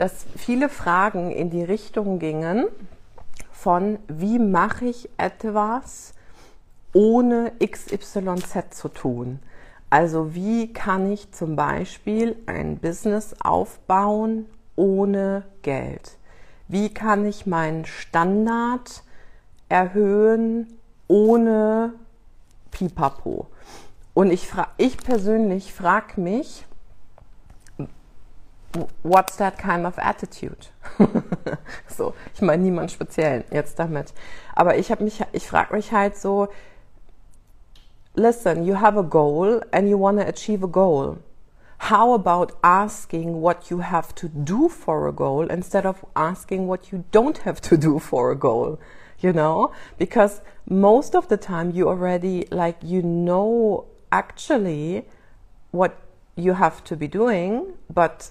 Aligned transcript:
dass 0.00 0.24
viele 0.34 0.70
Fragen 0.70 1.30
in 1.30 1.50
die 1.50 1.62
Richtung 1.62 2.18
gingen 2.18 2.64
von, 3.52 3.98
wie 4.08 4.38
mache 4.38 4.86
ich 4.86 5.10
etwas 5.18 6.14
ohne 6.94 7.52
XYZ 7.62 8.70
zu 8.70 8.88
tun? 8.88 9.40
Also 9.90 10.34
wie 10.34 10.72
kann 10.72 11.12
ich 11.12 11.32
zum 11.32 11.54
Beispiel 11.54 12.34
ein 12.46 12.78
Business 12.78 13.36
aufbauen 13.40 14.46
ohne 14.74 15.42
Geld? 15.60 16.16
Wie 16.66 16.94
kann 16.94 17.26
ich 17.26 17.44
meinen 17.44 17.84
Standard 17.84 19.02
erhöhen 19.68 20.78
ohne 21.08 21.92
Pipapo? 22.70 23.48
Und 24.14 24.30
ich, 24.30 24.48
ich 24.78 24.96
persönlich 24.96 25.74
frage 25.74 26.18
mich, 26.22 26.64
what's 29.02 29.36
that 29.36 29.58
kind 29.58 29.86
of 29.86 29.98
attitude? 29.98 30.68
so, 31.88 32.14
ich 32.34 32.40
meine 32.40 32.62
niemand 32.62 32.90
speziell 32.90 33.44
jetzt 33.50 33.78
damit. 33.78 34.12
Aber 34.54 34.76
ich 34.76 34.90
habe 34.90 35.04
mich, 35.04 35.20
ich 35.32 35.46
frage 35.46 35.74
mich 35.74 35.92
halt 35.92 36.16
so, 36.16 36.48
listen, 38.14 38.64
you 38.64 38.74
have 38.80 38.98
a 38.98 39.02
goal 39.02 39.62
and 39.72 39.88
you 39.88 39.98
want 39.98 40.18
to 40.18 40.26
achieve 40.26 40.62
a 40.62 40.68
goal. 40.68 41.18
How 41.84 42.12
about 42.12 42.52
asking 42.62 43.40
what 43.40 43.70
you 43.70 43.78
have 43.78 44.14
to 44.16 44.28
do 44.28 44.68
for 44.68 45.08
a 45.08 45.12
goal 45.12 45.48
instead 45.48 45.86
of 45.86 46.04
asking 46.14 46.66
what 46.68 46.92
you 46.92 47.04
don't 47.10 47.38
have 47.38 47.60
to 47.62 47.78
do 47.78 47.98
for 47.98 48.30
a 48.30 48.36
goal? 48.36 48.78
You 49.20 49.32
know, 49.32 49.72
because 49.98 50.42
most 50.68 51.14
of 51.14 51.28
the 51.28 51.36
time 51.36 51.70
you 51.72 51.88
already 51.88 52.46
like 52.50 52.76
you 52.82 53.02
know 53.02 53.86
actually 54.12 55.06
what 55.72 55.96
you 56.36 56.52
have 56.54 56.84
to 56.84 56.96
be 56.96 57.08
doing, 57.08 57.74
but 57.92 58.30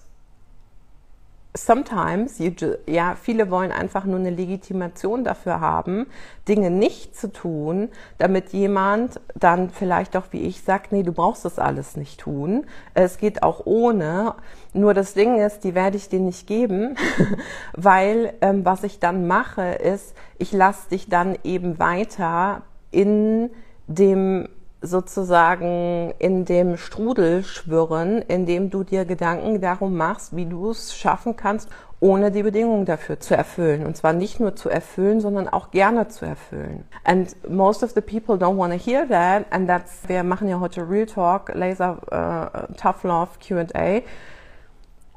sometimes, 1.56 2.38
you, 2.38 2.52
ja, 2.86 3.16
viele 3.20 3.50
wollen 3.50 3.72
einfach 3.72 4.06
nur 4.06 4.20
eine 4.20 4.30
Legitimation 4.30 5.24
dafür 5.24 5.60
haben, 5.60 6.06
Dinge 6.48 6.70
nicht 6.70 7.16
zu 7.16 7.32
tun, 7.32 7.90
damit 8.20 8.54
jemand 8.54 9.20
dann 9.36 9.70
vielleicht 9.70 10.16
auch 10.16 10.26
wie 10.32 10.42
ich 10.42 10.62
sagt, 10.62 10.92
nee, 10.92 11.04
du 11.04 11.12
brauchst 11.12 11.46
das 11.46 11.58
alles 11.58 11.98
nicht 11.98 12.20
tun. 12.20 12.66
Es 12.94 13.18
geht 13.18 13.42
auch 13.42 13.66
ohne. 13.66 14.36
Nur 14.74 14.94
das 14.94 15.14
Ding 15.14 15.40
ist, 15.40 15.64
die 15.64 15.74
werde 15.74 15.98
ich 15.98 16.10
dir 16.10 16.20
nicht 16.20 16.46
geben, 16.46 16.96
weil 17.74 18.34
ähm, 18.42 18.64
was 18.64 18.84
ich 18.84 19.00
dann 19.00 19.26
mache, 19.26 19.64
ist, 19.64 20.16
ich 20.38 20.52
lasse 20.52 20.90
dich 20.90 21.10
dann 21.10 21.38
eben 21.44 21.80
weiter 21.80 22.62
in 22.92 23.50
dem 23.88 24.48
sozusagen 24.82 26.14
in 26.20 26.46
dem 26.46 26.78
Strudel 26.78 27.44
schwirren, 27.44 28.22
in 28.22 28.46
dem 28.46 28.70
du 28.70 28.84
dir 28.84 29.06
Gedanken 29.06 29.60
darum 29.60 29.98
machst, 29.98 30.36
wie 30.36 30.46
du 30.46 30.72
es 30.72 30.96
schaffen 30.96 31.36
kannst, 31.36 31.70
ohne 32.00 32.32
die 32.32 32.44
Bedingungen 32.44 32.86
dafür 32.86 33.20
zu 33.20 33.36
erfüllen. 33.36 33.86
Und 33.86 33.98
zwar 33.98 34.14
nicht 34.14 34.40
nur 34.40 34.56
zu 34.56 34.70
erfüllen, 34.70 35.20
sondern 35.20 35.50
auch 35.50 35.72
gerne 35.72 36.08
zu 36.08 36.26
erfüllen. 36.26 36.86
And 37.04 37.36
most 37.50 37.84
of 37.84 37.92
the 37.92 38.02
people 38.02 38.36
don't 38.36 38.58
want 38.58 38.72
to 38.72 38.80
hear 38.80 39.08
that. 39.10 39.46
And 39.52 39.68
that's, 39.68 40.08
wir 40.08 40.24
machen 40.24 40.48
ja 40.48 40.60
heute 40.62 40.90
Real 40.90 41.06
Talk, 41.06 41.54
Laser 41.54 41.98
uh, 42.12 42.74
Tough 42.76 43.04
Love 43.04 43.32
Q&A. 43.42 44.04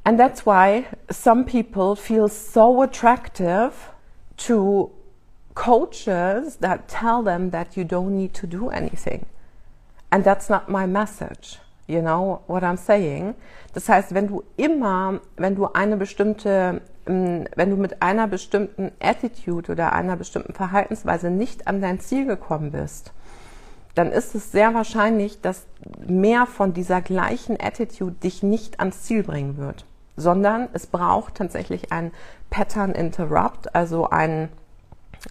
And 0.04 0.18
that's 0.18 0.44
why 0.44 0.84
some 1.08 1.44
people 1.44 1.94
feel 1.94 2.26
so 2.26 2.82
attractive 2.82 3.72
to 4.38 4.90
coaches 5.54 6.56
that 6.56 6.88
tell 6.88 7.22
them 7.22 7.52
that 7.52 7.76
you 7.76 7.84
don't 7.84 8.16
need 8.16 8.34
to 8.34 8.48
do 8.48 8.68
anything. 8.70 9.26
And 10.12 10.24
that's 10.24 10.50
not 10.50 10.68
my 10.68 10.86
message. 10.86 11.58
You 11.86 12.02
know 12.02 12.42
what 12.46 12.62
I'm 12.62 12.76
saying? 12.76 13.34
Das 13.72 13.88
heißt, 13.88 14.14
wenn 14.14 14.28
du 14.28 14.42
immer, 14.58 15.20
wenn 15.36 15.54
du 15.54 15.66
eine 15.72 15.96
bestimmte, 15.96 16.82
ähm, 17.06 17.46
wenn 17.56 17.70
du 17.70 17.76
mit 17.76 18.02
einer 18.02 18.28
bestimmten 18.28 18.92
Attitude 19.00 19.72
oder 19.72 19.94
einer 19.94 20.16
bestimmten 20.16 20.52
Verhaltensweise 20.52 21.30
nicht 21.30 21.66
an 21.66 21.80
dein 21.80 21.98
Ziel 21.98 22.26
gekommen 22.26 22.72
bist, 22.72 23.12
dann 23.94 24.12
ist 24.12 24.34
es 24.34 24.52
sehr 24.52 24.74
wahrscheinlich, 24.74 25.40
dass 25.40 25.66
mehr 26.06 26.44
von 26.44 26.74
dieser 26.74 27.00
gleichen 27.00 27.58
Attitude 27.58 28.16
dich 28.22 28.42
nicht 28.42 28.80
ans 28.80 29.04
Ziel 29.04 29.22
bringen 29.22 29.56
wird, 29.56 29.86
sondern 30.16 30.68
es 30.74 30.86
braucht 30.86 31.36
tatsächlich 31.36 31.90
ein 31.90 32.12
Pattern 32.50 32.92
Interrupt, 32.92 33.74
also 33.74 34.10
ein 34.10 34.50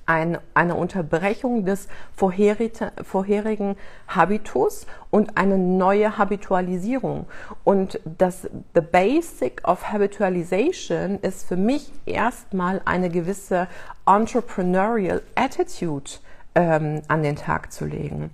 ein, 0.05 0.37
eine 0.53 0.75
Unterbrechung 0.75 1.65
des 1.65 1.87
vorherigen 2.15 3.75
Habitus 4.07 4.85
und 5.09 5.37
eine 5.37 5.57
neue 5.57 6.17
Habitualisierung. 6.17 7.25
Und 7.63 7.99
das 8.05 8.49
The 8.73 8.81
Basic 8.81 9.67
of 9.67 9.91
Habitualization 9.91 11.19
ist 11.19 11.47
für 11.47 11.57
mich 11.57 11.91
erstmal 12.05 12.81
eine 12.85 13.09
gewisse 13.09 13.67
Entrepreneurial 14.05 15.21
Attitude 15.35 16.11
ähm, 16.55 17.01
an 17.07 17.23
den 17.23 17.35
Tag 17.35 17.71
zu 17.71 17.85
legen. 17.85 18.31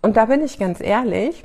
Und 0.00 0.16
da 0.16 0.26
bin 0.26 0.42
ich 0.42 0.58
ganz 0.58 0.80
ehrlich, 0.80 1.44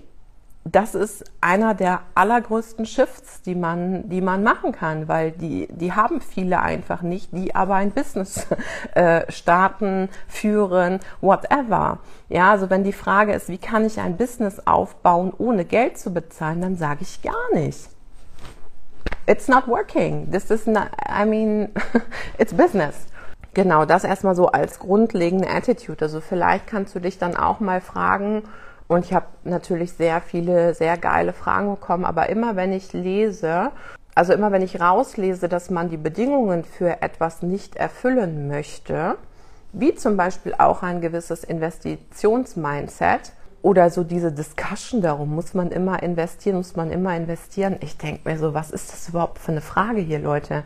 das 0.66 0.96
ist 0.96 1.26
einer 1.42 1.74
der 1.74 2.02
allergrößten 2.16 2.86
Shifts, 2.86 3.42
die 3.42 3.56
man, 3.56 4.08
die 4.10 4.22
man 4.22 4.44
machen 4.44 4.72
kann, 4.72 5.10
weil 5.10 5.32
die, 5.32 5.68
die 5.70 5.92
haben 5.92 6.22
viele 6.22 6.62
einfach 6.62 7.02
nicht, 7.02 7.34
die 7.34 7.54
aber 7.54 7.76
ein 7.76 7.92
Business 7.92 8.48
äh, 8.96 9.30
starten, 9.30 10.10
führen, 10.28 11.00
whatever. 11.20 12.00
Ja, 12.30 12.52
also 12.52 12.70
wenn 12.70 12.84
die 12.86 12.94
Frage 12.94 13.34
ist, 13.34 13.50
wie 13.50 13.58
kann 13.58 13.86
ich 13.86 14.00
ein 14.00 14.16
Business 14.16 14.66
aufbauen, 14.66 15.34
ohne 15.38 15.66
Geld 15.66 15.98
zu 15.98 16.14
bezahlen, 16.14 16.62
dann 16.62 16.78
sage 16.78 17.00
ich 17.02 17.22
gar 17.22 17.54
nicht. 17.54 17.90
It's 19.26 19.50
not 19.50 19.68
working. 19.68 20.32
This 20.32 20.50
is 20.50 20.66
not, 20.66 20.90
I 21.08 21.26
mean, 21.26 21.70
it's 22.38 22.54
business. 22.54 23.08
Genau, 23.54 23.86
das 23.86 24.04
erstmal 24.04 24.36
so 24.36 24.48
als 24.48 24.80
grundlegende 24.80 25.50
Attitude. 25.50 26.06
Also 26.06 26.22
vielleicht 26.22 26.68
kannst 26.68 26.96
du 26.96 27.00
dich 27.00 27.20
dann 27.20 27.36
auch 27.36 27.60
mal 27.60 27.82
fragen, 27.82 28.44
und 28.88 29.06
ich 29.06 29.14
habe 29.14 29.28
natürlich 29.44 29.94
sehr 29.94 30.22
viele, 30.22 30.74
sehr 30.74 30.98
geile 30.98 31.34
Fragen 31.34 31.72
bekommen. 31.72 32.06
Aber 32.06 32.30
immer 32.30 32.56
wenn 32.56 32.74
ich 32.74 32.94
lese, 32.94 33.72
also 34.16 34.34
immer 34.34 34.52
wenn 34.52 34.62
ich 34.62 34.80
rauslese, 34.80 35.50
dass 35.50 35.70
man 35.70 35.90
die 35.90 35.98
Bedingungen 35.98 36.64
für 36.64 37.02
etwas 37.02 37.42
nicht 37.42 37.76
erfüllen 37.76 38.48
möchte, 38.48 39.18
wie 39.72 39.96
zum 39.96 40.18
Beispiel 40.18 40.54
auch 40.58 40.84
ein 40.84 41.02
gewisses 41.02 41.44
Investitionsmindset 41.44 43.34
oder 43.64 43.90
so 43.90 44.04
diese 44.04 44.32
Discussion 44.32 45.02
darum, 45.02 45.34
muss 45.34 45.54
man 45.54 45.72
immer 45.72 46.04
investieren, 46.04 46.58
muss 46.58 46.76
man 46.76 46.92
immer 46.92 47.16
investieren. 47.16 47.78
Ich 47.80 47.98
denke 47.98 48.30
mir 48.30 48.38
so, 48.38 48.54
was 48.54 48.70
ist 48.70 48.92
das 48.92 49.10
überhaupt 49.10 49.40
für 49.40 49.52
eine 49.52 49.62
Frage 49.62 50.02
hier, 50.02 50.20
Leute? 50.20 50.64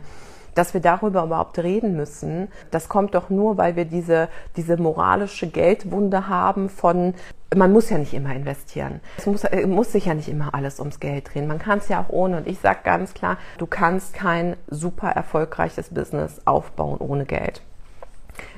Dass 0.58 0.74
wir 0.74 0.80
darüber 0.80 1.22
überhaupt 1.22 1.58
reden 1.60 1.96
müssen, 1.96 2.48
das 2.72 2.88
kommt 2.88 3.14
doch 3.14 3.30
nur, 3.30 3.56
weil 3.56 3.76
wir 3.76 3.84
diese, 3.84 4.28
diese 4.56 4.76
moralische 4.76 5.46
Geldwunde 5.46 6.28
haben 6.28 6.68
von, 6.68 7.14
man 7.54 7.72
muss 7.72 7.90
ja 7.90 7.98
nicht 7.98 8.12
immer 8.12 8.34
investieren. 8.34 9.00
Es 9.16 9.26
muss, 9.26 9.44
äh, 9.44 9.66
muss 9.66 9.92
sich 9.92 10.06
ja 10.06 10.14
nicht 10.14 10.28
immer 10.28 10.54
alles 10.54 10.80
ums 10.80 10.98
Geld 10.98 11.32
drehen. 11.32 11.46
Man 11.46 11.60
kann 11.60 11.78
es 11.78 11.88
ja 11.88 12.00
auch 12.00 12.08
ohne. 12.08 12.38
Und 12.38 12.48
ich 12.48 12.58
sage 12.58 12.80
ganz 12.82 13.14
klar, 13.14 13.38
du 13.58 13.66
kannst 13.66 14.14
kein 14.14 14.56
super 14.66 15.10
erfolgreiches 15.10 15.90
Business 15.90 16.40
aufbauen 16.44 16.98
ohne 16.98 17.24
Geld. 17.24 17.62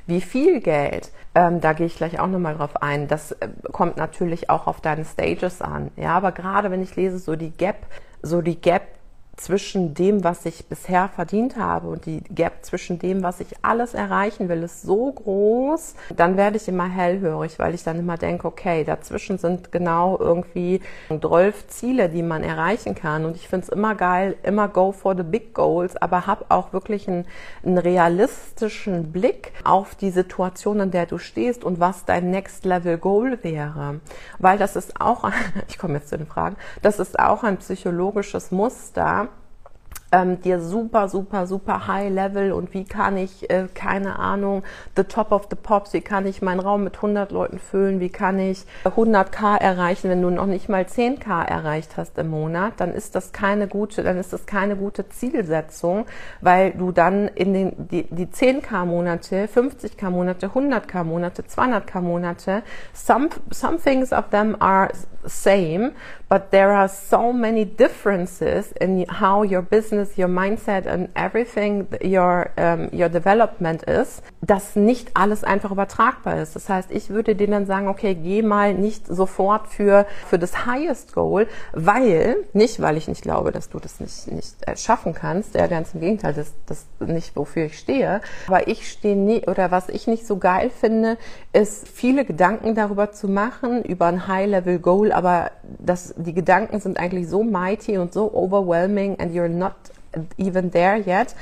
Wie 0.06 0.22
viel 0.22 0.60
Geld, 0.60 1.12
ähm, 1.34 1.60
da 1.60 1.74
gehe 1.74 1.86
ich 1.86 1.96
gleich 1.96 2.18
auch 2.18 2.26
nochmal 2.28 2.56
drauf 2.56 2.82
ein, 2.82 3.08
das 3.08 3.32
äh, 3.32 3.48
kommt 3.72 3.98
natürlich 3.98 4.48
auch 4.48 4.66
auf 4.66 4.80
deine 4.80 5.04
Stages 5.04 5.60
an. 5.60 5.90
Ja, 5.96 6.16
aber 6.16 6.32
gerade 6.32 6.70
wenn 6.70 6.82
ich 6.82 6.96
lese, 6.96 7.18
so 7.18 7.36
die 7.36 7.50
Gap, 7.50 7.76
so 8.22 8.40
die 8.40 8.58
Gap 8.60 8.82
zwischen 9.40 9.94
dem, 9.94 10.22
was 10.22 10.44
ich 10.44 10.66
bisher 10.66 11.08
verdient 11.08 11.56
habe 11.56 11.88
und 11.88 12.04
die 12.04 12.20
Gap 12.24 12.62
zwischen 12.62 12.98
dem, 12.98 13.22
was 13.22 13.40
ich 13.40 13.48
alles 13.62 13.94
erreichen 13.94 14.48
will, 14.48 14.62
ist 14.62 14.82
so 14.82 15.10
groß, 15.10 15.94
dann 16.14 16.36
werde 16.36 16.58
ich 16.58 16.68
immer 16.68 16.88
hellhörig, 16.88 17.58
weil 17.58 17.74
ich 17.74 17.82
dann 17.82 17.98
immer 17.98 18.18
denke, 18.18 18.46
okay, 18.46 18.84
dazwischen 18.84 19.38
sind 19.38 19.72
genau 19.72 20.18
irgendwie 20.18 20.82
zwölf 21.08 21.66
Ziele, 21.68 22.10
die 22.10 22.22
man 22.22 22.42
erreichen 22.42 22.94
kann. 22.94 23.24
Und 23.24 23.34
ich 23.36 23.48
finde 23.48 23.64
es 23.64 23.68
immer 23.70 23.94
geil, 23.94 24.36
immer 24.42 24.68
go 24.68 24.92
for 24.92 25.16
the 25.16 25.22
big 25.22 25.54
goals, 25.54 25.96
aber 25.96 26.26
hab 26.26 26.50
auch 26.50 26.74
wirklich 26.74 27.08
einen, 27.08 27.24
einen 27.64 27.78
realistischen 27.78 29.10
Blick 29.10 29.52
auf 29.64 29.94
die 29.94 30.10
Situation, 30.10 30.80
in 30.80 30.90
der 30.90 31.06
du 31.06 31.16
stehst 31.16 31.64
und 31.64 31.80
was 31.80 32.04
dein 32.04 32.30
Next 32.30 32.66
Level 32.66 32.98
Goal 32.98 33.38
wäre. 33.42 34.00
Weil 34.38 34.58
das 34.58 34.76
ist 34.76 35.00
auch, 35.00 35.30
ich 35.68 35.78
komme 35.78 35.94
jetzt 35.94 36.10
zu 36.10 36.18
den 36.18 36.26
Fragen, 36.26 36.56
das 36.82 36.98
ist 36.98 37.18
auch 37.18 37.42
ein 37.42 37.56
psychologisches 37.56 38.50
Muster, 38.50 39.29
ähm, 40.12 40.40
dir 40.40 40.60
super, 40.60 41.08
super, 41.08 41.46
super 41.46 41.86
high 41.86 42.12
level 42.12 42.52
und 42.52 42.74
wie 42.74 42.84
kann 42.84 43.16
ich, 43.16 43.48
äh, 43.50 43.68
keine 43.72 44.18
Ahnung, 44.18 44.62
the 44.96 45.04
top 45.04 45.32
of 45.32 45.46
the 45.50 45.56
pops, 45.56 45.92
wie 45.92 46.00
kann 46.00 46.26
ich 46.26 46.42
meinen 46.42 46.60
Raum 46.60 46.84
mit 46.84 46.96
100 46.96 47.30
Leuten 47.30 47.58
füllen, 47.58 48.00
wie 48.00 48.08
kann 48.08 48.38
ich 48.38 48.64
100k 48.84 49.56
erreichen, 49.56 50.10
wenn 50.10 50.22
du 50.22 50.30
noch 50.30 50.46
nicht 50.46 50.68
mal 50.68 50.82
10k 50.82 51.44
erreicht 51.44 51.96
hast 51.96 52.18
im 52.18 52.28
Monat, 52.28 52.74
dann 52.78 52.92
ist 52.92 53.14
das 53.14 53.32
keine 53.32 53.68
gute, 53.68 54.02
dann 54.02 54.18
ist 54.18 54.32
das 54.32 54.46
keine 54.46 54.76
gute 54.76 55.08
Zielsetzung, 55.08 56.06
weil 56.40 56.72
du 56.72 56.92
dann 56.92 57.28
in 57.28 57.52
den, 57.52 57.88
die, 57.88 58.04
die 58.10 58.26
10k 58.26 58.84
Monate, 58.84 59.46
50k 59.46 60.10
Monate, 60.10 60.48
100k 60.48 61.04
Monate, 61.04 61.42
200k 61.42 62.00
Monate, 62.00 62.62
some, 62.92 63.28
some 63.50 63.78
things 63.78 64.12
of 64.12 64.30
them 64.30 64.56
are 64.60 64.90
same, 65.26 65.92
but 66.28 66.50
there 66.50 66.72
are 66.72 66.88
so 66.88 67.32
many 67.32 67.64
differences 67.64 68.72
in 68.80 69.04
how 69.08 69.42
your 69.42 69.62
business, 69.62 69.99
your 70.18 70.28
mindset 70.28 70.86
and 70.86 71.08
everything 71.14 71.86
your 72.02 72.50
um, 72.56 72.88
your 72.92 73.08
development 73.08 73.82
ist, 73.84 74.22
dass 74.40 74.76
nicht 74.76 75.10
alles 75.14 75.44
einfach 75.44 75.70
übertragbar 75.70 76.40
ist. 76.40 76.56
Das 76.56 76.68
heißt, 76.68 76.90
ich 76.90 77.10
würde 77.10 77.36
denen 77.36 77.52
dann 77.52 77.66
sagen, 77.66 77.88
okay, 77.88 78.14
geh 78.14 78.42
mal 78.42 78.74
nicht 78.74 79.06
sofort 79.06 79.68
für 79.68 80.06
für 80.26 80.38
das 80.38 80.66
highest 80.66 81.14
goal, 81.14 81.46
weil 81.72 82.36
nicht, 82.52 82.80
weil 82.80 82.96
ich 82.96 83.06
nicht 83.06 83.22
glaube, 83.22 83.52
dass 83.52 83.68
du 83.68 83.78
das 83.78 84.00
nicht 84.00 84.30
nicht 84.32 84.56
äh, 84.66 84.76
schaffen 84.76 85.14
kannst. 85.14 85.54
Ja, 85.54 85.66
ganz 85.66 85.94
im 85.94 86.00
Gegenteil, 86.00 86.34
das 86.34 86.52
das 86.66 86.86
nicht 86.98 87.36
wofür 87.36 87.66
ich 87.66 87.78
stehe. 87.78 88.20
Aber 88.46 88.66
ich 88.68 88.90
stehe 88.90 89.16
nie 89.16 89.46
oder 89.46 89.70
was 89.70 89.88
ich 89.88 90.06
nicht 90.06 90.26
so 90.26 90.38
geil 90.38 90.70
finde, 90.70 91.18
ist 91.52 91.88
viele 91.88 92.24
Gedanken 92.24 92.74
darüber 92.74 93.12
zu 93.12 93.28
machen 93.28 93.84
über 93.84 94.06
ein 94.06 94.26
High 94.26 94.48
Level 94.48 94.78
Goal 94.78 95.10
aber 95.12 95.50
das, 95.78 96.14
die 96.16 96.32
Gedanken 96.32 96.80
sind 96.80 96.98
eigentlich 96.98 97.28
so 97.28 97.42
mighty 97.42 97.98
und 97.98 98.12
so 98.12 98.32
overwhelming 98.32 99.18
and 99.20 99.34
you're 99.34 99.48
not 99.48 99.74
even 100.36 100.70
there 100.70 100.96
yet, 100.96 101.34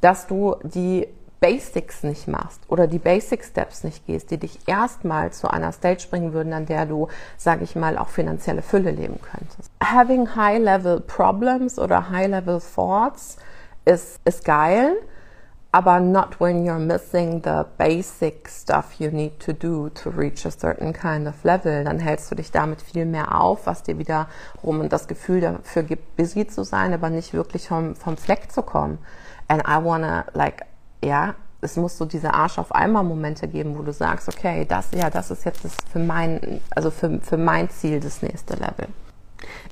dass 0.00 0.26
du 0.26 0.56
die 0.62 1.08
Basics 1.40 2.04
nicht 2.04 2.28
machst 2.28 2.60
oder 2.68 2.86
die 2.86 3.00
Basic 3.00 3.44
Steps 3.44 3.82
nicht 3.82 4.06
gehst, 4.06 4.30
die 4.30 4.38
dich 4.38 4.60
erstmal 4.66 5.32
zu 5.32 5.48
einer 5.48 5.72
Stage 5.72 6.06
bringen 6.08 6.32
würden, 6.32 6.52
an 6.52 6.66
der 6.66 6.86
du, 6.86 7.08
sage 7.36 7.64
ich 7.64 7.74
mal, 7.74 7.98
auch 7.98 8.08
finanzielle 8.08 8.62
Fülle 8.62 8.92
leben 8.92 9.18
könntest. 9.20 9.68
Having 9.82 10.36
high-level 10.36 11.00
problems 11.00 11.80
oder 11.80 12.10
high-level 12.10 12.60
thoughts 12.60 13.38
ist, 13.84 14.20
ist 14.24 14.44
geil, 14.44 14.94
aber 15.72 16.00
not 16.00 16.38
when 16.38 16.64
you're 16.64 16.78
missing 16.78 17.40
the 17.42 17.64
basic 17.78 18.46
stuff 18.46 19.00
you 19.00 19.10
need 19.10 19.40
to 19.40 19.54
do 19.54 19.88
to 19.94 20.10
reach 20.10 20.44
a 20.44 20.50
certain 20.50 20.92
kind 20.92 21.26
of 21.26 21.42
level. 21.44 21.84
Dann 21.84 21.98
hältst 21.98 22.30
du 22.30 22.34
dich 22.34 22.50
damit 22.50 22.82
viel 22.82 23.06
mehr 23.06 23.40
auf, 23.40 23.66
was 23.66 23.82
dir 23.82 23.96
wiederum 23.98 24.88
das 24.90 25.08
Gefühl 25.08 25.40
dafür 25.40 25.82
gibt, 25.82 26.16
busy 26.16 26.46
zu 26.46 26.62
sein, 26.62 26.92
aber 26.92 27.08
nicht 27.08 27.32
wirklich 27.32 27.68
vom, 27.68 27.96
vom 27.96 28.18
Fleck 28.18 28.52
zu 28.52 28.62
kommen. 28.62 28.98
And 29.48 29.62
I 29.66 29.82
wanna, 29.82 30.26
like, 30.34 30.66
ja, 31.02 31.34
es 31.62 31.76
muss 31.76 31.96
so 31.96 32.04
diese 32.04 32.34
Arsch 32.34 32.58
auf 32.58 32.74
einmal 32.74 33.04
Momente 33.04 33.48
geben, 33.48 33.78
wo 33.78 33.82
du 33.82 33.92
sagst, 33.92 34.28
okay, 34.28 34.66
das, 34.68 34.90
ja, 34.92 35.08
das 35.08 35.30
ist 35.30 35.44
jetzt 35.44 35.64
das 35.64 35.74
für 35.90 36.00
mein, 36.00 36.60
also 36.70 36.90
für, 36.90 37.18
für 37.20 37.38
mein 37.38 37.70
Ziel 37.70 38.00
das 38.00 38.20
nächste 38.20 38.54
Level. 38.54 38.88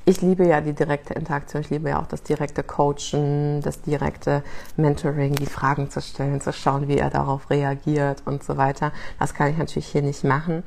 Ich 0.06 0.22
liebe 0.22 0.46
ja 0.46 0.60
die 0.60 0.72
direkte 0.72 1.14
Interaktion, 1.14 1.62
ich 1.62 1.70
liebe 1.70 1.90
ja 1.90 2.00
auch 2.00 2.06
das 2.06 2.22
direkte 2.22 2.62
Coachen, 2.62 3.60
das 3.60 3.82
direkte 3.82 4.42
Mentoring, 4.76 5.34
die 5.34 5.46
Fragen 5.46 5.90
zu 5.90 6.00
stellen, 6.00 6.40
zu 6.40 6.52
schauen, 6.52 6.88
wie 6.88 6.98
er 6.98 7.10
darauf 7.10 7.50
reagiert 7.50 8.22
und 8.24 8.42
so 8.42 8.56
weiter. 8.56 8.92
Das 9.18 9.34
kann 9.34 9.50
ich 9.50 9.58
natürlich 9.58 9.88
hier 9.88 10.02
nicht 10.02 10.24
machen. 10.24 10.64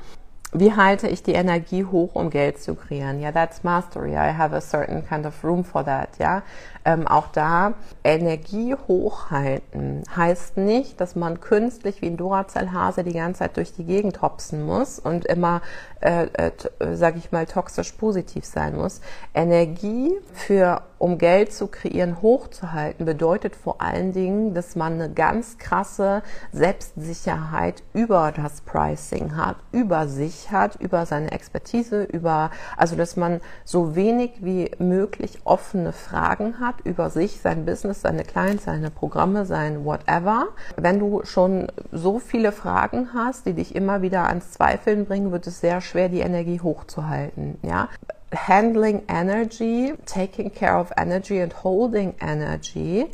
Wie 0.55 0.75
halte 0.75 1.07
ich 1.07 1.23
die 1.23 1.33
Energie 1.33 1.83
hoch, 1.83 2.13
um 2.13 2.29
Geld 2.29 2.61
zu 2.61 2.75
kreieren? 2.75 3.19
Ja, 3.19 3.31
that's 3.31 3.63
mastery. 3.63 4.11
I 4.11 4.37
have 4.37 4.55
a 4.55 4.61
certain 4.61 5.03
kind 5.03 5.25
of 5.25 5.43
room 5.43 5.63
for 5.63 5.83
that. 5.83 6.09
Ja, 6.19 6.43
ähm, 6.85 7.07
auch 7.07 7.27
da 7.27 7.73
Energie 8.03 8.75
hochhalten 8.87 10.03
heißt 10.15 10.57
nicht, 10.57 10.99
dass 10.99 11.15
man 11.15 11.39
künstlich 11.39 12.01
wie 12.01 12.07
ein 12.07 12.17
Duracell-Hase 12.17 13.03
die 13.03 13.13
ganze 13.13 13.39
Zeit 13.39 13.57
durch 13.57 13.73
die 13.73 13.85
Gegend 13.85 14.21
hopsen 14.21 14.65
muss 14.65 14.99
und 14.99 15.25
immer, 15.25 15.61
äh, 16.01 16.25
äh, 16.33 16.51
sag 16.93 17.15
ich 17.15 17.31
mal, 17.31 17.45
toxisch 17.45 17.93
positiv 17.93 18.43
sein 18.45 18.75
muss. 18.75 18.99
Energie 19.33 20.11
für, 20.33 20.81
um 20.97 21.17
Geld 21.17 21.53
zu 21.53 21.67
kreieren, 21.67 22.21
hochzuhalten, 22.21 23.05
bedeutet 23.05 23.55
vor 23.55 23.81
allen 23.81 24.11
Dingen, 24.11 24.53
dass 24.53 24.75
man 24.75 24.93
eine 24.93 25.09
ganz 25.09 25.57
krasse 25.57 26.21
Selbstsicherheit 26.51 27.83
über 27.93 28.33
das 28.35 28.61
Pricing 28.61 29.37
hat, 29.37 29.55
über 29.71 30.07
sich 30.07 30.51
hat, 30.51 30.75
über 30.81 31.05
seine 31.05 31.31
Expertise, 31.31 32.03
über, 32.03 32.51
also 32.75 32.97
dass 32.97 33.15
man 33.15 33.39
so 33.63 33.95
wenig 33.95 34.31
wie 34.41 34.71
möglich 34.79 35.39
offene 35.45 35.93
Fragen 35.93 36.59
hat 36.59 36.72
hat 36.73 36.85
über 36.85 37.09
sich, 37.09 37.39
sein 37.39 37.65
Business, 37.65 38.01
seine 38.01 38.23
Clients, 38.23 38.65
seine 38.65 38.89
Programme, 38.89 39.45
sein 39.45 39.85
whatever. 39.85 40.47
Wenn 40.75 40.99
du 40.99 41.21
schon 41.23 41.67
so 41.91 42.19
viele 42.19 42.51
Fragen 42.51 43.09
hast, 43.13 43.45
die 43.45 43.53
dich 43.53 43.75
immer 43.75 44.01
wieder 44.01 44.27
ans 44.27 44.51
Zweifeln 44.51 45.05
bringen, 45.05 45.31
wird 45.31 45.47
es 45.47 45.59
sehr 45.59 45.81
schwer, 45.81 46.09
die 46.09 46.21
Energie 46.21 46.59
hochzuhalten. 46.61 47.57
Ja? 47.61 47.89
Handling 48.35 49.03
Energy, 49.07 49.93
taking 50.05 50.51
care 50.51 50.79
of 50.79 50.91
energy 50.97 51.41
and 51.41 51.63
holding 51.63 52.15
energy 52.19 53.05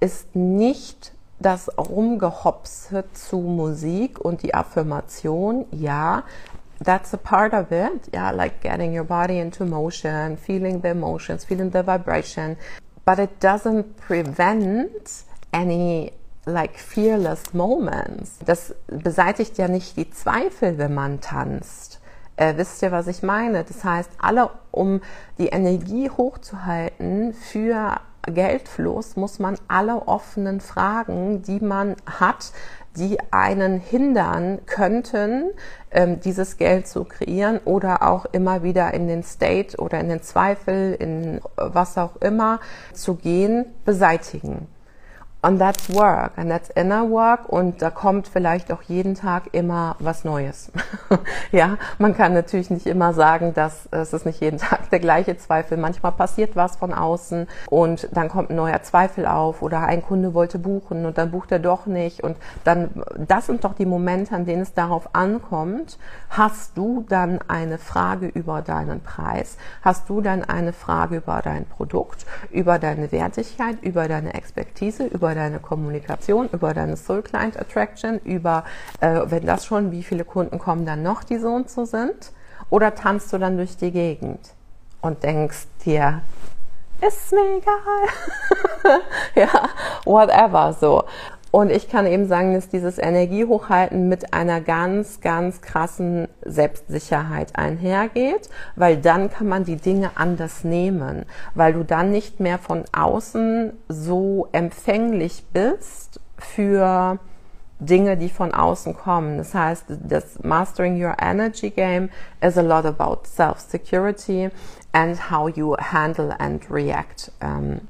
ist 0.00 0.36
nicht 0.36 1.12
das 1.40 1.68
Rumgehopse 1.76 3.04
zu 3.12 3.38
Musik 3.38 4.20
und 4.20 4.42
die 4.42 4.54
Affirmation, 4.54 5.66
ja, 5.70 6.24
that's 6.84 7.14
a 7.14 7.16
part 7.16 7.52
of 7.52 7.70
it. 7.70 8.12
Yeah, 8.12 8.30
like 8.30 8.60
getting 8.60 8.92
your 8.92 9.04
body 9.04 9.38
into 9.38 9.64
motion, 9.64 10.36
feeling 10.36 10.80
the 10.80 10.88
emotions, 10.88 11.44
feeling 11.44 11.70
the 11.70 11.82
vibration 11.82 12.56
but 13.08 13.18
it 13.18 13.40
doesn't 13.40 13.96
prevent 13.96 15.24
any 15.50 16.12
like 16.44 16.78
fearless 16.78 17.54
moments. 17.54 18.38
Das 18.44 18.74
beseitigt 18.86 19.56
ja 19.56 19.66
nicht 19.66 19.96
die 19.96 20.10
Zweifel, 20.10 20.76
wenn 20.76 20.92
man 20.92 21.22
tanzt. 21.22 22.02
Äh, 22.36 22.58
wisst 22.58 22.82
ihr, 22.82 22.92
was 22.92 23.06
ich 23.06 23.22
meine? 23.22 23.64
Das 23.64 23.82
heißt, 23.82 24.10
alle, 24.18 24.50
um 24.72 25.00
die 25.38 25.46
Energie 25.46 26.10
hochzuhalten 26.10 27.32
für 27.32 27.98
Geldfluss, 28.26 29.16
muss 29.16 29.38
man 29.38 29.56
alle 29.68 30.06
offenen 30.06 30.60
Fragen, 30.60 31.40
die 31.40 31.60
man 31.60 31.96
hat, 32.04 32.52
die 32.98 33.18
einen 33.30 33.78
hindern 33.78 34.60
könnten, 34.66 35.50
ähm, 35.90 36.20
dieses 36.20 36.56
Geld 36.56 36.86
zu 36.86 37.04
kreieren 37.04 37.60
oder 37.64 38.02
auch 38.02 38.26
immer 38.32 38.62
wieder 38.62 38.92
in 38.92 39.08
den 39.08 39.22
State 39.22 39.78
oder 39.78 40.00
in 40.00 40.08
den 40.08 40.22
Zweifel, 40.22 40.94
in 40.94 41.40
was 41.56 41.96
auch 41.96 42.16
immer 42.16 42.60
zu 42.92 43.14
gehen, 43.14 43.66
beseitigen. 43.84 44.66
And 45.40 45.60
that's 45.60 45.88
work, 45.94 46.32
and 46.36 46.50
that's 46.50 46.68
inner 46.70 47.08
work 47.08 47.48
und 47.48 47.80
da 47.80 47.90
kommt 47.90 48.26
vielleicht 48.26 48.72
auch 48.72 48.82
jeden 48.82 49.14
Tag 49.14 49.44
immer 49.52 49.94
was 50.00 50.24
Neues. 50.24 50.72
ja, 51.52 51.76
man 51.98 52.16
kann 52.16 52.34
natürlich 52.34 52.70
nicht 52.70 52.86
immer 52.86 53.14
sagen, 53.14 53.54
dass 53.54 53.88
es 53.92 54.12
ist 54.12 54.26
nicht 54.26 54.40
jeden 54.40 54.58
Tag 54.58 54.90
der 54.90 54.98
gleiche 54.98 55.36
Zweifel. 55.36 55.78
Manchmal 55.78 56.10
passiert 56.10 56.56
was 56.56 56.74
von 56.74 56.92
außen 56.92 57.46
und 57.70 58.08
dann 58.10 58.28
kommt 58.28 58.50
ein 58.50 58.56
neuer 58.56 58.82
Zweifel 58.82 59.26
auf 59.26 59.62
oder 59.62 59.82
ein 59.82 60.02
Kunde 60.02 60.34
wollte 60.34 60.58
buchen 60.58 61.06
und 61.06 61.18
dann 61.18 61.30
bucht 61.30 61.52
er 61.52 61.60
doch 61.60 61.86
nicht 61.86 62.24
und 62.24 62.36
dann, 62.64 62.90
das 63.16 63.46
sind 63.46 63.62
doch 63.62 63.74
die 63.74 63.86
Momente, 63.86 64.34
an 64.34 64.44
denen 64.44 64.62
es 64.62 64.74
darauf 64.74 65.14
ankommt. 65.14 65.98
Hast 66.30 66.76
du 66.76 67.04
dann 67.08 67.38
eine 67.46 67.78
Frage 67.78 68.26
über 68.26 68.60
deinen 68.60 69.02
Preis? 69.02 69.56
Hast 69.82 70.08
du 70.08 70.20
dann 70.20 70.42
eine 70.42 70.72
Frage 70.72 71.18
über 71.18 71.40
dein 71.44 71.64
Produkt, 71.64 72.26
über 72.50 72.80
deine 72.80 73.12
Wertigkeit, 73.12 73.76
über 73.82 74.08
deine 74.08 74.34
Expertise, 74.34 75.04
über 75.06 75.27
über 75.28 75.34
deine 75.34 75.58
Kommunikation, 75.58 76.48
über 76.52 76.72
deine 76.72 76.96
Soul 76.96 77.20
Client 77.20 77.58
Attraction, 77.58 78.18
über, 78.20 78.64
äh, 79.00 79.20
wenn 79.26 79.44
das 79.44 79.66
schon, 79.66 79.90
wie 79.92 80.02
viele 80.02 80.24
Kunden 80.24 80.58
kommen 80.58 80.86
dann 80.86 81.02
noch, 81.02 81.22
die 81.22 81.36
so 81.36 81.48
und 81.48 81.68
so 81.68 81.84
sind? 81.84 82.32
Oder 82.70 82.94
tanzt 82.94 83.30
du 83.34 83.36
dann 83.36 83.58
durch 83.58 83.76
die 83.76 83.90
Gegend 83.90 84.40
und 85.02 85.22
denkst 85.22 85.66
dir, 85.84 86.22
ist 87.06 87.30
mir 87.30 87.58
egal. 87.58 89.00
ja, 89.34 89.68
whatever, 90.06 90.72
so. 90.72 91.04
Und 91.50 91.70
ich 91.70 91.88
kann 91.88 92.06
eben 92.06 92.26
sagen, 92.26 92.52
dass 92.52 92.68
dieses 92.68 92.98
Energiehochhalten 92.98 94.08
mit 94.08 94.34
einer 94.34 94.60
ganz, 94.60 95.20
ganz 95.20 95.62
krassen 95.62 96.28
Selbstsicherheit 96.44 97.56
einhergeht, 97.56 98.50
weil 98.76 98.98
dann 98.98 99.30
kann 99.30 99.48
man 99.48 99.64
die 99.64 99.76
Dinge 99.76 100.10
anders 100.16 100.62
nehmen, 100.62 101.24
weil 101.54 101.72
du 101.72 101.84
dann 101.84 102.10
nicht 102.10 102.38
mehr 102.38 102.58
von 102.58 102.84
außen 102.92 103.72
so 103.88 104.48
empfänglich 104.52 105.44
bist 105.52 106.20
für 106.36 107.18
Dinge, 107.80 108.16
die 108.16 108.28
von 108.28 108.52
außen 108.52 108.94
kommen. 108.94 109.38
Das 109.38 109.54
heißt, 109.54 109.84
das 109.88 110.42
Mastering 110.42 111.02
Your 111.02 111.16
Energy 111.18 111.70
Game 111.70 112.10
is 112.42 112.58
a 112.58 112.62
lot 112.62 112.84
about 112.84 113.20
self-security 113.24 114.50
and 114.92 115.30
how 115.30 115.48
you 115.48 115.76
handle 115.78 116.34
and 116.38 116.60
react 116.70 117.30
um, 117.40 117.80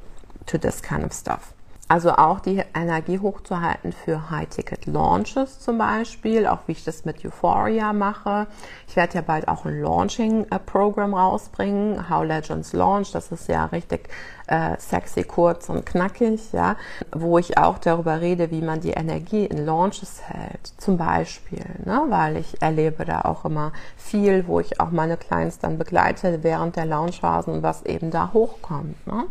to 0.46 0.58
this 0.58 0.80
kind 0.80 1.04
of 1.04 1.12
stuff. 1.12 1.54
Also 1.90 2.12
auch 2.12 2.40
die 2.40 2.62
Energie 2.74 3.18
hochzuhalten 3.18 3.92
für 3.92 4.30
High-Ticket-Launches 4.30 5.58
zum 5.60 5.78
Beispiel, 5.78 6.46
auch 6.46 6.58
wie 6.66 6.72
ich 6.72 6.84
das 6.84 7.06
mit 7.06 7.24
Euphoria 7.24 7.94
mache. 7.94 8.46
Ich 8.86 8.94
werde 8.94 9.14
ja 9.14 9.20
bald 9.22 9.48
auch 9.48 9.64
ein 9.64 9.80
Launching-Programm 9.80 11.14
rausbringen, 11.14 12.10
How 12.10 12.24
Legends 12.24 12.74
Launch, 12.74 13.12
das 13.12 13.32
ist 13.32 13.48
ja 13.48 13.64
richtig 13.64 14.10
äh, 14.48 14.76
sexy, 14.78 15.24
kurz 15.24 15.70
und 15.70 15.86
knackig, 15.86 16.52
ja, 16.52 16.76
wo 17.10 17.38
ich 17.38 17.56
auch 17.56 17.78
darüber 17.78 18.20
rede, 18.20 18.50
wie 18.50 18.60
man 18.60 18.80
die 18.80 18.90
Energie 18.90 19.46
in 19.46 19.64
Launches 19.64 20.20
hält, 20.26 20.66
zum 20.76 20.98
Beispiel, 20.98 21.64
ne, 21.86 22.02
weil 22.08 22.36
ich 22.36 22.60
erlebe 22.60 23.06
da 23.06 23.22
auch 23.22 23.46
immer 23.46 23.72
viel, 23.96 24.46
wo 24.46 24.60
ich 24.60 24.78
auch 24.78 24.90
meine 24.90 25.16
Clients 25.16 25.58
dann 25.58 25.78
begleite 25.78 26.42
während 26.42 26.76
der 26.76 26.84
Launchphasen 26.84 27.62
was 27.62 27.86
eben 27.86 28.10
da 28.10 28.30
hochkommt. 28.34 29.06
Ne. 29.06 29.24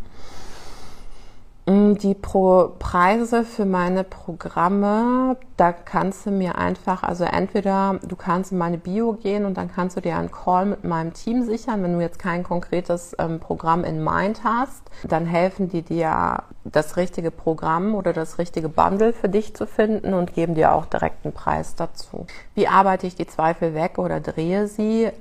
Mm, 1.67 1.95
die 1.95 2.13
Pro 2.13 2.71
Preise 2.79 3.43
für 3.43 3.65
meine 3.65 4.05
Programme, 4.05 5.35
da 5.57 5.73
kannst 5.73 6.25
du 6.25 6.31
mir 6.31 6.57
einfach, 6.57 7.03
also 7.03 7.25
entweder 7.25 7.99
du 8.07 8.15
kannst 8.15 8.53
in 8.53 8.57
meine 8.57 8.77
Bio 8.77 9.13
gehen 9.13 9.43
und 9.43 9.57
dann 9.57 9.69
kannst 9.69 9.97
du 9.97 10.01
dir 10.01 10.15
einen 10.15 10.31
Call 10.31 10.65
mit 10.65 10.85
meinem 10.85 11.11
Team 11.11 11.43
sichern, 11.43 11.83
wenn 11.83 11.91
du 11.93 11.99
jetzt 11.99 12.19
kein 12.19 12.43
konkretes 12.43 13.17
ähm, 13.19 13.41
Programm 13.41 13.83
in 13.83 14.01
Mind 14.01 14.45
hast, 14.45 14.81
dann 15.03 15.25
helfen 15.25 15.67
die 15.67 15.81
dir 15.81 16.43
das 16.63 16.95
richtige 16.95 17.31
Programm 17.31 17.95
oder 17.95 18.13
das 18.13 18.37
richtige 18.37 18.69
Bundle 18.69 19.11
für 19.11 19.27
dich 19.27 19.53
zu 19.53 19.67
finden 19.67 20.13
und 20.13 20.33
geben 20.33 20.55
dir 20.55 20.71
auch 20.71 20.85
direkt 20.85 21.25
einen 21.25 21.33
Preis 21.33 21.75
dazu. 21.75 22.27
Wie 22.55 22.69
arbeite 22.69 23.07
ich 23.07 23.15
die 23.15 23.27
Zweifel 23.27 23.73
weg 23.73 23.97
oder 23.97 24.21
drehe 24.21 24.67
sie? 24.69 25.11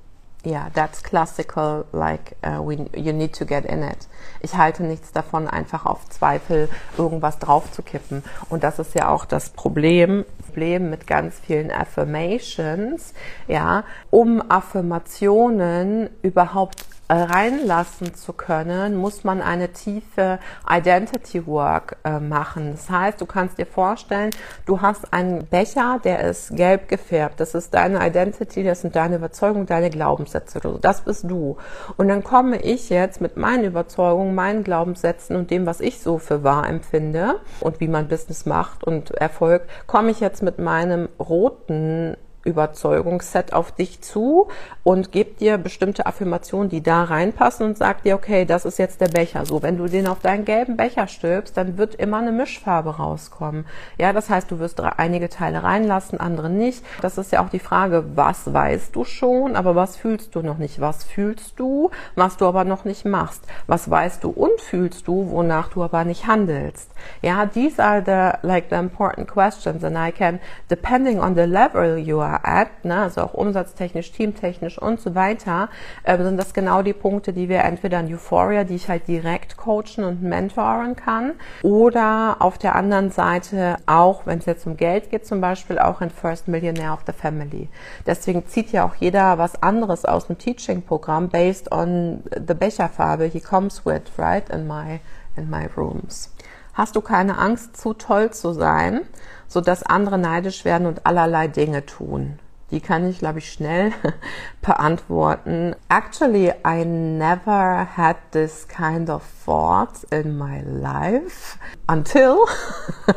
Yeah, 0.47 0.71
that's 0.75 1.03
classical, 1.03 1.87
like 1.93 2.37
uh, 2.45 2.63
we, 2.63 2.77
you 2.97 3.13
need 3.13 3.33
to 3.35 3.45
get 3.45 3.67
in 3.67 3.83
it. 3.83 4.07
Ich 4.41 4.55
halte 4.55 4.85
nichts 4.85 5.11
davon, 5.11 5.49
einfach 5.49 5.85
auf 5.85 6.09
Zweifel 6.09 6.69
irgendwas 6.97 7.39
draufzukippen. 7.41 8.23
Und 8.49 8.63
das 8.63 8.79
ist 8.79 8.95
ja 8.95 9.09
auch 9.09 9.25
das 9.25 9.51
Problem, 9.51 10.25
Problem 10.47 10.89
mit 10.89 11.07
ganz 11.07 11.39
vielen 11.41 11.73
Affirmations, 11.73 13.13
ja, 13.49 13.85
um 14.11 14.43
Affirmationen 14.49 16.11
überhaupt 16.23 16.85
reinlassen 17.09 18.15
zu 18.15 18.33
können, 18.33 18.97
muss 18.97 19.25
man 19.25 19.41
eine 19.41 19.73
tiefe 19.73 20.39
Identity 20.69 21.47
Work 21.47 21.97
äh, 22.05 22.19
machen. 22.19 22.73
Das 22.73 22.91
heißt, 22.91 23.21
du 23.21 23.27
kannst 23.27 23.59
dir 23.59 23.67
vorstellen, 23.67 24.31
du 24.67 24.81
hast 24.81 25.13
einen 25.13 25.47
Becher, 25.47 26.01
der 26.03 26.25
ist 26.25 26.57
gelb 26.57 26.89
gefärbt. 26.89 27.41
Das 27.41 27.55
ist 27.55 27.75
deine 27.75 28.05
Identity, 28.07 28.65
das 28.65 28.81
sind 28.81 28.97
deine 28.97 29.17
Überzeugungen, 29.17 29.67
deine 29.67 29.91
Glaubenssätze. 29.91 30.61
Das 30.81 31.03
bist 31.03 31.25
du. 31.25 31.57
Und 31.97 32.09
dann 32.09 32.25
komme 32.25 32.61
ich 32.61 32.91
jetzt 32.91 33.21
mit 33.21 33.37
meinen 33.37 33.65
Überzeugungen, 33.65 34.35
meinen 34.35 34.65
Glaubenssätzen 34.65 35.37
und 35.37 35.51
dem, 35.51 35.67
was 35.67 35.81
ich 35.81 36.01
so 36.01 36.19
für 36.19 36.43
wahr 36.43 36.69
empfinde 36.69 37.41
und 37.61 37.81
wie 37.81 37.89
man 37.89 38.09
Business 38.09 38.47
macht 38.47 38.85
und 38.85 39.11
Erfolg, 39.13 39.63
komme 39.87 40.11
ich 40.11 40.21
jetzt 40.21 40.43
mit 40.43 40.59
meinem 40.59 41.09
roten 41.19 42.17
Überzeugungsset 42.47 43.53
auf 43.53 43.73
dich 43.73 44.01
zu 44.01 44.49
und 44.85 45.13
gibt 45.13 45.41
dir 45.41 45.59
bestimmte 45.59 46.07
Affirmationen, 46.07 46.69
die 46.69 46.83
da 46.83 47.05
reinpassen 47.05 47.67
und 47.67 47.77
sagt 47.77 48.07
dir, 48.07 48.15
okay, 48.15 48.45
das 48.45 48.65
ist 48.65 48.79
jetzt 48.79 49.01
der 49.01 49.09
Becher. 49.09 49.45
So, 49.45 49.63
wenn 49.63 49.77
du 49.77 49.87
den 49.87 50.07
auf 50.07 50.21
deinen 50.21 50.45
gelben 50.45 50.77
Becher 50.77 51.09
stülpst, 51.09 51.57
dann 51.57 51.77
wird 51.77 51.97
immer 51.97 52.19
eine 52.19 52.33
Mischfarbe 52.33 52.97
rauskommen. 52.97 53.67
Ja, 53.99 54.13
das 54.13 54.31
heißt, 54.31 54.51
du 54.51 54.59
wirst 54.59 54.81
einige 54.81 55.29
Teile 55.29 55.63
reinlassen, 55.63 56.21
andere 56.21 56.49
nicht. 56.49 56.85
Das 57.03 57.19
ist 57.19 57.33
ja 57.33 57.45
auch 57.45 57.49
die 57.49 57.59
Frage, 57.59 58.05
was 58.15 58.53
weißt 58.53 58.95
du 58.95 59.05
schon, 59.05 59.57
aber 59.57 59.75
was 59.75 59.97
fühlst 59.97 60.35
du 60.35 60.43
noch 60.43 60.59
nicht? 60.59 60.81
Was 60.81 61.05
fühlst 61.05 61.59
du, 61.59 61.91
was 62.15 62.37
du 62.37 62.47
aber 62.47 62.65
noch 62.65 62.85
nicht 62.85 63.05
machst? 63.05 63.43
Was 63.67 63.91
weißt 63.91 64.23
du 64.23 64.31
und 64.31 64.61
fühlst 64.61 65.09
du, 65.09 65.31
wonach 65.31 65.69
du 65.69 65.83
aber 65.83 66.05
nicht 66.05 66.27
handelst? 66.27 66.91
Ja, 67.23 67.47
these 67.47 67.83
are 67.83 68.03
the, 68.05 68.47
like 68.47 68.69
the 68.71 68.77
important 68.77 69.29
questions 69.31 69.85
and 69.85 69.97
I 69.97 70.13
can, 70.13 70.41
depending 70.69 71.21
on 71.21 71.35
the 71.35 71.47
level 71.47 71.99
you 71.99 72.21
are 72.21 72.41
at, 72.43 72.85
ne, 72.85 73.03
also 73.03 73.23
auch 73.23 73.35
umsatztechnisch, 73.35 74.13
teamtechnisch 74.13 74.79
und 74.79 75.01
so 75.01 75.15
weiter, 75.15 75.69
äh, 76.05 76.17
sind 76.23 76.37
das 76.37 76.55
genau 76.55 76.83
die 76.83 76.93
Punkte, 76.93 77.33
die 77.33 77.49
wir 77.49 77.61
entweder 77.65 78.01
in 78.01 78.13
Euphoria, 78.13 78.65
die 78.65 78.77
ich 78.77 78.89
halt 78.89 79.09
direkt 79.09 79.57
coachen 79.57 80.05
und 80.05 80.23
mentoren 80.23 80.97
kann, 80.97 81.33
oder 81.63 82.37
auf 82.41 82.59
der 82.59 82.75
anderen 82.75 83.11
Seite 83.11 83.77
auch, 83.87 84.27
wenn 84.27 84.39
es 84.39 84.47
jetzt 84.47 84.67
um 84.67 84.77
Geld 84.77 85.11
geht, 85.11 85.27
zum 85.27 85.41
Beispiel 85.41 85.79
auch 85.79 86.01
in 86.01 86.11
First 86.11 86.49
Millionaire 86.49 86.93
of 86.93 87.01
the 87.07 87.13
Family. 87.13 87.69
Deswegen 88.07 88.47
zieht 88.47 88.73
ja 88.73 88.85
auch 88.85 88.95
jeder 88.95 89.39
was 89.39 89.63
anderes 89.63 90.05
aus 90.05 90.27
dem 90.27 90.39
Teaching-Programm 90.39 91.29
based 91.29 91.71
on 91.73 92.23
the 92.35 92.55
Becherfarbe 92.55 93.27
he 93.27 93.41
comes 93.41 93.85
with, 93.85 94.03
right, 94.19 94.49
in 94.51 94.67
my, 94.67 95.01
in 95.37 95.49
my 95.51 95.67
rooms. 95.77 96.31
Hast 96.77 96.95
du 96.95 97.01
keine 97.01 97.39
Angst, 97.39 97.77
zu 97.77 97.95
toll 97.95 98.31
zu 98.31 98.53
sein? 98.53 99.03
so 99.49 99.61
dass 99.61 99.83
andere 99.83 100.19
neidisch 100.19 100.65
werden 100.65 100.87
und 100.87 101.07
allerlei 101.07 101.49
Dinge 101.49 101.87
tun. 101.87 102.39
Die 102.73 102.81
kann 102.81 103.09
ich, 103.09 103.21
glaube 103.21 103.39
ich, 103.39 103.53
schnell 103.53 103.93
beantworten. 104.61 105.77
Actually, 105.89 106.53
I 106.67 106.85
never 106.85 107.87
had 107.97 108.17
this 108.33 108.67
kind 108.67 109.09
of 109.09 109.23
thoughts 109.45 110.03
in 110.11 110.37
my 110.37 110.63
life 110.63 111.59
until 111.87 112.39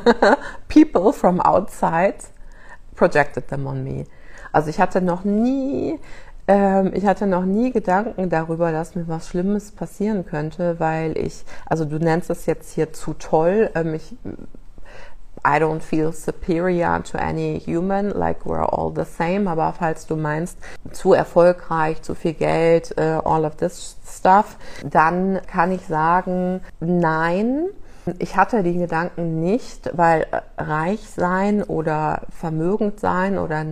people 0.67 1.11
from 1.11 1.41
outside 1.41 2.17
projected 2.95 3.47
them 3.47 3.65
on 3.65 3.83
me. 3.83 4.05
Also 4.51 4.69
ich 4.69 4.79
hatte 4.79 5.01
noch 5.01 5.23
nie 5.23 5.99
ähm, 6.49 6.91
ich 6.95 7.05
hatte 7.05 7.27
noch 7.27 7.45
nie 7.45 7.71
Gedanken 7.71 8.29
darüber, 8.31 8.71
dass 8.71 8.95
mir 8.95 9.07
was 9.07 9.27
Schlimmes 9.27 9.71
passieren 9.71 10.25
könnte, 10.25 10.79
weil 10.79 11.15
ich, 11.15 11.45
also 11.67 11.85
du 11.85 11.99
nennst 11.99 12.31
es 12.31 12.47
jetzt 12.47 12.73
hier 12.73 12.91
zu 12.91 13.13
toll. 13.13 13.69
Ähm, 13.75 13.93
ich 13.93 14.15
I 15.45 15.59
don't 15.59 15.81
feel 15.81 16.11
superior 16.11 17.01
to 17.03 17.17
any 17.19 17.59
human, 17.59 18.09
like 18.09 18.45
we're 18.45 18.63
all 18.63 18.91
the 18.93 19.05
same. 19.05 19.47
Aber 19.47 19.71
falls 19.73 20.07
du 20.07 20.15
meinst, 20.15 20.57
zu 20.91 21.13
erfolgreich, 21.13 22.01
zu 22.01 22.15
viel 22.15 22.33
Geld, 22.33 22.95
uh, 22.97 23.21
all 23.23 23.45
of 23.45 23.55
this 23.57 23.95
stuff, 24.05 24.57
dann 24.83 25.39
kann 25.45 25.71
ich 25.71 25.85
sagen, 25.85 26.61
nein. 26.79 27.69
Ich 28.19 28.35
hatte 28.35 28.63
die 28.63 28.77
Gedanken 28.77 29.39
nicht, 29.39 29.91
weil 29.95 30.25
reich 30.57 31.01
sein 31.09 31.63
oder 31.63 32.21
vermögend 32.29 32.99
sein 32.99 33.37
oder 33.37 33.63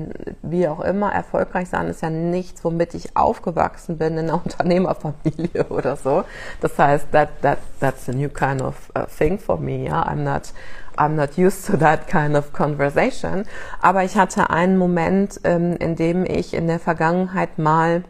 wie 0.42 0.68
auch 0.68 0.82
immer 0.82 1.12
erfolgreich 1.12 1.70
sein 1.70 1.88
ist 1.88 2.02
ja 2.02 2.10
nichts, 2.10 2.64
womit 2.64 2.94
ich 2.94 3.18
aufgewachsen 3.18 3.98
bin 3.98 4.18
in 4.18 4.30
einer 4.30 4.36
Unternehmerfamilie 4.46 5.66
oder 5.70 5.96
so. 5.96 6.24
Das 6.62 6.78
heißt, 6.78 7.12
that, 7.12 7.30
that, 7.42 7.60
that's 7.80 8.08
a 8.10 8.12
new 8.12 8.30
kind 8.30 8.62
of 8.62 8.76
uh, 8.96 9.06
thing 9.06 9.40
for 9.40 9.58
me. 9.58 9.86
Yeah? 9.86 10.04
I'm 10.04 10.24
not 10.24 10.54
I'm 10.98 11.16
not 11.16 11.38
used 11.38 11.66
to 11.68 11.78
that 11.78 12.08
kind 12.08 12.36
of 12.36 12.54
conversation. 12.54 13.46
Aber 13.82 14.04
ich 14.04 14.18
hatte 14.18 14.50
einen 14.50 14.78
Moment, 14.78 15.40
ähm, 15.44 15.76
in 15.78 15.96
dem 15.96 16.26
ich 16.26 16.56
in 16.56 16.68
der 16.68 16.80
Vergangenheit 16.80 17.60
mal 17.60 18.04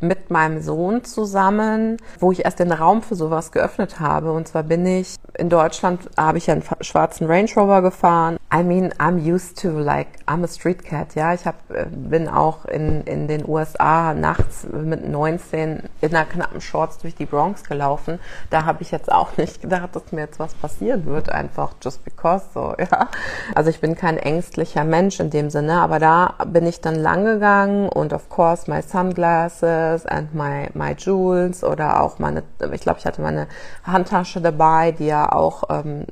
mit 0.00 0.30
meinem 0.30 0.60
Sohn 0.60 1.04
zusammen, 1.04 1.96
wo 2.18 2.32
ich 2.32 2.44
erst 2.44 2.58
den 2.58 2.72
Raum 2.72 3.02
für 3.02 3.14
sowas 3.14 3.52
geöffnet 3.52 4.00
habe. 4.00 4.32
Und 4.32 4.48
zwar 4.48 4.62
bin 4.62 4.86
ich 4.86 5.16
in 5.36 5.48
Deutschland, 5.48 6.08
habe 6.16 6.38
ich 6.38 6.50
einen 6.50 6.62
schwarzen 6.80 7.26
Range 7.26 7.50
Rover 7.56 7.82
gefahren. 7.82 8.36
I 8.52 8.64
mean, 8.64 8.92
I'm 8.98 9.18
used 9.18 9.60
to 9.62 9.70
like, 9.70 10.08
I'm 10.26 10.42
a 10.42 10.48
street 10.48 10.84
cat, 10.84 11.14
ja. 11.14 11.34
Ich 11.34 11.46
hab, 11.46 11.70
äh, 11.70 11.86
bin 11.88 12.28
auch 12.28 12.64
in, 12.64 13.02
in 13.02 13.28
den 13.28 13.48
USA 13.48 14.12
nachts 14.12 14.66
mit 14.70 15.08
19 15.08 15.84
in 16.00 16.14
einer 16.14 16.24
knappen 16.24 16.60
Shorts 16.60 16.98
durch 16.98 17.14
die 17.14 17.26
Bronx 17.26 17.62
gelaufen. 17.64 18.18
Da 18.50 18.64
habe 18.64 18.82
ich 18.82 18.90
jetzt 18.90 19.10
auch 19.10 19.36
nicht 19.36 19.62
gedacht, 19.62 19.94
dass 19.94 20.10
mir 20.10 20.22
jetzt 20.22 20.40
was 20.40 20.54
passieren 20.54 21.06
wird, 21.06 21.30
einfach 21.30 21.74
just 21.80 22.04
because 22.04 22.46
so, 22.52 22.74
ja. 22.78 23.08
Also 23.54 23.70
ich 23.70 23.80
bin 23.80 23.94
kein 23.94 24.18
ängstlicher 24.18 24.84
Mensch 24.84 25.20
in 25.20 25.30
dem 25.30 25.50
Sinne, 25.50 25.80
aber 25.80 25.98
da 25.98 26.34
bin 26.46 26.66
ich 26.66 26.80
dann 26.80 26.96
lang 26.96 27.24
gegangen 27.24 27.88
und 27.88 28.12
of 28.12 28.28
course 28.28 28.70
my 28.70 28.82
sunglasses, 28.82 29.89
Necklace 29.90 30.06
and 30.06 30.34
my, 30.34 30.68
my 30.74 30.94
jewels 30.96 31.64
oder 31.64 32.02
auch 32.02 32.18
meine, 32.18 32.42
ich 32.72 32.80
glaube, 32.80 32.98
ich 32.98 33.06
hatte 33.06 33.22
meine 33.22 33.46
Handtasche 33.84 34.40
dabei, 34.40 34.92
die 34.92 35.06
ja 35.06 35.30
auch 35.32 35.64
ähm, 35.70 36.04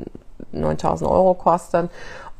9000 0.53 1.11
Euro 1.11 1.35
kostet. 1.35 1.91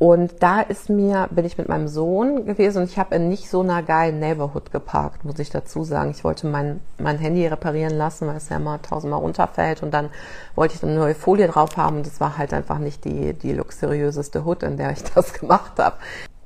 Und 0.01 0.45
da 0.45 0.61
ist 0.61 0.89
mir, 0.89 1.27
bin 1.33 1.45
ich 1.45 1.59
mit 1.59 1.69
meinem 1.69 1.89
Sohn 1.89 2.47
gewesen 2.47 2.83
und 2.83 2.85
ich 2.85 3.01
habe 3.01 3.17
in 3.17 3.29
nicht 3.29 3.51
so 3.51 3.63
einer 3.63 3.83
geilen 3.83 4.21
Neighborhood 4.21 4.71
geparkt, 4.71 5.25
muss 5.25 5.41
ich 5.41 5.51
dazu 5.51 5.83
sagen. 5.83 6.13
Ich 6.13 6.23
wollte 6.23 6.47
mein, 6.47 6.81
mein 6.99 7.19
Handy 7.19 7.45
reparieren 7.49 7.99
lassen, 7.99 8.29
weil 8.29 8.37
es 8.37 8.49
ja 8.49 8.57
immer 8.57 8.81
tausendmal 8.81 9.19
runterfällt 9.19 9.83
und 9.83 9.93
dann 9.93 10.11
wollte 10.55 10.77
ich 10.77 10.85
eine 10.85 10.95
neue 10.95 11.17
Folie 11.17 11.49
drauf 11.49 11.77
haben 11.77 11.97
und 11.97 12.07
das 12.07 12.21
war 12.21 12.39
halt 12.39 12.55
einfach 12.55 12.79
nicht 12.79 13.05
die, 13.05 13.33
die 13.35 13.53
luxuriöseste 13.53 14.45
Hood, 14.45 14.63
in 14.63 14.77
der 14.77 14.93
ich 14.93 15.03
das 15.15 15.33
gemacht 15.33 15.73
habe. 15.79 15.97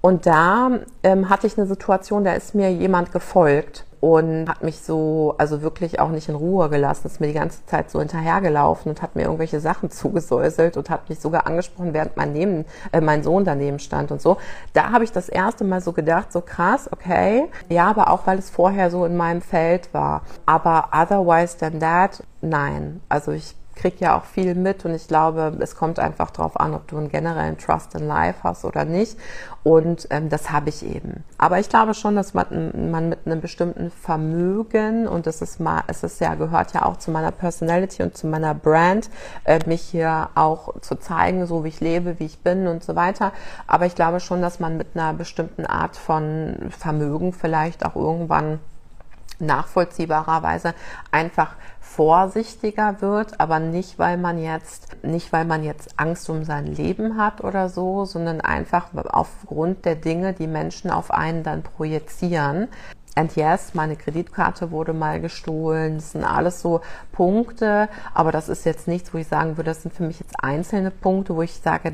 Und 0.01 0.25
da 0.25 0.71
ähm, 1.03 1.29
hatte 1.29 1.47
ich 1.47 1.59
eine 1.59 1.67
Situation, 1.67 2.25
da 2.25 2.33
ist 2.33 2.55
mir 2.55 2.73
jemand 2.73 3.13
gefolgt 3.13 3.85
und 4.03 4.49
hat 4.49 4.65
mich 4.65 4.81
so, 4.81 5.37
also 5.39 5.63
wirklich 5.63 6.01
auch 6.01 6.09
nicht 6.09 6.29
in 6.29 6.35
Ruhe 6.35 6.69
gelassen, 6.69 7.07
ist 7.07 7.21
mir 7.21 7.29
die 7.29 7.35
ganze 7.35 7.65
Zeit 7.67 7.89
so 7.89 8.01
hinterhergelaufen 8.01 8.91
und 8.91 9.01
hat 9.01 9.15
mir 9.15 9.23
irgendwelche 9.23 9.61
Sachen 9.61 9.91
zugesäuselt 9.93 10.77
und 10.77 10.91
hat 10.91 11.09
mich 11.09 11.21
sogar 11.21 11.47
angesprochen, 11.47 11.95
während 11.95 12.17
mein, 12.17 12.33
neben, 12.33 12.65
äh, 12.91 13.01
mein 13.01 13.23
Sohn 13.23 13.45
daneben 13.45 13.79
stand 13.79 14.11
und 14.11 14.21
so. 14.21 14.39
Da 14.73 14.91
habe 14.91 15.05
ich 15.05 15.13
das 15.13 15.29
erste 15.29 15.63
Mal 15.63 15.81
so 15.81 15.93
gedacht, 15.93 16.33
so 16.33 16.41
krass, 16.41 16.91
okay. 16.91 17.49
Ja, 17.69 17.89
aber 17.89 18.11
auch 18.11 18.27
weil 18.27 18.41
es 18.41 18.51
vorher 18.51 18.91
so 18.91 19.05
in 19.05 19.17
meinem 19.17 19.41
Feld 19.41 19.95
war. 19.95 20.23
Aber 20.47 20.89
otherwise 20.93 21.57
than 21.57 21.79
that, 21.79 22.25
nein. 22.41 23.01
Also 23.09 23.31
ich 23.31 23.55
kriege 23.75 23.97
ja 24.01 24.19
auch 24.19 24.25
viel 24.25 24.55
mit 24.55 24.85
und 24.85 24.95
ich 24.95 25.09
glaube, 25.09 25.57
es 25.61 25.77
kommt 25.77 25.99
einfach 25.99 26.31
darauf 26.31 26.59
an, 26.59 26.75
ob 26.75 26.87
du 26.89 26.99
einen 26.99 27.09
generellen 27.09 27.59
Trust 27.59 27.95
in 27.95 28.07
Life 28.07 28.41
hast 28.43 28.65
oder 28.65 28.85
nicht. 28.85 29.19
Und 29.65 30.09
ähm, 30.11 30.29
das 30.29 30.51
habe 30.51 30.71
ich 30.71 30.85
eben. 30.85 31.23
Aber 31.39 31.61
ich 31.61 31.69
glaube 31.69 31.95
schon, 31.95 32.17
dass 32.17 32.35
man, 32.35 32.91
man 32.91 33.09
mit 33.09 33.21
einem 33.27 33.41
bestimmten 33.41 33.91
Vermögen 33.91 35.07
und 35.07 35.27
das 35.27 35.41
ist 35.41 35.61
mal, 35.61 35.83
es 35.87 36.03
ist 36.03 36.21
ja 36.21 36.35
gehört 36.35 36.75
ja 36.75 36.85
auch 36.85 36.97
zu 36.97 37.11
meiner 37.11 37.31
Personality 37.31 38.03
und 38.03 38.17
zu 38.17 38.27
meiner 38.27 38.55
Brand, 38.55 39.09
äh, 39.45 39.61
mich 39.67 39.83
hier 39.83 40.31
auch 40.35 40.81
zu 40.81 40.97
zeigen, 40.97 41.47
so 41.47 41.65
wie 41.65 41.69
ich 41.69 41.81
lebe, 41.81 42.19
wie 42.19 42.27
ich 42.27 42.41
bin 42.41 42.67
und 42.67 42.83
so 42.83 42.97
weiter. 42.97 43.33
Aber 43.67 43.87
ich 43.87 43.95
glaube 43.95 44.21
schon, 44.21 44.43
dass 44.43 44.59
man 44.59 44.77
mit 44.77 44.89
einer 44.95 45.13
bestimmten 45.15 45.65
Art 45.65 45.97
von 45.97 46.57
Vermögen 46.71 47.33
vielleicht 47.33 47.87
auch 47.87 47.97
irgendwann 47.97 48.59
nachvollziehbarerweise 49.43 50.75
einfach 51.11 51.55
vorsichtiger 51.95 53.03
wird, 53.03 53.39
aber 53.39 53.59
nicht, 53.59 53.99
weil 53.99 54.17
man 54.17 54.43
jetzt, 54.43 55.05
nicht, 55.05 55.31
weil 55.33 55.45
man 55.45 55.63
jetzt 55.63 55.99
Angst 55.99 56.31
um 56.31 56.43
sein 56.45 56.67
Leben 56.67 57.19
hat 57.19 57.45
oder 57.45 57.69
so, 57.69 58.07
sondern 58.07 58.41
einfach 58.41 58.89
aufgrund 58.95 59.85
der 59.85 59.97
Dinge, 59.97 60.33
die 60.33 60.47
Menschen 60.47 60.91
auf 60.91 61.11
einen 61.11 61.43
dann 61.43 61.63
projizieren. 61.63 62.69
And 63.15 63.37
yes, 63.37 63.75
meine 63.75 63.97
Kreditkarte 63.97 64.71
wurde 64.71 64.95
mal 64.95 65.21
gestohlen. 65.21 65.97
Das 65.97 66.13
sind 66.13 66.25
alles 66.25 66.63
so 66.63 66.81
Punkte, 67.13 67.91
aber 68.15 68.33
das 68.33 68.49
ist 68.49 68.65
jetzt 68.65 68.89
nichts, 68.89 69.13
wo 69.13 69.19
ich 69.19 69.29
sagen 69.29 69.59
würde, 69.59 69.71
das 69.71 69.83
sind 69.83 69.95
für 69.95 70.03
mich 70.03 70.19
jetzt 70.21 70.43
einzelne 70.43 70.91
Punkte, 70.91 71.37
wo 71.37 71.43
ich 71.43 71.53
sage, 71.53 71.93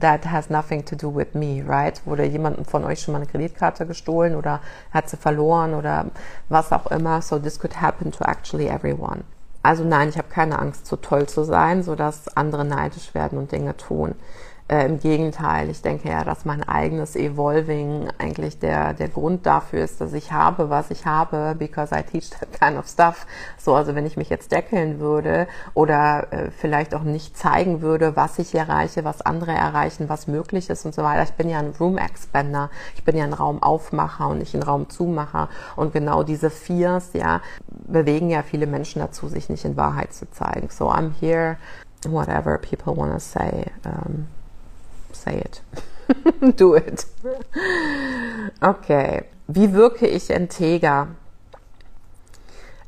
that 0.00 0.24
has 0.30 0.48
nothing 0.48 0.84
to 0.84 0.96
do 0.96 1.14
with 1.14 1.34
me, 1.34 1.62
right? 1.66 2.00
Wurde 2.06 2.24
jemand 2.24 2.68
von 2.70 2.84
euch 2.84 3.00
schon 3.00 3.12
mal 3.12 3.18
eine 3.18 3.26
Kreditkarte 3.26 3.86
gestohlen 3.86 4.34
oder 4.34 4.60
hat 4.92 5.10
sie 5.10 5.18
verloren 5.18 5.74
oder 5.74 6.06
was 6.48 6.72
auch 6.72 6.86
immer. 6.86 7.20
So 7.20 7.38
this 7.38 7.58
could 7.58 7.80
happen 7.80 8.10
to 8.12 8.24
actually 8.24 8.68
everyone. 8.68 9.24
Also 9.62 9.84
nein, 9.84 10.08
ich 10.08 10.16
habe 10.16 10.28
keine 10.28 10.58
Angst, 10.58 10.86
zu 10.86 10.96
toll 10.96 11.28
zu 11.28 11.44
sein, 11.44 11.82
sodass 11.82 12.34
andere 12.34 12.64
neidisch 12.64 13.14
werden 13.14 13.38
und 13.38 13.52
Dinge 13.52 13.76
tun. 13.76 14.14
Äh, 14.70 14.86
Im 14.86 15.00
Gegenteil, 15.00 15.68
ich 15.68 15.82
denke 15.82 16.10
ja, 16.10 16.22
dass 16.22 16.44
mein 16.44 16.62
eigenes 16.62 17.16
Evolving 17.16 18.08
eigentlich 18.18 18.60
der, 18.60 18.94
der 18.94 19.08
Grund 19.08 19.44
dafür 19.44 19.82
ist, 19.82 20.00
dass 20.00 20.12
ich 20.12 20.30
habe, 20.30 20.70
was 20.70 20.92
ich 20.92 21.06
habe, 21.06 21.56
because 21.58 21.92
I 21.92 22.04
teach 22.04 22.30
that 22.30 22.52
kind 22.52 22.78
of 22.78 22.86
stuff. 22.86 23.26
So, 23.58 23.74
also 23.74 23.96
wenn 23.96 24.06
ich 24.06 24.16
mich 24.16 24.28
jetzt 24.28 24.52
deckeln 24.52 25.00
würde 25.00 25.48
oder 25.74 26.32
äh, 26.32 26.52
vielleicht 26.52 26.94
auch 26.94 27.02
nicht 27.02 27.36
zeigen 27.36 27.80
würde, 27.80 28.14
was 28.14 28.38
ich 28.38 28.54
erreiche, 28.54 29.02
was 29.02 29.22
andere 29.22 29.50
erreichen, 29.50 30.08
was 30.08 30.28
möglich 30.28 30.70
ist 30.70 30.86
und 30.86 30.94
so 30.94 31.02
weiter. 31.02 31.24
Ich 31.24 31.32
bin 31.32 31.50
ja 31.50 31.58
ein 31.58 31.74
Room 31.80 31.98
Expander, 31.98 32.70
ich 32.94 33.02
bin 33.02 33.16
ja 33.16 33.24
ein 33.24 33.32
Raumaufmacher 33.32 34.28
und 34.28 34.38
nicht 34.38 34.54
ein 34.54 34.62
Raumzumacher. 34.62 35.48
Und 35.74 35.92
genau 35.92 36.22
diese 36.22 36.48
Fears, 36.48 37.10
ja, 37.14 37.40
bewegen 37.88 38.30
ja 38.30 38.44
viele 38.44 38.68
Menschen 38.68 39.00
dazu, 39.00 39.26
sich 39.26 39.48
nicht 39.48 39.64
in 39.64 39.76
Wahrheit 39.76 40.12
zu 40.12 40.30
zeigen. 40.30 40.68
So 40.70 40.92
I'm 40.92 41.10
here, 41.20 41.56
whatever 42.06 42.56
people 42.56 42.96
want 42.96 43.12
to 43.12 43.18
say. 43.18 43.66
Um, 43.84 44.28
say 45.16 45.40
it. 45.40 45.62
Do 46.56 46.74
it. 46.74 47.06
Okay. 48.60 49.24
Wie 49.46 49.72
wirke 49.72 50.06
ich 50.06 50.30
integer? 50.30 51.08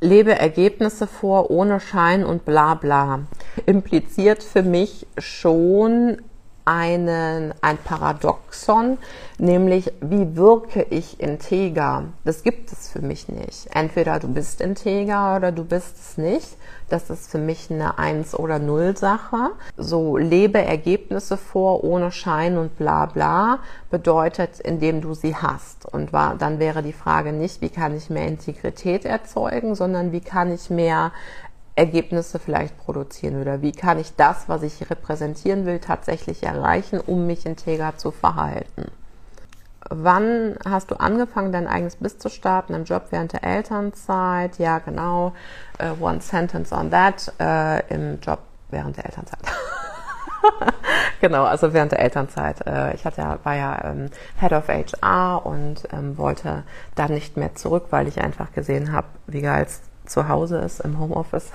Lebe 0.00 0.38
Ergebnisse 0.38 1.06
vor 1.06 1.50
ohne 1.50 1.80
Schein 1.80 2.24
und 2.24 2.44
bla 2.44 2.74
bla. 2.74 3.20
Impliziert 3.66 4.42
für 4.42 4.62
mich 4.62 5.06
schon 5.18 6.22
einen, 6.64 7.54
ein 7.60 7.78
Paradoxon, 7.78 8.98
nämlich 9.38 9.92
wie 10.00 10.36
wirke 10.36 10.86
ich 10.90 11.20
integer? 11.20 12.04
Das 12.24 12.42
gibt 12.42 12.72
es 12.72 12.88
für 12.88 13.02
mich 13.02 13.28
nicht. 13.28 13.68
Entweder 13.72 14.18
du 14.20 14.28
bist 14.28 14.60
integer 14.60 15.36
oder 15.36 15.52
du 15.52 15.64
bist 15.64 15.96
es 15.98 16.18
nicht. 16.18 16.56
Das 16.88 17.08
ist 17.08 17.30
für 17.30 17.38
mich 17.38 17.70
eine 17.70 17.98
Eins- 17.98 18.34
oder 18.34 18.58
Null-Sache. 18.58 19.52
So 19.78 20.18
lebe 20.18 20.60
Ergebnisse 20.60 21.38
vor 21.38 21.84
ohne 21.84 22.12
Schein 22.12 22.58
und 22.58 22.76
bla 22.76 23.06
bla 23.06 23.60
bedeutet, 23.90 24.60
indem 24.60 25.00
du 25.00 25.14
sie 25.14 25.34
hast. 25.34 25.86
Und 25.86 26.12
war, 26.12 26.34
dann 26.34 26.58
wäre 26.58 26.82
die 26.82 26.92
Frage 26.92 27.32
nicht, 27.32 27.62
wie 27.62 27.70
kann 27.70 27.96
ich 27.96 28.10
mehr 28.10 28.26
Integrität 28.28 29.06
erzeugen, 29.06 29.74
sondern 29.74 30.12
wie 30.12 30.20
kann 30.20 30.52
ich 30.52 30.68
mehr 30.68 31.12
Ergebnisse 31.74 32.38
vielleicht 32.38 32.76
produzieren 32.78 33.40
oder 33.40 33.62
wie 33.62 33.72
kann 33.72 33.98
ich 33.98 34.14
das, 34.16 34.48
was 34.48 34.62
ich 34.62 34.90
repräsentieren 34.90 35.64
will, 35.64 35.78
tatsächlich 35.78 36.42
erreichen, 36.42 37.00
um 37.00 37.26
mich 37.26 37.46
integer 37.46 37.96
zu 37.96 38.10
verhalten. 38.10 38.90
Wann 39.88 40.56
hast 40.64 40.90
du 40.90 41.00
angefangen, 41.00 41.52
dein 41.52 41.66
eigenes 41.66 41.96
Biss 41.96 42.18
zu 42.18 42.28
starten? 42.28 42.74
Im 42.74 42.84
Job 42.84 43.06
während 43.10 43.32
der 43.32 43.44
Elternzeit? 43.44 44.58
Ja, 44.58 44.78
genau. 44.78 45.32
Uh, 45.82 46.02
one 46.02 46.20
sentence 46.20 46.72
on 46.72 46.90
that. 46.90 47.32
Uh, 47.40 47.82
Im 47.92 48.20
Job 48.20 48.38
während 48.70 48.96
der 48.96 49.06
Elternzeit. 49.06 49.40
genau, 51.20 51.44
also 51.44 51.72
während 51.72 51.92
der 51.92 51.98
Elternzeit. 51.98 52.64
Uh, 52.66 52.94
ich 52.94 53.04
hatte, 53.04 53.38
war 53.42 53.54
ja 53.54 53.84
ähm, 53.84 54.10
Head 54.38 54.52
of 54.52 54.68
HR 54.68 55.44
und 55.44 55.82
ähm, 55.92 56.16
wollte 56.16 56.62
dann 56.94 57.12
nicht 57.12 57.36
mehr 57.36 57.54
zurück, 57.54 57.86
weil 57.90 58.08
ich 58.08 58.20
einfach 58.20 58.52
gesehen 58.52 58.92
habe, 58.92 59.08
wie 59.26 59.42
geil 59.42 59.64
es 59.66 59.80
zu 60.12 60.28
Hause 60.28 60.58
ist 60.58 60.80
im 60.80 60.98
Homeoffice. 60.98 61.50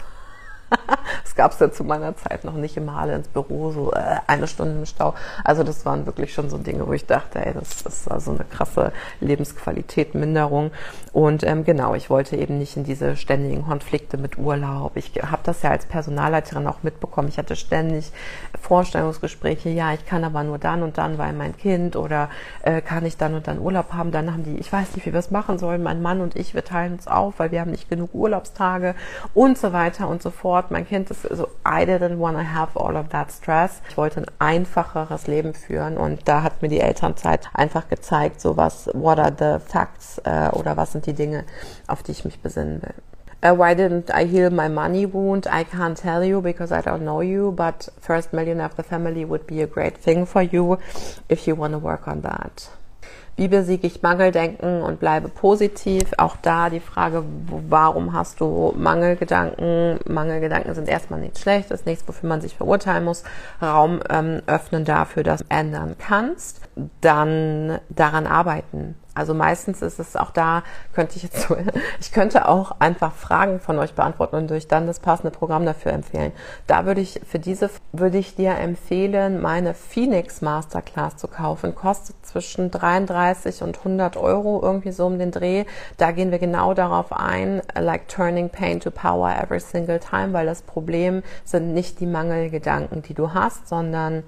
das 1.24 1.36
gab 1.36 1.52
es 1.52 1.60
ja 1.60 1.72
zu 1.72 1.84
meiner 1.84 2.16
Zeit 2.16 2.44
noch 2.44 2.54
nicht 2.54 2.78
immer 2.78 2.98
alle 2.98 3.16
ins 3.16 3.28
Büro, 3.28 3.72
so 3.72 3.94
äh, 3.94 4.18
eine 4.28 4.48
Stunde 4.48 4.80
im 4.80 4.86
Stau. 4.86 5.14
Also 5.44 5.64
das 5.64 5.86
waren 5.86 6.06
wirklich 6.06 6.34
schon 6.34 6.50
so 6.50 6.58
Dinge, 6.58 6.88
wo 6.88 6.94
ich 6.94 7.06
dachte, 7.06 7.46
ey, 7.46 7.54
das, 7.54 7.82
ist 7.82 8.10
also 8.10 8.32
eine 8.32 8.44
krasse 8.44 8.92
Lebensqualität, 9.20 10.16
Minderung. 10.16 10.72
Und 11.14 11.44
ähm, 11.44 11.64
genau, 11.64 11.96
ich 11.96 12.10
wollte 12.10 12.36
eben 12.36 12.58
nicht 12.58 12.78
in 12.78 12.84
diese 12.84 13.16
ständigen 13.16 13.66
Konflikte 13.66 14.18
mit 14.18 14.38
Urlaub. 14.38 14.92
Ich 14.96 15.14
habe 15.22 15.42
das 15.44 15.62
ja 15.62 15.72
als 15.72 15.86
Personalleiterin 15.86 16.68
auch 16.68 16.84
mitbekommen. 16.84 17.28
Ich 17.30 17.38
hatte 17.38 17.56
ständig 17.56 18.12
Vorstellungsgespräche, 18.60 19.70
ja, 19.70 19.94
ich 19.94 20.06
kann 20.06 20.24
aber 20.24 20.44
nur 20.44 20.58
dann 20.58 20.84
und 20.84 20.98
dann, 20.98 21.18
weil 21.18 21.34
mein 21.34 21.58
Kind 21.58 21.96
oder 21.96 22.30
äh, 22.64 22.82
kann 22.82 23.06
ich 23.06 23.18
dann 23.18 23.34
und 23.34 23.48
dann 23.48 23.60
Urlaub 23.60 23.94
haben. 23.94 24.12
Dann 24.12 24.32
haben 24.32 24.44
die, 24.44 24.58
ich 24.58 24.72
weiß 24.72 24.96
nicht, 24.96 25.06
wie 25.06 25.14
wir 25.14 25.20
es 25.20 25.32
machen 25.32 25.58
sollen. 25.58 25.84
Mein 25.84 26.02
Mann 26.02 26.22
und 26.22 26.36
ich, 26.36 26.54
wir 26.54 26.64
teilen 26.64 26.94
uns 26.94 27.08
auf, 27.08 27.36
weil 27.38 27.52
wir 27.52 27.62
haben 27.62 27.72
nicht 27.72 27.90
genug 27.90 28.14
Urlaubstage 28.14 28.96
und 29.34 29.58
so 29.58 29.74
weiter 29.74 30.08
und 30.08 30.22
so 30.22 30.32
fort. 30.32 30.57
Mein 30.70 30.88
Kind 30.88 31.10
ist 31.12 31.24
so, 31.24 31.48
I 31.66 31.84
didn't 31.86 32.20
want 32.20 32.38
to 32.38 32.44
have 32.44 32.80
all 32.80 32.96
of 32.96 33.10
that 33.10 33.32
stress. 33.32 33.82
Ich 33.90 33.98
wollte 33.98 34.22
ein 34.22 34.26
einfacheres 34.40 35.28
Leben 35.28 35.54
führen 35.54 35.98
und 35.98 36.28
da 36.28 36.44
hat 36.44 36.62
mir 36.62 36.70
die 36.70 36.80
Elternzeit 36.80 37.50
einfach 37.54 37.88
gezeigt, 37.88 38.42
so 38.42 38.58
was, 38.58 38.90
what 38.94 39.20
are 39.20 39.34
the 39.38 39.64
facts 39.66 40.20
äh, 40.26 40.50
oder 40.52 40.78
was 40.78 40.92
sind 40.92 41.06
die 41.06 41.14
Dinge, 41.14 41.46
auf 41.88 42.04
die 42.04 42.12
ich 42.12 42.26
mich 42.26 42.40
besinnen 42.42 42.82
will. 42.82 42.94
Uh, 43.44 43.54
why 43.54 43.76
didn't 43.76 44.10
I 44.10 44.26
heal 44.26 44.50
my 44.50 44.68
money 44.68 45.06
wound? 45.06 45.46
I 45.46 45.64
can't 45.64 45.96
tell 45.96 46.24
you 46.24 46.42
because 46.42 46.72
I 46.72 46.82
don't 46.82 47.04
know 47.04 47.22
you, 47.22 47.52
but 47.52 47.88
first 48.02 48.34
million 48.34 48.60
of 48.60 48.76
the 48.76 48.84
family 48.84 49.26
would 49.26 49.46
be 49.46 49.62
a 49.62 49.68
great 49.68 49.96
thing 49.96 50.26
for 50.26 50.42
you 50.42 50.80
if 51.30 51.48
you 51.48 51.54
want 51.54 51.74
to 51.74 51.78
work 51.78 52.08
on 52.08 52.22
that. 52.22 52.68
Wie 53.38 53.48
besiege 53.48 53.86
ich 53.86 54.02
Mangeldenken 54.02 54.82
und 54.82 55.00
bleibe 55.00 55.30
positiv? 55.30 56.12
Auch 56.18 56.38
da 56.38 56.72
die 56.72 56.80
Frage, 56.80 57.24
warum 57.70 58.12
hast 58.12 58.42
du 58.42 58.74
Mangelgedanken? 58.76 60.00
Mangelgedanken 60.08 60.74
sind 60.74 60.90
erstmal 60.90 61.20
nichts 61.20 61.42
Schlechtes, 61.42 61.86
nichts, 61.86 62.08
wofür 62.08 62.28
man 62.28 62.42
sich 62.42 62.56
verurteilen 62.56 63.06
muss. 63.06 63.24
Raum 63.62 64.00
ähm, 64.10 64.42
öffnen 64.48 64.86
dafür, 64.86 65.22
dass 65.22 65.42
du 65.42 65.46
ändern 65.50 65.96
kannst. 66.00 66.62
Dann 67.02 67.78
daran 67.90 68.26
arbeiten. 68.26 68.96
Also 69.18 69.34
meistens 69.34 69.82
ist 69.82 70.00
es 70.00 70.16
auch 70.16 70.30
da, 70.30 70.64
könnte 70.94 71.16
ich 71.16 71.24
jetzt 71.24 71.48
so, 71.48 71.58
ich 72.00 72.12
könnte 72.12 72.48
auch 72.48 72.80
einfach 72.80 73.14
Fragen 73.14 73.60
von 73.60 73.80
euch 73.80 73.94
beantworten 73.94 74.36
und 74.36 74.52
euch 74.52 74.68
dann 74.68 74.86
das 74.86 75.00
passende 75.00 75.32
Programm 75.32 75.66
dafür 75.66 75.92
empfehlen. 75.92 76.32
Da 76.68 76.86
würde 76.86 77.02
ich, 77.02 77.20
für 77.28 77.40
diese 77.40 77.70
würde 77.92 78.20
ich 78.20 78.36
dir 78.36 78.56
empfehlen, 78.56 79.42
meine 79.42 79.74
Phoenix 79.74 80.42
Masterclass 80.42 81.18
zu 81.18 81.28
kaufen. 81.28 81.74
Kostet 81.74 82.16
zwischen 82.24 82.70
33 82.70 83.64
und 83.64 83.80
100 83.80 84.18
Euro, 84.18 84.62
irgendwie 84.62 84.92
so 84.92 85.08
um 85.08 85.18
den 85.18 85.32
Dreh. 85.32 85.66
Da 85.98 86.12
gehen 86.12 86.32
wir 86.32 86.40
genau 86.40 86.76
darauf 86.76 87.12
ein, 87.12 87.62
like 87.76 88.08
turning 88.08 88.50
pain 88.50 88.80
to 88.80 88.92
power 88.92 89.36
every 89.42 89.60
single 89.60 90.00
time, 90.00 90.34
weil 90.34 90.46
das 90.46 90.62
Problem 90.62 91.24
sind 91.44 91.74
nicht 91.74 92.00
die 92.00 92.06
Mangelgedanken, 92.06 93.02
die 93.02 93.16
du 93.16 93.34
hast, 93.34 93.68
sondern 93.68 94.24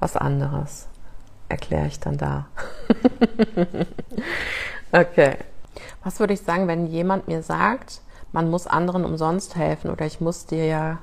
was 0.00 0.16
anderes. 0.16 0.88
Erkläre 1.48 1.86
ich 1.86 2.00
dann 2.00 2.16
da. 2.16 2.46
okay. 4.92 5.36
Was 6.04 6.20
würde 6.20 6.34
ich 6.34 6.40
sagen, 6.40 6.68
wenn 6.68 6.86
jemand 6.86 7.28
mir 7.28 7.42
sagt, 7.42 8.00
man 8.32 8.50
muss 8.50 8.66
anderen 8.66 9.04
umsonst 9.04 9.56
helfen 9.56 9.90
oder 9.90 10.06
ich 10.06 10.20
muss 10.20 10.46
dir 10.46 10.66
ja 10.66 10.98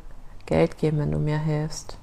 Geld 0.45 0.78
geben, 0.78 0.99
wenn 0.99 1.12
du 1.12 1.19
mir 1.19 1.38
hilfst? 1.38 1.97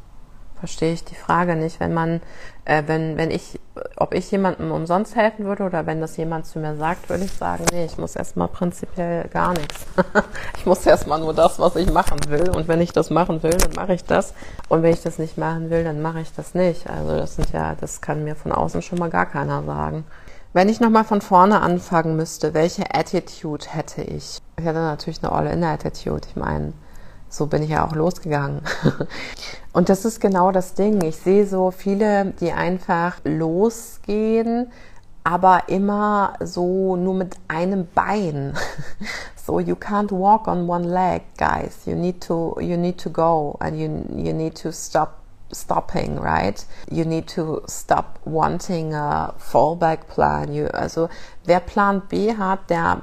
Verstehe 0.59 0.93
ich 0.93 1.05
die 1.05 1.15
Frage 1.15 1.57
nicht. 1.57 1.81
Wenn 1.81 1.93
man, 1.93 2.23
äh, 2.67 2.83
wenn, 2.87 3.17
wenn 3.17 3.31
ich, 3.31 3.59
ob 3.97 4.13
ich 4.13 4.31
jemandem 4.31 4.73
umsonst 4.73 5.15
helfen 5.15 5.45
würde 5.47 5.63
oder 5.63 5.87
wenn 5.87 6.01
das 6.01 6.17
jemand 6.17 6.47
zu 6.47 6.59
mir 6.59 6.77
sagt, 6.77 7.09
würde 7.09 7.25
ich 7.25 7.33
sagen, 7.33 7.65
nee, 7.73 7.85
ich 7.85 7.97
muss 7.97 8.17
erstmal 8.17 8.49
prinzipiell 8.49 9.29
gar 9.29 9.53
nichts. 9.53 9.87
ich 10.59 10.67
muss 10.67 10.85
erstmal 10.85 11.21
nur 11.21 11.33
das, 11.33 11.61
was 11.61 11.77
ich 11.77 11.91
machen 11.93 12.19
will. 12.29 12.51
Und 12.51 12.67
wenn 12.67 12.81
ich 12.81 12.93
das 12.93 13.11
machen 13.11 13.43
will, 13.45 13.53
dann 13.53 13.73
mache 13.73 13.95
ich 13.95 14.05
das. 14.05 14.35
Und 14.69 14.83
wenn 14.83 14.93
ich 14.93 15.03
das 15.03 15.19
nicht 15.19 15.39
machen 15.39 15.71
will, 15.71 15.85
dann 15.85 16.03
mache 16.03 16.21
ich 16.21 16.33
das 16.33 16.55
nicht. 16.55 16.91
Also 16.91 17.17
das 17.17 17.37
sind 17.37 17.53
ja, 17.53 17.77
das 17.81 18.01
kann 18.01 18.25
mir 18.25 18.35
von 18.35 18.51
außen 18.51 18.83
schon 18.83 18.99
mal 18.99 19.11
gar 19.11 19.27
keiner 19.27 19.63
sagen. 19.63 20.05
Wenn 20.53 20.69
ich 20.69 20.81
nochmal 20.81 21.05
von 21.05 21.21
vorne 21.21 21.61
anfangen 21.61 22.17
müsste, 22.17 22.53
welche 22.53 22.95
Attitude 22.95 23.67
hätte 23.69 24.03
ich? 24.03 24.39
Ich 24.59 24.65
hätte 24.65 24.81
natürlich 24.81 25.23
eine 25.23 25.31
All-In-Attitude. 25.31 26.27
Ich 26.29 26.35
meine, 26.35 26.73
so 27.37 27.47
bin 27.47 27.63
ich 27.63 27.71
ja 27.71 27.87
auch 27.87 27.95
losgegangen. 27.95 28.63
Und 29.73 29.89
das 29.91 30.05
ist 30.05 30.21
genau 30.21 30.53
das 30.53 30.75
Ding. 30.75 31.03
Ich 31.03 31.17
sehe 31.17 31.47
so 31.47 31.71
viele, 31.71 32.33
die 32.41 32.53
einfach 32.53 33.19
losgehen, 33.25 34.73
aber 35.23 35.69
immer 35.69 36.35
so 36.41 36.97
nur 36.97 37.15
mit 37.15 37.37
einem 37.49 37.87
Bein. 37.95 38.55
So 39.47 39.61
you 39.61 39.77
can't 39.77 40.11
walk 40.11 40.49
on 40.49 40.69
one 40.69 40.89
leg, 40.89 41.23
guys. 41.39 41.87
You 41.87 41.95
need 41.95 42.21
to 42.23 42.59
you 42.61 42.77
need 42.77 42.99
to 42.99 43.11
go 43.11 43.57
and 43.61 43.79
you 43.79 44.05
you 44.17 44.33
need 44.33 44.57
to 44.63 44.73
stop 44.73 45.21
stopping, 45.53 46.19
right? 46.19 46.65
You 46.91 47.05
need 47.05 47.29
to 47.37 47.63
stop 47.69 48.19
wanting 48.25 48.93
a 48.93 49.35
fallback 49.39 50.09
plan. 50.09 50.53
You, 50.53 50.67
also 50.75 51.09
wer 51.45 51.61
Plan 51.61 52.03
B 52.09 52.37
hat, 52.37 52.69
der 52.71 53.03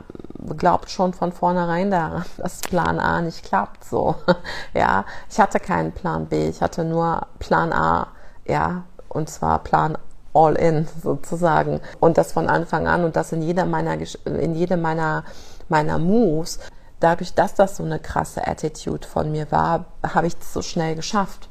glaubt 0.58 0.90
schon 0.90 1.14
von 1.14 1.32
vornherein 1.32 1.92
daran, 1.92 2.26
dass 2.38 2.62
Plan 2.62 3.00
A 3.00 3.22
nicht 3.22 3.44
klappt. 3.44 3.84
So, 3.84 4.16
ja, 4.74 5.06
ich 5.30 5.40
hatte 5.40 5.60
keinen 5.60 5.92
Plan 5.92 6.28
B, 6.28 6.50
ich 6.50 6.62
hatte 6.62 6.84
nur 6.84 7.28
Plan 7.40 7.72
A, 7.74 8.08
ja, 8.46 8.84
und 9.10 9.30
zwar 9.30 9.60
Plan 9.60 9.98
all 10.34 10.56
in 10.56 10.88
sozusagen 11.04 11.80
und 12.00 12.18
das 12.18 12.32
von 12.32 12.50
Anfang 12.50 12.88
an 12.88 13.04
und 13.04 13.16
das 13.16 13.32
in 13.32 13.42
jeder 13.42 13.66
meiner 13.66 13.98
in 14.26 14.56
jedem 14.56 14.82
meiner 14.82 15.24
meiner 15.70 16.00
Moves. 16.00 16.60
Dadurch, 17.00 17.34
dass 17.34 17.54
das 17.54 17.78
so 17.78 17.84
eine 17.84 18.00
krasse 18.00 18.48
Attitude 18.48 19.06
von 19.06 19.30
mir 19.30 19.52
war, 19.52 19.86
habe 20.04 20.28
ich 20.28 20.36
es 20.40 20.54
so 20.54 20.62
schnell 20.62 20.96
geschafft. 20.96 21.50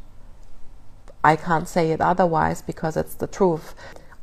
I 1.24 1.35
can't 1.35 1.66
say 1.66 1.92
it 1.92 2.00
otherwise 2.00 2.64
because 2.64 2.98
it's 2.98 3.16
the 3.20 3.26
truth. 3.26 3.74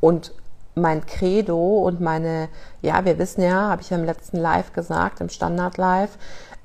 Und 0.02 0.34
mein 0.82 1.06
Credo 1.06 1.80
und 1.80 2.02
meine, 2.02 2.50
ja, 2.82 3.06
wir 3.06 3.18
wissen 3.20 3.42
ja, 3.42 3.70
habe 3.70 3.82
ich 3.82 3.90
ja 3.90 3.98
im 3.98 4.06
letzten 4.06 4.38
Live 4.38 4.74
gesagt, 4.74 5.22
im 5.22 5.30
Standard 5.30 5.78
Live, 5.78 6.18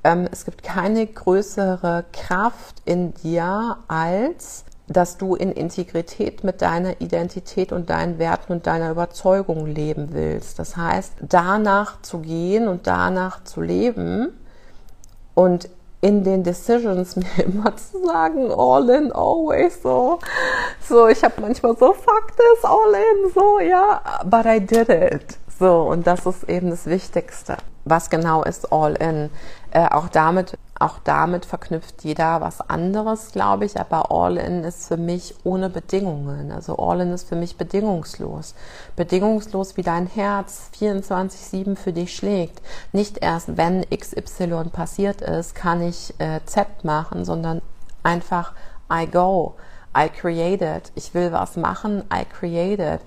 ähm, 0.03 0.27
es 0.31 0.45
gibt 0.45 0.63
keine 0.63 1.05
größere 1.05 2.05
Kraft 2.11 2.81
in 2.85 3.13
dir 3.13 3.77
als 3.87 4.65
dass 4.87 5.17
du 5.17 5.35
in 5.35 5.51
Integrität 5.51 6.43
mit 6.43 6.61
deiner 6.61 7.01
Identität 7.01 7.71
und 7.71 7.89
deinen 7.89 8.19
Werten 8.19 8.53
und 8.53 8.67
deiner 8.67 8.91
Überzeugung 8.91 9.65
leben 9.65 10.09
willst. 10.11 10.59
Das 10.59 10.77
heißt, 10.77 11.13
danach 11.21 12.01
zu 12.01 12.19
gehen 12.19 12.67
und 12.67 12.85
danach 12.87 13.43
zu 13.43 13.61
leben 13.61 14.29
und 15.33 15.69
in 16.05 16.23
den 16.23 16.43
Decisions 16.43 17.15
mir 17.15 17.43
immer 17.43 17.75
zu 17.75 18.05
sagen, 18.05 18.51
all 18.51 18.87
in, 18.89 19.11
always 19.11 19.81
so. 19.81 20.19
So, 20.87 21.07
ich 21.07 21.23
habe 21.23 21.41
manchmal 21.41 21.75
so, 21.77 21.93
fuck 21.93 22.27
this, 22.37 22.63
all 22.63 22.93
in, 22.93 23.31
so, 23.33 23.59
ja, 23.59 24.01
but 24.23 24.45
I 24.45 24.59
did 24.59 24.89
it. 24.89 25.37
So, 25.59 25.81
und 25.81 26.05
das 26.05 26.25
ist 26.27 26.47
eben 26.47 26.69
das 26.69 26.85
Wichtigste. 26.85 27.57
Was 27.85 28.09
genau 28.09 28.43
ist 28.43 28.71
all 28.71 28.93
in? 28.95 29.31
Äh, 29.75 29.89
auch 29.91 30.07
damit 30.07 30.57
auch 30.77 30.99
damit 31.03 31.45
verknüpft 31.45 32.03
jeder 32.03 32.39
was 32.41 32.61
anderes, 32.61 33.31
glaube 33.31 33.65
ich, 33.65 33.79
aber 33.79 34.11
All-in 34.11 34.63
ist 34.63 34.87
für 34.87 34.97
mich 34.97 35.35
ohne 35.45 35.69
Bedingungen. 35.69 36.51
Also 36.51 36.77
All-in 36.77 37.13
ist 37.13 37.27
für 37.27 37.35
mich 37.35 37.57
bedingungslos. 37.57 38.55
Bedingungslos 38.97 39.77
wie 39.77 39.83
dein 39.83 40.07
Herz 40.07 40.69
24-7 40.77 41.77
für 41.77 41.93
dich 41.93 42.15
schlägt. 42.15 42.61
Nicht 42.91 43.19
erst, 43.19 43.55
wenn 43.55 43.85
XY 43.89 44.65
passiert 44.71 45.21
ist, 45.21 45.55
kann 45.55 45.81
ich 45.81 46.13
äh, 46.19 46.41
Z 46.45 46.83
machen, 46.83 47.23
sondern 47.23 47.61
einfach 48.03 48.53
I 48.91 49.07
go. 49.07 49.55
I 49.95 50.09
created. 50.09 50.91
Ich 50.95 51.13
will 51.13 51.31
was 51.31 51.55
machen. 51.55 52.03
I 52.13 52.25
created. 52.25 52.99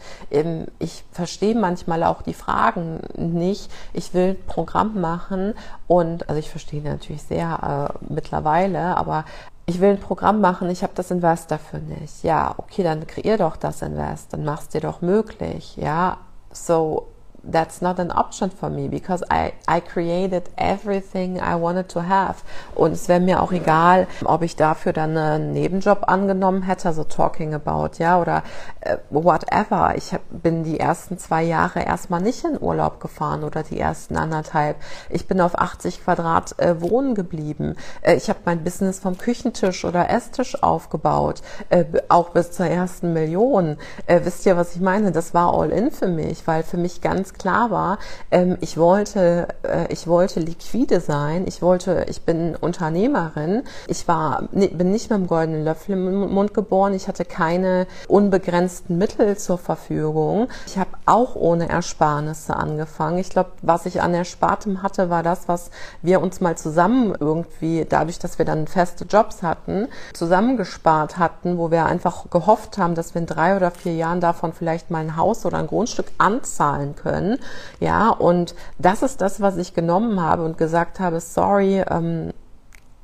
Ich 0.79 1.05
verstehe 1.13 1.55
manchmal 1.55 2.03
auch 2.05 2.23
die 2.23 2.35
Fragen 2.35 3.01
nicht. 3.17 3.71
Ich 3.93 4.15
will 4.15 4.31
ein 4.31 4.47
Programm 4.47 5.01
machen 5.01 5.55
und, 5.87 6.29
also 6.29 6.39
ich 6.39 6.51
verstehe 6.51 6.83
natürlich 6.83 7.23
sehr 7.23 7.93
äh, 8.01 8.13
mittlerweile, 8.13 8.97
aber 8.97 9.25
ich 9.67 9.81
will 9.81 9.91
ein 9.91 10.01
Programm 10.01 10.41
machen, 10.41 10.71
ich 10.71 10.83
habe 10.83 10.95
das 10.95 11.11
Invest 11.11 11.51
dafür 11.51 11.81
nicht. 11.81 12.25
Ja, 12.25 12.55
okay, 12.57 12.83
dann 12.83 13.07
kreier 13.07 13.37
doch 13.37 13.57
das 13.57 13.83
Invest, 13.83 14.33
dann 14.33 14.45
mach's 14.45 14.69
dir 14.69 14.81
doch 14.81 15.03
möglich. 15.03 15.77
Ja, 15.77 16.17
so 16.51 17.09
that's 17.51 17.81
not 17.81 17.99
an 17.99 18.11
option 18.11 18.51
for 18.51 18.71
me 18.71 18.89
because 18.89 19.25
I, 19.31 19.53
I 19.67 19.81
created 19.81 20.51
everything 20.57 21.41
I 21.41 21.55
wanted 21.57 21.89
to 21.91 22.03
have. 22.03 22.43
Und 22.75 22.93
es 22.93 23.09
wäre 23.09 23.21
mir 23.21 23.43
auch 23.43 23.53
egal, 23.53 24.07
ob 24.25 24.43
ich 24.43 24.57
dafür 24.57 24.93
dann 24.93 25.17
einen 25.17 25.53
Nebenjob 25.53 26.09
angenommen 26.09 26.63
hätte, 26.63 26.89
also 26.89 27.05
talking 27.05 27.55
about, 27.55 27.99
ja, 27.99 28.21
oder 28.21 28.43
äh, 28.81 28.99
whatever. 29.11 29.95
Ich 29.97 30.13
hab, 30.13 30.21
bin 30.31 30.65
die 30.65 30.79
ersten 30.79 31.19
zwei 31.19 31.43
Jahre 31.43 31.81
erstmal 31.81 32.21
nicht 32.21 32.45
in 32.45 32.61
Urlaub 32.61 33.01
gefahren 33.01 33.45
oder 33.45 33.63
die 33.63 33.81
ersten 33.81 34.17
anderthalb. 34.17 34.77
Ich 35.09 35.27
bin 35.27 35.41
auf 35.41 35.59
80 35.59 36.05
Quadrat 36.05 36.59
äh, 36.59 36.81
wohnen 36.81 37.15
geblieben. 37.15 37.77
Äh, 38.03 38.17
ich 38.17 38.29
habe 38.29 38.41
mein 38.45 38.63
Business 38.63 38.99
vom 38.99 39.17
Küchentisch 39.17 39.85
oder 39.85 40.11
Esstisch 40.11 40.63
aufgebaut, 40.63 41.43
äh, 41.71 41.85
auch 42.09 42.31
bis 42.31 42.53
zur 42.53 42.67
ersten 42.67 43.13
Million. 43.13 43.79
Äh, 44.07 44.21
wisst 44.25 44.45
ihr, 44.47 44.57
was 44.57 44.75
ich 44.75 44.81
meine? 44.81 45.13
Das 45.13 45.35
war 45.35 45.55
all 45.55 45.71
in 45.71 45.91
für 45.91 46.09
mich, 46.09 46.47
weil 46.47 46.63
für 46.63 46.77
mich 46.77 47.01
ganz 47.01 47.33
klar 47.39 47.71
war, 47.71 47.99
ähm, 48.31 48.57
ich 48.61 48.77
wollte, 48.77 49.49
äh, 49.63 49.93
ich 49.93 50.07
wollte 50.07 50.41
liquide 50.41 51.01
sein, 51.01 51.45
ich 51.47 51.63
wollte, 51.63 52.07
ich 52.09 52.23
bin 52.23 52.57
Unternehmerin, 52.57 53.63
ich 53.87 54.09
war, 54.09 54.49
bin 54.53 54.91
nicht 54.91 55.11
mit 55.11 55.19
dem 55.19 55.27
goldenen 55.27 55.65
Löffel 55.65 55.93
im 55.93 56.33
Mund 56.33 56.55
geboren, 56.55 56.95
ich 56.95 57.09
hatte 57.09 57.25
keine 57.25 57.87
unbegrenzten 58.09 58.99
Mittel 58.99 59.37
zur 59.37 59.59
Verfügung. 59.59 60.49
Ich 60.67 60.79
habe 60.79 60.91
auch 61.07 61.37
ohne 61.37 61.69
Ersparnisse 61.69 62.57
angefangen. 62.57 63.19
Ich 63.19 63.31
glaube, 63.31 63.51
was 63.63 63.87
ich 63.87 64.03
an 64.03 64.15
Erspartem 64.15 64.83
hatte, 64.83 65.11
war 65.11 65.23
das, 65.23 65.49
was 65.49 65.71
wir 66.03 66.21
uns 66.21 66.41
mal 66.41 66.57
zusammen 66.57 67.15
irgendwie, 67.19 67.87
dadurch, 67.89 68.19
dass 68.19 68.39
wir 68.39 68.45
dann 68.45 68.67
feste 68.67 69.05
Jobs 69.05 69.43
hatten, 69.43 69.89
zusammengespart 70.15 71.19
hatten, 71.19 71.59
wo 71.59 71.71
wir 71.71 71.87
einfach 71.87 72.31
gehofft 72.31 72.79
haben, 72.79 72.95
dass 72.95 73.15
wir 73.15 73.21
in 73.21 73.27
drei 73.27 73.57
oder 73.57 73.71
vier 73.71 73.95
Jahren 73.95 74.21
davon 74.21 74.53
vielleicht 74.53 74.91
mal 74.91 74.99
ein 74.99 75.17
Haus 75.17 75.47
oder 75.47 75.59
ein 75.59 75.67
Grundstück 75.67 76.07
anzahlen 76.19 76.97
können 76.97 77.28
können. 77.29 77.39
Ja, 77.81 78.11
und 78.11 78.55
das 78.79 79.03
ist 79.03 79.21
das, 79.21 79.41
was 79.41 79.57
ich 79.57 79.75
genommen 79.75 80.21
habe 80.21 80.45
und 80.45 80.59
gesagt 80.59 81.01
habe, 81.01 81.21
sorry, 81.21 81.83
ähm, 81.89 82.33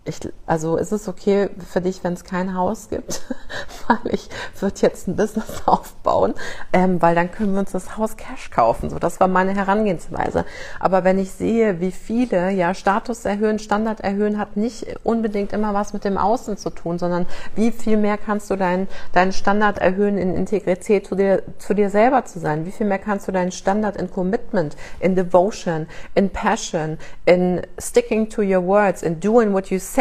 ich, 0.07 0.21
also 0.45 0.77
ist 0.77 0.93
es 0.93 1.09
okay 1.09 1.49
für 1.67 1.81
dich, 1.81 2.05
wenn 2.05 2.13
es 2.13 2.25
kein 2.25 2.55
Haus 2.55 2.91
gibt, 2.91 3.23
weil 3.89 4.13
ich 4.13 4.29
würde 4.61 4.77
jetzt 4.81 5.09
ein 5.09 5.17
Business 5.17 5.63
aufbauen, 5.67 6.35
ähm, 6.75 7.01
weil 7.01 7.15
dann 7.15 7.31
können 7.31 7.55
wir 7.55 7.61
uns 7.61 7.73
das 7.73 7.97
Haus 7.97 8.17
Cash 8.17 8.51
kaufen. 8.51 8.91
So, 8.91 8.99
das 8.99 9.19
war 9.19 9.29
meine 9.29 9.55
Herangehensweise. 9.55 10.45
Aber 10.79 11.05
wenn 11.05 11.19
ich 11.19 11.31
sehe, 11.31 11.81
wie 11.81 11.91
viele 11.91 12.51
ja 12.51 12.75
Status 12.75 13.25
erhöhen, 13.25 13.59
Standard 13.59 14.01
erhöhen, 14.01 14.39
hat 14.39 14.59
nicht 14.59 14.87
unbedingt 15.05 15.55
immer 15.55 15.73
was 15.73 15.95
mit 15.95 16.05
dem 16.05 16.19
Außen 16.19 16.59
zu 16.59 16.69
tun, 16.69 16.99
sondern 16.99 17.25
wie 17.55 17.71
viel 17.71 17.97
mehr 17.97 18.19
kannst 18.19 18.51
du 18.51 18.57
deinen 18.57 18.89
deinen 19.13 19.33
Standard 19.33 19.79
erhöhen 19.79 20.19
in 20.19 20.35
Integrität 20.35 21.07
zu 21.07 21.15
dir 21.15 21.43
zu 21.59 21.73
dir 21.73 21.89
selber 21.89 22.27
zu 22.27 22.41
sein? 22.41 22.67
Wie 22.67 22.73
viel 22.73 22.87
mehr 22.87 22.99
kannst 22.99 23.27
du 23.27 23.33
deinen 23.33 23.53
Standard 23.53 23.97
in 23.97 24.11
Commitment, 24.11 24.77
in 25.01 25.17
Devotion, 25.17 25.87
in 26.15 26.29
Passion, 26.29 26.99
in 27.25 27.63
sticking 27.79 28.29
to 28.29 28.43
your 28.43 28.63
words, 28.63 29.03
in 29.03 29.19
doing 29.19 29.55
what 29.55 29.71
you 29.71 29.79
say. 29.79 29.94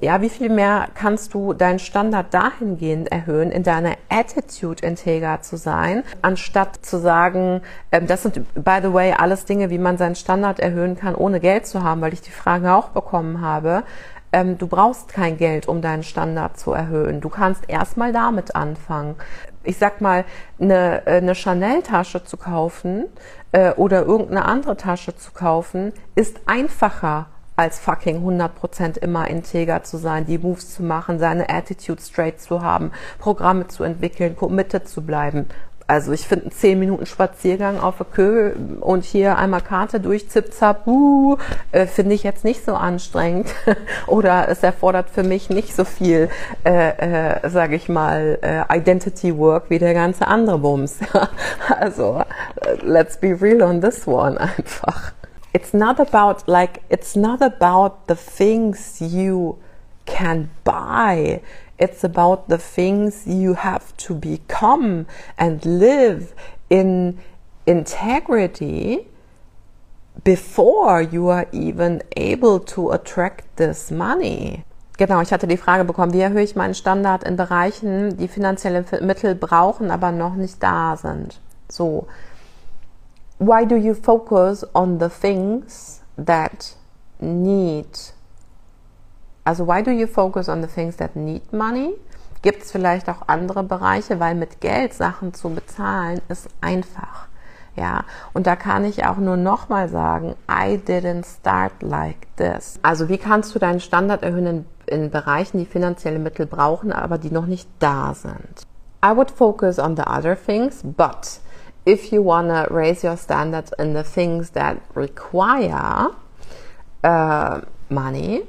Ja, 0.00 0.22
wie 0.22 0.28
viel 0.28 0.48
mehr 0.48 0.88
kannst 0.94 1.34
du 1.34 1.52
deinen 1.52 1.78
Standard 1.78 2.32
dahingehend 2.32 3.10
erhöhen, 3.10 3.50
in 3.50 3.62
deiner 3.62 3.96
Attitude 4.08 4.86
integer 4.86 5.40
zu 5.40 5.56
sein, 5.56 6.04
anstatt 6.22 6.84
zu 6.84 6.98
sagen, 6.98 7.62
ähm, 7.90 8.06
das 8.06 8.22
sind, 8.22 8.36
by 8.54 8.78
the 8.82 8.92
way, 8.92 9.12
alles 9.12 9.44
Dinge, 9.46 9.70
wie 9.70 9.78
man 9.78 9.98
seinen 9.98 10.14
Standard 10.14 10.60
erhöhen 10.60 10.96
kann, 10.96 11.14
ohne 11.14 11.40
Geld 11.40 11.66
zu 11.66 11.82
haben, 11.82 12.00
weil 12.00 12.12
ich 12.12 12.20
die 12.20 12.30
Fragen 12.30 12.68
auch 12.68 12.90
bekommen 12.90 13.40
habe. 13.40 13.82
Ähm, 14.32 14.58
du 14.58 14.68
brauchst 14.68 15.08
kein 15.08 15.36
Geld, 15.36 15.66
um 15.66 15.82
deinen 15.82 16.04
Standard 16.04 16.56
zu 16.56 16.72
erhöhen. 16.72 17.20
Du 17.20 17.28
kannst 17.28 17.68
erstmal 17.68 18.12
damit 18.12 18.54
anfangen. 18.54 19.16
Ich 19.64 19.78
sag 19.78 20.00
mal, 20.00 20.24
eine, 20.60 21.06
äh, 21.06 21.16
eine 21.16 21.34
Chanel-Tasche 21.34 22.24
zu 22.24 22.36
kaufen 22.36 23.06
äh, 23.52 23.72
oder 23.72 24.04
irgendeine 24.04 24.44
andere 24.44 24.76
Tasche 24.76 25.16
zu 25.16 25.32
kaufen, 25.32 25.92
ist 26.14 26.40
einfacher 26.46 27.26
als 27.60 27.78
fucking 27.78 28.26
100% 28.26 28.96
immer 28.96 29.28
integer 29.28 29.82
zu 29.82 29.98
sein, 29.98 30.24
die 30.24 30.38
Moves 30.38 30.74
zu 30.74 30.82
machen, 30.82 31.18
seine 31.18 31.50
Attitude 31.50 32.00
straight 32.00 32.40
zu 32.40 32.62
haben, 32.62 32.90
Programme 33.18 33.68
zu 33.68 33.84
entwickeln, 33.84 34.34
committed 34.34 34.88
zu 34.88 35.02
bleiben. 35.02 35.46
Also 35.86 36.12
ich 36.12 36.26
finde 36.26 36.48
10 36.48 36.78
Minuten 36.78 37.04
Spaziergang 37.04 37.78
auf 37.80 37.98
der 37.98 38.06
Kö 38.06 38.52
und 38.80 39.04
hier 39.04 39.36
einmal 39.36 39.60
Karte 39.60 40.00
durch, 40.00 40.30
zip, 40.30 40.54
zap, 40.54 40.86
uh, 40.86 41.36
äh, 41.72 41.86
finde 41.86 42.14
ich 42.14 42.22
jetzt 42.22 42.44
nicht 42.44 42.64
so 42.64 42.74
anstrengend. 42.74 43.48
Oder 44.06 44.48
es 44.48 44.62
erfordert 44.62 45.10
für 45.10 45.24
mich 45.24 45.50
nicht 45.50 45.74
so 45.74 45.84
viel, 45.84 46.30
äh, 46.64 47.40
äh, 47.42 47.50
sage 47.50 47.74
ich 47.74 47.90
mal, 47.90 48.38
äh, 48.40 48.74
Identity 48.74 49.36
Work 49.36 49.64
wie 49.68 49.80
der 49.80 49.92
ganze 49.92 50.28
andere 50.28 50.60
Bums. 50.60 51.00
also 51.68 52.22
äh, 52.60 52.76
let's 52.82 53.18
be 53.18 53.36
real 53.38 53.60
on 53.60 53.82
this 53.82 54.06
one 54.06 54.40
einfach. 54.56 55.12
It's 55.52 55.74
not 55.74 55.98
about 55.98 56.46
like 56.46 56.82
it's 56.88 57.16
not 57.16 57.42
about 57.42 58.06
the 58.06 58.14
things 58.14 59.00
you 59.00 59.58
can 60.06 60.50
buy. 60.64 61.40
It's 61.78 62.04
about 62.04 62.48
the 62.48 62.58
things 62.58 63.26
you 63.26 63.54
have 63.54 63.96
to 63.98 64.14
become 64.14 65.06
and 65.38 65.64
live 65.64 66.34
in 66.68 67.18
integrity 67.66 69.06
before 70.24 71.00
you 71.00 71.28
are 71.28 71.46
even 71.52 72.02
able 72.16 72.60
to 72.60 72.90
attract 72.90 73.44
this 73.56 73.90
money. 73.90 74.64
Genau, 74.98 75.22
ich 75.22 75.32
hatte 75.32 75.46
die 75.46 75.56
Frage 75.56 75.84
bekommen, 75.84 76.12
wie 76.12 76.20
erhöhe 76.20 76.42
ich 76.42 76.56
meinen 76.56 76.74
Standard 76.74 77.24
in 77.24 77.36
Bereichen, 77.36 78.18
die 78.18 78.28
finanzielle 78.28 78.84
Mittel 79.00 79.34
brauchen, 79.34 79.90
aber 79.90 80.12
noch 80.12 80.34
nicht 80.34 80.62
da 80.62 80.96
sind. 80.98 81.40
So, 81.70 82.06
why 83.40 83.64
do 83.64 83.74
you 83.74 83.94
focus 83.94 84.64
on 84.74 85.00
the 85.00 85.08
things 85.08 86.02
that 86.16 86.76
need 87.18 88.12
also 89.44 89.64
why 89.64 89.82
do 89.82 89.90
you 89.90 90.06
focus 90.06 90.48
on 90.48 90.60
the 90.60 90.68
things 90.68 90.96
that 90.96 91.16
need 91.16 91.52
money? 91.52 91.94
Gibt 92.42 92.62
es 92.62 92.72
vielleicht 92.72 93.08
auch 93.08 93.22
andere 93.26 93.62
Bereiche, 93.62 94.20
weil 94.20 94.34
mit 94.34 94.60
Geld 94.60 94.94
Sachen 94.94 95.34
zu 95.34 95.50
bezahlen 95.50 96.20
ist 96.28 96.48
einfach. 96.60 97.26
Ja, 97.76 98.04
und 98.32 98.46
da 98.46 98.56
kann 98.56 98.84
ich 98.84 99.04
auch 99.04 99.16
nur 99.16 99.36
nochmal 99.36 99.88
sagen, 99.88 100.34
I 100.48 100.76
didn't 100.76 101.24
start 101.24 101.82
like 101.82 102.26
this. 102.36 102.78
Also 102.82 103.08
wie 103.08 103.18
kannst 103.18 103.54
du 103.54 103.58
deinen 103.58 103.80
Standard 103.80 104.22
erhöhen 104.22 104.46
in, 104.46 104.64
in 104.86 105.10
Bereichen, 105.10 105.58
die 105.58 105.66
finanzielle 105.66 106.18
Mittel 106.18 106.46
brauchen, 106.46 106.92
aber 106.92 107.18
die 107.18 107.30
noch 107.30 107.46
nicht 107.46 107.68
da 107.78 108.14
sind? 108.14 108.62
I 109.04 109.16
would 109.16 109.30
focus 109.30 109.78
on 109.78 109.96
the 109.96 110.02
other 110.02 110.36
things, 110.36 110.82
but 110.82 111.40
if 111.84 112.12
you 112.12 112.22
wanna 112.22 112.66
raise 112.70 113.02
your 113.02 113.16
standards 113.16 113.72
in 113.78 113.94
the 113.94 114.02
things 114.02 114.50
that 114.50 114.80
require 114.94 116.10
uh, 117.02 117.60
money, 117.88 118.42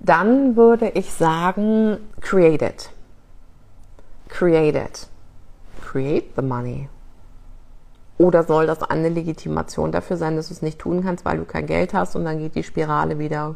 dann 0.00 0.56
würde 0.56 0.92
ich 0.94 1.12
sagen, 1.12 1.98
create 2.20 2.62
it. 2.62 2.90
Create 4.28 4.76
it. 4.76 5.08
Create 5.80 6.34
the 6.36 6.42
money. 6.42 6.88
Oder 8.18 8.44
soll 8.44 8.66
das 8.66 8.82
eine 8.82 9.08
Legitimation 9.08 9.92
dafür 9.92 10.16
sein, 10.16 10.36
dass 10.36 10.48
du 10.48 10.54
es 10.54 10.62
nicht 10.62 10.78
tun 10.78 11.02
kannst, 11.02 11.24
weil 11.24 11.38
du 11.38 11.44
kein 11.44 11.66
Geld 11.66 11.94
hast 11.94 12.16
und 12.16 12.24
dann 12.24 12.38
geht 12.38 12.56
die 12.56 12.64
Spirale 12.64 13.18
wieder 13.18 13.54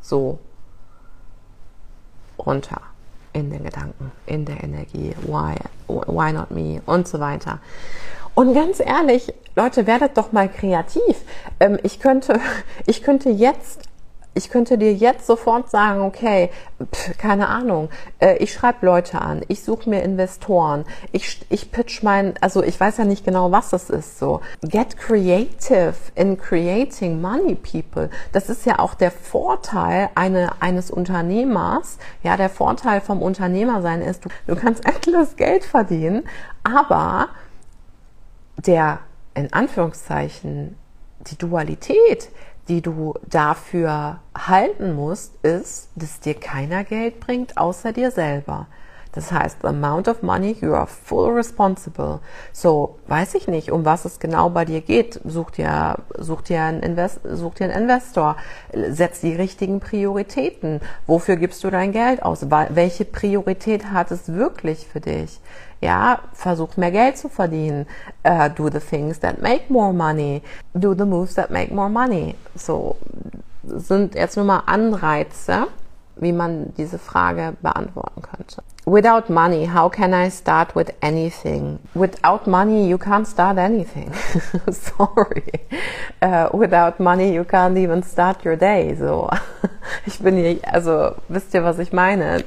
so 0.00 0.38
runter 2.38 2.80
in 3.32 3.50
den 3.50 3.64
Gedanken, 3.64 4.12
in 4.26 4.44
der 4.44 4.62
Energie, 4.62 5.14
why, 5.22 5.54
why 5.86 6.32
not 6.32 6.50
me 6.50 6.80
und 6.86 7.06
so 7.08 7.20
weiter. 7.20 7.60
Und 8.34 8.54
ganz 8.54 8.78
ehrlich, 8.80 9.34
Leute, 9.56 9.86
werdet 9.88 10.16
doch 10.16 10.30
mal 10.30 10.48
kreativ. 10.48 11.16
Ähm, 11.58 11.78
ich 11.82 11.98
könnte, 11.98 12.40
ich 12.86 13.02
könnte 13.02 13.30
jetzt 13.30 13.87
ich 14.38 14.50
könnte 14.50 14.78
dir 14.78 14.94
jetzt 14.94 15.26
sofort 15.26 15.68
sagen, 15.68 16.00
okay, 16.00 16.50
pff, 16.80 17.18
keine 17.18 17.48
Ahnung, 17.48 17.90
äh, 18.20 18.36
ich 18.36 18.52
schreibe 18.52 18.86
Leute 18.86 19.20
an, 19.20 19.42
ich 19.48 19.64
suche 19.64 19.90
mir 19.90 20.02
Investoren, 20.02 20.84
ich, 21.10 21.44
ich 21.50 21.72
pitch 21.72 22.04
mein, 22.04 22.34
also 22.40 22.62
ich 22.62 22.78
weiß 22.78 22.98
ja 22.98 23.04
nicht 23.04 23.24
genau, 23.24 23.50
was 23.50 23.70
das 23.70 23.90
ist 23.90 24.20
so. 24.20 24.40
Get 24.62 24.96
creative 24.96 25.94
in 26.14 26.38
creating 26.38 27.20
money, 27.20 27.56
people. 27.56 28.10
Das 28.32 28.48
ist 28.48 28.64
ja 28.64 28.78
auch 28.78 28.94
der 28.94 29.10
Vorteil 29.10 30.08
eine, 30.14 30.62
eines 30.62 30.92
Unternehmers. 30.92 31.98
Ja, 32.22 32.36
der 32.36 32.48
Vorteil 32.48 33.00
vom 33.00 33.22
Unternehmer 33.22 33.82
sein 33.82 34.02
ist, 34.02 34.24
du, 34.24 34.28
du 34.46 34.54
kannst 34.54 34.86
endlos 34.86 35.34
Geld 35.34 35.64
verdienen, 35.64 36.28
aber 36.62 37.30
der, 38.56 39.00
in 39.34 39.52
Anführungszeichen, 39.52 40.76
die 41.26 41.36
Dualität, 41.36 42.28
die 42.68 42.82
du 42.82 43.14
dafür 43.28 44.20
halten 44.36 44.94
musst, 44.94 45.34
ist, 45.44 45.88
dass 45.96 46.20
dir 46.20 46.34
keiner 46.34 46.84
Geld 46.84 47.20
bringt, 47.20 47.56
außer 47.56 47.92
dir 47.92 48.10
selber. 48.10 48.66
Das 49.12 49.32
heißt, 49.32 49.58
the 49.62 49.68
amount 49.68 50.06
of 50.06 50.22
money 50.22 50.56
you 50.60 50.74
are 50.74 50.86
full 50.86 51.32
responsible. 51.32 52.20
So, 52.52 52.98
weiß 53.08 53.34
ich 53.34 53.48
nicht, 53.48 53.72
um 53.72 53.84
was 53.84 54.04
es 54.04 54.20
genau 54.20 54.50
bei 54.50 54.64
dir 54.64 54.80
geht. 54.80 55.20
Such 55.24 55.50
dir, 55.50 55.96
such 56.18 56.42
dir, 56.42 56.62
einen, 56.62 56.82
Invest, 56.82 57.20
such 57.24 57.54
dir 57.54 57.64
einen 57.64 57.82
Investor. 57.82 58.36
Setz 58.90 59.20
die 59.20 59.34
richtigen 59.34 59.80
Prioritäten. 59.80 60.80
Wofür 61.06 61.36
gibst 61.36 61.64
du 61.64 61.70
dein 61.70 61.92
Geld 61.92 62.22
aus? 62.22 62.46
Welche 62.50 63.04
Priorität 63.04 63.90
hat 63.90 64.10
es 64.10 64.32
wirklich 64.32 64.86
für 64.86 65.00
dich? 65.00 65.40
Ja, 65.80 66.18
versuch 66.32 66.76
mehr 66.76 66.90
Geld 66.90 67.16
zu 67.18 67.28
verdienen. 67.28 67.86
Uh, 68.24 68.48
do 68.48 68.68
the 68.68 68.80
things 68.80 69.20
that 69.20 69.40
make 69.40 69.64
more 69.68 69.92
money. 69.92 70.42
Do 70.74 70.94
the 70.94 71.04
moves 71.04 71.34
that 71.34 71.50
make 71.50 71.72
more 71.72 71.88
money. 71.88 72.34
So 72.56 72.96
sind 73.64 74.14
jetzt 74.14 74.36
nur 74.36 74.44
mal 74.44 74.62
Anreize, 74.66 75.68
wie 76.16 76.32
man 76.32 76.72
diese 76.76 76.98
Frage 76.98 77.54
beantworten 77.62 78.22
könnte. 78.22 78.62
Without 78.86 79.28
money, 79.28 79.66
how 79.66 79.90
can 79.90 80.14
I 80.14 80.30
start 80.30 80.74
with 80.74 80.94
anything? 81.02 81.78
Without 81.94 82.46
money, 82.46 82.88
you 82.88 82.96
can't 82.96 83.26
start 83.26 83.58
anything. 83.58 84.10
Sorry. 84.70 85.44
Uh, 86.22 86.48
without 86.54 86.98
money, 86.98 87.34
you 87.34 87.44
can't 87.44 87.76
even 87.76 88.02
start 88.02 88.44
your 88.46 88.56
day. 88.56 88.94
So, 88.94 89.28
ich 90.06 90.18
bin 90.20 90.36
hier, 90.36 90.58
also 90.64 91.14
wisst 91.28 91.52
ihr, 91.52 91.64
was 91.64 91.78
ich 91.78 91.92
meine? 91.92 92.42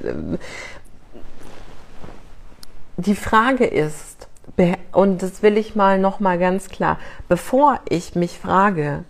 Die 2.98 3.16
Frage 3.16 3.66
ist, 3.66 4.28
und 4.92 5.22
das 5.24 5.42
will 5.44 5.58
ich 5.58 5.76
mal 5.76 6.00
noch 6.00 6.20
mal 6.20 6.38
ganz 6.38 6.70
klar, 6.70 6.98
bevor 7.30 7.80
ich 7.90 8.16
mich 8.16 8.38
frage, 8.38 9.04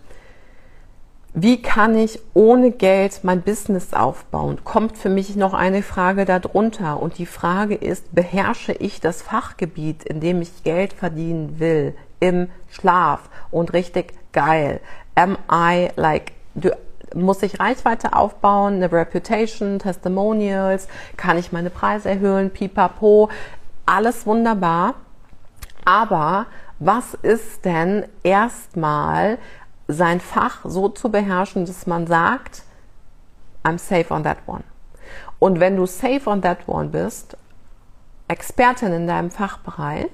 wie 1.34 1.62
kann 1.62 1.96
ich 1.96 2.20
ohne 2.34 2.72
Geld 2.72 3.20
mein 3.22 3.40
Business 3.40 3.94
aufbauen? 3.94 4.58
Kommt 4.64 4.98
für 4.98 5.08
mich 5.08 5.34
noch 5.34 5.54
eine 5.54 5.82
Frage 5.82 6.26
darunter. 6.26 7.00
Und 7.00 7.16
die 7.16 7.26
Frage 7.26 7.74
ist, 7.74 8.14
beherrsche 8.14 8.72
ich 8.72 9.00
das 9.00 9.22
Fachgebiet, 9.22 10.04
in 10.04 10.20
dem 10.20 10.42
ich 10.42 10.62
Geld 10.62 10.92
verdienen 10.92 11.58
will, 11.58 11.94
im 12.20 12.48
Schlaf 12.70 13.30
und 13.50 13.72
richtig 13.72 14.12
geil? 14.32 14.80
Am 15.14 15.38
I 15.50 15.88
like, 15.96 16.32
do, 16.54 16.70
muss 17.14 17.42
ich 17.42 17.60
Reichweite 17.60 18.14
aufbauen, 18.14 18.74
eine 18.74 18.92
Reputation, 18.92 19.78
Testimonials? 19.78 20.86
Kann 21.16 21.38
ich 21.38 21.50
meine 21.50 21.70
Preise 21.70 22.10
erhöhen? 22.10 22.50
Pipapo. 22.50 23.30
Alles 23.86 24.26
wunderbar. 24.26 24.94
Aber 25.84 26.46
was 26.78 27.14
ist 27.14 27.64
denn 27.64 28.06
erstmal 28.22 29.38
sein 29.88 30.20
Fach 30.20 30.60
so 30.64 30.88
zu 30.88 31.10
beherrschen, 31.10 31.66
dass 31.66 31.86
man 31.86 32.06
sagt, 32.06 32.62
I'm 33.64 33.78
safe 33.78 34.12
on 34.12 34.24
that 34.24 34.38
one. 34.46 34.64
Und 35.38 35.60
wenn 35.60 35.76
du 35.76 35.86
safe 35.86 36.28
on 36.28 36.42
that 36.42 36.68
one 36.68 36.88
bist, 36.88 37.36
Expertin 38.28 38.92
in 38.92 39.06
deinem 39.06 39.30
Fachbereich, 39.30 40.10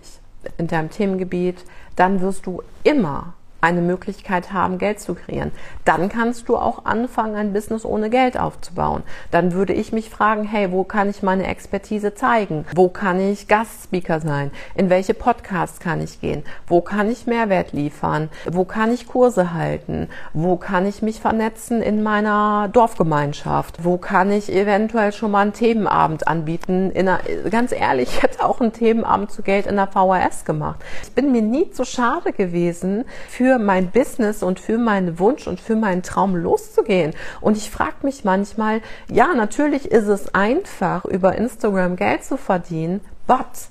in 0.57 0.67
deinem 0.67 0.91
Themengebiet, 0.91 1.65
dann 1.97 2.21
wirst 2.21 2.47
du 2.47 2.63
immer 2.83 3.35
eine 3.61 3.81
Möglichkeit 3.81 4.53
haben, 4.53 4.79
Geld 4.79 5.01
zu 5.01 5.15
kreieren. 5.15 5.51
Dann 5.85 6.09
kannst 6.09 6.49
du 6.49 6.57
auch 6.57 6.85
anfangen, 6.85 7.35
ein 7.35 7.53
Business 7.53 7.85
ohne 7.85 8.09
Geld 8.09 8.39
aufzubauen. 8.39 9.03
Dann 9.31 9.53
würde 9.53 9.73
ich 9.73 9.93
mich 9.93 10.11
fragen, 10.11 10.45
hey, 10.45 10.71
wo 10.71 10.85
kann 10.85 11.11
ich 11.11 11.23
meine 11.23 11.47
Expertise 11.47 12.15
zeigen? 12.15 12.67
Wo 12.75 12.89
kann 12.89 13.21
ich 13.21 13.49
Gastspeaker 13.49 14.21
sein? 14.21 14.53
In 14.77 14.91
welche 14.91 15.15
Podcasts 15.15 15.81
kann 15.81 16.01
ich 16.01 16.21
gehen? 16.21 16.45
Wo 16.69 16.81
kann 16.81 17.11
ich 17.11 17.27
Mehrwert 17.27 17.73
liefern? 17.73 18.29
Wo 18.49 18.65
kann 18.65 18.93
ich 18.93 19.09
Kurse 19.09 19.53
halten? 19.53 20.09
Wo 20.33 20.57
kann 20.57 20.87
ich 20.87 21.03
mich 21.03 21.21
vernetzen 21.21 21.83
in 21.83 22.03
meiner 22.03 22.69
Dorfgemeinschaft? 22.73 23.85
Wo 23.85 23.97
kann 23.97 24.31
ich 24.31 24.53
eventuell 24.53 25.13
schon 25.13 25.33
mal 25.33 25.41
einen 25.41 25.53
Themenabend 25.53 26.29
anbieten? 26.29 26.93
Einer, 26.95 27.21
ganz 27.51 27.73
ehrlich, 27.73 28.09
ich 28.09 28.23
hätte 28.23 28.45
auch 28.45 28.61
einen 28.61 28.73
Themenabend 28.73 29.33
zu 29.33 29.43
Geld 29.43 29.67
in 29.67 29.77
der 29.77 29.89
VHS 29.89 30.45
gemacht. 30.45 30.81
Ich 31.03 31.13
bin 31.13 31.33
mir 31.33 31.43
nie 31.43 31.71
zu 31.71 31.85
schade 31.85 32.33
gewesen, 32.33 33.05
für 33.29 33.48
für 33.49 33.59
mein 33.59 33.91
Business 33.91 34.43
und 34.43 34.61
für 34.61 34.77
meinen 34.77 35.19
Wunsch 35.19 35.47
und 35.47 35.59
für 35.59 35.75
meinen 35.75 36.03
Traum 36.03 36.37
loszugehen. 36.37 37.15
Und 37.41 37.57
ich 37.57 37.71
frage 37.71 37.95
mich 38.03 38.23
manchmal, 38.23 38.83
ja, 39.11 39.29
natürlich 39.35 39.91
ist 39.91 40.07
es 40.07 40.35
einfach, 40.35 41.07
über 41.07 41.35
Instagram 41.35 41.97
Geld 41.97 42.25
zu 42.25 42.37
verdienen, 42.37 43.01
but 43.27 43.71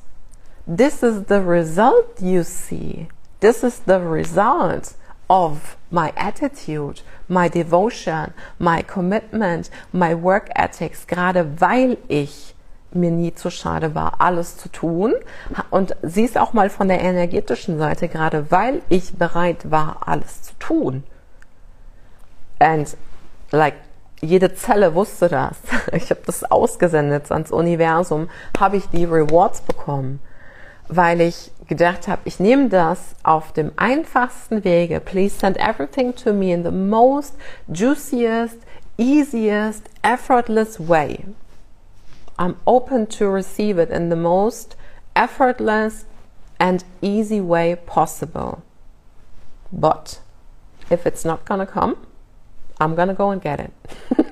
this 0.65 1.03
is 1.03 1.25
the 1.29 1.35
result 1.35 2.19
you 2.19 2.41
see. 2.41 3.07
This 3.39 3.61
is 3.61 3.83
the 3.85 3.99
result 3.99 4.95
of 5.29 5.77
my 5.91 6.11
attitude, 6.15 7.01
my 7.27 7.47
devotion, 7.47 8.33
my 8.57 8.81
commitment, 8.81 9.69
my 9.91 10.15
work 10.15 10.49
ethics, 10.55 11.05
gerade 11.05 11.61
weil 11.61 11.97
ich 12.07 12.55
mir 12.97 13.11
nie 13.11 13.33
zu 13.33 13.49
schade 13.49 13.95
war, 13.95 14.19
alles 14.19 14.57
zu 14.57 14.69
tun. 14.69 15.13
Und 15.69 15.95
siehst 16.01 16.37
auch 16.37 16.53
mal 16.53 16.69
von 16.69 16.87
der 16.87 17.01
energetischen 17.01 17.77
Seite, 17.77 18.07
gerade 18.07 18.51
weil 18.51 18.81
ich 18.89 19.13
bereit 19.15 19.71
war, 19.71 20.07
alles 20.07 20.41
zu 20.43 20.53
tun. 20.59 21.03
And 22.59 22.97
like 23.51 23.75
jede 24.21 24.53
Zelle 24.55 24.95
wusste 24.95 25.29
das. 25.29 25.57
Ich 25.93 26.09
habe 26.09 26.21
das 26.25 26.43
ausgesendet 26.43 27.31
ans 27.31 27.51
Universum, 27.51 28.29
habe 28.59 28.77
ich 28.77 28.87
die 28.87 29.05
Rewards 29.05 29.61
bekommen, 29.61 30.19
weil 30.87 31.21
ich 31.21 31.51
gedacht 31.67 32.07
habe, 32.07 32.21
ich 32.25 32.39
nehme 32.39 32.69
das 32.69 32.99
auf 33.23 33.53
dem 33.53 33.71
einfachsten 33.77 34.63
Wege. 34.63 34.99
Please 34.99 35.37
send 35.37 35.57
everything 35.57 36.15
to 36.15 36.33
me 36.33 36.51
in 36.53 36.63
the 36.63 36.71
most 36.71 37.35
juiciest, 37.67 38.57
easiest, 38.97 39.83
effortless 40.01 40.79
way. 40.87 41.23
I'm 42.39 42.57
open 42.65 43.07
to 43.07 43.27
receive 43.27 43.77
it 43.79 43.89
in 43.89 44.09
the 44.09 44.15
most 44.15 44.75
effortless 45.15 46.05
and 46.59 46.83
easy 47.01 47.41
way 47.41 47.75
possible. 47.75 48.63
But 49.71 50.19
if 50.89 51.05
it's 51.05 51.25
not 51.25 51.45
gonna 51.45 51.65
come, 51.65 52.07
I'm 52.79 52.95
gonna 52.95 53.13
go 53.13 53.31
and 53.31 53.41
get 53.41 53.59
it. 53.59 53.73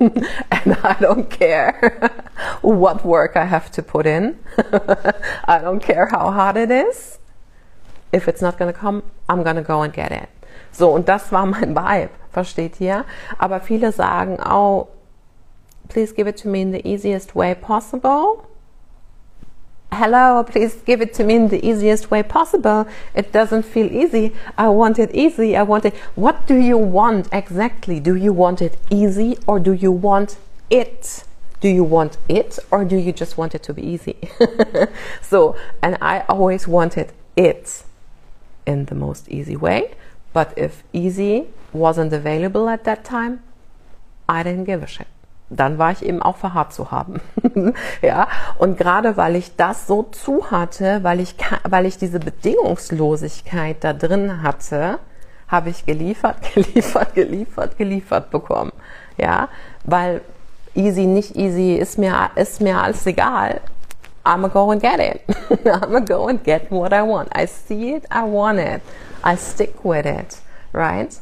and 0.50 0.74
I 0.82 0.96
don't 1.00 1.28
care 1.28 2.12
what 2.62 3.04
work 3.04 3.36
I 3.36 3.44
have 3.44 3.70
to 3.72 3.82
put 3.82 4.06
in. 4.06 4.38
I 5.44 5.58
don't 5.58 5.80
care 5.80 6.06
how 6.06 6.30
hard 6.30 6.56
it 6.56 6.70
is. 6.70 7.18
If 8.12 8.28
it's 8.28 8.40
not 8.40 8.56
gonna 8.56 8.72
come, 8.72 9.02
I'm 9.28 9.42
gonna 9.42 9.62
go 9.62 9.82
and 9.82 9.92
get 9.92 10.12
it. 10.12 10.28
So, 10.70 10.94
und 10.94 11.08
das 11.08 11.32
war 11.32 11.46
mein 11.46 11.74
Vibe, 11.74 12.10
versteht 12.30 12.80
ihr? 12.80 13.04
Aber 13.38 13.60
viele 13.60 13.92
sagen, 13.92 14.38
oh, 14.44 14.88
please 15.88 16.12
give 16.12 16.26
it 16.26 16.36
to 16.38 16.48
me 16.48 16.60
in 16.60 16.70
the 16.72 16.86
easiest 16.86 17.34
way 17.34 17.54
possible. 17.54 18.48
hello, 19.92 20.44
please 20.44 20.74
give 20.84 21.00
it 21.00 21.14
to 21.14 21.24
me 21.24 21.34
in 21.36 21.48
the 21.48 21.66
easiest 21.66 22.10
way 22.10 22.22
possible. 22.22 22.86
It 23.14 23.32
doesn't 23.32 23.62
feel 23.62 23.90
easy. 23.90 24.34
I 24.58 24.68
want 24.68 24.98
it 24.98 25.14
easy. 25.14 25.56
I 25.56 25.62
want 25.62 25.84
it. 25.84 25.94
What 26.14 26.46
do 26.46 26.56
you 26.56 26.76
want 26.76 27.28
exactly? 27.32 27.98
Do 28.00 28.14
you 28.14 28.32
want 28.32 28.60
it 28.60 28.76
easy 28.90 29.38
or 29.46 29.58
do 29.58 29.72
you 29.72 29.92
want 29.92 30.36
it? 30.70 31.24
Do 31.60 31.68
you 31.68 31.84
want 31.84 32.18
it 32.28 32.58
or 32.70 32.84
do 32.84 32.96
you 32.96 33.12
just 33.12 33.38
want 33.38 33.54
it 33.54 33.62
to 33.64 33.72
be 33.72 33.82
easy? 33.82 34.16
so, 35.22 35.56
and 35.82 35.96
I 36.02 36.24
always 36.28 36.68
wanted 36.68 37.12
it 37.34 37.84
in 38.66 38.84
the 38.86 38.94
most 38.94 39.28
easy 39.28 39.56
way. 39.56 39.94
But 40.32 40.52
if 40.56 40.84
easy 40.92 41.46
wasn't 41.72 42.12
available 42.12 42.68
at 42.68 42.84
that 42.84 43.04
time, 43.04 43.42
I 44.28 44.42
didn't 44.42 44.64
give 44.64 44.82
a 44.82 44.86
shit. 44.86 45.06
Dann 45.48 45.78
war 45.78 45.92
ich 45.92 46.04
eben 46.04 46.22
auch 46.22 46.36
verharrt 46.36 46.72
zu 46.72 46.90
haben. 46.90 47.20
ja, 48.02 48.28
und 48.58 48.78
gerade 48.78 49.16
weil 49.16 49.36
ich 49.36 49.56
das 49.56 49.86
so 49.86 50.02
zu 50.02 50.50
hatte, 50.50 51.00
weil 51.02 51.20
ich, 51.20 51.36
weil 51.68 51.86
ich 51.86 51.98
diese 51.98 52.18
Bedingungslosigkeit 52.18 53.76
da 53.80 53.92
drin 53.92 54.42
hatte, 54.42 54.98
habe 55.48 55.70
ich 55.70 55.86
geliefert, 55.86 56.36
geliefert, 56.54 57.14
geliefert, 57.14 57.78
geliefert 57.78 58.30
bekommen. 58.30 58.72
Ja, 59.16 59.48
weil 59.84 60.20
easy, 60.74 61.06
nicht 61.06 61.36
easy, 61.36 61.74
ist 61.76 61.98
mir, 61.98 62.30
ist 62.34 62.60
mir 62.60 62.80
alles 62.80 63.06
egal. 63.06 63.60
I'm 64.24 64.42
gonna 64.42 64.48
go 64.48 64.70
and 64.72 64.82
get 64.82 64.98
it. 64.98 65.20
I'm 65.64 65.92
gonna 65.92 66.00
go 66.00 66.26
and 66.26 66.42
get 66.42 66.70
what 66.70 66.92
I 66.92 67.02
want. 67.02 67.28
I 67.32 67.46
see 67.46 67.94
it, 67.94 68.04
I 68.10 68.24
want 68.24 68.58
it. 68.58 68.82
I 69.22 69.36
stick 69.36 69.84
with 69.84 70.04
it, 70.04 70.38
right? 70.72 71.16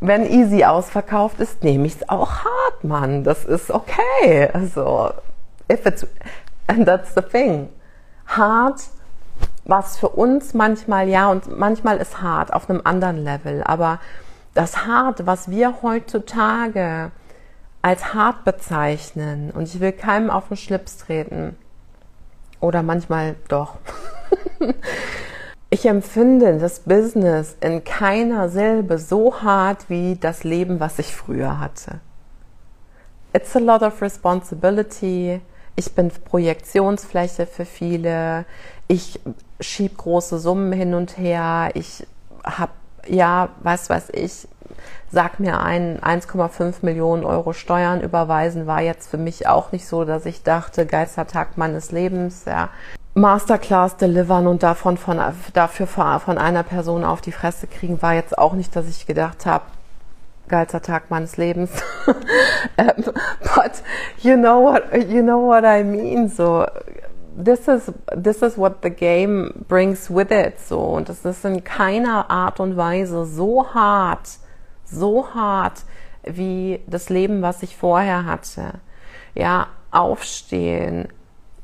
Wenn 0.00 0.24
easy 0.30 0.64
ausverkauft 0.64 1.40
ist, 1.40 1.62
nehme 1.62 1.86
ich 1.86 1.96
es 1.96 2.08
auch 2.08 2.30
hart, 2.44 2.84
Mann. 2.84 3.22
Das 3.24 3.44
ist 3.44 3.70
okay. 3.70 4.48
Also, 4.52 5.12
if 5.70 5.84
it's, 5.84 6.06
and 6.66 6.86
that's 6.86 7.14
the 7.14 7.22
thing. 7.22 7.68
Hart, 8.26 8.80
was 9.64 9.98
für 9.98 10.08
uns 10.08 10.54
manchmal 10.54 11.08
ja 11.08 11.30
und 11.30 11.58
manchmal 11.58 11.98
ist 11.98 12.22
hart 12.22 12.52
auf 12.52 12.70
einem 12.70 12.80
anderen 12.84 13.22
Level, 13.22 13.62
aber 13.64 14.00
das 14.54 14.86
hart, 14.86 15.26
was 15.26 15.50
wir 15.50 15.82
heutzutage 15.82 17.12
als 17.82 18.14
hart 18.14 18.44
bezeichnen, 18.44 19.50
und 19.50 19.62
ich 19.64 19.80
will 19.80 19.92
keinem 19.92 20.30
auf 20.30 20.48
den 20.48 20.56
Schlips 20.56 20.98
treten, 20.98 21.56
oder 22.60 22.82
manchmal 22.82 23.36
doch. 23.48 23.76
Ich 25.72 25.86
empfinde 25.86 26.58
das 26.58 26.80
Business 26.80 27.56
in 27.60 27.84
keiner 27.84 28.48
Silbe 28.48 28.98
so 28.98 29.40
hart 29.40 29.88
wie 29.88 30.16
das 30.16 30.42
Leben, 30.42 30.80
was 30.80 30.98
ich 30.98 31.14
früher 31.14 31.60
hatte. 31.60 32.00
It's 33.32 33.54
a 33.54 33.60
lot 33.60 33.82
of 33.82 34.02
responsibility. 34.02 35.40
Ich 35.76 35.94
bin 35.94 36.10
Projektionsfläche 36.10 37.46
für 37.46 37.64
viele. 37.64 38.46
Ich 38.88 39.20
schieb 39.60 39.96
große 39.96 40.40
Summen 40.40 40.72
hin 40.72 40.92
und 40.92 41.16
her. 41.16 41.70
Ich 41.74 42.04
habe, 42.42 42.72
ja, 43.06 43.50
was 43.62 43.88
weiß 43.88 44.08
ich, 44.14 44.48
sag 45.12 45.38
mir 45.38 45.60
ein 45.60 46.00
1,5 46.00 46.78
Millionen 46.82 47.24
Euro 47.24 47.52
Steuern 47.52 48.00
überweisen 48.00 48.66
war 48.66 48.80
jetzt 48.80 49.08
für 49.08 49.18
mich 49.18 49.46
auch 49.46 49.70
nicht 49.70 49.86
so, 49.86 50.04
dass 50.04 50.26
ich 50.26 50.42
dachte, 50.42 50.84
Geistertag 50.84 51.56
meines 51.56 51.92
Lebens, 51.92 52.44
ja. 52.46 52.70
Masterclass 53.14 53.96
delivern 53.96 54.46
und 54.46 54.62
davon 54.62 54.96
von, 54.96 55.20
dafür 55.52 55.86
von 55.86 56.38
einer 56.38 56.62
Person 56.62 57.04
auf 57.04 57.20
die 57.20 57.32
Fresse 57.32 57.66
kriegen, 57.66 58.00
war 58.02 58.14
jetzt 58.14 58.38
auch 58.38 58.52
nicht, 58.52 58.74
dass 58.76 58.88
ich 58.88 59.06
gedacht 59.06 59.46
habe, 59.46 59.64
geilster 60.48 60.82
Tag 60.82 61.10
meines 61.10 61.36
Lebens. 61.36 61.70
but 62.06 63.82
you 64.18 64.36
know 64.36 64.62
what 64.62 64.82
you 65.08 65.22
know 65.22 65.46
what 65.46 65.64
I 65.64 65.82
mean. 65.82 66.28
So 66.28 66.66
this 67.36 67.68
is 67.68 67.92
this 68.14 68.42
is 68.42 68.58
what 68.58 68.82
the 68.82 68.90
game 68.90 69.64
brings 69.68 70.10
with 70.10 70.30
it. 70.30 70.60
So 70.60 70.80
und 70.80 71.08
es 71.08 71.24
ist 71.24 71.44
in 71.44 71.64
keiner 71.64 72.30
Art 72.30 72.60
und 72.60 72.76
Weise 72.76 73.24
so 73.24 73.66
hart, 73.72 74.38
so 74.84 75.26
hart 75.34 75.84
wie 76.24 76.80
das 76.86 77.08
Leben, 77.08 77.42
was 77.42 77.62
ich 77.62 77.76
vorher 77.76 78.26
hatte. 78.26 78.74
Ja, 79.34 79.68
aufstehen, 79.90 81.08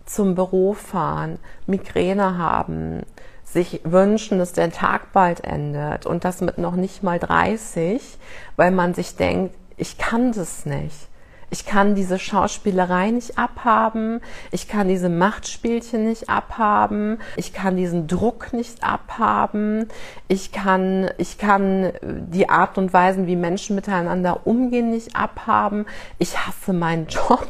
zum 0.07 0.35
Büro 0.35 0.73
fahren, 0.73 1.39
Migräne 1.67 2.39
haben, 2.39 3.03
sich 3.45 3.81
wünschen, 3.85 4.39
dass 4.39 4.53
der 4.53 4.73
Tag 4.73 5.13
bald 5.13 5.45
endet 5.45 6.07
und 6.07 6.25
das 6.25 6.41
mit 6.41 6.59
noch 6.59 6.75
nicht 6.75 7.03
mal 7.03 7.19
30, 7.19 8.19
weil 8.57 8.71
man 8.71 8.95
sich 8.95 9.17
denkt, 9.17 9.55
ich 9.77 9.99
kann 9.99 10.33
das 10.33 10.67
nicht. 10.67 11.09
Ich 11.49 11.65
kann 11.65 11.95
diese 11.95 12.19
Schauspielerei 12.19 13.11
nicht 13.13 13.39
abhaben. 13.39 14.21
Ich 14.51 14.67
kann 14.67 14.89
diese 14.89 15.09
Machtspielchen 15.09 16.05
nicht 16.05 16.29
abhaben. 16.29 17.19
Ich 17.37 17.53
kann 17.53 17.77
diesen 17.77 18.09
Druck 18.09 18.53
nicht 18.53 18.83
abhaben. 18.83 19.89
Ich 20.27 20.51
kann, 20.51 21.09
ich 21.19 21.39
kann 21.39 21.93
die 22.03 22.49
Art 22.49 22.79
und 22.79 22.93
Weisen, 22.93 23.29
wie 23.29 23.37
Menschen 23.37 23.77
miteinander 23.77 24.47
umgehen, 24.47 24.91
nicht 24.91 25.15
abhaben. 25.15 25.87
Ich 26.19 26.37
hasse 26.37 26.73
meinen 26.73 27.07
Job. 27.09 27.47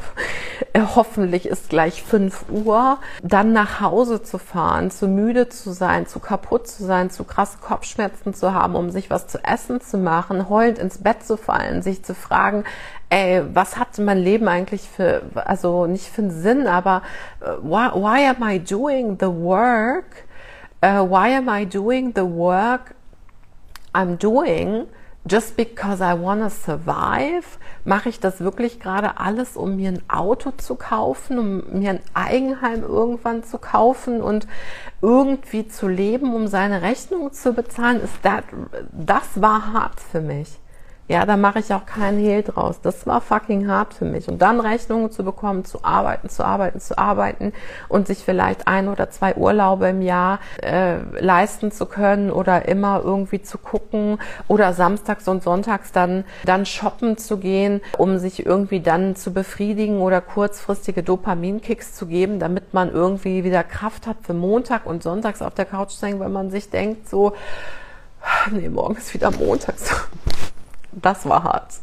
Hoffentlich 0.94 1.46
ist 1.46 1.70
gleich 1.70 2.02
5 2.02 2.46
Uhr. 2.50 2.98
Dann 3.22 3.52
nach 3.52 3.80
Hause 3.80 4.22
zu 4.22 4.36
fahren, 4.36 4.90
zu 4.90 5.08
müde 5.08 5.48
zu 5.48 5.72
sein, 5.72 6.06
zu 6.06 6.20
kaputt 6.20 6.68
zu 6.68 6.84
sein, 6.84 7.10
zu 7.10 7.24
krasse 7.24 7.58
Kopfschmerzen 7.58 8.34
zu 8.34 8.52
haben, 8.52 8.74
um 8.74 8.90
sich 8.90 9.08
was 9.08 9.26
zu 9.26 9.42
essen 9.42 9.80
zu 9.80 9.96
machen, 9.96 10.50
heulend 10.50 10.78
ins 10.78 10.98
Bett 10.98 11.24
zu 11.24 11.38
fallen, 11.38 11.80
sich 11.80 12.04
zu 12.04 12.14
fragen, 12.14 12.64
ey, 13.10 13.42
was 13.54 13.76
hat 13.76 13.98
mein 13.98 14.18
Leben 14.18 14.48
eigentlich 14.48 14.88
für, 14.88 15.22
also 15.34 15.86
nicht 15.86 16.06
für 16.06 16.22
einen 16.22 16.30
Sinn, 16.30 16.66
aber 16.66 17.02
uh, 17.40 17.62
why, 17.62 17.90
why 17.94 18.26
am 18.26 18.42
I 18.42 18.58
doing 18.58 19.16
the 19.20 19.28
work? 19.28 20.24
Uh, 20.82 21.04
why 21.08 21.34
am 21.34 21.48
I 21.48 21.64
doing 21.64 22.12
the 22.14 22.24
work 22.24 22.94
I'm 23.94 24.18
doing 24.18 24.86
just 25.26 25.56
because 25.56 26.00
I 26.02 26.14
want 26.14 26.42
to 26.42 26.50
survive? 26.50 27.58
Mache 27.84 28.08
ich 28.08 28.18
das 28.18 28.40
wirklich 28.40 28.80
gerade 28.80 29.18
alles, 29.18 29.56
um 29.56 29.76
mir 29.76 29.90
ein 29.90 30.02
Auto 30.08 30.50
zu 30.50 30.74
kaufen, 30.74 31.38
um 31.38 31.80
mir 31.80 31.90
ein 31.90 32.00
Eigenheim 32.14 32.82
irgendwann 32.82 33.44
zu 33.44 33.58
kaufen 33.58 34.20
und 34.20 34.48
irgendwie 35.00 35.68
zu 35.68 35.86
leben, 35.86 36.34
um 36.34 36.48
seine 36.48 36.82
Rechnung 36.82 37.32
zu 37.32 37.52
bezahlen? 37.52 38.00
Ist 38.00 38.22
that, 38.22 38.44
das 38.92 39.40
war 39.40 39.72
hart 39.72 40.00
für 40.00 40.20
mich. 40.20 40.58
Ja, 41.08 41.24
da 41.24 41.36
mache 41.36 41.60
ich 41.60 41.72
auch 41.72 41.86
keinen 41.86 42.18
Hehl 42.18 42.42
draus. 42.42 42.80
Das 42.80 43.06
war 43.06 43.20
fucking 43.20 43.68
hart 43.68 43.94
für 43.94 44.04
mich. 44.04 44.26
Und 44.26 44.42
dann 44.42 44.58
Rechnungen 44.58 45.12
zu 45.12 45.22
bekommen, 45.22 45.64
zu 45.64 45.84
arbeiten, 45.84 46.28
zu 46.28 46.44
arbeiten, 46.44 46.80
zu 46.80 46.98
arbeiten 46.98 47.52
und 47.88 48.08
sich 48.08 48.18
vielleicht 48.18 48.66
ein 48.66 48.88
oder 48.88 49.08
zwei 49.10 49.36
Urlaube 49.36 49.86
im 49.86 50.02
Jahr 50.02 50.40
äh, 50.60 50.96
leisten 51.20 51.70
zu 51.70 51.86
können 51.86 52.32
oder 52.32 52.66
immer 52.66 53.02
irgendwie 53.04 53.40
zu 53.40 53.56
gucken 53.56 54.18
oder 54.48 54.72
samstags 54.72 55.28
und 55.28 55.44
sonntags 55.44 55.92
dann, 55.92 56.24
dann 56.44 56.66
shoppen 56.66 57.18
zu 57.18 57.38
gehen, 57.38 57.82
um 57.98 58.18
sich 58.18 58.44
irgendwie 58.44 58.80
dann 58.80 59.14
zu 59.14 59.32
befriedigen 59.32 60.00
oder 60.00 60.20
kurzfristige 60.20 61.04
Dopaminkicks 61.04 61.94
zu 61.94 62.06
geben, 62.06 62.40
damit 62.40 62.74
man 62.74 62.90
irgendwie 62.90 63.44
wieder 63.44 63.62
Kraft 63.62 64.08
hat 64.08 64.16
für 64.22 64.34
Montag 64.34 64.86
und 64.86 65.04
sonntags 65.04 65.40
auf 65.40 65.54
der 65.54 65.66
Couch 65.66 65.90
zu 65.90 66.04
hängen, 66.04 66.18
wenn 66.18 66.32
man 66.32 66.50
sich 66.50 66.68
denkt 66.68 67.08
so, 67.08 67.32
nee, 68.50 68.68
morgen 68.68 68.96
ist 68.96 69.14
wieder 69.14 69.30
Montag 69.30 69.76
das 70.96 71.28
war 71.28 71.44
hart. 71.44 71.74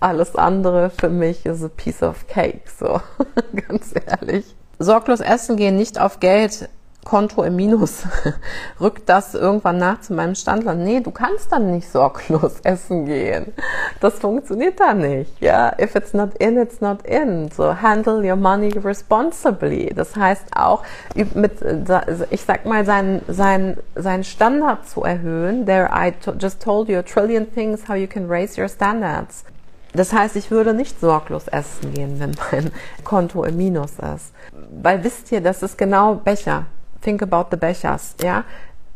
Alles 0.00 0.36
andere 0.36 0.90
für 0.90 1.08
mich 1.08 1.46
ist 1.46 1.62
a 1.64 1.68
piece 1.68 2.02
of 2.02 2.26
cake, 2.28 2.62
so 2.78 3.00
ganz 3.68 3.94
ehrlich. 3.94 4.54
sorglos 4.78 5.20
essen 5.20 5.56
gehen, 5.56 5.76
nicht 5.76 5.98
auf 5.98 6.20
Geld, 6.20 6.68
Konto 7.06 7.44
im 7.44 7.54
Minus, 7.54 8.02
rückt 8.80 9.08
das 9.08 9.34
irgendwann 9.34 9.78
nach 9.78 10.00
zu 10.00 10.12
meinem 10.12 10.34
Standard. 10.34 10.76
Nee, 10.76 11.00
du 11.00 11.12
kannst 11.12 11.52
dann 11.52 11.70
nicht 11.70 11.88
sorglos 11.88 12.56
essen 12.64 13.06
gehen. 13.06 13.54
Das 14.00 14.18
funktioniert 14.18 14.80
dann 14.80 14.98
nicht. 14.98 15.40
Ja, 15.40 15.72
if 15.80 15.94
it's 15.94 16.12
not 16.12 16.36
in, 16.38 16.58
it's 16.58 16.80
not 16.80 17.06
in. 17.06 17.48
So 17.52 17.80
handle 17.80 18.28
your 18.28 18.34
money 18.34 18.76
responsibly. 18.76 19.94
Das 19.94 20.16
heißt 20.16 20.56
auch 20.56 20.82
mit, 21.14 21.52
ich 22.30 22.42
sag 22.42 22.66
mal, 22.66 22.84
sein, 22.84 23.22
sein, 23.28 23.78
sein 23.94 24.24
Standard 24.24 24.88
zu 24.88 25.04
erhöhen. 25.04 25.64
There 25.64 25.88
I 25.92 26.12
just 26.40 26.60
told 26.60 26.88
you 26.88 26.98
a 26.98 27.02
trillion 27.02 27.46
things 27.54 27.88
how 27.88 27.94
you 27.94 28.08
can 28.08 28.26
raise 28.28 28.60
your 28.60 28.68
standards. 28.68 29.44
Das 29.92 30.12
heißt, 30.12 30.34
ich 30.34 30.50
würde 30.50 30.74
nicht 30.74 31.00
sorglos 31.00 31.46
essen 31.46 31.94
gehen, 31.94 32.18
wenn 32.18 32.34
mein 32.50 32.72
Konto 33.04 33.44
im 33.44 33.56
Minus 33.56 33.92
ist. 33.92 34.32
Weil 34.82 35.04
wisst 35.04 35.30
ihr, 35.30 35.40
das 35.40 35.62
ist 35.62 35.78
genau 35.78 36.16
Becher 36.16 36.66
think 37.02 37.22
about 37.22 37.46
the 37.50 37.56
Bechers, 37.56 38.16
ja. 38.22 38.44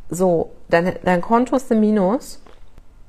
So, 0.08 0.50
dein, 0.68 0.96
dein 1.04 1.20
Konto 1.20 1.56
ist 1.56 1.70
im 1.70 1.80
Minus. 1.80 2.42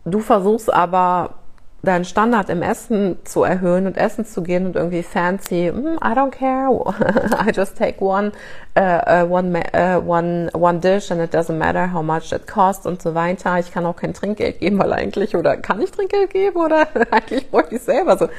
Du 0.05 0.19
versuchst 0.19 0.71
aber 0.71 1.35
deinen 1.83 2.05
Standard 2.05 2.49
im 2.49 2.61
Essen 2.61 3.17
zu 3.23 3.43
erhöhen 3.43 3.87
und 3.87 3.97
essen 3.97 4.25
zu 4.25 4.43
gehen 4.43 4.67
und 4.67 4.75
irgendwie 4.75 5.01
fancy, 5.01 5.71
mm, 5.71 5.97
I 5.97 6.13
don't 6.13 6.29
care, 6.29 6.69
I 7.47 7.51
just 7.51 7.75
take 7.75 8.03
one, 8.03 8.31
uh, 8.77 9.25
one, 9.27 9.63
uh, 9.73 9.99
one, 9.99 10.49
one 10.53 10.79
dish 10.79 11.11
and 11.11 11.21
it 11.21 11.33
doesn't 11.33 11.57
matter 11.57 11.91
how 11.91 12.03
much 12.03 12.31
it 12.31 12.45
costs 12.45 12.85
und 12.85 13.01
so 13.01 13.15
weiter. 13.15 13.57
Ich 13.57 13.71
kann 13.71 13.85
auch 13.85 13.95
kein 13.95 14.13
Trinkgeld 14.13 14.59
geben, 14.59 14.77
weil 14.77 14.93
eigentlich, 14.93 15.35
oder 15.35 15.57
kann 15.57 15.81
ich 15.81 15.91
Trinkgeld 15.91 16.29
geben 16.31 16.57
oder 16.57 16.87
eigentlich 17.11 17.49
bräuchte 17.49 17.75
ich 17.75 17.81
selber 17.81 18.17
so. 18.17 18.29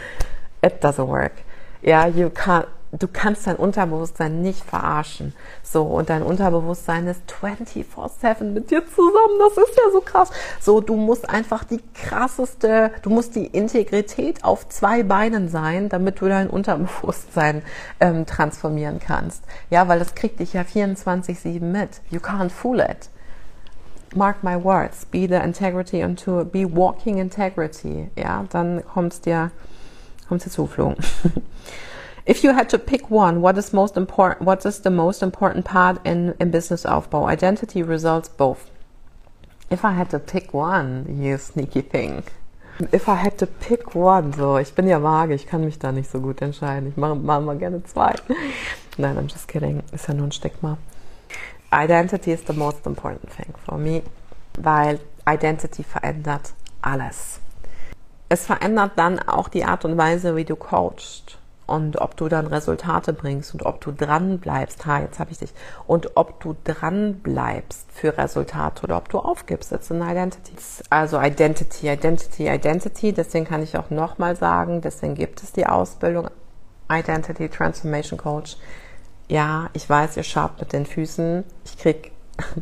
It 0.64 0.82
doesn't 0.82 1.08
work. 1.08 1.32
Ja, 1.82 2.06
yeah, 2.06 2.16
you 2.16 2.28
can't, 2.28 2.66
du 2.92 3.08
kannst 3.08 3.46
dein 3.46 3.56
Unterbewusstsein 3.56 4.42
nicht 4.42 4.62
verarschen. 4.64 5.32
So, 5.62 5.82
und 5.84 6.10
dein 6.10 6.22
Unterbewusstsein 6.22 7.06
ist 7.06 7.22
24-7 7.40 8.44
mit 8.44 8.70
dir 8.70 8.86
zusammen. 8.86 9.38
Das 9.38 9.56
ist 9.56 9.76
ja 9.76 9.90
so 9.92 10.00
krass. 10.00 10.30
So, 10.60 10.80
du 10.80 10.96
musst 10.96 11.28
einfach 11.28 11.64
die 11.64 11.80
krasseste, 11.94 12.90
du 13.02 13.10
musst 13.10 13.34
die 13.34 13.46
Integrität 13.46 14.44
auf 14.44 14.68
zwei 14.68 15.02
Beinen 15.02 15.48
sein, 15.48 15.88
damit 15.88 16.20
du 16.20 16.28
dein 16.28 16.50
Unterbewusstsein 16.50 17.62
ähm, 18.00 18.26
transformieren 18.26 19.00
kannst. 19.00 19.42
Ja, 19.70 19.88
weil 19.88 19.98
das 19.98 20.14
kriegt 20.14 20.40
dich 20.40 20.52
ja 20.52 20.62
24-7 20.62 21.60
mit. 21.60 22.02
You 22.10 22.20
can't 22.20 22.50
fool 22.50 22.80
it. 22.80 23.08
Mark 24.14 24.44
my 24.44 24.62
words, 24.62 25.06
be 25.06 25.26
the 25.26 25.36
integrity 25.36 26.02
and 26.02 26.22
to 26.22 26.44
be 26.44 26.66
walking 26.66 27.16
integrity. 27.16 28.10
Ja, 28.14 28.44
dann 28.50 28.84
kommt's 28.84 29.22
dir, 29.22 29.50
kommt's 30.28 30.44
dir 30.44 30.50
zuflogen. 30.50 30.96
If 32.24 32.44
you 32.44 32.52
had 32.52 32.68
to 32.70 32.78
pick 32.78 33.10
one, 33.10 33.40
what 33.40 33.58
is 33.58 33.72
most 33.72 33.96
important? 33.96 34.42
What 34.42 34.64
is 34.64 34.78
the 34.78 34.90
most 34.90 35.22
important 35.22 35.64
part 35.64 35.98
in 36.04 36.34
in 36.38 36.52
business 36.52 36.84
Aufbau? 36.84 37.28
Identity, 37.28 37.82
results, 37.82 38.28
both. 38.28 38.70
If 39.70 39.84
I 39.84 39.92
had 39.92 40.10
to 40.10 40.20
pick 40.20 40.54
one, 40.54 41.18
you 41.20 41.36
sneaky 41.36 41.82
thing. 41.82 42.22
If 42.92 43.08
I 43.08 43.16
had 43.16 43.38
to 43.38 43.46
pick 43.46 43.96
one, 43.96 44.32
so 44.32 44.56
ich 44.56 44.72
bin 44.72 44.86
ja 44.86 45.00
vage, 45.00 45.34
ich 45.34 45.46
kann 45.48 45.64
mich 45.64 45.80
da 45.80 45.90
nicht 45.90 46.10
so 46.10 46.20
gut 46.20 46.40
entscheiden. 46.42 46.90
Ich 46.90 46.96
mache 46.96 47.16
mach 47.16 47.40
mal 47.40 47.58
gerne 47.58 47.82
zwei. 47.84 48.14
Nein, 48.98 49.16
I'm 49.18 49.28
just 49.28 49.48
kidding. 49.48 49.82
Ist 49.90 50.06
ja 50.06 50.14
nur 50.14 50.28
ein 50.28 50.32
Stigma. 50.32 50.78
Identity 51.72 52.32
is 52.32 52.44
the 52.46 52.52
most 52.52 52.86
important 52.86 53.30
thing 53.30 53.52
for 53.64 53.78
me, 53.78 54.02
weil 54.60 55.00
Identity 55.26 55.82
verändert 55.82 56.52
alles. 56.82 57.40
Es 58.28 58.46
verändert 58.46 58.92
dann 58.96 59.18
auch 59.18 59.48
die 59.48 59.64
Art 59.64 59.84
und 59.84 59.98
Weise, 59.98 60.36
wie 60.36 60.44
du 60.44 60.54
coachst 60.54 61.38
und 61.72 61.96
ob 62.02 62.18
du 62.18 62.28
dann 62.28 62.46
Resultate 62.48 63.14
bringst 63.14 63.54
und 63.54 63.64
ob 63.64 63.80
du 63.80 63.92
dran 63.92 64.38
bleibst. 64.38 64.84
Ha, 64.84 65.00
jetzt 65.00 65.18
habe 65.18 65.30
ich 65.32 65.38
dich. 65.38 65.54
Und 65.86 66.18
ob 66.18 66.38
du 66.40 66.54
dran 66.64 67.20
bleibst 67.20 67.90
für 67.90 68.18
Resultate 68.18 68.84
oder 68.84 68.98
ob 68.98 69.08
du 69.08 69.18
aufgibst. 69.18 69.72
It's 69.72 69.90
an 69.90 70.02
identity. 70.02 70.52
Also 70.90 71.18
Identity, 71.18 71.88
Identity, 71.88 72.46
Identity. 72.46 73.14
Deswegen 73.14 73.46
kann 73.46 73.62
ich 73.62 73.78
auch 73.78 73.88
nochmal 73.88 74.36
sagen, 74.36 74.82
deswegen 74.82 75.14
gibt 75.14 75.42
es 75.42 75.52
die 75.52 75.66
Ausbildung 75.66 76.28
Identity 76.90 77.48
Transformation 77.48 78.18
Coach. 78.18 78.58
Ja, 79.28 79.70
ich 79.72 79.88
weiß, 79.88 80.18
ihr 80.18 80.24
schabt 80.24 80.60
mit 80.60 80.74
den 80.74 80.84
Füßen. 80.84 81.42
Ich 81.64 81.78
krieg, 81.78 82.12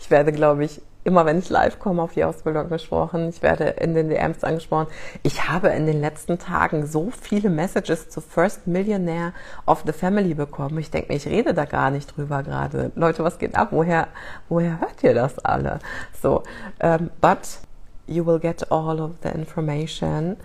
ich 0.00 0.10
werde, 0.10 0.32
glaube 0.32 0.64
ich, 0.64 0.80
immer 1.06 1.24
wenn 1.24 1.38
ich 1.38 1.48
live 1.48 1.78
komme, 1.78 2.02
auf 2.02 2.14
die 2.14 2.24
Ausbildung 2.24 2.68
gesprochen. 2.68 3.28
Ich 3.28 3.40
werde 3.40 3.64
in 3.64 3.94
den 3.94 4.08
DMs 4.08 4.42
angesprochen. 4.42 4.88
Ich 5.22 5.48
habe 5.48 5.68
in 5.68 5.86
den 5.86 6.00
letzten 6.00 6.38
Tagen 6.38 6.84
so 6.84 7.10
viele 7.10 7.48
Messages 7.48 8.08
zu 8.08 8.20
First 8.20 8.66
Millionaire 8.66 9.32
of 9.66 9.84
the 9.86 9.92
Family 9.92 10.34
bekommen. 10.34 10.78
Ich 10.78 10.90
denke 10.90 11.12
mir, 11.12 11.16
ich 11.16 11.26
rede 11.26 11.54
da 11.54 11.64
gar 11.64 11.92
nicht 11.92 12.16
drüber 12.16 12.42
gerade. 12.42 12.90
Leute, 12.96 13.22
was 13.22 13.38
geht 13.38 13.54
ab? 13.54 13.68
Woher, 13.70 14.08
woher 14.48 14.80
hört 14.80 15.00
ihr 15.04 15.14
das 15.14 15.38
alle? 15.38 15.78
So, 16.20 16.38
um, 16.38 16.44
ähm, 16.80 17.10
but 17.20 17.60
you 18.08 18.26
will 18.26 18.40
get 18.40 18.70
all 18.72 19.00
of 19.00 19.12
the 19.22 19.28
information 19.28 20.36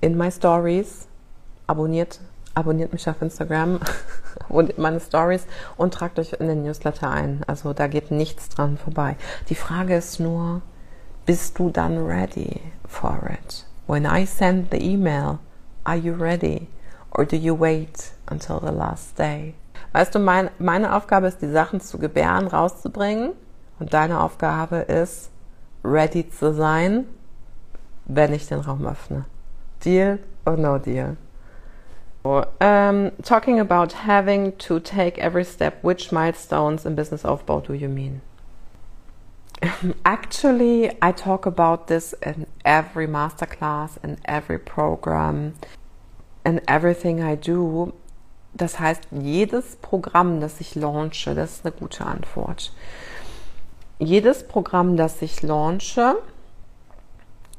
in 0.00 0.16
my 0.16 0.30
stories. 0.30 1.06
Abonniert 1.66 2.18
abonniert 2.54 2.92
mich 2.92 3.08
auf 3.08 3.20
Instagram, 3.22 3.80
abonniert 4.48 4.78
meine 4.78 5.00
Stories 5.00 5.46
und 5.76 5.94
tragt 5.94 6.18
euch 6.18 6.34
in 6.34 6.48
den 6.48 6.62
Newsletter 6.62 7.10
ein. 7.10 7.42
Also 7.46 7.72
da 7.72 7.86
geht 7.86 8.10
nichts 8.10 8.48
dran 8.48 8.78
vorbei. 8.78 9.16
Die 9.48 9.54
Frage 9.54 9.96
ist 9.96 10.20
nur, 10.20 10.62
bist 11.26 11.58
du 11.58 11.70
dann 11.70 11.98
ready 11.98 12.60
for 12.86 13.20
it? 13.30 13.64
When 13.86 14.04
I 14.04 14.26
send 14.26 14.70
the 14.70 14.78
email, 14.78 15.38
are 15.84 15.96
you 15.96 16.14
ready? 16.14 16.68
Or 17.10 17.24
do 17.24 17.36
you 17.36 17.58
wait 17.58 18.12
until 18.30 18.58
the 18.60 18.74
last 18.74 19.18
day? 19.18 19.54
Weißt 19.92 20.14
du, 20.14 20.18
mein, 20.18 20.50
meine 20.58 20.94
Aufgabe 20.94 21.26
ist, 21.26 21.42
die 21.42 21.50
Sachen 21.50 21.80
zu 21.80 21.98
gebären, 21.98 22.46
rauszubringen. 22.46 23.32
Und 23.78 23.92
deine 23.92 24.20
Aufgabe 24.20 24.76
ist, 24.76 25.30
ready 25.84 26.28
zu 26.30 26.54
sein, 26.54 27.04
wenn 28.06 28.32
ich 28.32 28.46
den 28.46 28.60
Raum 28.60 28.86
öffne. 28.86 29.24
Deal 29.84 30.18
or 30.46 30.56
no 30.56 30.78
deal? 30.78 31.16
Um, 32.24 33.10
talking 33.22 33.58
about 33.58 33.92
having 33.92 34.52
to 34.58 34.78
take 34.78 35.18
every 35.18 35.44
step, 35.44 35.82
which 35.82 36.12
milestones 36.12 36.86
in 36.86 36.94
business 36.94 37.24
Aufbau 37.24 37.66
do 37.66 37.74
you 37.74 37.88
mean? 37.88 38.20
Actually, 40.04 40.90
I 41.02 41.12
talk 41.12 41.46
about 41.46 41.88
this 41.88 42.14
in 42.22 42.46
every 42.64 43.08
masterclass, 43.08 43.98
in 44.04 44.18
every 44.24 44.58
program, 44.58 45.54
in 46.46 46.60
everything 46.68 47.22
I 47.22 47.34
do. 47.34 47.92
Das 48.54 48.78
heißt, 48.78 49.08
jedes 49.10 49.76
Programm, 49.76 50.40
das 50.40 50.60
ich 50.60 50.74
launche, 50.74 51.34
das 51.34 51.52
ist 51.52 51.64
eine 51.66 51.72
gute 51.72 52.04
Antwort. 52.04 52.72
Jedes 53.98 54.46
Programm, 54.46 54.96
das 54.96 55.22
ich 55.22 55.42
launche, 55.42 56.16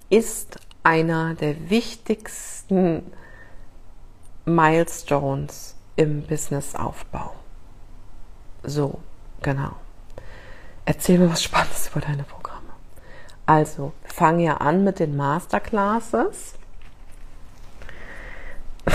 ist 0.10 0.60
einer 0.84 1.34
der 1.34 1.70
wichtigsten 1.70 3.12
Milestones 4.46 5.76
im 5.96 6.24
Businessaufbau. 6.24 7.34
So, 8.64 9.00
genau. 9.42 9.72
Erzähl 10.86 11.18
mir 11.18 11.30
was 11.30 11.44
Spannendes 11.44 11.90
über 11.90 12.02
deine 12.02 12.24
Programme. 12.24 12.60
Also, 13.46 13.94
fang 14.04 14.40
ja 14.40 14.58
an 14.58 14.84
mit 14.84 15.00
den 15.00 15.16
Masterclasses. 15.16 16.56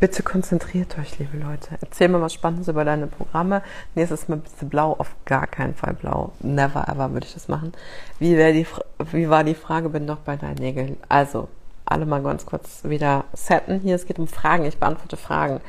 Bitte 0.00 0.22
konzentriert 0.22 0.96
euch, 0.98 1.18
liebe 1.18 1.36
Leute. 1.36 1.76
Erzähl 1.80 2.08
mir 2.08 2.20
was 2.20 2.32
Spannendes 2.32 2.68
über 2.68 2.84
deine 2.84 3.08
Programme. 3.08 3.62
Nächstes 3.94 4.28
Mal 4.28 4.36
bitte 4.36 4.64
blau, 4.64 4.92
auf 4.92 5.14
gar 5.24 5.46
keinen 5.46 5.74
Fall 5.74 5.94
blau. 5.94 6.32
Never 6.40 6.88
ever 6.88 7.12
würde 7.12 7.26
ich 7.26 7.34
das 7.34 7.48
machen. 7.48 7.72
Wie, 8.18 8.34
die, 8.34 8.66
wie 9.12 9.28
war 9.28 9.44
die 9.44 9.54
Frage? 9.54 9.88
Bin 9.88 10.06
doch 10.06 10.18
bei 10.18 10.36
deinen 10.36 10.54
Nägeln. 10.56 10.96
Also, 11.08 11.48
alle 11.90 12.06
mal 12.06 12.22
ganz 12.22 12.46
kurz 12.46 12.84
wieder 12.84 13.24
setten. 13.32 13.80
Hier, 13.80 13.96
es 13.96 14.06
geht 14.06 14.18
um 14.18 14.28
Fragen. 14.28 14.64
Ich 14.64 14.78
beantworte 14.78 15.16
Fragen. 15.16 15.60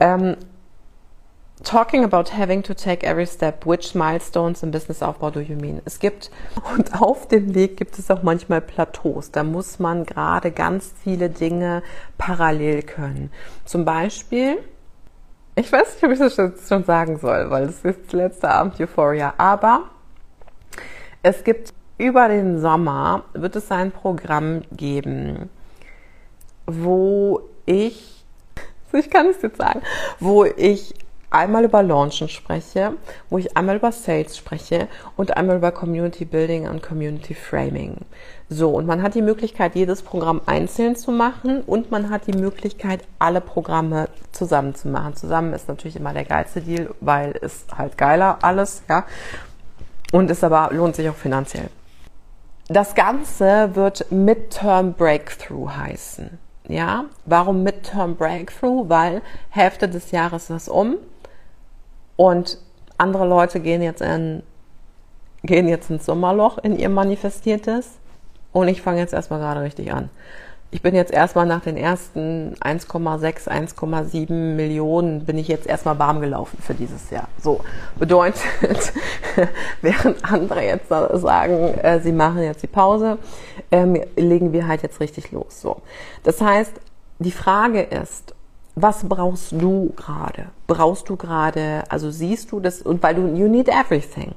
Ähm, 0.00 0.36
talking 1.62 2.04
about 2.04 2.30
having 2.36 2.62
to 2.62 2.74
take 2.74 3.06
every 3.06 3.26
step, 3.26 3.64
which 3.64 3.94
milestones 3.94 4.62
im 4.62 4.70
Businessaufbau 4.70 5.30
do 5.30 5.40
you 5.40 5.56
mean? 5.56 5.80
Es 5.84 5.98
gibt, 5.98 6.30
und 6.74 7.00
auf 7.00 7.28
dem 7.28 7.54
Weg 7.54 7.76
gibt 7.76 7.98
es 7.98 8.10
auch 8.10 8.22
manchmal 8.22 8.60
Plateaus. 8.60 9.30
Da 9.30 9.44
muss 9.44 9.78
man 9.78 10.04
gerade 10.04 10.50
ganz 10.50 10.92
viele 11.02 11.30
Dinge 11.30 11.82
parallel 12.18 12.82
können. 12.82 13.30
Zum 13.64 13.84
Beispiel, 13.84 14.58
ich 15.54 15.70
weiß 15.70 15.94
nicht, 15.94 16.04
ob 16.04 16.10
ich 16.10 16.18
das 16.18 16.34
schon 16.68 16.84
sagen 16.84 17.18
soll, 17.18 17.50
weil 17.50 17.64
es 17.64 17.84
ist 17.84 18.12
letzter 18.12 18.50
Abend 18.50 18.80
Euphoria, 18.80 19.34
aber 19.38 19.84
es 21.22 21.44
gibt 21.44 21.72
über 21.98 22.28
den 22.28 22.60
Sommer 22.60 23.24
wird 23.32 23.56
es 23.56 23.70
ein 23.70 23.92
Programm 23.92 24.62
geben, 24.72 25.48
wo 26.66 27.40
ich, 27.66 28.24
ich 28.92 29.10
kann 29.10 29.26
es 29.26 29.42
jetzt 29.42 29.58
sagen, 29.58 29.82
wo 30.18 30.44
ich 30.44 30.94
einmal 31.34 31.64
über 31.64 31.82
Launchen 31.82 32.28
spreche, 32.28 32.92
wo 33.28 33.38
ich 33.38 33.56
einmal 33.56 33.76
über 33.76 33.90
Sales 33.90 34.36
spreche 34.36 34.88
und 35.16 35.36
einmal 35.36 35.56
über 35.56 35.72
Community 35.72 36.24
Building 36.24 36.68
und 36.68 36.82
Community 36.82 37.34
Framing. 37.34 37.96
So, 38.48 38.70
und 38.70 38.86
man 38.86 39.02
hat 39.02 39.14
die 39.14 39.22
Möglichkeit, 39.22 39.74
jedes 39.74 40.02
Programm 40.02 40.42
einzeln 40.46 40.94
zu 40.94 41.10
machen 41.10 41.62
und 41.62 41.90
man 41.90 42.10
hat 42.10 42.26
die 42.28 42.38
Möglichkeit, 42.38 43.02
alle 43.18 43.40
Programme 43.40 44.08
zusammen 44.30 44.74
zu 44.74 44.88
machen. 44.88 45.16
Zusammen 45.16 45.52
ist 45.54 45.68
natürlich 45.68 45.96
immer 45.96 46.12
der 46.12 46.24
geilste 46.24 46.60
Deal, 46.60 46.94
weil 47.00 47.34
es 47.40 47.66
halt 47.76 47.98
geiler 47.98 48.38
alles, 48.42 48.82
ja. 48.88 49.04
Und 50.12 50.30
es 50.30 50.44
aber 50.44 50.70
lohnt 50.72 50.94
sich 50.94 51.08
auch 51.08 51.16
finanziell. 51.16 51.68
Das 52.68 52.94
Ganze 52.94 53.74
wird 53.74 54.10
Midterm 54.10 54.94
Breakthrough 54.94 55.68
heißen. 55.68 56.38
Ja, 56.66 57.04
warum 57.26 57.62
Midterm 57.62 58.16
Breakthrough? 58.16 58.88
Weil 58.88 59.20
Hälfte 59.50 59.86
des 59.86 60.12
Jahres 60.12 60.48
ist 60.48 60.68
um 60.68 60.96
und 62.16 62.58
andere 62.96 63.26
Leute 63.26 63.60
gehen 63.60 63.82
jetzt 63.82 64.00
in, 64.00 64.42
gehen 65.42 65.68
jetzt 65.68 65.90
ins 65.90 66.06
Sommerloch 66.06 66.56
in 66.58 66.78
ihr 66.78 66.88
Manifestiertes 66.88 67.98
und 68.52 68.68
ich 68.68 68.80
fange 68.80 69.00
jetzt 69.00 69.12
erstmal 69.12 69.40
gerade 69.40 69.60
richtig 69.60 69.92
an. 69.92 70.08
Ich 70.74 70.82
bin 70.82 70.96
jetzt 70.96 71.12
erstmal 71.12 71.46
nach 71.46 71.60
den 71.60 71.76
ersten 71.76 72.56
1,6, 72.56 73.46
1,7 73.46 74.32
Millionen 74.32 75.24
bin 75.24 75.38
ich 75.38 75.46
jetzt 75.46 75.68
erstmal 75.68 76.00
warm 76.00 76.20
gelaufen 76.20 76.58
für 76.60 76.74
dieses 76.74 77.10
Jahr. 77.10 77.28
So 77.40 77.60
bedeutet, 77.96 78.42
während 79.82 80.24
andere 80.24 80.64
jetzt 80.64 80.88
sagen, 80.88 81.78
äh, 81.78 82.00
sie 82.00 82.10
machen 82.10 82.42
jetzt 82.42 82.64
die 82.64 82.66
Pause, 82.66 83.18
ähm, 83.70 84.02
legen 84.16 84.52
wir 84.52 84.66
halt 84.66 84.82
jetzt 84.82 84.98
richtig 84.98 85.30
los. 85.30 85.60
So, 85.60 85.80
das 86.24 86.40
heißt, 86.40 86.72
die 87.20 87.30
Frage 87.30 87.80
ist, 87.80 88.34
was 88.74 89.08
brauchst 89.08 89.52
du 89.52 89.92
gerade? 89.94 90.46
Brauchst 90.66 91.08
du 91.08 91.14
gerade, 91.14 91.84
also 91.88 92.10
siehst 92.10 92.50
du 92.50 92.58
das, 92.58 92.82
und 92.82 93.00
weil 93.00 93.14
du, 93.14 93.28
you 93.28 93.46
need 93.46 93.68
everything. 93.68 94.34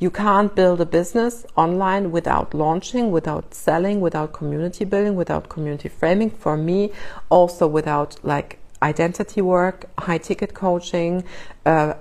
You 0.00 0.10
can't 0.10 0.54
build 0.54 0.80
a 0.80 0.86
business 0.86 1.44
online 1.56 2.10
without 2.10 2.54
launching, 2.54 3.10
without 3.10 3.52
selling, 3.52 4.00
without 4.00 4.32
community 4.32 4.86
building, 4.86 5.14
without 5.14 5.50
community 5.50 5.90
framing. 5.90 6.30
For 6.30 6.56
me, 6.56 6.90
also 7.28 7.66
without 7.66 8.16
like 8.24 8.58
identity 8.82 9.42
work, 9.42 9.84
high 9.98 10.16
ticket 10.16 10.54
coaching, 10.54 11.22
uh, 11.66 11.92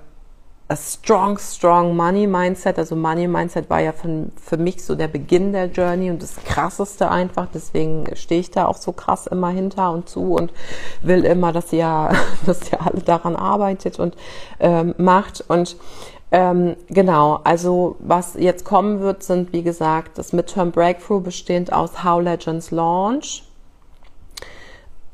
a 0.70 0.78
strong, 0.78 1.38
strong 1.40 1.98
Money 1.98 2.26
Mindset. 2.26 2.78
Also 2.78 2.96
Money 2.96 3.28
Mindset 3.28 3.70
war 3.70 3.82
ja 3.82 3.92
von, 3.92 4.32
für 4.42 4.56
mich 4.56 4.82
so 4.82 4.96
der 4.96 5.08
Beginn 5.08 5.52
der 5.52 5.66
Journey 5.66 6.10
und 6.10 6.22
das 6.22 6.38
krasseste 6.38 7.12
einfach. 7.12 7.48
Deswegen 7.54 8.06
stehe 8.16 8.40
ich 8.40 8.52
da 8.52 8.66
auch 8.66 8.78
so 8.78 8.94
krass 8.94 9.28
immer 9.28 9.50
hinter 9.50 9.92
und 9.92 10.08
zu 10.08 10.36
und 10.36 10.54
will 11.02 11.26
immer, 11.26 11.52
dass 11.52 11.74
ihr, 11.74 12.12
dass 12.46 12.72
ihr 12.72 12.80
alle 12.82 13.02
daran 13.02 13.36
arbeitet 13.36 14.00
und 14.00 14.16
ähm, 14.62 14.94
macht. 14.98 15.44
Und 15.50 15.76
ähm, 16.32 16.76
genau, 16.90 17.40
also 17.44 17.96
was 18.00 18.36
jetzt 18.36 18.64
kommen 18.64 19.00
wird, 19.00 19.24
sind 19.24 19.52
wie 19.52 19.64
gesagt 19.64 20.18
das 20.18 20.32
Midterm 20.32 20.72
Breakthrough 20.72 21.22
bestehend 21.22 21.74
aus 21.74 22.04
How 22.04 22.22
Legends 22.22 22.72
Launch, 22.72 23.44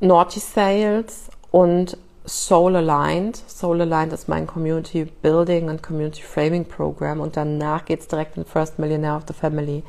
Naughty 0.01 0.39
Sales 0.39 1.29
und 1.51 1.97
Soul 2.27 2.75
Aligned. 2.75 3.37
Soul 3.47 3.81
Aligned 3.81 4.11
ist 4.11 4.27
mein 4.27 4.47
Community 4.47 5.05
Building 5.05 5.69
und 5.69 5.83
Community 5.83 6.23
Framing 6.23 6.65
Program 6.65 7.19
und 7.21 7.37
danach 7.37 7.85
geht's 7.85 8.07
direkt 8.07 8.35
in 8.35 8.45
First 8.45 8.79
Millionaire 8.79 9.15
of 9.15 9.23
the 9.27 9.33
Family. 9.33 9.83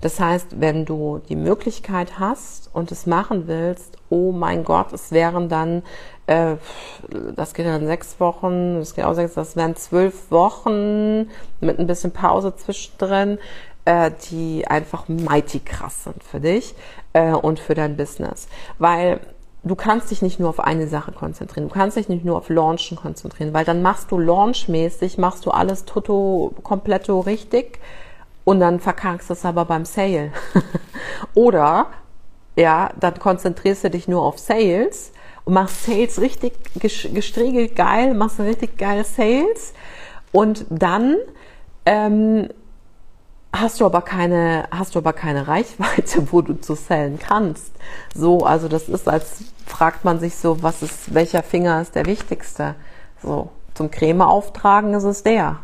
Das 0.00 0.20
heißt, 0.20 0.60
wenn 0.60 0.84
du 0.84 1.20
die 1.28 1.36
Möglichkeit 1.36 2.18
hast 2.18 2.70
und 2.72 2.92
es 2.92 3.06
machen 3.06 3.48
willst, 3.48 3.98
oh 4.08 4.32
mein 4.32 4.64
Gott, 4.64 4.92
es 4.92 5.12
wären 5.12 5.48
dann, 5.48 5.82
äh, 6.30 6.56
das 7.34 7.54
geht 7.54 7.66
dann 7.66 7.86
sechs 7.86 8.20
Wochen, 8.20 8.78
das 8.78 8.94
geht 8.94 9.04
auch 9.04 9.14
sechs, 9.14 9.34
das 9.34 9.56
wären 9.56 9.74
zwölf 9.74 10.30
Wochen 10.30 11.28
mit 11.60 11.78
ein 11.78 11.88
bisschen 11.88 12.12
Pause 12.12 12.54
zwischendrin, 12.54 13.38
äh, 13.84 14.12
die 14.30 14.64
einfach 14.66 15.08
mighty 15.08 15.58
krass 15.58 16.04
sind 16.04 16.22
für 16.22 16.38
dich 16.38 16.76
äh, 17.14 17.32
und 17.32 17.58
für 17.58 17.74
dein 17.74 17.96
Business. 17.96 18.46
Weil 18.78 19.20
du 19.64 19.74
kannst 19.74 20.12
dich 20.12 20.22
nicht 20.22 20.38
nur 20.38 20.50
auf 20.50 20.60
eine 20.60 20.86
Sache 20.86 21.10
konzentrieren. 21.10 21.68
Du 21.68 21.74
kannst 21.74 21.96
dich 21.96 22.08
nicht 22.08 22.24
nur 22.24 22.36
auf 22.36 22.48
Launchen 22.48 22.96
konzentrieren, 22.96 23.52
weil 23.52 23.64
dann 23.64 23.82
machst 23.82 24.12
du 24.12 24.18
launchmäßig, 24.18 25.18
machst 25.18 25.44
du 25.46 25.50
alles 25.50 25.84
toto 25.84 26.54
kompletto 26.62 27.18
richtig 27.18 27.80
und 28.44 28.60
dann 28.60 28.78
verkackst 28.78 29.30
du 29.30 29.32
es 29.32 29.44
aber 29.44 29.64
beim 29.64 29.84
Sale. 29.84 30.30
Oder, 31.34 31.86
ja, 32.54 32.90
dann 33.00 33.18
konzentrierst 33.18 33.82
du 33.82 33.90
dich 33.90 34.06
nur 34.06 34.22
auf 34.22 34.38
Sales 34.38 35.12
machst 35.50 35.84
Sales 35.84 36.20
richtig 36.20 36.52
gestriegelt 36.74 37.76
geil, 37.76 38.14
machst 38.14 38.40
richtig 38.40 38.78
geile 38.78 39.04
Sales 39.04 39.74
und 40.32 40.64
dann 40.70 41.16
ähm, 41.84 42.48
hast 43.52 43.80
du 43.80 43.86
aber 43.86 44.02
keine, 44.02 44.68
hast 44.70 44.94
du 44.94 44.98
aber 45.00 45.12
keine 45.12 45.48
Reichweite, 45.48 46.26
wo 46.32 46.42
du 46.42 46.54
zu 46.54 46.74
sellen 46.74 47.18
kannst. 47.18 47.72
So, 48.14 48.40
also 48.40 48.68
das 48.68 48.88
ist, 48.88 49.08
als 49.08 49.44
fragt 49.66 50.04
man 50.04 50.20
sich 50.20 50.36
so, 50.36 50.62
was 50.62 50.82
ist, 50.82 51.14
welcher 51.14 51.42
Finger 51.42 51.80
ist 51.80 51.94
der 51.94 52.06
wichtigste? 52.06 52.74
So, 53.22 53.50
zum 53.74 53.90
Creme 53.90 54.22
auftragen 54.22 54.94
ist 54.94 55.04
es 55.04 55.22
der. 55.22 55.58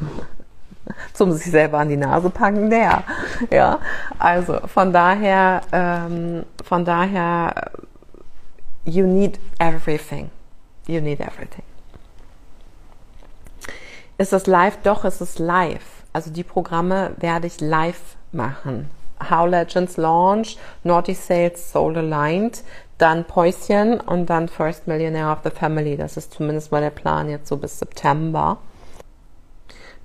zum 1.12 1.32
sich 1.32 1.50
selber 1.50 1.78
an 1.78 1.88
die 1.88 1.96
Nase 1.96 2.30
packen 2.30 2.70
der. 2.70 3.02
Ja, 3.50 3.78
also 4.18 4.60
von 4.66 4.92
daher, 4.92 5.60
ähm, 5.72 6.44
von 6.64 6.84
daher, 6.84 7.72
you 8.88 9.06
need 9.06 9.38
everything. 9.58 10.30
You 10.86 11.00
need 11.00 11.20
everything. 11.20 11.64
Ist 14.16 14.32
es 14.32 14.46
live? 14.46 14.78
Doch, 14.82 15.04
ist 15.04 15.20
es 15.20 15.38
live 15.38 15.98
also 16.12 16.30
die 16.30 16.42
Programme 16.42 17.12
werde 17.18 17.46
ich 17.46 17.60
live 17.60 18.16
machen. 18.32 18.90
How 19.30 19.48
Legends 19.48 19.96
Launch, 19.96 20.58
Naughty 20.84 21.14
Sales 21.14 21.70
Soul 21.70 21.96
Aligned, 21.96 22.62
dann 22.98 23.24
Päuschen 23.24 24.00
und 24.00 24.26
dann 24.26 24.48
First 24.48 24.86
Millionaire 24.86 25.30
of 25.30 25.38
the 25.44 25.50
Family. 25.50 25.96
Das 25.96 26.16
ist 26.16 26.32
zumindest 26.32 26.72
mal 26.72 26.80
der 26.80 26.90
Plan 26.90 27.28
jetzt 27.28 27.48
so 27.48 27.56
bis 27.56 27.78
September. 27.78 28.58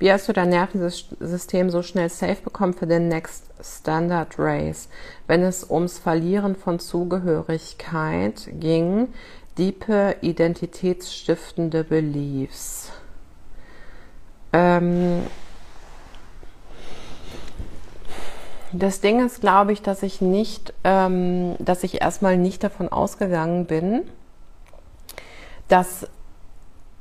Wie 0.04 0.12
hast 0.12 0.28
du 0.28 0.34
dein 0.34 0.50
Nervensystem 0.50 1.70
so 1.70 1.82
schnell 1.82 2.10
safe 2.10 2.42
bekommen 2.44 2.74
für 2.74 2.86
den 2.86 3.08
Next 3.08 3.46
Standard 3.62 4.38
Race? 4.38 4.90
Wenn 5.28 5.44
es 5.44 5.70
ums 5.70 5.98
Verlieren 5.98 6.58
von 6.58 6.80
Zugehörigkeit 6.80 8.50
ging, 8.60 9.14
diepe 9.58 10.18
identitätsstiftende 10.20 11.86
Beliefs. 11.86 12.92
Ähm, 14.52 15.22
Das 18.74 19.00
Ding 19.00 19.26
ist, 19.26 19.40
glaube 19.40 19.72
ich, 19.72 19.84
dass 19.84 20.04
ich 20.04 20.20
nicht, 20.20 20.74
ähm, 20.84 21.56
dass 21.60 21.86
ich 21.86 22.02
erstmal 22.02 22.36
nicht 22.38 22.62
davon 22.62 22.90
ausgegangen 22.90 23.68
bin, 23.68 24.02
dass 25.70 26.08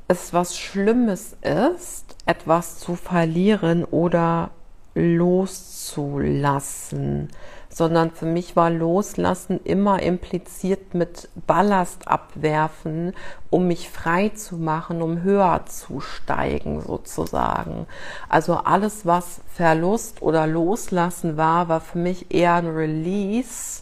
es 0.07 0.33
was 0.33 0.57
Schlimmes 0.57 1.35
ist, 1.41 2.12
etwas 2.25 2.79
zu 2.79 2.95
verlieren 2.95 3.83
oder 3.83 4.51
loszulassen 4.95 6.49
sondern 7.75 8.11
für 8.11 8.25
mich 8.25 8.55
war 8.55 8.69
Loslassen 8.69 9.59
immer 9.63 10.01
impliziert 10.01 10.93
mit 10.93 11.29
Ballast 11.47 12.07
abwerfen, 12.07 13.13
um 13.49 13.67
mich 13.67 13.89
frei 13.89 14.29
zu 14.29 14.57
machen, 14.57 15.01
um 15.01 15.23
höher 15.23 15.65
zu 15.65 15.99
steigen 15.99 16.81
sozusagen. 16.81 17.87
Also 18.29 18.55
alles, 18.55 19.05
was 19.05 19.41
Verlust 19.53 20.21
oder 20.21 20.45
Loslassen 20.45 21.35
war, 21.35 21.67
war 21.67 21.81
für 21.81 21.97
mich 21.97 22.33
eher 22.33 22.55
ein 22.55 22.67
Release 22.67 23.81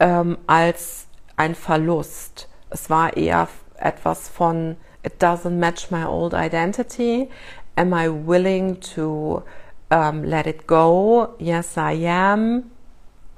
ähm, 0.00 0.36
als 0.46 1.06
ein 1.36 1.54
Verlust. 1.54 2.48
Es 2.70 2.90
war 2.90 3.16
eher 3.16 3.48
etwas 3.76 4.28
von 4.28 4.76
It 5.02 5.22
doesn't 5.22 5.56
match 5.58 5.90
my 5.90 6.04
old 6.04 6.34
identity. 6.34 7.30
Am 7.76 7.94
I 7.94 8.08
willing 8.08 8.76
to 8.94 9.42
um, 9.90 10.24
let 10.24 10.46
it 10.46 10.66
go? 10.66 11.34
Yes, 11.38 11.76
I 11.78 11.92
am 11.92 12.70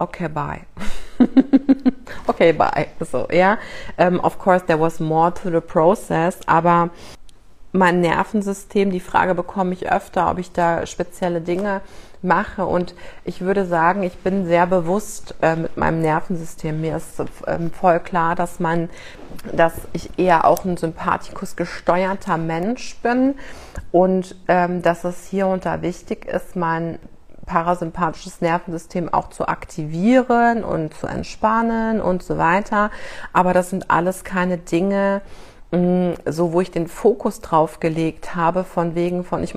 okay, 0.02 0.26
bye. 0.26 0.66
okay, 2.28 2.52
bye. 2.52 2.88
So, 3.04 3.26
ja. 3.30 3.58
Um, 3.98 4.20
of 4.20 4.38
course, 4.38 4.62
there 4.66 4.78
was 4.78 5.00
more 5.00 5.30
to 5.30 5.50
the 5.50 5.60
process, 5.60 6.38
aber 6.46 6.90
mein 7.72 8.00
Nervensystem, 8.00 8.90
die 8.90 9.00
Frage 9.00 9.34
bekomme 9.34 9.72
ich 9.72 9.90
öfter, 9.90 10.30
ob 10.30 10.38
ich 10.38 10.52
da 10.52 10.84
spezielle 10.86 11.40
Dinge 11.40 11.80
mache. 12.22 12.64
Und 12.64 12.94
ich 13.24 13.40
würde 13.40 13.66
sagen, 13.66 14.02
ich 14.02 14.18
bin 14.18 14.46
sehr 14.46 14.66
bewusst 14.66 15.34
äh, 15.42 15.56
mit 15.56 15.76
meinem 15.76 16.00
Nervensystem. 16.00 16.80
Mir 16.80 16.96
ist 16.96 17.22
ähm, 17.46 17.70
voll 17.70 18.00
klar, 18.00 18.34
dass 18.34 18.60
man, 18.60 18.90
dass 19.52 19.74
ich 19.92 20.18
eher 20.18 20.44
auch 20.44 20.64
ein 20.64 20.76
sympathikus 20.76 21.56
gesteuerter 21.56 22.36
Mensch 22.36 22.96
bin 23.02 23.34
und 23.90 24.36
ähm, 24.48 24.82
dass 24.82 25.04
es 25.04 25.26
hier 25.26 25.46
unter 25.46 25.82
wichtig 25.82 26.26
ist, 26.26 26.56
mein 26.56 26.98
parasympathisches 27.46 28.40
Nervensystem 28.40 29.12
auch 29.12 29.28
zu 29.30 29.46
aktivieren 29.46 30.64
und 30.64 30.94
zu 30.94 31.06
entspannen 31.06 32.00
und 32.00 32.22
so 32.22 32.38
weiter. 32.38 32.90
Aber 33.32 33.52
das 33.52 33.70
sind 33.70 33.90
alles 33.90 34.24
keine 34.24 34.58
Dinge, 34.58 35.22
mm, 35.70 36.12
so 36.26 36.52
wo 36.52 36.60
ich 36.60 36.70
den 36.70 36.86
Fokus 36.86 37.40
drauf 37.40 37.80
gelegt 37.80 38.34
habe, 38.34 38.64
von 38.64 38.94
wegen 38.94 39.24
von 39.24 39.42
ich, 39.42 39.54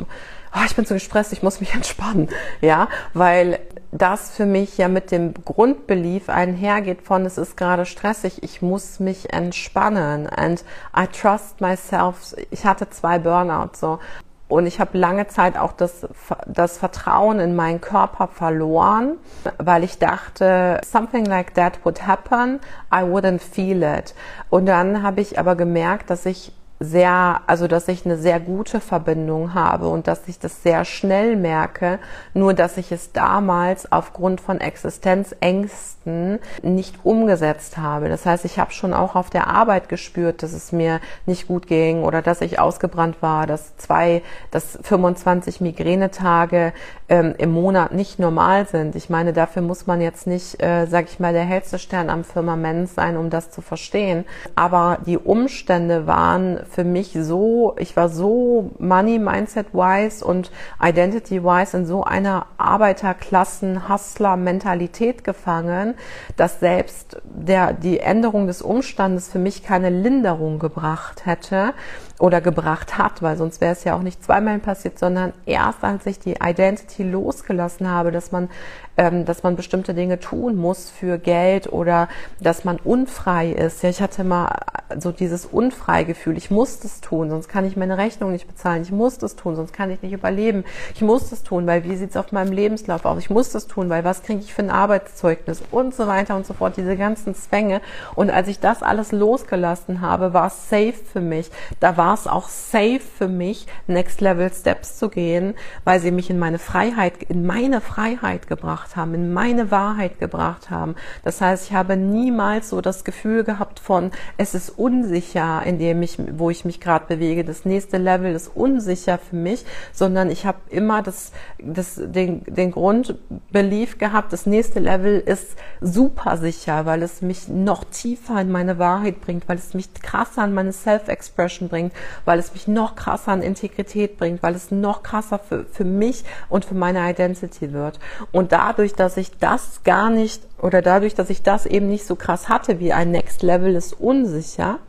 oh, 0.56 0.64
ich 0.66 0.76
bin 0.76 0.86
zu 0.86 0.94
gestresst, 0.94 1.34
ich 1.34 1.44
muss 1.44 1.60
mich 1.60 1.74
entspannen, 1.76 2.30
ja, 2.62 2.88
weil 3.14 3.60
das 3.92 4.32
für 4.32 4.46
mich 4.46 4.78
ja 4.78 4.88
mit 4.88 5.12
dem 5.12 5.34
Grundbelief 5.34 6.30
einhergeht 6.30 7.02
von 7.02 7.26
es 7.26 7.38
ist 7.38 7.56
gerade 7.56 7.86
stressig, 7.86 8.44
ich 8.44 8.62
muss 8.62 9.00
mich 9.00 9.32
entspannen 9.34 10.28
and 10.28 10.66
I 10.98 11.08
trust 11.08 11.62
myself. 11.62 12.36
Ich 12.52 12.66
hatte 12.66 12.90
zwei 12.90 13.20
Burnouts 13.20 13.80
so 13.80 14.00
und 14.48 14.68
ich 14.68 14.80
habe 14.80 14.98
lange 14.98 15.28
Zeit 15.28 15.58
auch 15.58 15.72
das, 15.72 16.08
das 16.46 16.78
Vertrauen 16.78 17.40
in 17.40 17.56
meinen 17.56 17.82
Körper 17.82 18.28
verloren, 18.28 19.18
weil 19.58 19.84
ich 19.84 19.98
dachte, 19.98 20.82
something 20.86 21.26
like 21.26 21.56
that 21.56 21.80
would 21.84 22.06
happen, 22.06 22.60
I 22.94 23.00
wouldn't 23.00 23.40
feel 23.40 23.82
it. 23.82 24.14
Und 24.50 24.68
dann 24.68 25.02
habe 25.02 25.22
ich 25.22 25.40
aber 25.40 25.56
gemerkt, 25.56 26.10
dass 26.10 26.26
ich 26.26 26.52
sehr, 26.80 27.42
also 27.48 27.68
dass 27.68 27.88
ich 27.88 28.06
eine 28.06 28.18
sehr 28.18 28.40
gute 28.40 28.80
Verbindung 28.82 29.54
habe 29.54 29.88
und 29.88 30.08
dass 30.08 30.28
ich 30.28 30.40
das 30.40 30.62
sehr 30.62 30.84
schnell 30.86 31.36
merke, 31.36 32.00
nur 32.34 32.54
dass 32.54 32.78
ich 32.78 32.92
es 32.92 33.12
damals 33.14 33.92
aufgrund 33.92 34.42
von 34.42 34.60
Existenzängsten 34.60 35.95
nicht 36.06 36.96
umgesetzt 37.04 37.78
habe. 37.78 38.10
Das 38.10 38.26
heißt, 38.26 38.46
ich 38.46 38.60
habe 38.60 38.72
schon 38.72 38.94
auch 38.94 39.16
auf 39.16 39.30
der 39.30 39.48
Arbeit 39.48 39.90
gespürt, 39.90 40.44
dass 40.44 40.54
es 40.54 40.72
mir 40.72 41.00
nicht 41.26 41.48
gut 41.48 41.68
ging 41.68 42.04
oder 42.04 42.22
dass 42.22 42.42
ich 42.42 42.60
ausgebrannt 42.60 43.22
war, 43.22 43.48
dass 43.48 43.76
zwei, 43.78 44.22
dass 44.52 44.78
25 44.82 45.62
Migränetage 45.62 46.74
ähm, 47.10 47.36
im 47.38 47.52
Monat 47.52 47.94
nicht 47.94 48.20
normal 48.20 48.68
sind. 48.68 48.96
Ich 48.96 49.10
meine, 49.10 49.34
dafür 49.34 49.62
muss 49.62 49.88
man 49.88 50.02
jetzt 50.02 50.28
nicht, 50.28 50.62
äh, 50.62 50.86
sag 50.86 51.06
ich 51.06 51.20
mal, 51.20 51.34
der 51.34 51.44
hellste 51.44 51.80
Stern 51.80 52.10
am 52.10 52.24
Firmament 52.24 52.90
sein, 52.90 53.18
um 53.18 53.30
das 53.30 53.52
zu 53.52 53.62
verstehen. 53.62 54.26
Aber 54.56 55.00
die 55.06 55.18
Umstände 55.18 56.08
waren 56.08 56.60
für 56.70 56.84
mich 56.84 57.18
so, 57.20 57.76
ich 57.78 57.96
war 57.96 58.10
so 58.10 58.72
Money 58.80 59.20
Mindset 59.20 59.74
wise 59.74 60.26
und 60.26 60.52
Identity 60.82 61.44
wise 61.44 61.78
in 61.78 61.86
so 61.86 62.04
einer 62.04 62.48
Arbeiterklassen 62.58 63.90
Hustler 63.90 64.38
Mentalität 64.38 65.24
gefangen, 65.24 65.95
dass 66.36 66.60
selbst 66.60 67.18
der 67.24 67.74
die 67.74 68.00
Änderung 68.00 68.48
des 68.48 68.62
Umstandes 68.62 69.30
für 69.30 69.40
mich 69.40 69.64
keine 69.64 69.90
Linderung 69.90 70.60
gebracht 70.60 71.26
hätte 71.26 71.74
oder 72.18 72.40
gebracht 72.40 72.98
hat, 72.98 73.22
weil 73.22 73.36
sonst 73.36 73.60
wäre 73.60 73.74
es 73.74 73.84
ja 73.84 73.96
auch 73.96 74.02
nicht 74.02 74.24
zweimal 74.24 74.58
passiert, 74.60 74.98
sondern 74.98 75.34
erst 75.46 75.84
als 75.84 76.06
ich 76.06 76.18
die 76.20 76.36
Identity 76.42 77.04
losgelassen 77.04 77.90
habe, 77.90 78.12
dass 78.12 78.32
man, 78.32 78.50
ähm, 78.96 79.26
dass 79.26 79.44
man 79.44 79.58
bestimmte 79.58 79.94
Dinge 79.94 80.20
tun 80.20 80.56
muss 80.56 80.90
für 80.90 81.18
Geld 81.18 81.72
oder 81.72 82.08
dass 82.40 82.64
man 82.64 82.78
unfrei 82.78 83.52
ist. 83.52 83.84
Ja, 83.84 83.90
ich 83.90 84.02
hatte 84.02 84.24
mal 84.24 84.50
so 84.98 85.12
dieses 85.12 85.46
Unfreigefühl. 85.46 86.38
Ich 86.38 86.50
muss 86.52 86.80
das 86.80 87.02
tun, 87.02 87.30
sonst 87.30 87.50
kann 87.50 87.66
ich 87.66 87.76
meine 87.76 87.98
Rechnung 87.98 88.32
nicht 88.32 88.48
bezahlen. 88.48 88.84
Ich 88.84 88.92
muss 88.92 89.18
das 89.18 89.36
tun, 89.36 89.58
sonst 89.58 89.74
kann 89.74 89.92
ich 89.92 90.02
nicht 90.02 90.14
überleben. 90.14 90.64
Ich 90.94 91.02
muss 91.02 91.30
das 91.30 91.44
tun, 91.44 91.68
weil 91.68 91.84
wie 91.84 91.98
sieht's 91.98 92.16
auf 92.16 92.32
meinem 92.32 92.54
Lebenslauf 92.54 93.04
aus? 93.04 93.20
Ich 93.20 93.30
muss 93.30 93.52
das 93.52 93.68
tun, 93.68 93.90
weil 93.90 94.06
was 94.06 94.24
kriege 94.24 94.40
ich 94.40 94.54
für 94.54 94.62
ein 94.62 94.70
Arbeitszeugnis 94.70 95.62
und 95.70 95.94
so 95.94 96.08
weiter 96.08 96.38
und 96.38 96.46
so 96.46 96.54
fort. 96.54 96.78
Diese 96.78 96.96
ganzen 96.96 97.36
Zwänge. 97.36 97.82
Und 98.16 98.30
als 98.30 98.48
ich 98.48 98.62
das 98.62 98.84
alles 98.84 99.12
losgelassen 99.12 100.00
habe, 100.00 100.34
war 100.34 100.48
es 100.48 100.70
safe 100.70 100.94
für 100.94 101.22
mich. 101.22 101.52
Da 101.82 101.98
war 101.98 102.05
war 102.06 102.14
es 102.14 102.28
auch 102.28 102.50
safe 102.50 103.00
für 103.00 103.28
mich, 103.28 103.66
Next 103.88 104.22
Level 104.22 104.52
Steps 104.54 105.00
zu 105.00 105.10
gehen, 105.10 105.56
weil 105.86 106.00
sie 106.00 106.12
mich 106.12 106.30
in 106.30 106.38
meine 106.38 106.60
Freiheit, 106.60 107.24
in 107.24 107.48
meine 107.48 107.82
Freiheit 107.82 108.48
gebracht 108.48 108.96
haben, 108.96 109.16
in 109.16 109.34
meine 109.34 109.72
Wahrheit 109.72 110.20
gebracht 110.20 110.70
haben. 110.70 110.96
Das 111.24 111.42
heißt, 111.42 111.68
ich 111.68 111.74
habe 111.74 111.98
niemals 111.98 112.70
so 112.70 112.80
das 112.80 113.04
Gefühl 113.06 113.44
gehabt 113.44 113.80
von, 113.80 114.12
es 114.38 114.54
ist 114.54 114.70
unsicher, 114.70 115.64
in 115.66 115.80
dem 115.80 116.04
ich, 116.04 116.18
wo 116.38 116.52
ich 116.52 116.64
mich 116.64 116.80
gerade 116.80 117.06
bewege. 117.08 117.44
Das 117.44 117.66
nächste 117.66 117.98
Level 117.98 118.36
ist 118.36 118.52
unsicher 118.54 119.18
für 119.18 119.36
mich, 119.36 119.66
sondern 119.92 120.30
ich 120.30 120.46
habe 120.46 120.60
immer 120.70 121.02
das, 121.02 121.32
das, 121.58 122.00
den, 122.00 122.44
den 122.44 122.70
Grundbelief 122.70 123.98
gehabt, 123.98 124.32
das 124.32 124.46
nächste 124.46 124.80
Level 124.80 125.20
ist 125.20 125.56
super 125.82 126.38
sicher, 126.38 126.86
weil 126.86 127.02
es 127.02 127.24
mich 127.24 127.48
noch 127.48 127.84
tiefer 127.86 128.40
in 128.42 128.52
meine 128.52 128.78
Wahrheit 128.78 129.22
bringt, 129.22 129.50
weil 129.50 129.58
es 129.58 129.74
mich 129.74 129.92
krasser 129.96 130.44
an 130.44 130.54
meine 130.54 130.72
Self-Expression 130.72 131.68
bringt, 131.68 131.95
weil 132.26 132.40
es 132.40 132.54
mich 132.54 132.68
noch 132.68 132.96
krasser 132.96 133.32
an 133.32 133.42
Integrität 133.42 134.18
bringt, 134.18 134.44
weil 134.44 134.56
es 134.56 134.72
noch 134.72 135.04
krasser 135.04 135.40
für, 135.40 135.66
für 135.66 135.86
mich 135.86 136.24
und 136.50 136.66
für 136.66 136.76
meine 136.76 137.10
Identity 137.10 137.74
wird. 137.74 138.00
Und 138.32 138.52
dadurch, 138.52 138.94
dass 138.94 139.18
ich 139.18 139.38
das 139.38 139.84
gar 139.84 140.10
nicht 140.10 140.42
oder 140.62 140.82
dadurch, 140.82 141.16
dass 141.16 141.30
ich 141.30 141.44
das 141.44 141.66
eben 141.66 141.90
nicht 141.90 142.06
so 142.06 142.16
krass 142.16 142.50
hatte 142.50 142.80
wie 142.80 142.94
ein 142.94 143.12
Next 143.12 143.44
Level 143.44 143.76
ist 143.76 143.94
unsicher, 143.94 144.80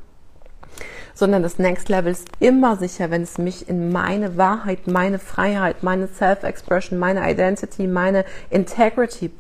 sondern 1.17 1.43
das 1.43 1.59
Next 1.59 1.89
Level 1.89 2.13
ist 2.13 2.29
immer 2.41 2.77
sicher, 2.77 3.11
wenn 3.11 3.23
es 3.23 3.39
mich 3.39 3.69
in 3.69 3.91
meine 3.91 4.37
Wahrheit, 4.37 4.87
meine 4.87 5.19
Freiheit, 5.19 5.83
meine 5.83 6.09
Self-Expression, 6.09 6.99
meine 6.99 7.29
Identity, 7.31 7.87
meine 7.87 8.25
Integrity 8.51 9.31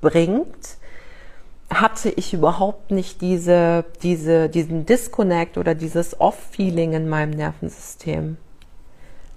bringt 0.00 0.79
hatte 1.70 2.10
ich 2.10 2.34
überhaupt 2.34 2.90
nicht 2.90 3.20
diese, 3.20 3.84
diese, 4.02 4.48
diesen 4.48 4.86
Disconnect 4.86 5.56
oder 5.56 5.74
dieses 5.74 6.20
Off-Feeling 6.20 6.92
in 6.92 7.08
meinem 7.08 7.30
Nervensystem. 7.30 8.36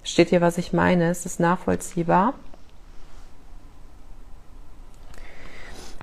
Steht 0.02 0.30
hier, 0.30 0.40
was 0.40 0.58
ich 0.58 0.72
meine? 0.72 1.10
Ist 1.10 1.24
es 1.24 1.38
nachvollziehbar? 1.38 2.34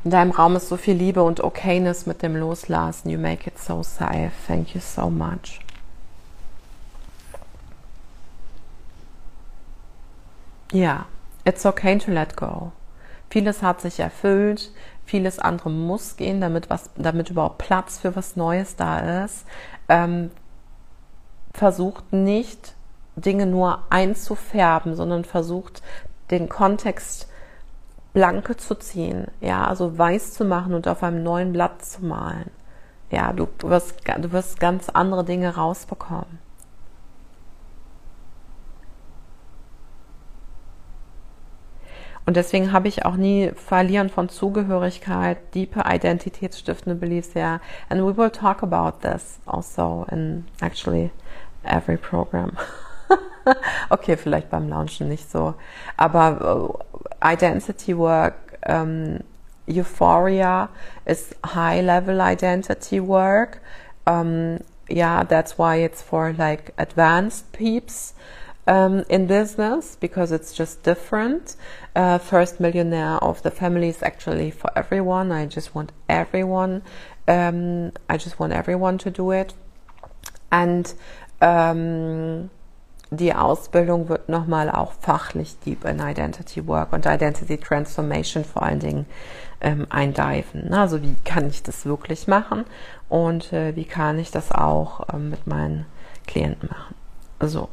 In 0.04 0.10
deinem 0.10 0.32
Raum 0.32 0.56
ist 0.56 0.70
so 0.70 0.78
viel 0.78 0.96
Liebe 0.96 1.22
und 1.22 1.44
Okayness 1.44 2.08
mit 2.08 2.24
dem 2.24 2.36
Loslassen. 2.36 3.10
You 3.10 3.20
make 3.20 3.48
it 3.48 3.60
so 3.60 3.84
safe. 3.84 4.32
Thank 4.48 4.74
you 4.74 4.82
so 4.82 5.10
much. 5.12 5.60
Ja, 10.72 11.06
it's 11.44 11.66
okay 11.66 11.98
to 12.00 12.12
let 12.12 12.36
go. 12.36 12.72
Vieles 13.30 13.62
hat 13.62 13.80
sich 13.80 14.00
erfüllt, 14.00 14.72
vieles 15.12 15.39
andere 15.39 15.70
muss 15.70 16.16
gehen, 16.16 16.39
damit 16.39 16.70
was, 16.70 16.89
damit 16.95 17.30
überhaupt 17.30 17.57
Platz 17.57 17.99
für 17.99 18.16
was 18.16 18.38
Neues 18.38 18.78
da 18.78 19.26
ist. 19.26 19.45
Ähm, 19.89 20.32
versucht 21.53 22.14
nicht 22.14 22.76
Dinge 23.18 23.45
nur 23.45 23.80
einzufärben, 23.89 24.95
sondern 24.95 25.26
versucht 25.26 25.84
den 26.32 26.47
Kontext 26.47 27.28
blanke 28.14 28.55
zu 28.55 28.76
ziehen, 28.76 29.28
ja, 29.41 29.66
also 29.68 29.97
weiß 29.97 30.34
zu 30.34 30.45
machen 30.45 30.74
und 30.74 30.88
auf 30.88 31.03
einem 31.03 31.24
neuen 31.24 31.51
Blatt 31.51 31.84
zu 31.84 32.05
malen. 32.05 32.49
Ja, 33.09 33.34
du, 33.34 33.49
wirst, 33.64 33.95
du 34.18 34.32
wirst 34.32 34.62
ganz 34.62 34.88
andere 34.88 35.26
Dinge 35.26 35.55
rausbekommen. 35.55 36.39
Und 42.26 42.38
deswegen 42.38 42.72
habe 42.72 42.88
ich 42.88 43.06
auch 43.06 43.16
nie 43.16 43.52
Verlieren 43.56 44.10
von 44.10 44.30
Zugehörigkeit, 44.30 45.38
diepe 45.54 45.84
identitätsstiftende 45.88 46.96
Beliefs, 46.96 47.34
ja. 47.34 47.60
And 47.90 48.02
we 48.02 48.16
will 48.16 48.30
talk 48.30 48.64
about 48.64 49.00
this 49.02 49.40
also 49.46 50.06
in 50.12 50.46
actually 50.62 51.12
every 51.64 51.98
program. 51.98 52.58
okay, 53.90 54.18
vielleicht 54.18 54.50
beim 54.50 54.70
Launchen 54.70 55.08
nicht 55.08 55.30
so. 55.30 55.56
Aber 55.98 56.42
uh, 56.42 57.24
Identity 57.24 57.98
Work, 57.98 58.36
um, 58.68 59.20
Euphoria 59.68 60.70
is 61.06 61.34
high 61.44 61.82
level 61.82 62.22
identity 62.22 63.00
work. 63.00 63.62
Um, 64.06 64.60
yeah, 64.90 65.24
that's 65.24 65.58
why 65.58 65.78
it's 65.78 66.02
for 66.02 66.34
like 66.34 66.74
advanced 66.78 67.52
peeps. 67.52 68.14
Um, 68.68 69.03
in 69.09 69.28
business 69.28 69.97
because 69.99 70.32
it's 70.32 70.53
just 70.53 70.84
different. 70.84 71.55
Uh, 71.95 72.18
first 72.18 72.59
millionaire 72.59 73.18
of 73.24 73.41
the 73.43 73.51
family 73.51 73.89
is 73.89 74.01
actually 74.03 74.51
for 74.51 74.72
everyone. 74.76 75.32
I 75.32 75.45
just 75.45 75.76
want 75.76 75.91
everyone. 76.07 76.84
Um, 77.28 77.91
I 78.09 78.18
just 78.18 78.39
want 78.39 78.53
everyone 78.53 78.97
to 78.99 79.12
do 79.12 79.32
it. 79.32 79.53
And 80.51 80.93
um, 81.41 82.49
die 83.09 83.34
Ausbildung 83.34 84.07
wird 84.07 84.30
nochmal 84.30 84.70
auch 84.70 84.93
fachlich 84.93 85.59
deep 85.66 85.84
in 85.86 85.99
Identity 85.99 86.66
Work 86.66 86.93
und 86.93 87.05
Identity 87.05 87.57
Transformation 87.57 88.45
vor 88.45 88.64
allen 88.64 88.80
Dingen 88.80 89.05
ähm, 89.59 89.86
eindiven. 89.89 90.74
Also 90.74 91.01
wie 91.01 91.16
kann 91.26 91.47
ich 91.47 91.62
das 91.62 91.86
wirklich 91.86 92.28
machen 92.28 92.66
und 93.09 93.51
äh, 93.51 93.76
wie 93.76 93.86
kann 93.86 94.18
ich 94.18 94.32
das 94.32 94.51
auch 94.51 95.01
ähm, 95.14 95.30
mit 95.30 95.45
meinen 95.45 95.86
Klienten 96.26 96.70
machen. 96.70 96.95
So. 97.41 97.70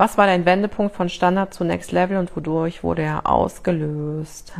Was 0.00 0.16
war 0.16 0.24
dein 0.24 0.46
Wendepunkt 0.46 0.96
von 0.96 1.10
Standard 1.10 1.52
zu 1.52 1.62
Next 1.62 1.92
Level 1.92 2.16
und 2.16 2.34
wodurch 2.34 2.82
wurde 2.82 3.02
er 3.02 3.26
ausgelöst? 3.26 4.54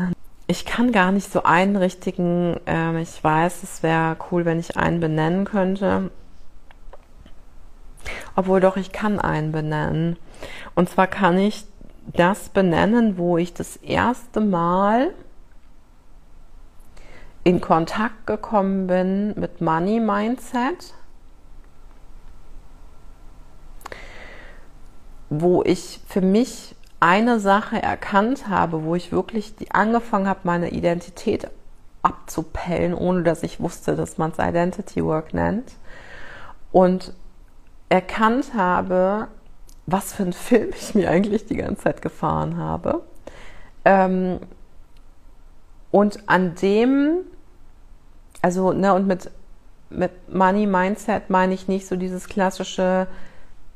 Ich 0.47 0.67
kann 0.67 0.93
gar 0.93 1.13
nicht 1.13 1.33
so 1.33 1.45
einen 1.45 1.77
richtigen, 1.77 2.61
ähm, 2.67 2.99
ich 2.99 3.25
weiß, 3.25 3.63
es 3.63 3.83
wäre 3.83 4.19
cool, 4.31 4.45
wenn 4.45 4.61
ich 4.61 4.77
einen 4.77 5.01
benennen 5.01 5.47
könnte. 5.47 6.11
Obwohl 8.37 8.61
doch, 8.61 8.77
ich 8.77 8.93
kann 8.93 9.19
einen 9.19 9.51
benennen. 9.51 10.19
Und 10.75 10.91
zwar 10.91 11.07
kann 11.07 11.39
ich 11.39 11.65
das 12.05 12.51
benennen, 12.51 13.17
wo 13.17 13.39
ich 13.39 13.55
das 13.55 13.77
erste 13.77 14.43
Mal 14.43 15.15
in 17.45 17.63
Kontakt 17.63 18.27
gekommen 18.27 18.87
bin 18.89 19.33
mit 19.41 19.63
Money 19.63 20.01
Mindset 20.01 20.93
wo 25.31 25.63
ich 25.63 26.01
für 26.07 26.21
mich 26.21 26.75
eine 26.99 27.41
Sache 27.41 27.81
erkannt 27.81 28.49
habe, 28.49 28.85
wo 28.85 28.95
ich 28.95 29.11
wirklich 29.13 29.55
angefangen 29.71 30.29
habe, 30.29 30.41
meine 30.43 30.71
Identität 30.71 31.49
abzupellen, 32.03 32.95
ohne 32.95 33.23
dass 33.23 33.43
ich 33.43 33.61
wusste, 33.61 33.97
dass 33.97 34.19
man 34.19 34.33
es 34.33 34.39
Identity 34.39 35.05
Work 35.05 35.33
nennt. 35.33 35.73
Und 36.73 37.15
erkannt 37.89 38.55
habe, 38.55 39.29
was 39.87 40.13
für 40.13 40.25
einen 40.25 40.33
Film 40.33 40.71
ich 40.77 40.95
mir 40.95 41.11
eigentlich 41.11 41.47
die 41.47 41.57
ganze 41.57 41.85
Zeit 41.85 42.03
gefahren 42.03 42.57
habe. 42.59 43.03
Ähm, 43.85 44.41
und 45.91 46.29
an 46.29 46.55
dem, 46.57 47.19
also, 48.43 48.73
ne, 48.73 48.95
und 48.95 49.07
mit, 49.07 49.31
mit 49.91 50.33
Money 50.33 50.67
Mindset 50.67 51.31
meine 51.31 51.55
ich 51.55 51.67
nicht 51.67 51.87
so 51.87 51.97
dieses 51.97 52.29
klassische, 52.29 53.09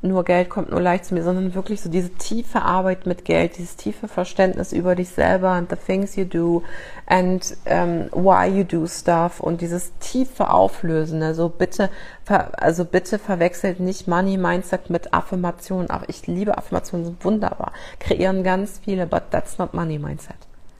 nur 0.05 0.23
Geld 0.23 0.49
kommt 0.49 0.71
nur 0.71 0.81
leicht 0.81 1.05
zu 1.05 1.13
mir, 1.13 1.23
sondern 1.23 1.53
wirklich 1.53 1.81
so 1.81 1.89
diese 1.89 2.09
tiefe 2.11 2.61
Arbeit 2.61 3.05
mit 3.05 3.25
Geld, 3.25 3.57
dieses 3.57 3.75
tiefe 3.75 4.07
Verständnis 4.07 4.71
über 4.71 4.95
dich 4.95 5.09
selber 5.09 5.49
and 5.49 5.69
the 5.69 5.75
things 5.75 6.15
you 6.15 6.25
do 6.25 6.63
and 7.05 7.57
um, 7.65 8.09
why 8.11 8.47
you 8.47 8.63
do 8.63 8.87
stuff 8.87 9.39
und 9.39 9.61
dieses 9.61 9.91
tiefe 9.99 10.49
Auflösen. 10.49 11.21
Also 11.23 11.49
bitte, 11.49 11.89
also 12.27 12.85
bitte 12.85 13.19
verwechselt 13.19 13.79
nicht 13.79 14.07
Money 14.07 14.37
Mindset 14.37 14.89
mit 14.89 15.13
Affirmationen. 15.13 15.89
Auch 15.89 16.03
ich 16.07 16.27
liebe 16.27 16.57
Affirmationen, 16.57 17.05
sind 17.05 17.25
wunderbar, 17.25 17.71
kreieren 17.99 18.43
ganz 18.43 18.79
viele, 18.83 19.07
but 19.07 19.23
that's 19.31 19.57
not 19.57 19.73
Money 19.73 19.99
Mindset. 19.99 20.37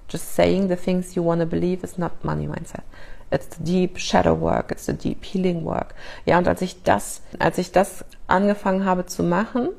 Just 0.10 0.36
saying 0.36 0.70
the 0.70 0.76
things 0.76 1.16
you 1.16 1.26
want 1.26 1.42
to 1.42 1.48
believe 1.48 1.84
is 1.84 1.98
not 1.98 2.24
Money 2.24 2.48
Mindset. 2.48 2.84
It's 3.36 3.58
the 3.58 3.64
deep 3.64 4.00
shadow 4.00 4.40
work, 4.40 4.72
it's 4.72 4.86
the 4.86 4.94
deep 4.94 5.26
healing 5.26 5.66
work. 5.66 5.94
Ja, 6.26 6.38
und 6.38 6.48
als 6.48 6.62
ich 6.62 6.84
das, 6.84 7.22
als 7.38 7.58
ich 7.58 7.72
das 7.72 8.06
angefangen 8.28 8.86
habe 8.86 9.06
zu 9.06 9.24
machen, 9.24 9.70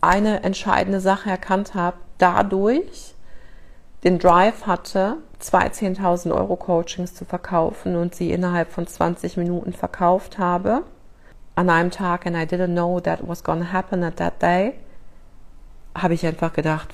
eine 0.00 0.42
entscheidende 0.42 1.00
Sache 1.00 1.30
erkannt 1.30 1.74
habe, 1.74 1.96
dadurch 2.18 3.14
den 4.04 4.18
Drive 4.18 4.66
hatte, 4.66 5.16
zwei 5.38 5.66
10.000 5.68 6.34
Euro 6.34 6.56
Coachings 6.56 7.14
zu 7.14 7.24
verkaufen 7.24 7.96
und 7.96 8.14
sie 8.14 8.30
innerhalb 8.30 8.70
von 8.70 8.86
20 8.86 9.38
Minuten 9.38 9.72
verkauft 9.72 10.38
habe, 10.38 10.82
an 11.54 11.70
einem 11.70 11.90
Tag, 11.90 12.26
and 12.26 12.36
I 12.36 12.40
didn't 12.40 12.74
know 12.74 13.00
that 13.00 13.26
was 13.26 13.42
gonna 13.42 13.72
happen 13.72 14.02
at 14.04 14.16
that 14.16 14.42
day, 14.42 14.74
habe 15.96 16.14
ich 16.14 16.26
einfach 16.26 16.52
gedacht, 16.52 16.88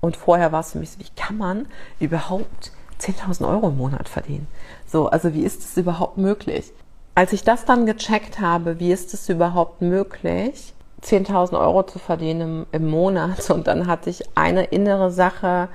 und 0.00 0.16
vorher 0.16 0.52
war 0.52 0.60
es 0.60 0.72
für 0.72 0.78
mich 0.78 0.90
so, 0.90 1.00
wie 1.00 1.08
kann 1.16 1.38
man 1.38 1.66
überhaupt 1.98 2.72
10.000 3.00 3.48
Euro 3.48 3.68
im 3.68 3.78
Monat 3.78 4.08
verdienen? 4.08 4.48
So, 4.90 5.08
also 5.08 5.34
wie 5.34 5.42
ist 5.42 5.60
es 5.60 5.76
überhaupt 5.76 6.16
möglich? 6.16 6.72
Als 7.14 7.32
ich 7.32 7.44
das 7.44 7.64
dann 7.64 7.84
gecheckt 7.84 8.40
habe, 8.40 8.80
wie 8.80 8.90
ist 8.90 9.12
es 9.12 9.28
überhaupt 9.28 9.82
möglich, 9.82 10.72
10.000 11.02 11.60
Euro 11.60 11.82
zu 11.84 11.98
verdienen 11.98 12.40
im, 12.40 12.66
im 12.72 12.90
Monat 12.90 13.50
und 13.50 13.66
dann 13.66 13.86
hatte 13.86 14.10
ich 14.10 14.24
eine 14.34 14.64
innere 14.64 15.10
Sache 15.10 15.68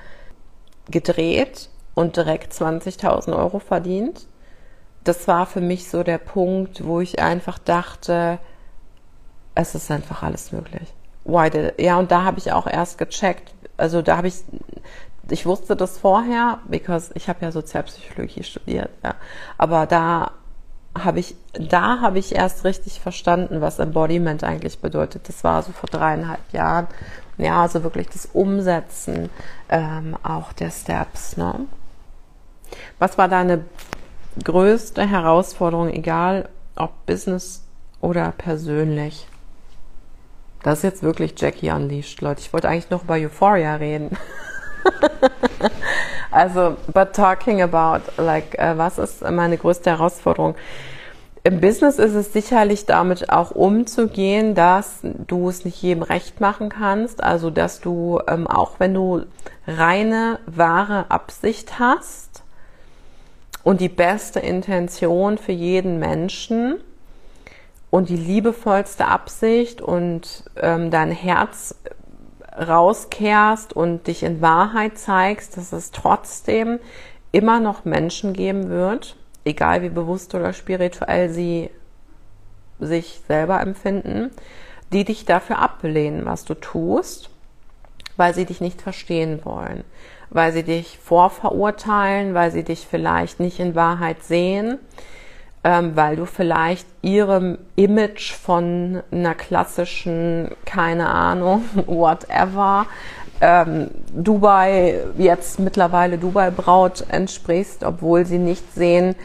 gedreht 0.89 1.69
und 1.93 2.17
direkt 2.17 2.53
20.000 2.53 3.37
Euro 3.37 3.59
verdient. 3.59 4.27
Das 5.03 5.27
war 5.27 5.45
für 5.45 5.61
mich 5.61 5.89
so 5.89 6.03
der 6.03 6.17
Punkt, 6.17 6.85
wo 6.85 6.99
ich 6.99 7.19
einfach 7.19 7.59
dachte, 7.59 8.39
es 9.55 9.75
ist 9.75 9.91
einfach 9.91 10.23
alles 10.23 10.51
möglich. 10.51 10.93
Why 11.25 11.49
did, 11.49 11.79
ja, 11.79 11.99
und 11.99 12.11
da 12.11 12.23
habe 12.23 12.39
ich 12.39 12.51
auch 12.51 12.67
erst 12.67 12.97
gecheckt. 12.97 13.53
Also 13.77 14.01
da 14.01 14.17
habe 14.17 14.27
ich, 14.27 14.35
ich 15.33 15.47
wusste 15.47 15.75
das 15.75 15.97
vorher, 15.97 16.59
because 16.67 17.11
ich 17.15 17.27
habe 17.27 17.43
ja 17.43 17.51
Sozialpsychologie 17.51 18.43
studiert, 18.43 18.91
ja. 19.03 19.15
Aber 19.57 19.87
da 19.87 20.31
habe 20.97 21.19
ich, 21.19 21.35
da 21.53 22.01
habe 22.01 22.19
ich 22.19 22.35
erst 22.35 22.65
richtig 22.65 22.99
verstanden, 22.99 23.59
was 23.59 23.79
Embodiment 23.79 24.43
eigentlich 24.43 24.77
bedeutet. 24.77 25.27
Das 25.27 25.43
war 25.43 25.63
so 25.63 25.71
vor 25.71 25.89
dreieinhalb 25.89 26.53
Jahren. 26.53 26.85
Ja, 27.39 27.63
also 27.63 27.83
wirklich 27.83 28.09
das 28.09 28.27
Umsetzen 28.27 29.31
ähm, 29.69 30.15
auch 30.21 30.53
der 30.53 30.69
Steps. 30.69 31.35
Ne? 31.35 31.61
Was 32.99 33.17
war 33.17 33.27
deine 33.27 33.65
größte 34.43 35.03
Herausforderung, 35.03 35.89
egal 35.89 36.47
ob 36.75 37.07
Business 37.07 37.63
oder 38.01 38.31
persönlich? 38.37 39.27
Das 40.61 40.79
ist 40.79 40.83
jetzt 40.83 41.01
wirklich 41.01 41.33
Jackie 41.35 41.71
unleashed, 41.71 42.21
Leute. 42.21 42.41
Ich 42.41 42.53
wollte 42.53 42.69
eigentlich 42.69 42.91
noch 42.91 43.03
über 43.03 43.15
Euphoria 43.15 43.75
reden. 43.77 44.15
also, 46.31 46.77
but 46.93 47.13
talking 47.13 47.61
about, 47.61 48.01
like, 48.17 48.55
uh, 48.59 48.77
was 48.77 48.97
ist 48.97 49.21
meine 49.29 49.57
größte 49.57 49.91
Herausforderung? 49.91 50.55
Im 51.43 51.59
Business 51.59 51.99
ist 51.99 52.13
es 52.13 52.31
sicherlich 52.31 52.85
damit 52.85 53.29
auch 53.29 53.51
umzugehen, 53.51 54.55
dass 54.55 54.99
du 55.01 55.49
es 55.49 55.65
nicht 55.65 55.81
jedem 55.81 56.03
recht 56.03 56.39
machen 56.39 56.69
kannst. 56.69 57.21
Also, 57.21 57.49
dass 57.49 57.81
du, 57.81 58.21
ähm, 58.27 58.47
auch 58.47 58.79
wenn 58.79 58.93
du 58.93 59.25
reine, 59.67 60.39
wahre 60.45 61.11
Absicht 61.11 61.79
hast 61.79 62.43
und 63.63 63.81
die 63.81 63.89
beste 63.89 64.39
Intention 64.39 65.37
für 65.37 65.51
jeden 65.51 65.99
Menschen, 65.99 66.79
und 67.93 68.09
die 68.09 68.17
liebevollste 68.17 69.05
Absicht 69.05 69.79
und 69.79 70.45
ähm, 70.59 70.89
dein 70.89 71.11
Herz 71.11 71.75
rauskehrst 72.55 73.73
und 73.73 74.07
dich 74.07 74.23
in 74.23 74.41
Wahrheit 74.41 74.97
zeigst, 74.97 75.57
dass 75.57 75.73
es 75.73 75.91
trotzdem 75.91 76.79
immer 77.31 77.59
noch 77.59 77.85
Menschen 77.85 78.33
geben 78.33 78.69
wird, 78.69 79.15
egal 79.45 79.81
wie 79.81 79.89
bewusst 79.89 80.35
oder 80.35 80.53
spirituell 80.53 81.29
sie 81.29 81.69
sich 82.79 83.21
selber 83.27 83.61
empfinden, 83.61 84.31
die 84.91 85.05
dich 85.05 85.25
dafür 85.25 85.59
ablehnen, 85.59 86.25
was 86.25 86.45
du 86.45 86.53
tust, 86.53 87.29
weil 88.17 88.33
sie 88.33 88.45
dich 88.45 88.61
nicht 88.61 88.81
verstehen 88.81 89.39
wollen, 89.43 89.83
weil 90.29 90.51
sie 90.53 90.63
dich 90.63 90.99
vorverurteilen, 90.99 92.33
weil 92.33 92.51
sie 92.51 92.63
dich 92.63 92.85
vielleicht 92.87 93.39
nicht 93.39 93.59
in 93.59 93.75
Wahrheit 93.75 94.23
sehen, 94.23 94.77
ähm, 95.63 95.95
weil 95.95 96.15
du 96.17 96.25
vielleicht 96.25 96.87
ihrem 97.01 97.57
Image 97.75 98.33
von 98.33 99.01
einer 99.11 99.33
klassischen, 99.33 100.51
keine 100.65 101.07
Ahnung, 101.07 101.63
whatever, 101.85 102.85
ähm, 103.41 103.89
Dubai, 104.13 104.99
jetzt 105.17 105.59
mittlerweile 105.59 106.17
Dubai-Braut 106.17 107.05
entsprichst, 107.09 107.83
obwohl 107.83 108.25
sie 108.25 108.37
nicht 108.37 108.73
sehen, 108.73 109.15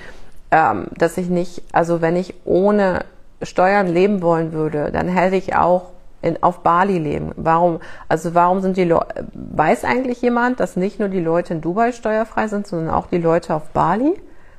ähm, 0.50 0.86
dass 0.96 1.18
ich 1.18 1.28
nicht, 1.28 1.62
also 1.72 2.00
wenn 2.00 2.16
ich 2.16 2.34
ohne 2.44 3.04
Steuern 3.42 3.86
leben 3.86 4.22
wollen 4.22 4.52
würde, 4.52 4.90
dann 4.92 5.08
hätte 5.08 5.36
ich 5.36 5.54
auch 5.54 5.90
in, 6.22 6.42
auf 6.42 6.60
Bali 6.60 6.98
leben. 6.98 7.32
Warum, 7.36 7.80
also 8.08 8.34
warum 8.34 8.60
sind 8.60 8.76
die 8.76 8.84
Leute, 8.84 9.26
weiß 9.34 9.84
eigentlich 9.84 10.20
jemand, 10.22 10.58
dass 10.58 10.76
nicht 10.76 10.98
nur 10.98 11.08
die 11.08 11.20
Leute 11.20 11.54
in 11.54 11.60
Dubai 11.60 11.92
steuerfrei 11.92 12.48
sind, 12.48 12.66
sondern 12.66 12.92
auch 12.92 13.06
die 13.06 13.18
Leute 13.18 13.54
auf 13.54 13.70
Bali? 13.70 14.14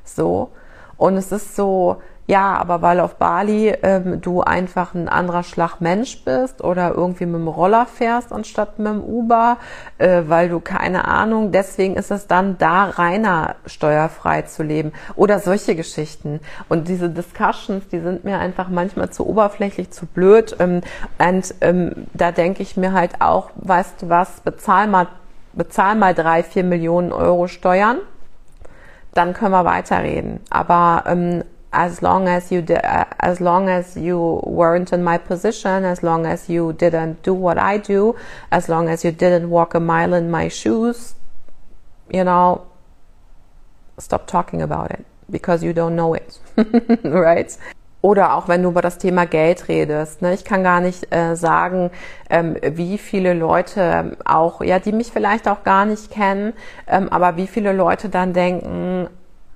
So. 0.05 0.49
Und 0.99 1.15
es 1.15 1.31
ist 1.31 1.55
so, 1.55 2.01
ja, 2.27 2.57
aber 2.57 2.83
weil 2.83 2.99
auf 2.99 3.15
Bali 3.15 3.69
ähm, 3.81 4.19
du 4.21 4.41
einfach 4.41 4.93
ein 4.93 5.07
anderer 5.07 5.43
Schlag 5.43 5.79
Mensch 5.79 6.23
bist 6.25 6.61
oder 6.61 6.93
irgendwie 6.93 7.25
mit 7.25 7.39
dem 7.39 7.47
Roller 7.47 7.87
fährst 7.87 8.33
anstatt 8.33 8.77
mit 8.77 8.87
dem 8.87 9.01
Uber, 9.01 9.57
äh, 9.97 10.23
weil 10.27 10.49
du 10.49 10.59
keine 10.59 11.07
Ahnung, 11.07 11.53
deswegen 11.53 11.95
ist 11.95 12.11
es 12.11 12.27
dann 12.27 12.57
da 12.57 12.83
reiner 12.83 13.55
steuerfrei 13.65 14.41
zu 14.43 14.61
leben 14.61 14.91
oder 15.15 15.39
solche 15.39 15.73
Geschichten. 15.73 16.41
Und 16.67 16.89
diese 16.89 17.09
Discussions, 17.09 17.87
die 17.87 18.01
sind 18.01 18.25
mir 18.25 18.37
einfach 18.37 18.67
manchmal 18.67 19.09
zu 19.09 19.25
oberflächlich, 19.25 19.89
zu 19.89 20.05
blöd. 20.05 20.55
Ähm, 20.59 20.81
und 21.17 21.55
ähm, 21.61 22.07
da 22.13 22.33
denke 22.33 22.61
ich 22.61 22.75
mir 22.75 22.91
halt 22.91 23.21
auch, 23.21 23.51
weißt 23.55 24.01
du 24.01 24.09
was, 24.09 24.41
bezahl 24.41 24.87
mal, 24.87 25.07
bezahl 25.53 25.95
mal 25.95 26.13
drei, 26.13 26.43
vier 26.43 26.65
Millionen 26.65 27.13
Euro 27.13 27.47
Steuern 27.47 27.99
dann 29.13 29.33
können 29.33 29.51
wir 29.51 29.65
weiterreden. 29.65 30.39
Aber 30.49 31.03
ähm, 31.07 31.43
as 31.71 32.01
long 32.01 32.27
as 32.27 32.49
you 32.51 32.61
uh, 32.61 33.05
as 33.19 33.39
long 33.39 33.69
as 33.69 33.95
you 33.95 34.41
weren't 34.45 34.91
in 34.91 35.03
my 35.03 35.17
position, 35.17 35.85
as 35.85 36.01
long 36.01 36.25
as 36.25 36.49
you 36.49 36.73
didn't 36.73 37.21
do 37.23 37.33
what 37.33 37.57
I 37.57 37.77
do, 37.77 38.15
as 38.51 38.67
long 38.67 38.89
as 38.89 39.03
you 39.03 39.11
didn't 39.11 39.49
walk 39.49 39.75
a 39.75 39.79
mile 39.79 40.13
in 40.13 40.31
my 40.31 40.47
shoes, 40.47 41.15
you 42.11 42.23
know, 42.23 42.65
stop 43.99 44.27
talking 44.27 44.61
about 44.61 44.91
it 44.91 45.05
because 45.29 45.63
you 45.63 45.73
don't 45.73 45.95
know 45.95 46.13
it, 46.13 46.39
right? 47.03 47.55
Oder 48.01 48.35
auch 48.35 48.47
wenn 48.47 48.63
du 48.63 48.69
über 48.69 48.81
das 48.81 48.97
Thema 48.97 49.25
Geld 49.25 49.67
redest. 49.67 50.21
Ne? 50.21 50.33
Ich 50.33 50.45
kann 50.45 50.63
gar 50.63 50.79
nicht 50.79 51.13
äh, 51.13 51.35
sagen, 51.35 51.91
ähm, 52.29 52.55
wie 52.61 52.97
viele 52.97 53.33
Leute 53.33 53.81
ähm, 53.81 54.17
auch, 54.23 54.61
ja, 54.61 54.79
die 54.79 54.93
mich 54.93 55.11
vielleicht 55.11 55.47
auch 55.47 55.63
gar 55.63 55.85
nicht 55.85 56.09
kennen, 56.09 56.53
ähm, 56.87 57.09
aber 57.09 57.35
wie 57.35 57.47
viele 57.47 57.73
Leute 57.73 58.07
dann 58.07 58.31
denken, 58.31 59.09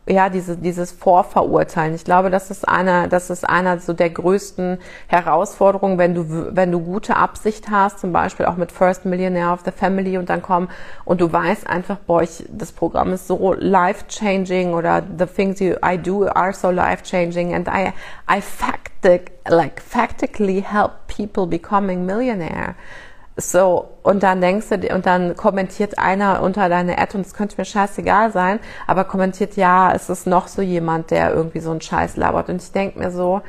ja, 0.05 0.27
diese, 0.29 0.57
dieses 0.57 0.91
Vorverurteilen. 0.91 1.95
Ich 1.95 2.03
glaube, 2.03 2.29
das 2.29 2.51
ist 2.51 2.67
einer, 2.67 3.07
das 3.07 3.29
ist 3.29 3.47
einer 3.47 3.79
so 3.79 3.93
der 3.93 4.09
größten 4.09 4.77
Herausforderungen, 5.07 5.97
wenn 5.97 6.13
du, 6.13 6.55
wenn 6.55 6.71
du 6.71 6.81
gute 6.81 7.15
Absicht 7.15 7.69
hast, 7.69 7.99
zum 7.99 8.11
Beispiel 8.11 8.45
auch 8.45 8.57
mit 8.57 8.73
First 8.73 9.05
Millionaire 9.05 9.53
of 9.53 9.61
the 9.63 9.71
Family 9.71 10.17
und 10.17 10.29
dann 10.29 10.41
kommen 10.41 10.67
und 11.05 11.21
du 11.21 11.31
weißt 11.31 11.67
einfach, 11.67 11.97
boah, 11.99 12.21
ich, 12.21 12.43
das 12.49 12.73
Programm 12.73 13.13
ist 13.13 13.27
so 13.27 13.53
life 13.53 14.05
changing 14.09 14.73
oder 14.73 15.01
the 15.17 15.25
things 15.25 15.61
you, 15.61 15.75
I 15.85 15.97
do 15.97 16.27
are 16.27 16.51
so 16.51 16.69
life 16.69 17.03
changing 17.03 17.53
and 17.53 17.69
I, 17.69 17.93
I 18.29 18.41
factic, 18.41 19.31
like 19.47 19.81
factically 19.81 20.61
help 20.61 21.07
people 21.07 21.47
becoming 21.47 22.05
millionaire. 22.05 22.75
So, 23.35 23.89
und 24.03 24.21
dann 24.21 24.41
denkst 24.41 24.67
du, 24.69 24.93
und 24.93 25.07
dann 25.07 25.35
kommentiert 25.35 25.97
einer 25.97 26.43
unter 26.43 26.69
deine 26.69 26.99
Ad 26.99 27.17
und 27.17 27.25
es 27.25 27.33
könnte 27.33 27.55
mir 27.57 27.65
scheißegal 27.65 28.31
sein, 28.31 28.59
aber 28.85 29.05
kommentiert, 29.05 29.55
ja, 29.55 29.91
es 29.91 30.09
ist 30.09 30.27
noch 30.27 30.47
so 30.47 30.61
jemand, 30.61 31.09
der 31.09 31.33
irgendwie 31.33 31.59
so 31.59 31.71
einen 31.71 31.81
Scheiß 31.81 32.15
labert. 32.15 32.49
Und 32.49 32.61
ich 32.61 32.71
denk 32.71 32.95
mir 32.95 33.09
so, 33.09 33.41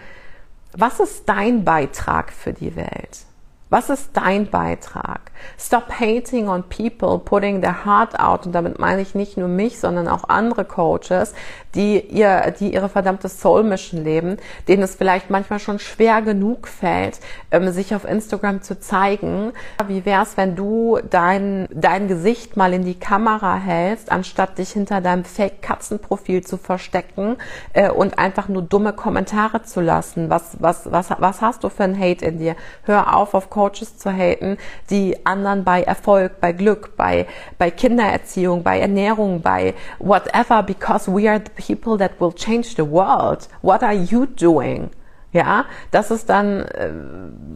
was 0.77 1.01
ist 1.01 1.29
dein 1.29 1.65
Beitrag 1.65 2.33
für 2.33 2.55
die 2.55 2.77
Welt? 2.77 3.27
Was 3.71 3.91
ist 3.91 4.11
dein 4.15 4.49
Beitrag? 4.51 5.33
Stop 5.59 5.91
hating 5.99 6.49
on 6.49 6.63
people, 6.63 7.19
putting 7.19 7.61
their 7.61 7.85
heart 7.85 8.19
out. 8.19 8.47
Und 8.47 8.53
damit 8.53 8.79
meine 8.79 9.03
ich 9.03 9.15
nicht 9.15 9.37
nur 9.37 9.49
mich, 9.49 9.81
sondern 9.81 10.07
auch 10.09 10.29
andere 10.29 10.65
Coaches, 10.65 11.35
die 11.75 12.01
ihr, 12.01 12.55
die 12.59 12.73
ihre 12.73 12.89
verdammte 12.89 13.29
Soul 13.29 13.65
Mission 13.65 14.03
leben, 14.03 14.37
denen 14.69 14.83
es 14.83 14.95
vielleicht 14.95 15.31
manchmal 15.31 15.59
schon 15.59 15.79
schwer 15.79 16.23
genug 16.23 16.69
fällt, 16.69 17.21
ähm, 17.51 17.71
sich 17.71 17.95
auf 17.95 18.05
Instagram 18.05 18.63
zu 18.63 18.79
zeigen. 18.79 19.53
Wie 19.87 20.05
wär's, 20.05 20.37
wenn 20.37 20.57
du 20.57 20.99
dein, 21.11 21.69
dein 21.73 22.09
Gesicht 22.09 22.57
mal 22.57 22.73
in 22.73 22.85
die 22.85 22.99
Kamera 22.99 23.57
hältst, 23.57 24.11
anstatt 24.11 24.59
dich 24.59 24.71
hinter 24.71 25.01
deinem 25.01 25.25
Fake-Katzenprofil 25.25 26.45
zu 26.45 26.57
verstecken 26.57 27.37
äh, 27.73 27.91
und 27.91 28.19
einfach 28.19 28.49
nur 28.49 28.63
dumme 28.63 28.93
Kommentare 28.93 29.63
zu 29.63 29.81
lassen? 29.81 30.31
Was, 30.31 30.57
was, 30.61 30.91
was, 30.91 31.11
was 31.19 31.41
hast 31.41 31.65
du 31.65 31.69
für 31.69 31.85
ein 31.85 31.99
Hate 31.99 32.25
in 32.25 32.39
dir? 32.39 32.57
Hör 32.85 33.17
auf, 33.17 33.35
auf 33.35 33.51
Coaches 33.51 33.99
zu 33.99 34.11
haten, 34.11 34.59
die 34.91 35.27
anderen 35.27 35.65
bei 35.65 35.83
Erfolg, 35.83 36.41
bei 36.41 36.53
Glück, 36.53 36.97
bei, 36.97 37.27
bei 37.59 37.71
Kindererziehung, 37.71 38.63
bei 38.63 38.81
Ernährung, 38.81 39.43
bei 39.43 39.75
whatever, 39.99 40.63
because 40.63 41.11
we 41.11 41.29
are 41.29 41.39
the 41.39 41.51
people 41.67 41.97
that 41.99 42.21
will 42.21 42.33
change 42.33 42.77
the 42.77 42.85
world. 42.85 43.49
What 43.63 43.83
are 43.83 43.95
you 43.95 44.27
doing? 44.27 44.91
Ja, 45.33 45.65
das 45.91 46.11
ist 46.13 46.29
dann, 46.29 46.61
äh, 46.63 46.91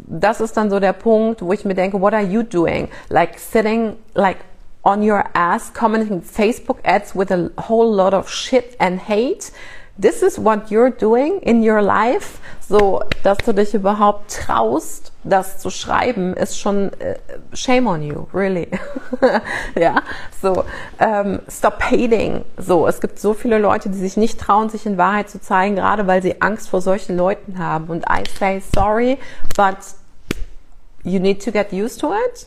das 0.08 0.40
ist 0.40 0.56
dann 0.56 0.68
so 0.68 0.80
der 0.80 0.92
Punkt, 0.92 1.42
wo 1.42 1.52
ich 1.52 1.64
mir 1.64 1.74
denke, 1.74 2.00
what 2.00 2.12
are 2.12 2.24
you 2.24 2.42
doing? 2.42 2.88
Like 3.08 3.38
sitting, 3.38 3.96
like 4.14 4.38
on 4.82 5.08
your 5.08 5.24
ass, 5.34 5.72
commenting 5.72 6.22
Facebook 6.22 6.78
ads 6.82 7.14
with 7.14 7.30
a 7.30 7.50
whole 7.68 7.94
lot 7.94 8.14
of 8.14 8.28
shit 8.28 8.76
and 8.80 8.98
hate 8.98 9.52
this 9.98 10.22
is 10.22 10.38
what 10.38 10.70
you're 10.70 10.90
doing 10.90 11.40
in 11.40 11.62
your 11.62 11.82
life, 11.82 12.38
so 12.60 13.02
dass 13.24 13.38
du 13.38 13.52
dich 13.52 13.74
überhaupt 13.74 14.30
traust, 14.30 15.12
das 15.24 15.58
zu 15.58 15.70
schreiben, 15.70 16.34
ist 16.34 16.58
schon 16.58 16.92
äh, 17.00 17.16
shame 17.52 17.86
on 17.88 18.02
you, 18.02 18.26
really. 18.32 18.68
ja, 19.74 19.96
so 20.40 20.64
ähm, 21.00 21.40
stop 21.50 21.82
hating. 21.82 22.44
So, 22.56 22.86
es 22.86 23.00
gibt 23.00 23.18
so 23.18 23.34
viele 23.34 23.58
Leute, 23.58 23.90
die 23.90 23.98
sich 23.98 24.16
nicht 24.16 24.40
trauen, 24.40 24.68
sich 24.68 24.86
in 24.86 24.96
Wahrheit 24.96 25.28
zu 25.28 25.40
zeigen, 25.40 25.76
gerade 25.76 26.06
weil 26.06 26.22
sie 26.22 26.40
Angst 26.40 26.68
vor 26.68 26.80
solchen 26.80 27.16
Leuten 27.16 27.58
haben. 27.58 27.88
Und 27.88 28.04
I 28.08 28.22
say 28.38 28.62
sorry, 28.74 29.18
but 29.56 29.76
you 31.02 31.18
need 31.18 31.44
to 31.44 31.50
get 31.50 31.72
used 31.72 32.00
to 32.00 32.12
it 32.12 32.46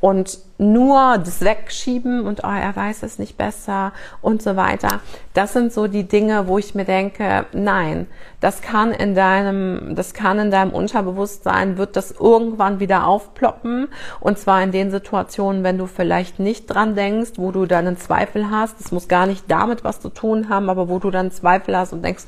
und 0.00 0.38
nur 0.58 1.18
das 1.18 1.40
Wegschieben 1.40 2.26
und 2.26 2.42
oh, 2.42 2.48
er 2.48 2.74
weiß 2.74 3.04
es 3.04 3.18
nicht 3.18 3.38
besser 3.38 3.92
und 4.20 4.42
so 4.42 4.56
weiter. 4.56 5.00
Das 5.32 5.52
sind 5.52 5.72
so 5.72 5.86
die 5.86 6.04
Dinge, 6.04 6.48
wo 6.48 6.58
ich 6.58 6.74
mir 6.74 6.84
denke, 6.84 7.46
nein, 7.52 8.08
das 8.40 8.60
kann 8.60 8.90
in 8.90 9.14
deinem, 9.14 9.94
das 9.94 10.14
kann 10.14 10.38
in 10.40 10.50
deinem 10.50 10.72
Unterbewusstsein, 10.72 11.78
wird 11.78 11.94
das 11.94 12.10
irgendwann 12.10 12.80
wieder 12.80 13.06
aufploppen 13.06 13.88
und 14.18 14.38
zwar 14.38 14.62
in 14.62 14.72
den 14.72 14.90
Situationen, 14.90 15.62
wenn 15.62 15.78
du 15.78 15.86
vielleicht 15.86 16.40
nicht 16.40 16.66
dran 16.66 16.96
denkst, 16.96 17.32
wo 17.36 17.52
du 17.52 17.66
dann 17.66 17.86
einen 17.86 17.96
Zweifel 17.96 18.50
hast. 18.50 18.80
Das 18.80 18.90
muss 18.90 19.06
gar 19.06 19.26
nicht 19.26 19.44
damit 19.48 19.84
was 19.84 20.00
zu 20.00 20.08
tun 20.08 20.48
haben, 20.48 20.68
aber 20.70 20.88
wo 20.88 20.98
du 20.98 21.10
dann 21.10 21.30
Zweifel 21.30 21.76
hast 21.76 21.92
und 21.92 22.04
denkst, 22.04 22.24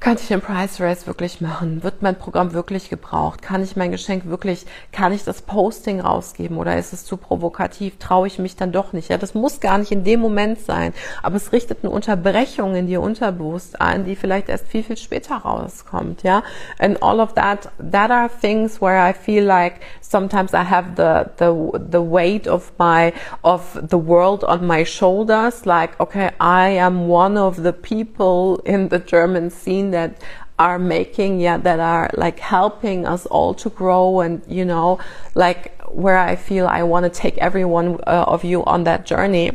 kann 0.00 0.14
ich 0.14 0.28
den 0.28 0.40
Price 0.40 0.80
Race 0.80 1.08
wirklich 1.08 1.40
machen? 1.40 1.82
Wird 1.82 2.02
mein 2.02 2.14
Programm 2.14 2.52
wirklich 2.52 2.88
gebraucht? 2.88 3.42
Kann 3.42 3.64
ich 3.64 3.74
mein 3.74 3.90
Geschenk 3.90 4.26
wirklich, 4.26 4.64
kann 4.92 5.12
ich 5.12 5.24
das 5.24 5.42
Posting 5.42 6.00
rausgeben 6.00 6.56
oder 6.56 6.78
ist 6.78 6.92
es 6.92 7.04
zu 7.04 7.16
provokativ? 7.16 7.98
Traue 7.98 8.28
ich 8.28 8.38
mich 8.38 8.54
dann 8.54 8.70
doch 8.70 8.92
nicht? 8.92 9.08
Ja, 9.08 9.18
das 9.18 9.34
muss 9.34 9.58
gar 9.58 9.76
nicht 9.76 9.90
in 9.90 10.04
dem 10.04 10.20
Moment 10.20 10.60
sein, 10.60 10.94
aber 11.22 11.34
es 11.34 11.52
richtet 11.52 11.78
eine 11.82 11.90
Unterbrechung 11.90 12.76
in 12.76 12.86
dir 12.86 13.00
unterbewusst 13.00 13.80
ein, 13.80 14.04
die 14.04 14.14
vielleicht 14.14 14.48
erst 14.48 14.68
viel, 14.68 14.84
viel 14.84 14.96
später 14.96 15.34
rauskommt, 15.34 16.22
ja? 16.22 16.44
And 16.78 17.02
all 17.02 17.18
of 17.18 17.34
that, 17.34 17.68
that 17.90 18.12
are 18.12 18.30
things 18.40 18.80
where 18.80 18.98
I 18.98 19.12
feel 19.12 19.42
like 19.42 19.80
sometimes 20.00 20.52
I 20.52 20.64
have 20.64 20.94
the, 20.96 21.28
the, 21.38 21.78
the 21.90 22.00
weight 22.00 22.46
of 22.46 22.72
my, 22.78 23.12
of 23.42 23.76
the 23.90 23.98
world 23.98 24.44
on 24.44 24.64
my 24.64 24.84
shoulders, 24.84 25.64
like, 25.64 25.98
okay, 25.98 26.30
I 26.40 26.78
am 26.78 27.08
one 27.08 27.36
of 27.36 27.56
the 27.56 27.72
people 27.72 28.62
in 28.64 28.90
the 28.90 29.00
German 29.00 29.50
scene 29.50 29.87
that 29.90 30.22
are 30.58 30.78
making 30.78 31.40
yeah 31.40 31.56
that 31.56 31.78
are 31.78 32.10
like 32.14 32.40
helping 32.40 33.06
us 33.06 33.26
all 33.26 33.54
to 33.54 33.70
grow 33.70 34.20
and 34.20 34.42
you 34.48 34.64
know 34.64 34.98
like 35.34 35.80
where 35.88 36.18
i 36.18 36.34
feel 36.34 36.66
i 36.66 36.82
want 36.82 37.04
to 37.04 37.10
take 37.10 37.38
every 37.38 37.64
one 37.64 38.00
uh, 38.06 38.24
of 38.26 38.44
you 38.44 38.64
on 38.64 38.84
that 38.84 39.06
journey 39.06 39.52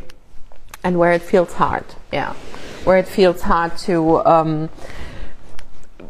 and 0.83 0.97
where 0.97 1.11
it 1.11 1.21
feels 1.21 1.53
hard 1.53 1.85
yeah 2.11 2.33
where 2.85 2.97
it 2.97 3.07
feels 3.07 3.41
hard 3.41 3.77
to 3.77 4.25
um, 4.25 4.69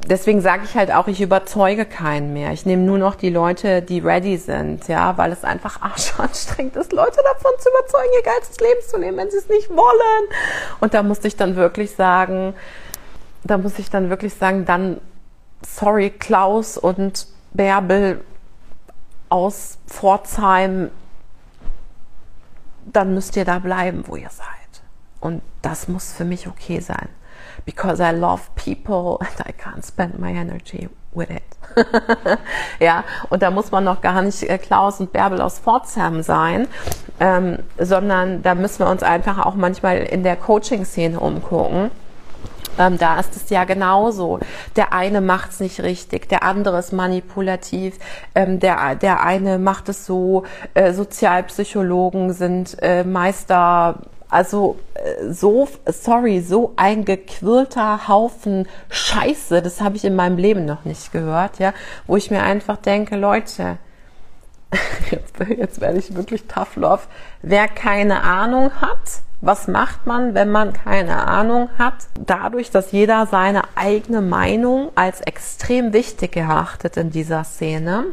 deswegen 0.08 0.42
sage 0.42 0.64
ich 0.66 0.76
halt 0.76 0.92
auch, 0.92 1.08
ich 1.08 1.22
überzeuge 1.22 1.86
keinen 1.86 2.34
mehr. 2.34 2.52
Ich 2.52 2.66
nehme 2.66 2.84
nur 2.84 2.98
noch 2.98 3.16
die 3.16 3.30
Leute, 3.30 3.82
die 3.82 4.00
ready 4.00 4.38
sind, 4.38 4.88
ja, 4.88 5.18
weil 5.18 5.32
es 5.32 5.44
einfach 5.44 5.82
arschanstrengend 5.82 6.76
ist, 6.76 6.92
Leute 6.94 7.22
davon 7.24 7.52
zu 7.60 7.70
überzeugen, 7.70 8.10
ihr 8.16 8.24
geiles 8.24 8.60
Leben 8.60 8.82
zu 8.88 8.98
leben, 8.98 9.18
wenn 9.18 9.32
sie 9.32 9.38
es 9.38 9.50
nicht 9.50 9.70
wollen. 9.70 10.28
Und 10.80 10.94
da 10.94 11.04
musste 11.04 11.28
ich 11.28 11.36
dann 11.36 11.56
wirklich 11.56 11.96
sagen, 11.96 12.54
da 13.44 13.58
muss 13.58 13.80
ich 13.80 13.90
dann 13.90 14.10
wirklich 14.10 14.34
sagen, 14.34 14.66
dann 14.66 15.00
sorry 15.66 16.10
Klaus 16.10 16.78
und 16.78 17.28
Bärbel 17.54 18.24
aus 19.30 19.78
Pforzheim, 19.88 20.92
dann 22.86 23.14
müsst 23.14 23.36
ihr 23.36 23.46
da 23.46 23.60
bleiben, 23.60 24.04
wo 24.08 24.16
ihr 24.16 24.30
seid. 24.30 24.48
Und 25.20 25.42
das 25.62 25.88
muss 25.88 26.12
für 26.12 26.26
mich 26.26 26.48
okay 26.48 26.80
sein. 26.80 27.10
Because 27.66 28.04
I 28.04 28.12
love 28.12 28.42
people 28.56 29.26
and 29.26 29.48
I 29.48 29.54
can't 29.54 29.86
spend 29.86 30.20
my 30.20 30.32
energy 30.32 30.90
with 31.14 31.30
it. 31.30 31.44
ja, 32.80 33.04
und 33.30 33.42
da 33.42 33.52
muss 33.52 33.72
man 33.72 33.84
noch 33.84 34.02
gar 34.02 34.22
nicht 34.22 34.44
äh, 34.44 34.58
Klaus 34.58 35.00
und 35.00 35.14
Bärbel 35.14 35.42
aus 35.42 35.60
Pforzheim 35.60 36.24
sein, 36.24 36.68
ähm, 37.20 37.60
sondern 37.78 38.42
da 38.42 38.54
müssen 38.54 38.80
wir 38.80 38.90
uns 38.90 39.02
einfach 39.02 39.46
auch 39.46 39.56
manchmal 39.56 40.00
in 40.00 40.24
der 40.24 40.36
Coaching-Szene 40.36 41.20
umgucken 41.20 41.90
ähm, 42.78 42.98
da 42.98 43.20
ist 43.20 43.36
es 43.36 43.50
ja 43.50 43.64
genauso. 43.64 44.40
Der 44.76 44.94
eine 44.94 45.22
macht 45.22 45.52
es 45.52 45.60
nicht 45.60 45.82
richtig, 45.82 46.30
der 46.30 46.44
andere 46.44 46.80
ist 46.80 46.94
manipulativ, 46.94 47.98
ähm, 48.36 48.60
der, 48.60 48.96
der 48.96 49.24
eine 49.24 49.60
macht 49.60 49.90
es 49.90 50.06
so, 50.06 50.44
äh, 50.74 50.94
Sozialpsychologen 50.94 52.34
sind 52.34 52.78
äh, 52.82 53.04
Meister, 53.04 54.00
also 54.30 54.78
äh, 54.96 55.32
so, 55.32 55.68
sorry, 55.86 56.42
so 56.42 56.74
ein 56.76 57.06
gequirlter 57.06 58.08
Haufen 58.08 58.68
Scheiße, 58.90 59.62
das 59.62 59.82
habe 59.82 59.96
ich 59.96 60.06
in 60.06 60.16
meinem 60.16 60.38
Leben 60.38 60.66
noch 60.66 60.86
nicht 60.86 61.12
gehört, 61.12 61.60
ja, 61.60 61.74
wo 62.08 62.18
ich 62.18 62.32
mir 62.32 62.42
einfach 62.42 62.78
denke, 62.78 63.16
Leute, 63.16 63.78
jetzt, 65.12 65.36
jetzt 65.56 65.82
werde 65.82 66.00
ich 66.00 66.16
wirklich 66.16 66.46
tough 66.48 66.76
love, 66.76 67.04
wer 67.44 67.68
keine 67.68 68.24
Ahnung 68.24 68.72
hat, 68.82 69.22
was 69.46 69.68
macht 69.68 70.08
man, 70.08 70.36
wenn 70.36 70.52
man 70.52 70.72
keine 70.72 71.28
Ahnung 71.28 71.68
hat? 71.78 71.96
Dadurch, 72.18 72.72
dass 72.72 72.94
jeder 72.94 73.28
seine 73.28 73.64
eigene 73.76 74.22
Meinung 74.22 74.92
als 74.96 75.20
extrem 75.20 75.92
wichtig 75.92 76.38
erachtet 76.38 76.96
in 76.96 77.10
dieser 77.10 77.44
Szene, 77.44 78.06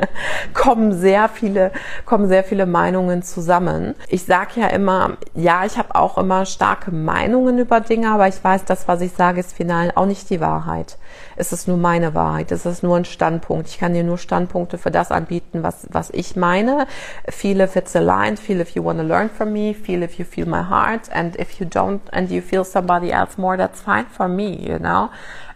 kommen 0.54 0.92
sehr 0.92 1.28
viele, 1.28 1.70
kommen 2.04 2.26
sehr 2.26 2.42
viele 2.42 2.66
Meinungen 2.66 3.22
zusammen. 3.22 3.94
Ich 4.08 4.24
sage 4.24 4.60
ja 4.60 4.66
immer, 4.66 5.18
ja, 5.34 5.64
ich 5.64 5.78
habe 5.78 5.94
auch 5.94 6.18
immer 6.18 6.46
starke 6.46 6.90
Meinungen 6.90 7.60
über 7.60 7.80
Dinge, 7.80 8.10
aber 8.10 8.26
ich 8.26 8.42
weiß, 8.42 8.64
das, 8.64 8.88
was 8.88 9.02
ich 9.02 9.12
sage, 9.12 9.38
ist 9.38 9.52
final 9.52 9.92
auch 9.94 10.06
nicht 10.06 10.30
die 10.30 10.40
Wahrheit. 10.40 10.98
Es 11.36 11.52
ist 11.52 11.68
nur 11.68 11.76
meine 11.76 12.14
Wahrheit, 12.14 12.50
es 12.50 12.66
ist 12.66 12.82
nur 12.82 12.96
ein 12.96 13.04
Standpunkt. 13.04 13.68
Ich 13.68 13.78
kann 13.78 13.94
dir 13.94 14.02
nur 14.02 14.18
Standpunkte 14.18 14.78
für 14.78 14.90
das 14.90 15.12
anbieten, 15.12 15.62
was, 15.62 15.86
was 15.90 16.10
ich 16.10 16.34
meine. 16.34 16.88
It's 17.26 17.96
aligned, 17.96 18.38
feel 18.38 18.60
you 18.74 18.82
want 18.82 18.98
to 18.98 19.04
learn 19.04 19.28
from 19.28 19.52
me, 19.52 19.74
feel 19.74 20.02
if 20.02 20.18
you 20.18 20.24
feel 20.24 20.46
my 20.46 20.62
heart 20.62 21.08
and 21.12 21.36
if 21.36 21.60
you 21.60 21.66
don't 21.66 22.00
and 22.12 22.30
you 22.30 22.40
feel 22.40 22.64
somebody 22.64 23.12
else 23.12 23.38
more, 23.38 23.56
that's 23.56 23.80
fine 23.80 24.06
for 24.06 24.28
me, 24.28 24.56
you 24.56 24.78
know. 24.78 25.10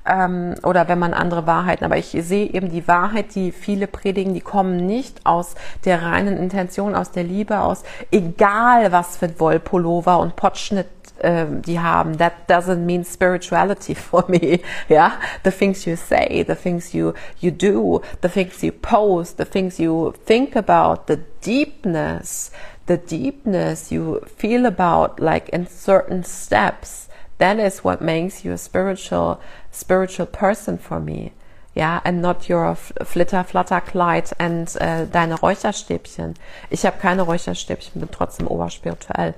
Ähm, 0.08 0.54
oder 0.62 0.86
wenn 0.86 1.00
man 1.00 1.14
andere 1.14 1.46
Wahrheiten, 1.46 1.84
aber 1.84 1.96
ich 1.96 2.16
sehe 2.20 2.46
eben 2.46 2.70
die 2.70 2.86
Wahrheit, 2.86 3.34
die 3.34 3.50
viele 3.50 3.88
predigen, 3.88 4.34
die 4.34 4.40
kommen 4.40 4.86
nicht 4.86 5.26
aus 5.26 5.56
der 5.84 6.02
reinen 6.02 6.36
Intention, 6.36 6.94
aus 6.94 7.10
der 7.10 7.24
Liebe, 7.24 7.58
aus 7.58 7.82
egal 8.12 8.92
was 8.92 9.16
für 9.16 9.40
Wollpullover 9.40 10.20
und 10.20 10.36
Potschnitt 10.36 10.86
ähm, 11.20 11.62
die 11.62 11.80
haben. 11.80 12.18
That 12.18 12.48
doesn't 12.48 12.84
mean 12.84 13.04
spirituality 13.04 13.94
for 13.96 14.24
me. 14.28 14.60
Yeah, 14.88 15.12
the 15.44 15.50
things 15.50 15.84
you 15.86 15.96
say, 15.96 16.44
the 16.46 16.54
things 16.54 16.92
you 16.92 17.14
you 17.40 17.50
do, 17.50 18.02
the 18.22 18.28
things 18.28 18.62
you 18.62 18.72
post, 18.72 19.38
the 19.38 19.44
things 19.44 19.78
you 19.78 20.12
think 20.26 20.56
about, 20.56 21.06
the 21.06 21.18
deepness, 21.44 22.50
the 22.87 22.97
deepness 22.97 23.93
you 23.93 24.20
feel 24.26 24.66
about, 24.66 25.20
like 25.20 25.49
in 25.51 25.66
certain 25.66 26.24
steps. 26.24 27.09
That 27.39 27.59
is 27.59 27.84
what 27.84 28.01
makes 28.01 28.45
you 28.45 28.53
a 28.53 28.59
spiritual 28.59 29.41
spiritual 29.70 30.26
person 30.26 30.78
for 30.78 31.01
me. 31.01 31.32
ja, 31.76 32.01
and 32.05 32.22
not 32.22 32.49
your 32.49 32.74
flitter, 32.74 33.45
flutter, 33.45 33.80
Kleid 33.82 34.34
and 34.39 34.74
äh, 34.80 35.07
deine 35.12 35.39
Räucherstäbchen. 35.39 36.34
Ich 36.70 36.87
habe 36.87 36.97
keine 36.99 37.22
Räucherstäbchen, 37.22 38.01
bin 38.01 38.11
trotzdem 38.11 38.49
oberspirituell. 38.49 39.34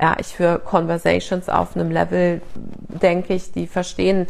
Ja, 0.00 0.16
ich 0.18 0.28
für 0.28 0.58
Conversations 0.58 1.50
auf 1.50 1.76
einem 1.76 1.90
Level, 1.90 2.40
denke 2.54 3.34
ich, 3.34 3.52
die 3.52 3.66
verstehen 3.66 4.26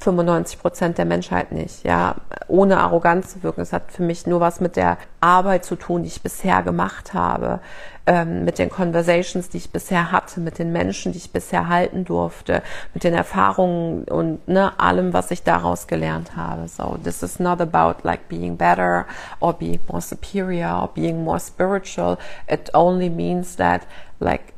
95 0.00 0.58
Prozent 0.58 0.98
der 0.98 1.04
Menschheit 1.04 1.52
nicht, 1.52 1.84
ja, 1.84 2.16
ohne 2.48 2.78
arrogant 2.78 3.28
zu 3.28 3.42
wirken. 3.44 3.60
Es 3.60 3.72
hat 3.72 3.92
für 3.92 4.02
mich 4.02 4.26
nur 4.26 4.40
was 4.40 4.60
mit 4.60 4.74
der 4.74 4.98
Arbeit 5.20 5.64
zu 5.64 5.76
tun, 5.76 6.02
die 6.02 6.08
ich 6.08 6.22
bisher 6.22 6.62
gemacht 6.62 7.14
habe, 7.14 7.60
ähm, 8.06 8.44
mit 8.44 8.58
den 8.58 8.70
Conversations, 8.70 9.48
die 9.48 9.58
ich 9.58 9.70
bisher 9.70 10.12
hatte, 10.12 10.40
mit 10.40 10.58
den 10.58 10.72
Menschen, 10.72 11.12
die 11.12 11.18
ich 11.18 11.32
bisher 11.32 11.68
halten 11.68 12.04
durfte, 12.04 12.62
mit 12.94 13.04
den 13.04 13.14
Erfahrungen 13.14 14.04
und 14.04 14.46
ne, 14.48 14.78
allem, 14.78 15.12
was 15.12 15.30
ich 15.30 15.42
daraus 15.42 15.86
gelernt 15.86 16.36
habe. 16.36 16.68
So, 16.68 16.98
this 17.02 17.22
is 17.22 17.40
not 17.40 17.60
about 17.60 18.04
like 18.04 18.28
being 18.28 18.56
better 18.56 19.06
or 19.40 19.52
being 19.52 19.80
more 19.90 20.00
superior 20.00 20.82
or 20.82 20.88
being 20.88 21.24
more 21.24 21.40
spiritual. 21.40 22.18
It 22.46 22.70
only 22.74 23.10
means 23.10 23.56
that 23.56 23.86
like 24.20 24.54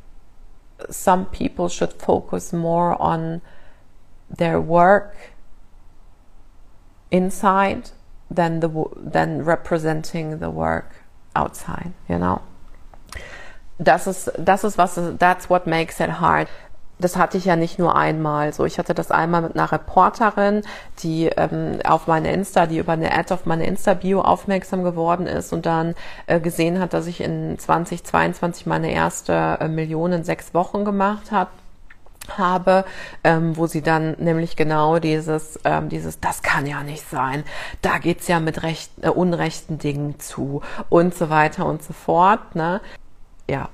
some 0.90 1.26
people 1.26 1.68
should 1.68 1.94
focus 1.94 2.53
more 2.53 3.01
on 3.01 3.40
their 4.30 4.61
work 4.61 5.14
inside 7.11 7.90
than 8.30 8.61
the 8.61 8.68
than 8.96 9.42
representing 9.42 10.38
the 10.38 10.51
work 10.51 10.96
outside 11.34 11.92
you 12.09 12.18
know 12.18 12.42
das 13.79 14.07
ist 14.07 14.33
das 14.39 14.64
ist 14.64 14.76
was 14.79 15.01
that's 15.18 15.49
what 15.49 15.66
makes 15.66 16.01
it 16.01 16.20
hard 16.20 16.49
das 16.99 17.16
hatte 17.16 17.39
ich 17.39 17.45
ja 17.45 17.57
nicht 17.57 17.79
nur 17.79 17.97
einmal 17.97 18.53
so. 18.53 18.64
Ich 18.64 18.79
hatte 18.79 18.95
das 18.95 19.11
einmal 19.11 19.43
mit 19.43 19.55
einer 19.55 19.70
Reporterin, 19.70 20.62
die 21.03 21.26
ähm, 21.26 21.79
auf 21.85 22.07
meine 22.07 22.33
Insta, 22.33 22.66
die 22.66 22.79
über 22.79 22.93
eine 22.93 23.12
Ad 23.16 23.33
auf 23.33 23.47
meine 23.47 23.66
Insta-Bio 23.66 24.20
aufmerksam 24.20 24.83
geworden 24.83 25.26
ist 25.26 25.53
und 25.53 25.66
dann 25.66 25.95
äh, 26.26 26.41
gesehen 26.41 26.81
hat, 26.81 26.93
dass 26.93 27.07
ich 27.07 27.20
in 27.20 27.59
2022 27.59 28.66
meine 28.66 28.91
erste 28.91 29.59
äh, 29.61 29.68
Million 29.68 30.12
in 30.12 30.24
sechs 30.24 30.55
Wochen 30.55 30.85
gemacht 30.85 31.31
habe 31.31 31.51
habe, 32.37 32.85
ähm, 33.24 33.57
wo 33.57 33.66
sie 33.66 33.81
dann 33.81 34.14
nämlich 34.18 34.55
genau 34.55 34.99
dieses, 34.99 35.59
ähm, 35.64 35.89
dieses, 35.89 36.20
das 36.20 36.43
kann 36.43 36.66
ja 36.66 36.83
nicht 36.83 37.09
sein, 37.09 37.43
da 37.81 37.97
geht's 37.97 38.29
ja 38.29 38.39
mit 38.39 38.62
recht, 38.62 38.91
äh, 39.01 39.09
unrechten 39.09 39.79
Dingen 39.79 40.20
zu 40.20 40.61
und 40.91 41.14
so 41.14 41.31
weiter 41.31 41.64
und 41.64 41.83
so 41.83 41.95
fort. 41.95 42.55
Ne? 42.55 42.83
Ja, 43.49 43.68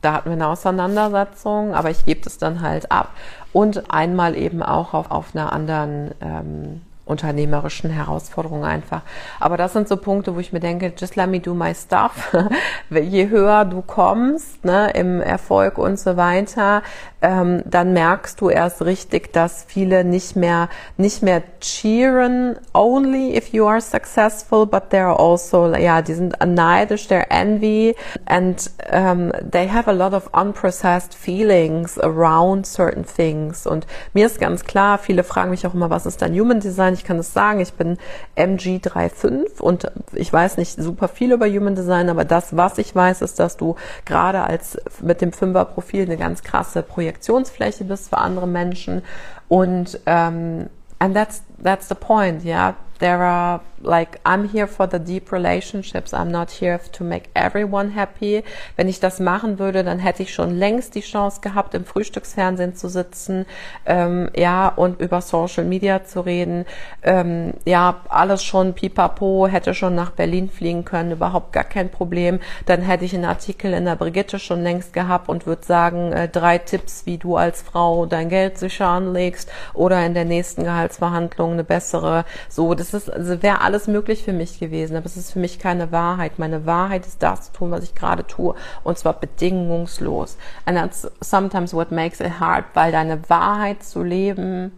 da 0.00 0.14
hatten 0.14 0.30
wir 0.30 0.32
eine 0.32 0.48
Auseinandersetzung, 0.48 1.74
aber 1.74 1.90
ich 1.90 2.04
gebe 2.04 2.20
das 2.22 2.38
dann 2.38 2.62
halt 2.62 2.90
ab. 2.90 3.10
Und 3.52 3.90
einmal 3.92 4.36
eben 4.36 4.62
auch 4.62 4.94
auf, 4.94 5.10
auf 5.10 5.34
einer 5.34 5.52
anderen 5.52 6.14
ähm, 6.20 6.80
unternehmerischen 7.10 7.90
Herausforderungen 7.90 8.64
einfach. 8.64 9.02
Aber 9.40 9.56
das 9.56 9.72
sind 9.72 9.88
so 9.88 9.96
Punkte, 9.96 10.34
wo 10.34 10.38
ich 10.38 10.52
mir 10.52 10.60
denke, 10.60 10.92
just 10.96 11.16
let 11.16 11.28
me 11.28 11.40
do 11.40 11.54
my 11.54 11.74
stuff. 11.74 12.34
Je 12.90 13.28
höher 13.28 13.64
du 13.64 13.82
kommst, 13.82 14.64
ne, 14.64 14.90
im 14.94 15.20
Erfolg 15.20 15.76
und 15.76 15.98
so 15.98 16.16
weiter, 16.16 16.82
ähm, 17.22 17.62
dann 17.64 17.92
merkst 17.92 18.40
du 18.40 18.48
erst 18.48 18.82
richtig, 18.82 19.32
dass 19.32 19.64
viele 19.66 20.04
nicht 20.04 20.36
mehr, 20.36 20.68
nicht 20.96 21.22
mehr 21.22 21.42
cheeren 21.60 22.56
only 22.72 23.36
if 23.36 23.48
you 23.48 23.66
are 23.66 23.80
successful, 23.80 24.66
but 24.66 24.84
they're 24.90 25.18
also, 25.18 25.74
ja, 25.74 26.02
die 26.02 26.14
sind 26.14 26.36
neidisch, 26.44 27.08
they're 27.08 27.30
envy 27.30 27.94
and 28.26 28.70
um, 28.92 29.32
they 29.48 29.68
have 29.68 29.88
a 29.88 29.92
lot 29.92 30.14
of 30.14 30.32
unprocessed 30.32 31.14
feelings 31.14 31.98
around 31.98 32.66
certain 32.66 33.04
things. 33.04 33.66
Und 33.66 33.86
mir 34.14 34.26
ist 34.26 34.40
ganz 34.40 34.64
klar, 34.64 34.98
viele 34.98 35.24
fragen 35.24 35.50
mich 35.50 35.66
auch 35.66 35.74
immer, 35.74 35.90
was 35.90 36.06
ist 36.06 36.22
dein 36.22 36.38
Human 36.38 36.60
Design? 36.60 36.94
Ich 36.94 37.04
kann 37.04 37.18
es 37.18 37.32
sagen, 37.32 37.60
ich 37.60 37.74
bin 37.74 37.98
MG35 38.36 39.60
und 39.60 39.90
ich 40.12 40.32
weiß 40.32 40.56
nicht 40.56 40.80
super 40.80 41.08
viel 41.08 41.32
über 41.32 41.46
Human 41.46 41.74
Design, 41.74 42.08
aber 42.08 42.24
das, 42.24 42.56
was 42.56 42.78
ich 42.78 42.94
weiß, 42.94 43.22
ist, 43.22 43.38
dass 43.38 43.56
du 43.56 43.76
gerade 44.04 44.42
als 44.42 44.78
mit 45.02 45.20
dem 45.20 45.32
Fünfer-Profil 45.32 46.02
eine 46.02 46.16
ganz 46.16 46.42
krasse 46.42 46.82
Projektionsfläche 47.10 47.84
bist 47.84 48.10
für 48.10 48.18
andere 48.18 48.46
Menschen 48.46 49.02
und 49.48 49.98
ähm, 50.06 50.68
and 50.98 51.14
that's 51.14 51.42
that's 51.62 51.88
the 51.88 51.94
point, 51.94 52.44
yeah. 52.44 52.76
There 53.00 53.18
are 53.18 53.60
like 53.82 54.20
I'm 54.24 54.48
here 54.48 54.66
for 54.66 54.86
the 54.86 54.98
deep 54.98 55.32
relationships. 55.32 56.12
I'm 56.12 56.30
not 56.30 56.50
here 56.50 56.80
to 56.92 57.04
make 57.04 57.30
everyone 57.34 57.90
happy. 57.90 58.44
Wenn 58.76 58.88
ich 58.88 59.00
das 59.00 59.20
machen 59.20 59.58
würde, 59.58 59.82
dann 59.84 59.98
hätte 59.98 60.22
ich 60.22 60.34
schon 60.34 60.56
längst 60.56 60.94
die 60.94 61.00
Chance 61.00 61.40
gehabt, 61.40 61.74
im 61.74 61.84
Frühstücksfernsehen 61.84 62.76
zu 62.76 62.88
sitzen, 62.88 63.46
ähm, 63.86 64.30
ja, 64.36 64.68
und 64.68 65.00
über 65.00 65.20
Social 65.20 65.64
Media 65.64 66.04
zu 66.04 66.20
reden. 66.20 66.66
Ähm, 67.02 67.54
ja, 67.64 68.00
alles 68.08 68.42
schon 68.44 68.74
pipapo, 68.74 69.46
hätte 69.46 69.74
schon 69.74 69.94
nach 69.94 70.10
Berlin 70.10 70.50
fliegen 70.50 70.84
können, 70.84 71.12
überhaupt 71.12 71.52
gar 71.52 71.64
kein 71.64 71.88
Problem. 71.88 72.40
Dann 72.66 72.82
hätte 72.82 73.04
ich 73.04 73.14
einen 73.14 73.24
Artikel 73.24 73.72
in 73.72 73.86
der 73.86 73.96
Brigitte 73.96 74.38
schon 74.38 74.62
längst 74.62 74.92
gehabt 74.92 75.28
und 75.28 75.46
würde 75.46 75.64
sagen, 75.64 76.12
äh, 76.12 76.28
drei 76.28 76.58
Tipps, 76.58 77.06
wie 77.06 77.18
du 77.18 77.36
als 77.36 77.62
Frau 77.62 78.06
dein 78.06 78.28
Geld 78.28 78.58
sicher 78.58 78.88
anlegst 78.88 79.50
oder 79.72 80.04
in 80.04 80.14
der 80.14 80.24
nächsten 80.24 80.64
Gehaltsverhandlung 80.64 81.52
eine 81.52 81.64
bessere. 81.64 82.24
So, 82.48 82.74
das 82.74 82.89
ist, 82.94 83.12
also 83.12 83.42
wäre 83.42 83.60
alles 83.60 83.86
möglich 83.86 84.22
für 84.24 84.32
mich 84.32 84.58
gewesen, 84.58 84.96
aber 84.96 85.06
es 85.06 85.16
ist 85.16 85.32
für 85.32 85.38
mich 85.38 85.58
keine 85.58 85.92
Wahrheit. 85.92 86.38
Meine 86.38 86.66
Wahrheit 86.66 87.06
ist 87.06 87.22
das 87.22 87.46
zu 87.46 87.52
tun, 87.52 87.70
was 87.70 87.84
ich 87.84 87.94
gerade 87.94 88.26
tue, 88.26 88.54
und 88.84 88.98
zwar 88.98 89.14
bedingungslos. 89.14 90.36
And 90.64 90.76
that's 90.76 91.10
sometimes 91.20 91.74
what 91.74 91.90
makes 91.90 92.20
it 92.20 92.40
hard, 92.40 92.64
weil 92.74 92.92
deine 92.92 93.28
Wahrheit 93.28 93.82
zu 93.82 94.02
leben 94.02 94.72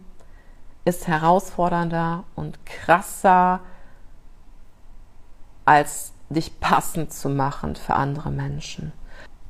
ist 0.85 1.07
herausfordernder 1.07 2.23
und 2.35 2.65
krasser, 2.65 3.61
als 5.65 6.11
dich 6.29 6.59
passend 6.59 7.13
zu 7.13 7.29
machen 7.29 7.75
für 7.75 7.93
andere 7.93 8.31
Menschen. 8.31 8.91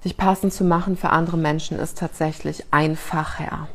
Dich 0.03 0.17
passend 0.17 0.53
zu 0.53 0.63
machen 0.63 0.97
für 0.97 1.09
andere 1.09 1.37
Menschen 1.37 1.79
ist 1.79 1.97
tatsächlich 1.97 2.65
einfacher. 2.71 3.67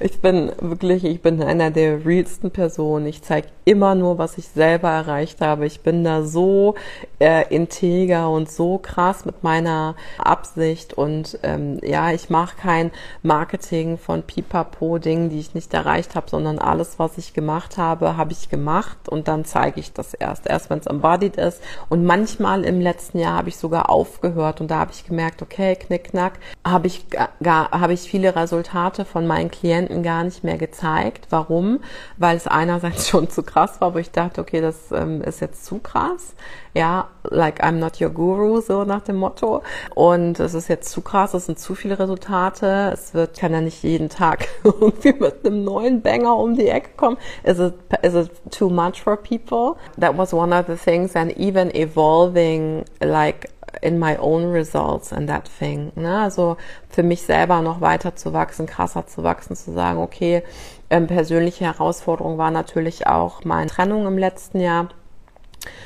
Ich 0.00 0.20
bin 0.20 0.50
wirklich, 0.60 1.04
ich 1.04 1.22
bin 1.22 1.40
einer 1.40 1.70
der 1.70 2.04
realsten 2.04 2.50
Personen. 2.50 3.06
Ich 3.06 3.22
zeige 3.22 3.48
immer 3.64 3.94
nur, 3.94 4.18
was 4.18 4.38
ich 4.38 4.48
selber 4.48 4.90
erreicht 4.90 5.40
habe. 5.40 5.66
Ich 5.66 5.80
bin 5.80 6.02
da 6.02 6.24
so 6.24 6.74
äh, 7.20 7.46
integer 7.54 8.28
und 8.28 8.50
so 8.50 8.78
krass 8.78 9.24
mit 9.24 9.44
meiner 9.44 9.94
Absicht 10.18 10.94
und 10.94 11.38
ähm, 11.42 11.78
ja, 11.82 12.10
ich 12.10 12.28
mache 12.28 12.56
kein 12.56 12.90
Marketing 13.22 13.96
von 13.96 14.22
Pipapo 14.22 14.98
Dingen, 14.98 15.30
die 15.30 15.38
ich 15.38 15.54
nicht 15.54 15.72
erreicht 15.72 16.16
habe, 16.16 16.28
sondern 16.28 16.58
alles, 16.58 16.98
was 16.98 17.16
ich 17.16 17.32
gemacht 17.32 17.78
habe, 17.78 18.16
habe 18.16 18.32
ich 18.32 18.48
gemacht 18.48 19.08
und 19.08 19.28
dann 19.28 19.44
zeige 19.44 19.78
ich 19.80 19.92
das 19.92 20.12
erst, 20.12 20.46
erst 20.46 20.70
wenn 20.70 20.80
es 20.80 20.86
embodied 20.86 21.36
ist. 21.36 21.62
Und 21.88 22.04
manchmal 22.04 22.64
im 22.64 22.80
letzten 22.80 23.18
Jahr 23.18 23.38
habe 23.38 23.48
ich 23.48 23.56
sogar 23.56 23.90
aufgehört 23.90 24.60
und 24.60 24.70
da 24.70 24.80
habe 24.80 24.90
ich 24.92 25.06
gemerkt, 25.06 25.40
okay, 25.40 25.76
knickknack, 25.76 26.34
habe 26.66 26.88
ich 26.88 27.06
gar, 27.42 27.70
habe 27.70 27.92
ich 27.92 28.00
viele 28.00 28.34
Resultate 28.34 29.04
von 29.04 29.26
meinen 29.26 29.50
Klienten 29.50 29.83
gar 30.02 30.24
nicht 30.24 30.44
mehr 30.44 30.58
gezeigt. 30.58 31.26
Warum? 31.30 31.80
Weil 32.16 32.36
es 32.36 32.46
einerseits 32.46 33.08
schon 33.08 33.30
zu 33.30 33.42
krass 33.42 33.80
war, 33.80 33.94
wo 33.94 33.98
ich 33.98 34.10
dachte, 34.10 34.40
okay, 34.40 34.60
das 34.60 34.92
ähm, 34.92 35.22
ist 35.22 35.40
jetzt 35.40 35.64
zu 35.64 35.78
krass. 35.78 36.34
Ja, 36.74 37.08
like 37.22 37.62
I'm 37.62 37.78
not 37.78 38.00
your 38.00 38.10
guru, 38.10 38.60
so 38.60 38.84
nach 38.84 39.02
dem 39.02 39.16
Motto. 39.16 39.62
Und 39.94 40.40
es 40.40 40.54
ist 40.54 40.68
jetzt 40.68 40.90
zu 40.90 41.02
krass, 41.02 41.32
es 41.32 41.46
sind 41.46 41.58
zu 41.58 41.76
viele 41.76 41.98
Resultate. 41.98 42.90
Es 42.92 43.14
wird, 43.14 43.38
kann 43.38 43.52
ja 43.52 43.60
nicht 43.60 43.82
jeden 43.84 44.08
Tag 44.08 44.48
irgendwie 44.64 45.12
mit 45.12 45.46
einem 45.46 45.62
neuen 45.62 46.02
Banger 46.02 46.36
um 46.36 46.56
die 46.56 46.68
Ecke 46.68 46.90
kommen. 46.96 47.16
Is 47.44 47.60
it, 47.60 47.74
is 48.02 48.14
it 48.14 48.30
too 48.50 48.70
much 48.70 49.02
for 49.02 49.16
people? 49.16 49.76
That 49.98 50.18
was 50.18 50.32
one 50.34 50.52
of 50.52 50.66
the 50.66 50.76
things 50.76 51.14
and 51.14 51.30
even 51.38 51.70
evolving 51.74 52.84
like 53.00 53.50
in 53.82 53.98
my 53.98 54.16
own 54.16 54.52
results 54.52 55.12
and 55.12 55.28
that 55.28 55.48
thing. 55.48 55.92
Ne? 55.96 56.22
Also 56.22 56.56
für 56.88 57.02
mich 57.02 57.22
selber 57.22 57.62
noch 57.62 57.80
weiter 57.80 58.16
zu 58.16 58.32
wachsen, 58.32 58.66
krasser 58.66 59.06
zu 59.06 59.22
wachsen, 59.22 59.56
zu 59.56 59.72
sagen, 59.72 59.98
okay, 59.98 60.42
ähm, 60.90 61.06
persönliche 61.06 61.64
Herausforderung 61.64 62.38
war 62.38 62.50
natürlich 62.50 63.06
auch 63.06 63.44
meine 63.44 63.70
Trennung 63.70 64.06
im 64.06 64.18
letzten 64.18 64.60
Jahr 64.60 64.88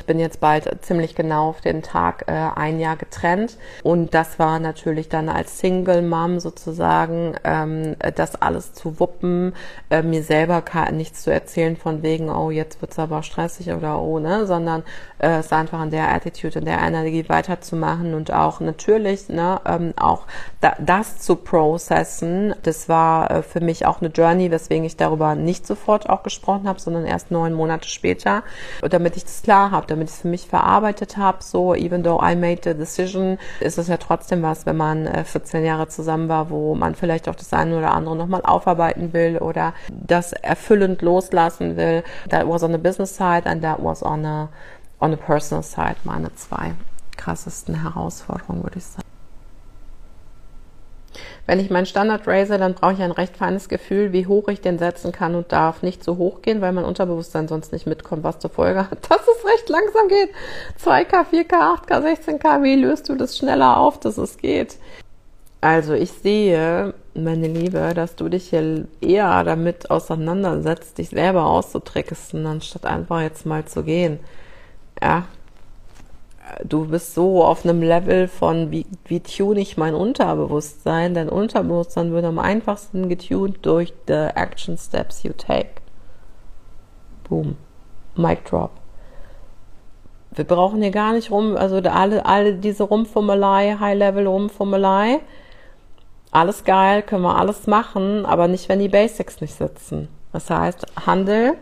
bin 0.06 0.18
jetzt 0.18 0.40
bald 0.40 0.84
ziemlich 0.84 1.14
genau 1.14 1.50
auf 1.50 1.60
den 1.60 1.82
Tag 1.82 2.24
äh, 2.26 2.32
ein 2.32 2.80
Jahr 2.80 2.96
getrennt. 2.96 3.56
Und 3.82 4.14
das 4.14 4.38
war 4.38 4.58
natürlich 4.58 5.08
dann 5.08 5.28
als 5.28 5.58
Single 5.58 6.02
Mom 6.02 6.40
sozusagen, 6.40 7.34
ähm, 7.44 7.96
das 8.14 8.40
alles 8.40 8.72
zu 8.72 9.00
wuppen, 9.00 9.54
äh, 9.90 10.02
mir 10.02 10.22
selber 10.22 10.62
nichts 10.92 11.22
zu 11.22 11.32
erzählen 11.32 11.76
von 11.76 12.02
wegen, 12.02 12.30
oh, 12.30 12.50
jetzt 12.50 12.80
wird's 12.80 12.98
aber 12.98 13.22
stressig 13.22 13.70
oder 13.72 14.00
oh, 14.00 14.18
ne, 14.18 14.46
sondern 14.46 14.82
äh, 15.18 15.38
es 15.38 15.52
einfach 15.52 15.82
in 15.82 15.90
der 15.90 16.12
Attitude, 16.12 16.58
in 16.58 16.64
der 16.64 16.80
Energie 16.80 17.28
weiterzumachen 17.28 18.14
und 18.14 18.32
auch 18.32 18.60
natürlich, 18.60 19.28
ne, 19.28 19.60
ähm, 19.66 19.94
auch 19.96 20.26
das 20.60 21.18
zu 21.18 21.36
processen. 21.36 22.54
Das 22.62 22.88
war 22.88 23.30
äh, 23.30 23.42
für 23.42 23.60
mich 23.60 23.86
auch 23.86 24.00
eine 24.00 24.10
Journey, 24.10 24.50
weswegen 24.50 24.84
ich 24.84 24.96
darüber 24.96 25.34
nicht 25.34 25.66
sofort 25.66 26.08
auch 26.08 26.22
gesprochen 26.22 26.68
habe, 26.68 26.80
sondern 26.80 27.04
erst 27.06 27.30
neun 27.30 27.54
Monate 27.54 27.88
später, 27.88 28.42
damit 28.82 29.16
ich 29.16 29.24
das 29.24 29.42
klar 29.42 29.70
habe, 29.70 29.86
damit 29.86 30.08
ich 30.08 30.14
es 30.14 30.20
für 30.22 30.28
mich 30.28 30.48
verarbeitet 30.48 31.16
habe. 31.16 31.38
So, 31.42 31.74
even 31.74 32.02
though 32.02 32.20
I 32.22 32.34
made 32.34 32.60
the 32.64 32.74
decision, 32.74 33.38
ist 33.60 33.78
es 33.78 33.88
ja 33.88 33.96
trotzdem 33.98 34.42
was, 34.42 34.66
wenn 34.66 34.76
man 34.76 35.08
14 35.24 35.62
äh, 35.62 35.66
Jahre 35.66 35.88
zusammen 35.88 36.28
war, 36.28 36.50
wo 36.50 36.74
man 36.74 36.94
vielleicht 36.94 37.28
auch 37.28 37.36
das 37.36 37.52
eine 37.52 37.78
oder 37.78 37.92
andere 37.92 38.16
nochmal 38.16 38.42
aufarbeiten 38.42 39.12
will 39.12 39.38
oder 39.38 39.74
das 39.88 40.32
erfüllend 40.32 41.02
loslassen 41.02 41.76
will. 41.76 42.02
That 42.30 42.48
was 42.48 42.62
on 42.62 42.72
the 42.72 42.78
business 42.78 43.14
side 43.14 43.42
and 43.44 43.62
that 43.62 43.78
was 43.82 44.02
on 44.02 44.24
a, 44.24 44.48
on 44.98 45.12
a 45.12 45.16
personal 45.16 45.62
side, 45.62 45.96
meine 46.02 46.34
zwei 46.34 46.72
krassesten 47.16 47.82
Herausforderungen, 47.82 48.62
würde 48.62 48.78
ich 48.78 48.84
sagen. 48.84 49.07
Wenn 51.48 51.60
ich 51.60 51.70
meinen 51.70 51.86
Standard 51.86 52.26
raise, 52.26 52.58
dann 52.58 52.74
brauche 52.74 52.92
ich 52.92 53.00
ein 53.00 53.10
recht 53.10 53.38
feines 53.38 53.70
Gefühl, 53.70 54.12
wie 54.12 54.26
hoch 54.26 54.48
ich 54.48 54.60
den 54.60 54.78
setzen 54.78 55.12
kann 55.12 55.34
und 55.34 55.50
darf 55.50 55.82
nicht 55.82 56.04
so 56.04 56.18
hoch 56.18 56.42
gehen, 56.42 56.60
weil 56.60 56.74
mein 56.74 56.84
Unterbewusstsein 56.84 57.48
sonst 57.48 57.72
nicht 57.72 57.86
mitkommt, 57.86 58.22
was 58.22 58.38
zur 58.38 58.50
Folge 58.50 58.80
hat, 58.90 58.98
dass 59.10 59.22
es 59.22 59.50
recht 59.50 59.66
langsam 59.70 60.08
geht. 60.08 60.28
2K, 60.84 61.24
4K, 61.24 61.86
8K, 61.86 62.04
16K, 62.04 62.62
wie 62.62 62.74
löst 62.74 63.08
du 63.08 63.14
das 63.14 63.38
schneller 63.38 63.78
auf, 63.78 63.98
dass 63.98 64.18
es 64.18 64.36
geht? 64.36 64.76
Also 65.62 65.94
ich 65.94 66.12
sehe, 66.12 66.92
meine 67.14 67.48
Liebe, 67.48 67.94
dass 67.94 68.14
du 68.14 68.28
dich 68.28 68.50
hier 68.50 68.86
eher 69.00 69.42
damit 69.42 69.90
auseinandersetzt, 69.90 70.98
dich 70.98 71.08
selber 71.08 71.46
auszutricksen, 71.46 72.44
anstatt 72.44 72.84
einfach 72.84 73.22
jetzt 73.22 73.46
mal 73.46 73.64
zu 73.64 73.84
gehen. 73.84 74.20
Ja, 75.02 75.24
du 76.64 76.86
bist 76.86 77.14
so 77.14 77.44
auf 77.44 77.64
einem 77.64 77.82
Level 77.82 78.28
von, 78.28 78.70
wie, 78.70 78.86
wie 79.04 79.20
tune 79.20 79.60
ich 79.60 79.76
mein 79.76 79.94
Unterbewusstsein? 79.94 81.14
Dein 81.14 81.28
Unterbewusstsein 81.28 82.12
wird 82.12 82.24
am 82.24 82.38
einfachsten 82.38 83.08
getuned 83.08 83.64
durch 83.64 83.92
the 84.06 84.28
action 84.34 84.76
steps 84.76 85.22
you 85.22 85.32
take. 85.32 85.80
Boom. 87.28 87.56
Mic 88.16 88.44
drop. 88.44 88.70
Wir 90.30 90.44
brauchen 90.44 90.82
hier 90.82 90.90
gar 90.90 91.12
nicht 91.12 91.30
rum, 91.30 91.56
also 91.56 91.76
alle, 91.76 92.24
alle 92.26 92.54
diese 92.54 92.84
Rumfummelei, 92.84 93.76
High-Level-Rumfummelei. 93.80 95.20
Alles 96.30 96.64
geil, 96.64 97.02
können 97.02 97.22
wir 97.22 97.36
alles 97.36 97.66
machen, 97.66 98.26
aber 98.26 98.48
nicht, 98.48 98.68
wenn 98.68 98.78
die 98.78 98.88
Basics 98.88 99.40
nicht 99.40 99.54
sitzen. 99.54 100.08
Das 100.32 100.50
heißt, 100.50 100.86
Handel, 101.06 101.54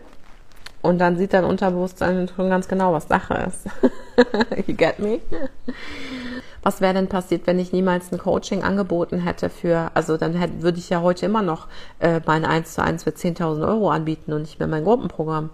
und 0.87 0.99
dann 0.99 1.17
sieht 1.17 1.33
dein 1.33 1.43
Unterbewusstsein 1.43 2.29
schon 2.33 2.49
ganz 2.49 2.69
genau, 2.69 2.93
was 2.93 3.09
Sache 3.09 3.47
ist. 3.47 3.65
you 4.67 4.73
get 4.73 4.99
me? 4.99 5.19
Was 6.63 6.79
wäre 6.79 6.93
denn 6.93 7.07
passiert, 7.07 7.45
wenn 7.45 7.59
ich 7.59 7.73
niemals 7.73 8.11
ein 8.11 8.17
Coaching 8.17 8.63
angeboten 8.63 9.19
hätte 9.19 9.49
für, 9.49 9.91
also 9.93 10.15
dann 10.15 10.33
hätte, 10.33 10.61
würde 10.61 10.77
ich 10.79 10.89
ja 10.89 11.01
heute 11.01 11.25
immer 11.25 11.41
noch 11.41 11.67
äh, 11.99 12.21
mein 12.25 12.45
1 12.45 12.73
zu 12.73 12.81
1 12.81 13.03
für 13.03 13.09
10.000 13.09 13.67
Euro 13.67 13.91
anbieten 13.91 14.31
und 14.31 14.43
nicht 14.43 14.59
mehr 14.59 14.67
mein 14.69 14.85
Gruppenprogramm. 14.85 15.49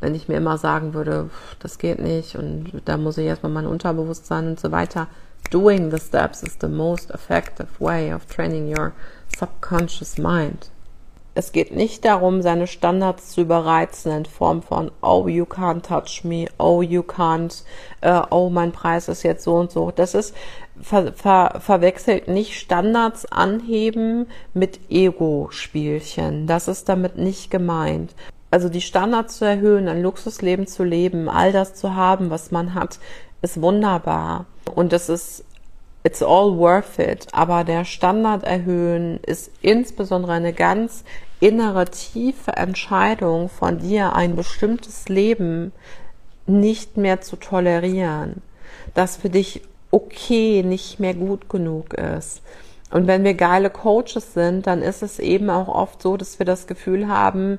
Wenn 0.00 0.14
ich 0.14 0.28
mir 0.28 0.36
immer 0.36 0.56
sagen 0.56 0.94
würde, 0.94 1.28
das 1.60 1.76
geht 1.76 1.98
nicht 1.98 2.36
und 2.36 2.72
da 2.86 2.96
muss 2.96 3.18
ich 3.18 3.26
erstmal 3.26 3.52
mein 3.52 3.66
Unterbewusstsein 3.66 4.48
und 4.48 4.60
so 4.60 4.72
weiter. 4.72 5.08
Doing 5.50 5.90
the 5.90 5.98
steps 5.98 6.42
is 6.42 6.56
the 6.58 6.68
most 6.68 7.10
effective 7.10 7.68
way 7.78 8.12
of 8.14 8.24
training 8.26 8.74
your 8.74 8.92
subconscious 9.38 10.16
mind 10.16 10.70
es 11.34 11.50
geht 11.50 11.74
nicht 11.74 12.04
darum, 12.04 12.42
seine 12.42 12.66
Standards 12.66 13.30
zu 13.30 13.40
überreizen 13.40 14.12
in 14.12 14.24
Form 14.24 14.62
von, 14.62 14.92
oh, 15.02 15.26
you 15.26 15.44
can't 15.44 15.82
touch 15.82 16.22
me, 16.24 16.46
oh, 16.58 16.80
you 16.80 17.02
can't, 17.02 17.64
uh, 18.04 18.22
oh, 18.30 18.50
mein 18.50 18.70
Preis 18.70 19.08
ist 19.08 19.24
jetzt 19.24 19.42
so 19.42 19.56
und 19.56 19.72
so. 19.72 19.90
Das 19.90 20.14
ist, 20.14 20.34
ver, 20.80 21.12
ver, 21.12 21.56
verwechselt 21.58 22.28
nicht 22.28 22.58
Standards 22.58 23.26
anheben 23.26 24.26
mit 24.52 24.78
Ego-Spielchen. 24.90 26.46
Das 26.46 26.68
ist 26.68 26.88
damit 26.88 27.16
nicht 27.16 27.50
gemeint. 27.50 28.14
Also 28.52 28.68
die 28.68 28.80
Standards 28.80 29.38
zu 29.38 29.44
erhöhen, 29.44 29.88
ein 29.88 30.02
Luxusleben 30.02 30.68
zu 30.68 30.84
leben, 30.84 31.28
all 31.28 31.50
das 31.50 31.74
zu 31.74 31.96
haben, 31.96 32.30
was 32.30 32.52
man 32.52 32.74
hat, 32.74 33.00
ist 33.42 33.60
wunderbar. 33.60 34.46
Und 34.76 34.92
es 34.92 35.08
ist 35.08 35.44
it's 36.04 36.22
all 36.22 36.56
worth 36.56 36.98
it. 36.98 37.26
Aber 37.32 37.64
der 37.64 37.84
Standard 37.84 38.44
erhöhen 38.44 39.18
ist 39.26 39.50
insbesondere 39.62 40.32
eine 40.32 40.52
ganz 40.52 41.02
innere 41.40 41.86
tiefe 41.86 42.52
Entscheidung 42.52 43.48
von 43.48 43.78
dir, 43.78 44.14
ein 44.14 44.36
bestimmtes 44.36 45.08
Leben 45.08 45.72
nicht 46.46 46.96
mehr 46.96 47.20
zu 47.22 47.36
tolerieren. 47.36 48.42
Das 48.94 49.16
für 49.16 49.30
dich 49.30 49.62
okay 49.90 50.62
nicht 50.62 51.00
mehr 51.00 51.14
gut 51.14 51.48
genug 51.48 51.94
ist. 51.94 52.42
Und 52.90 53.06
wenn 53.06 53.24
wir 53.24 53.34
geile 53.34 53.70
Coaches 53.70 54.34
sind, 54.34 54.66
dann 54.66 54.82
ist 54.82 55.02
es 55.02 55.18
eben 55.18 55.50
auch 55.50 55.68
oft 55.68 56.02
so, 56.02 56.16
dass 56.16 56.38
wir 56.38 56.46
das 56.46 56.66
Gefühl 56.66 57.08
haben, 57.08 57.58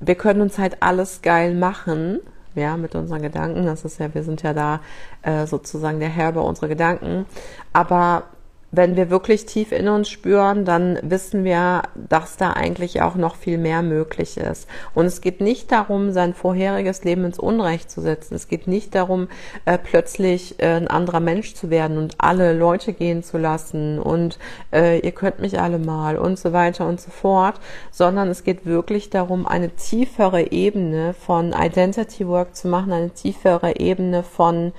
wir 0.00 0.14
können 0.14 0.40
uns 0.40 0.58
halt 0.58 0.78
alles 0.80 1.22
geil 1.22 1.54
machen, 1.54 2.20
ja, 2.60 2.76
mit 2.76 2.94
unseren 2.94 3.22
Gedanken. 3.22 3.66
Das 3.66 3.84
ist 3.84 3.98
ja, 3.98 4.14
wir 4.14 4.22
sind 4.22 4.42
ja 4.42 4.52
da 4.52 4.80
äh, 5.22 5.46
sozusagen 5.46 5.98
der 5.98 6.08
Herr 6.08 6.32
bei 6.32 6.40
unsere 6.40 6.68
Gedanken. 6.68 7.26
Aber 7.72 8.24
wenn 8.72 8.94
wir 8.96 9.10
wirklich 9.10 9.46
tief 9.46 9.72
in 9.72 9.88
uns 9.88 10.08
spüren, 10.08 10.64
dann 10.64 10.98
wissen 11.02 11.44
wir, 11.44 11.82
dass 11.94 12.36
da 12.36 12.52
eigentlich 12.52 13.02
auch 13.02 13.16
noch 13.16 13.34
viel 13.34 13.58
mehr 13.58 13.82
möglich 13.82 14.36
ist. 14.36 14.68
Und 14.94 15.06
es 15.06 15.20
geht 15.20 15.40
nicht 15.40 15.72
darum, 15.72 16.12
sein 16.12 16.34
vorheriges 16.34 17.02
Leben 17.02 17.24
ins 17.24 17.38
Unrecht 17.38 17.90
zu 17.90 18.00
setzen. 18.00 18.36
Es 18.36 18.46
geht 18.46 18.68
nicht 18.68 18.94
darum, 18.94 19.28
äh, 19.64 19.76
plötzlich 19.76 20.60
äh, 20.60 20.76
ein 20.76 20.88
anderer 20.88 21.20
Mensch 21.20 21.54
zu 21.54 21.70
werden 21.70 21.98
und 21.98 22.14
alle 22.18 22.52
Leute 22.52 22.92
gehen 22.92 23.22
zu 23.24 23.38
lassen 23.38 23.98
und 23.98 24.38
äh, 24.72 25.00
ihr 25.00 25.12
könnt 25.12 25.40
mich 25.40 25.60
alle 25.60 25.78
mal 25.78 26.16
und 26.16 26.38
so 26.38 26.52
weiter 26.52 26.86
und 26.86 27.00
so 27.00 27.10
fort, 27.10 27.60
sondern 27.90 28.28
es 28.28 28.44
geht 28.44 28.66
wirklich 28.66 29.10
darum, 29.10 29.46
eine 29.46 29.70
tiefere 29.70 30.52
Ebene 30.52 31.14
von 31.14 31.52
Identity 31.52 32.26
Work 32.28 32.54
zu 32.54 32.68
machen, 32.68 32.92
eine 32.92 33.10
tiefere 33.10 33.76
Ebene 33.80 34.22
von 34.22 34.72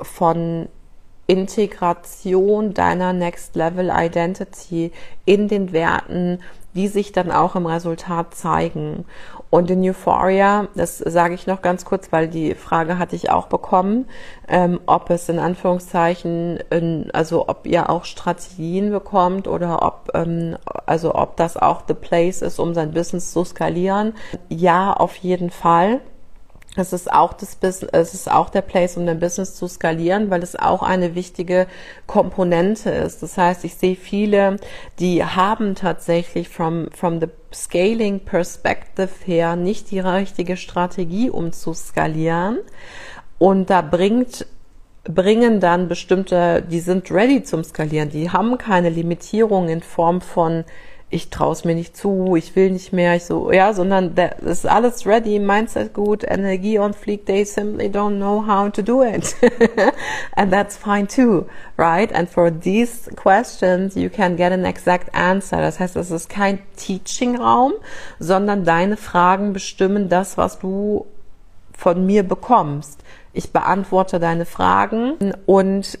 von 0.00 0.68
Integration 1.28 2.74
deiner 2.74 3.12
Next 3.12 3.54
Level 3.54 3.92
Identity 3.94 4.92
in 5.26 5.46
den 5.46 5.72
Werten, 5.72 6.40
die 6.74 6.88
sich 6.88 7.12
dann 7.12 7.30
auch 7.30 7.54
im 7.54 7.66
Resultat 7.66 8.34
zeigen. 8.34 9.04
Und 9.50 9.70
in 9.70 9.82
Euphoria, 9.82 10.68
das 10.74 10.98
sage 10.98 11.34
ich 11.34 11.46
noch 11.46 11.62
ganz 11.62 11.84
kurz, 11.84 12.12
weil 12.12 12.28
die 12.28 12.54
Frage 12.54 12.98
hatte 12.98 13.16
ich 13.16 13.30
auch 13.30 13.46
bekommen, 13.46 14.06
ähm, 14.46 14.80
ob 14.86 15.10
es 15.10 15.28
in 15.28 15.38
Anführungszeichen, 15.38 16.58
in, 16.70 17.10
also 17.12 17.48
ob 17.48 17.66
ihr 17.66 17.88
auch 17.90 18.04
Strategien 18.04 18.90
bekommt 18.90 19.48
oder 19.48 19.82
ob, 19.82 20.10
ähm, 20.14 20.56
also 20.86 21.14
ob 21.14 21.36
das 21.36 21.56
auch 21.56 21.82
the 21.88 21.94
place 21.94 22.42
ist, 22.42 22.58
um 22.58 22.74
sein 22.74 22.92
Business 22.92 23.32
zu 23.32 23.44
skalieren. 23.44 24.14
Ja, 24.48 24.92
auf 24.92 25.16
jeden 25.16 25.50
Fall. 25.50 26.00
Es 26.76 26.92
ist 26.92 27.12
auch 27.12 27.32
das 27.32 27.58
es 27.60 28.14
ist 28.14 28.30
auch 28.30 28.50
der 28.50 28.62
Place, 28.62 28.96
um 28.96 29.06
dein 29.06 29.18
Business 29.18 29.54
zu 29.54 29.66
skalieren, 29.66 30.30
weil 30.30 30.42
es 30.42 30.54
auch 30.54 30.82
eine 30.82 31.14
wichtige 31.14 31.66
Komponente 32.06 32.90
ist. 32.90 33.22
Das 33.22 33.36
heißt, 33.36 33.64
ich 33.64 33.74
sehe 33.74 33.96
viele, 33.96 34.58
die 34.98 35.24
haben 35.24 35.74
tatsächlich 35.74 36.48
from, 36.48 36.88
from 36.92 37.20
the 37.20 37.28
scaling 37.52 38.20
perspective 38.20 39.10
her 39.24 39.56
nicht 39.56 39.90
die 39.90 40.00
richtige 40.00 40.56
Strategie, 40.56 41.30
um 41.30 41.52
zu 41.52 41.72
skalieren. 41.72 42.58
Und 43.38 43.70
da 43.70 43.82
bringt 43.82 44.46
bringen 45.04 45.58
dann 45.58 45.88
bestimmte, 45.88 46.62
die 46.62 46.80
sind 46.80 47.10
ready 47.10 47.42
zum 47.42 47.64
Skalieren, 47.64 48.10
die 48.10 48.30
haben 48.30 48.58
keine 48.58 48.90
Limitierung 48.90 49.68
in 49.68 49.80
Form 49.80 50.20
von 50.20 50.64
ich 51.10 51.30
traue 51.30 51.52
es 51.52 51.64
mir 51.64 51.74
nicht 51.74 51.96
zu, 51.96 52.36
ich 52.36 52.54
will 52.54 52.70
nicht 52.70 52.92
mehr, 52.92 53.16
ich 53.16 53.24
so, 53.24 53.50
ja, 53.50 53.72
sondern 53.72 54.14
das 54.14 54.42
ist 54.42 54.66
alles 54.66 55.06
ready, 55.06 55.38
Mindset 55.38 55.94
gut, 55.94 56.22
Energie 56.22 56.78
on 56.78 56.92
fleek, 56.92 57.24
they 57.24 57.44
simply 57.44 57.86
don't 57.86 58.16
know 58.16 58.46
how 58.46 58.70
to 58.70 58.82
do 58.82 59.02
it. 59.02 59.34
and 60.36 60.52
that's 60.52 60.76
fine 60.76 61.06
too, 61.06 61.46
right? 61.78 62.12
And 62.12 62.28
for 62.28 62.50
these 62.50 63.10
questions, 63.16 63.96
you 63.96 64.10
can 64.10 64.36
get 64.36 64.52
an 64.52 64.66
exact 64.66 65.14
answer. 65.14 65.62
Das 65.62 65.80
heißt, 65.80 65.96
es 65.96 66.10
ist 66.10 66.28
kein 66.28 66.58
Teaching-Raum, 66.76 67.72
sondern 68.18 68.64
deine 68.64 68.98
Fragen 68.98 69.54
bestimmen 69.54 70.10
das, 70.10 70.36
was 70.36 70.58
du 70.58 71.06
von 71.72 72.04
mir 72.04 72.22
bekommst. 72.22 73.00
Ich 73.32 73.52
beantworte 73.52 74.18
deine 74.18 74.44
Fragen 74.44 75.32
und 75.46 75.98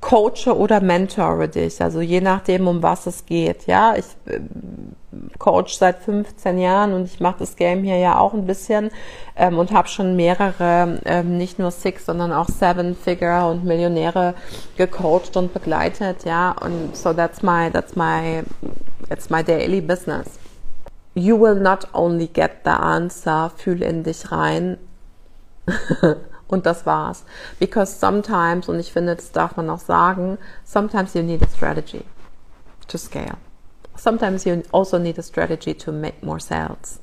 coache 0.00 0.56
oder 0.56 0.80
mentore 0.80 1.48
dich, 1.48 1.82
also 1.82 2.00
je 2.00 2.20
nachdem, 2.20 2.66
um 2.68 2.82
was 2.82 3.06
es 3.06 3.26
geht. 3.26 3.66
Ja, 3.66 3.94
ich 3.96 4.06
äh, 4.26 4.40
coach 5.38 5.74
seit 5.74 5.98
15 5.98 6.58
Jahren 6.58 6.92
und 6.94 7.04
ich 7.04 7.20
mache 7.20 7.40
das 7.40 7.56
Game 7.56 7.82
hier 7.82 7.98
ja 7.98 8.18
auch 8.18 8.32
ein 8.32 8.46
bisschen 8.46 8.90
ähm, 9.36 9.58
und 9.58 9.72
habe 9.72 9.88
schon 9.88 10.16
mehrere, 10.16 11.00
ähm, 11.04 11.36
nicht 11.36 11.58
nur 11.58 11.70
Six, 11.70 12.06
sondern 12.06 12.32
auch 12.32 12.48
Seven 12.48 12.96
Figure 12.96 13.46
und 13.50 13.64
Millionäre 13.64 14.34
gecoacht 14.76 15.36
und 15.36 15.52
begleitet. 15.52 16.24
Ja, 16.24 16.52
und 16.52 16.96
so 16.96 17.12
that's 17.12 17.42
my 17.42 17.70
that's 17.70 17.94
my 17.94 18.42
that's 19.08 19.28
my 19.28 19.42
daily 19.44 19.80
business. 19.80 20.38
You 21.14 21.38
will 21.38 21.56
not 21.56 21.88
only 21.92 22.28
get 22.28 22.62
the 22.64 22.70
answer, 22.70 23.50
fühl 23.56 23.82
in 23.82 24.02
dich 24.04 24.30
rein. 24.32 24.78
Und 26.50 26.66
das 26.66 26.84
war's. 26.84 27.24
Because 27.60 27.98
sometimes, 27.98 28.68
und 28.68 28.80
ich 28.80 28.92
finde, 28.92 29.14
das 29.14 29.30
darf 29.30 29.56
man 29.56 29.70
auch 29.70 29.78
sagen, 29.78 30.36
sometimes 30.64 31.14
you 31.14 31.22
need 31.22 31.40
a 31.42 31.48
strategy 31.48 32.04
to 32.88 32.98
scale. 32.98 33.36
Sometimes 33.96 34.44
you 34.44 34.62
also 34.72 34.98
need 34.98 35.16
a 35.18 35.22
strategy 35.22 35.74
to 35.74 35.92
make 35.92 36.26
more 36.26 36.40
sales. 36.40 36.98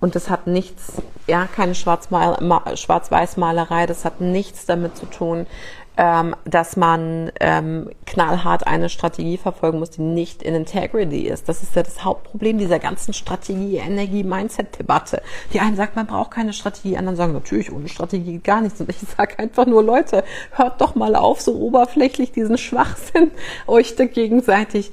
Und 0.00 0.14
das 0.14 0.30
hat 0.30 0.46
nichts, 0.46 0.92
ja, 1.26 1.46
keine 1.46 1.74
Schwarz-Weiß-Malerei, 1.74 3.86
das 3.86 4.04
hat 4.04 4.20
nichts 4.20 4.66
damit 4.66 4.96
zu 4.96 5.06
tun, 5.06 5.48
ähm, 5.96 6.36
dass 6.44 6.76
man 6.76 7.32
ähm, 7.40 7.90
knallhart 8.04 8.66
eine 8.66 8.88
Strategie 8.88 9.38
verfolgen 9.38 9.78
muss, 9.78 9.90
die 9.90 10.02
nicht 10.02 10.42
in 10.42 10.54
Integrity 10.54 11.26
ist. 11.26 11.48
Das 11.48 11.62
ist 11.62 11.74
ja 11.74 11.82
das 11.82 12.04
Hauptproblem 12.04 12.58
dieser 12.58 12.78
ganzen 12.78 13.14
Strategie, 13.14 13.76
Energie, 13.76 14.22
Mindset-Debatte. 14.22 15.22
Die 15.52 15.60
einen 15.60 15.76
sagen, 15.76 15.92
man 15.94 16.06
braucht 16.06 16.32
keine 16.32 16.52
Strategie, 16.52 16.98
anderen 16.98 17.16
sagen, 17.16 17.32
natürlich, 17.32 17.72
ohne 17.72 17.88
Strategie 17.88 18.38
gar 18.38 18.60
nichts. 18.60 18.80
Und 18.80 18.90
ich 18.90 18.98
sage 19.16 19.38
einfach 19.38 19.66
nur, 19.66 19.82
Leute, 19.82 20.24
hört 20.52 20.80
doch 20.80 20.94
mal 20.94 21.16
auf, 21.16 21.40
so 21.40 21.54
oberflächlich 21.54 22.32
diesen 22.32 22.58
Schwachsinn 22.58 23.30
euch 23.66 23.96
da 23.96 24.04
gegenseitig. 24.04 24.92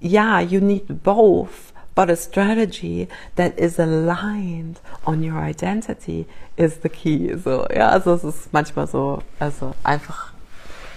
Ja, 0.00 0.40
you 0.40 0.60
need 0.60 1.02
both. 1.02 1.72
But 1.96 2.10
a 2.10 2.16
strategy 2.16 3.06
that 3.36 3.56
is 3.56 3.78
aligned 3.78 4.80
on 5.06 5.22
your 5.22 5.40
identity 5.40 6.26
is 6.56 6.80
the 6.82 6.88
key. 6.88 7.36
So, 7.36 7.66
ja, 7.72 7.88
also 7.88 8.14
es 8.14 8.24
ist 8.24 8.52
manchmal 8.52 8.88
so, 8.88 9.20
also 9.38 9.74
einfach 9.84 10.33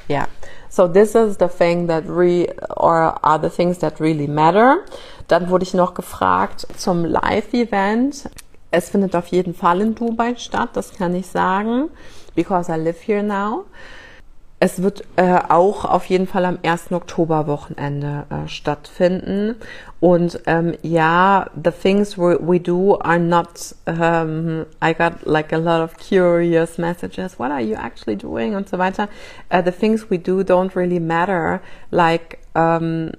Yeah. 0.07 0.27
So 0.69 0.87
this 0.87 1.15
is 1.15 1.37
the 1.37 1.47
thing 1.47 1.87
that 1.87 2.03
re 2.07 2.47
or 2.75 3.17
are 3.23 3.39
the 3.39 3.49
things 3.49 3.79
that 3.79 3.99
really 3.99 4.27
matter. 4.27 4.85
Dann 5.27 5.49
wurde 5.49 5.63
ich 5.63 5.73
noch 5.73 5.93
gefragt 5.93 6.67
zum 6.77 7.03
Live-Event. 7.03 8.29
Es 8.71 8.89
findet 8.89 9.15
auf 9.15 9.27
jeden 9.27 9.53
Fall 9.53 9.81
in 9.81 9.95
Dubai 9.95 10.35
statt, 10.35 10.69
das 10.73 10.93
kann 10.93 11.15
ich 11.15 11.27
sagen, 11.27 11.89
because 12.35 12.69
I 12.71 12.75
live 12.75 13.01
here 13.01 13.23
now. 13.23 13.65
Es 14.59 14.81
wird 14.81 15.03
äh, 15.17 15.39
auch 15.49 15.85
auf 15.85 16.05
jeden 16.05 16.25
Fall 16.25 16.43
am 16.43 16.57
1. 16.63 16.91
Oktoberwochenende 16.91 18.25
äh, 18.29 18.47
stattfinden. 18.47 19.55
Und 19.99 20.39
ähm, 20.47 20.73
ja, 20.81 21.47
the 21.63 21.69
things 21.69 22.17
we, 22.17 22.39
we 22.41 22.59
do 22.59 22.97
are 22.99 23.19
not, 23.19 23.75
um, 23.85 24.65
I 24.83 24.93
got 24.95 25.25
like 25.25 25.53
a 25.53 25.57
lot 25.57 25.83
of 25.83 25.95
curious 25.97 26.79
messages, 26.79 27.37
what 27.37 27.51
are 27.51 27.61
you 27.61 27.75
actually 27.75 28.15
doing 28.15 28.55
und 28.55 28.67
so 28.67 28.79
weiter. 28.79 29.09
Uh, 29.51 29.61
the 29.61 29.71
things 29.71 30.09
we 30.09 30.17
do 30.17 30.41
don't 30.41 30.75
really 30.75 30.99
matter, 30.99 31.61
like 31.91 32.39
um, 32.55 33.11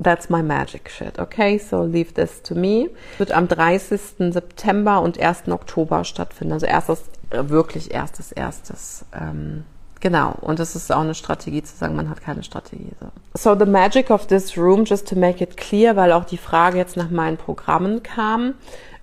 That's 0.00 0.28
my 0.28 0.42
magic 0.42 0.88
shit, 0.88 1.18
okay? 1.20 1.58
So 1.58 1.84
leave 1.84 2.14
this 2.14 2.42
to 2.42 2.56
me. 2.56 2.90
Wird 3.18 3.30
am 3.30 3.46
30. 3.46 4.32
September 4.32 5.00
und 5.00 5.16
1. 5.16 5.48
Oktober 5.48 6.02
stattfinden. 6.02 6.54
Also 6.54 6.66
erstes, 6.66 7.04
äh, 7.30 7.48
wirklich 7.48 7.94
erstes, 7.94 8.32
erstes 8.32 9.04
ähm, 9.12 9.64
Genau, 10.02 10.34
und 10.40 10.58
das 10.58 10.74
ist 10.74 10.90
auch 10.90 11.02
eine 11.02 11.14
Strategie 11.14 11.62
zu 11.62 11.76
sagen, 11.76 11.94
man 11.94 12.10
hat 12.10 12.20
keine 12.20 12.42
Strategie. 12.42 12.90
So. 12.98 13.54
so 13.54 13.56
the 13.56 13.70
magic 13.70 14.10
of 14.10 14.26
this 14.26 14.58
room, 14.58 14.84
just 14.84 15.06
to 15.08 15.14
make 15.14 15.42
it 15.42 15.56
clear, 15.56 15.94
weil 15.94 16.10
auch 16.10 16.24
die 16.24 16.38
Frage 16.38 16.76
jetzt 16.76 16.96
nach 16.96 17.08
meinen 17.08 17.36
Programmen 17.36 18.02
kam. 18.02 18.54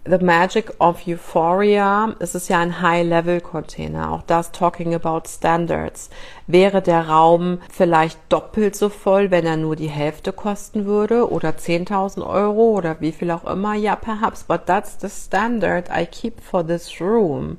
The 0.05 0.17
Magic 0.17 0.71
of 0.79 1.05
Euphoria, 1.05 2.15
es 2.19 2.33
ist 2.33 2.47
ja 2.47 2.59
ein 2.59 2.81
High-Level-Container, 2.81 4.13
auch 4.13 4.21
das 4.21 4.53
Talking 4.53 4.95
About 4.95 5.23
Standards. 5.27 6.09
Wäre 6.47 6.81
der 6.81 7.09
Raum 7.09 7.59
vielleicht 7.69 8.17
doppelt 8.29 8.77
so 8.77 8.87
voll, 8.87 9.29
wenn 9.29 9.45
er 9.45 9.57
nur 9.57 9.75
die 9.75 9.89
Hälfte 9.89 10.31
kosten 10.31 10.85
würde 10.85 11.29
oder 11.29 11.49
10.000 11.49 12.25
Euro 12.25 12.77
oder 12.77 13.01
wie 13.01 13.11
viel 13.11 13.29
auch 13.29 13.43
immer? 13.43 13.75
Ja, 13.75 13.97
perhaps, 13.97 14.45
but 14.45 14.65
that's 14.65 14.97
the 15.01 15.09
standard 15.09 15.89
I 15.89 16.05
keep 16.05 16.41
for 16.41 16.65
this 16.65 17.01
room. 17.01 17.57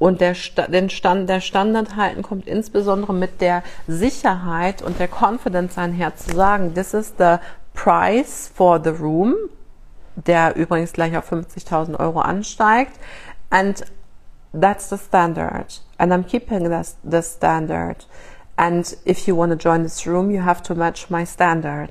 Und 0.00 0.20
der, 0.20 0.34
den 0.66 0.90
Stand, 0.90 1.30
der 1.30 1.40
Standard 1.40 1.94
halten 1.94 2.22
kommt 2.22 2.48
insbesondere 2.48 3.14
mit 3.14 3.40
der 3.40 3.62
Sicherheit 3.86 4.82
und 4.82 4.98
der 4.98 5.08
Confidence 5.08 5.78
einher 5.78 6.16
zu 6.16 6.34
sagen, 6.34 6.74
this 6.74 6.92
is 6.92 7.14
the 7.18 7.36
price 7.72 8.50
for 8.52 8.82
the 8.82 8.90
room, 8.90 9.36
der 10.26 10.56
übrigens 10.56 10.92
gleich 10.92 11.16
auf 11.16 11.32
50.000 11.32 11.98
Euro 11.98 12.20
ansteigt. 12.20 12.98
And 13.50 13.84
that's 14.52 14.88
the 14.88 14.96
standard. 14.96 15.80
And 15.98 16.12
I'm 16.12 16.24
keeping 16.24 16.64
this, 16.64 16.96
the 17.04 17.22
standard. 17.22 18.04
And 18.56 18.96
if 19.04 19.28
you 19.28 19.36
want 19.36 19.52
to 19.52 19.56
join 19.56 19.82
this 19.82 20.06
room, 20.06 20.30
you 20.30 20.42
have 20.42 20.62
to 20.64 20.74
match 20.74 21.10
my 21.10 21.24
standard. 21.24 21.90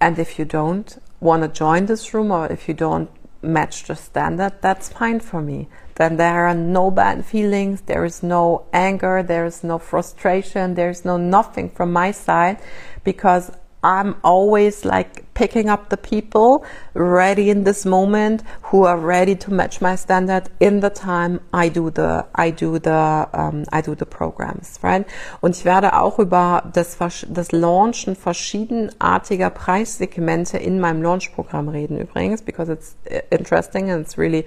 And 0.00 0.18
if 0.18 0.38
you 0.38 0.44
don't 0.44 0.98
want 1.20 1.42
to 1.42 1.48
join 1.48 1.86
this 1.86 2.14
room 2.14 2.30
or 2.30 2.46
if 2.46 2.68
you 2.68 2.74
don't 2.74 3.10
match 3.42 3.84
the 3.84 3.94
standard, 3.94 4.54
that's 4.60 4.88
fine 4.88 5.20
for 5.20 5.42
me. 5.42 5.68
Then 5.96 6.16
there 6.16 6.46
are 6.46 6.54
no 6.54 6.90
bad 6.90 7.24
feelings, 7.24 7.82
there 7.82 8.04
is 8.04 8.22
no 8.22 8.66
anger, 8.72 9.22
there 9.22 9.46
is 9.46 9.64
no 9.64 9.78
frustration, 9.78 10.74
there 10.74 10.90
is 10.90 11.04
no 11.04 11.16
nothing 11.16 11.70
from 11.70 11.92
my 11.92 12.10
side 12.10 12.58
because 13.04 13.50
I'm 13.82 14.16
always 14.22 14.84
like 14.84 15.25
picking 15.36 15.68
up 15.68 15.90
the 15.90 15.96
people 15.96 16.64
ready 16.94 17.50
in 17.50 17.64
this 17.64 17.84
moment 17.84 18.42
who 18.72 18.84
are 18.84 18.98
ready 18.98 19.36
to 19.36 19.52
match 19.52 19.80
my 19.82 19.94
standard 19.94 20.48
in 20.58 20.80
the 20.80 20.88
time 20.90 21.40
I 21.52 21.68
do 21.68 21.90
the 21.90 22.24
I 22.34 22.50
do 22.50 22.78
the 22.78 23.28
um, 23.32 23.64
I 23.70 23.82
do 23.82 23.94
the 23.94 24.06
programs, 24.06 24.78
right? 24.82 25.06
Und 25.42 25.54
ich 25.56 25.64
werde 25.64 25.92
auch 26.00 26.18
über 26.18 26.64
das 26.72 26.96
das 27.28 27.52
Launchen 27.52 28.16
verschiedenartiger 28.16 29.50
Preissegmente 29.50 30.56
in 30.56 30.80
meinem 30.80 31.02
Launch-Programm 31.02 31.68
reden 31.68 31.98
übrigens, 31.98 32.42
because 32.42 32.72
it's 32.72 32.96
interesting 33.30 33.90
and 33.90 34.06
it's 34.06 34.16
really 34.16 34.46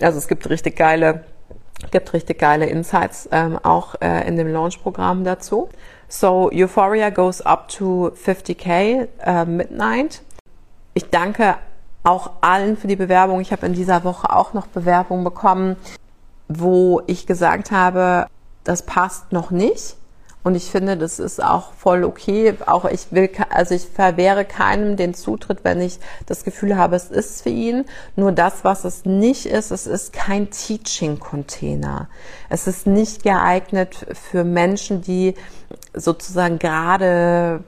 also 0.00 0.18
es 0.18 0.26
gibt 0.26 0.50
richtig 0.50 0.76
geile 0.76 1.24
gibt 1.92 2.12
richtig 2.12 2.40
geile 2.40 2.66
Insights 2.66 3.28
ähm, 3.30 3.58
auch 3.62 3.94
äh, 4.00 4.26
in 4.26 4.36
dem 4.36 4.48
Launch-Programm 4.52 5.22
dazu. 5.22 5.68
So 6.08 6.50
Euphoria 6.50 7.10
goes 7.10 7.42
up 7.42 7.68
to 7.68 8.12
50k 8.24 9.08
uh, 9.26 9.44
midnight. 9.44 10.22
Ich 10.94 11.10
danke 11.10 11.56
auch 12.02 12.30
allen 12.40 12.78
für 12.78 12.86
die 12.86 12.96
Bewerbung. 12.96 13.40
Ich 13.40 13.52
habe 13.52 13.66
in 13.66 13.74
dieser 13.74 14.04
Woche 14.04 14.34
auch 14.34 14.54
noch 14.54 14.66
Bewerbungen 14.68 15.22
bekommen, 15.22 15.76
wo 16.48 17.02
ich 17.06 17.26
gesagt 17.26 17.70
habe, 17.70 18.26
das 18.64 18.82
passt 18.86 19.32
noch 19.32 19.50
nicht. 19.50 19.96
Und 20.44 20.54
ich 20.54 20.70
finde, 20.70 20.96
das 20.96 21.18
ist 21.18 21.42
auch 21.42 21.72
voll 21.72 22.04
okay. 22.04 22.54
Auch 22.66 22.84
ich 22.84 23.08
will, 23.10 23.28
also 23.50 23.74
ich 23.74 23.86
verwehre 23.86 24.44
keinem 24.44 24.96
den 24.96 25.14
Zutritt, 25.14 25.64
wenn 25.64 25.80
ich 25.80 25.98
das 26.26 26.44
Gefühl 26.44 26.76
habe, 26.76 26.96
es 26.96 27.10
ist 27.10 27.42
für 27.42 27.50
ihn. 27.50 27.84
Nur 28.16 28.32
das, 28.32 28.64
was 28.64 28.84
es 28.84 29.04
nicht 29.04 29.46
ist, 29.46 29.70
es 29.70 29.86
ist 29.86 30.12
kein 30.12 30.50
Teaching-Container. 30.50 32.08
Es 32.48 32.66
ist 32.66 32.86
nicht 32.86 33.24
geeignet 33.24 34.06
für 34.12 34.44
Menschen, 34.44 35.02
die 35.02 35.34
sozusagen 35.92 36.58
gerade 36.58 37.64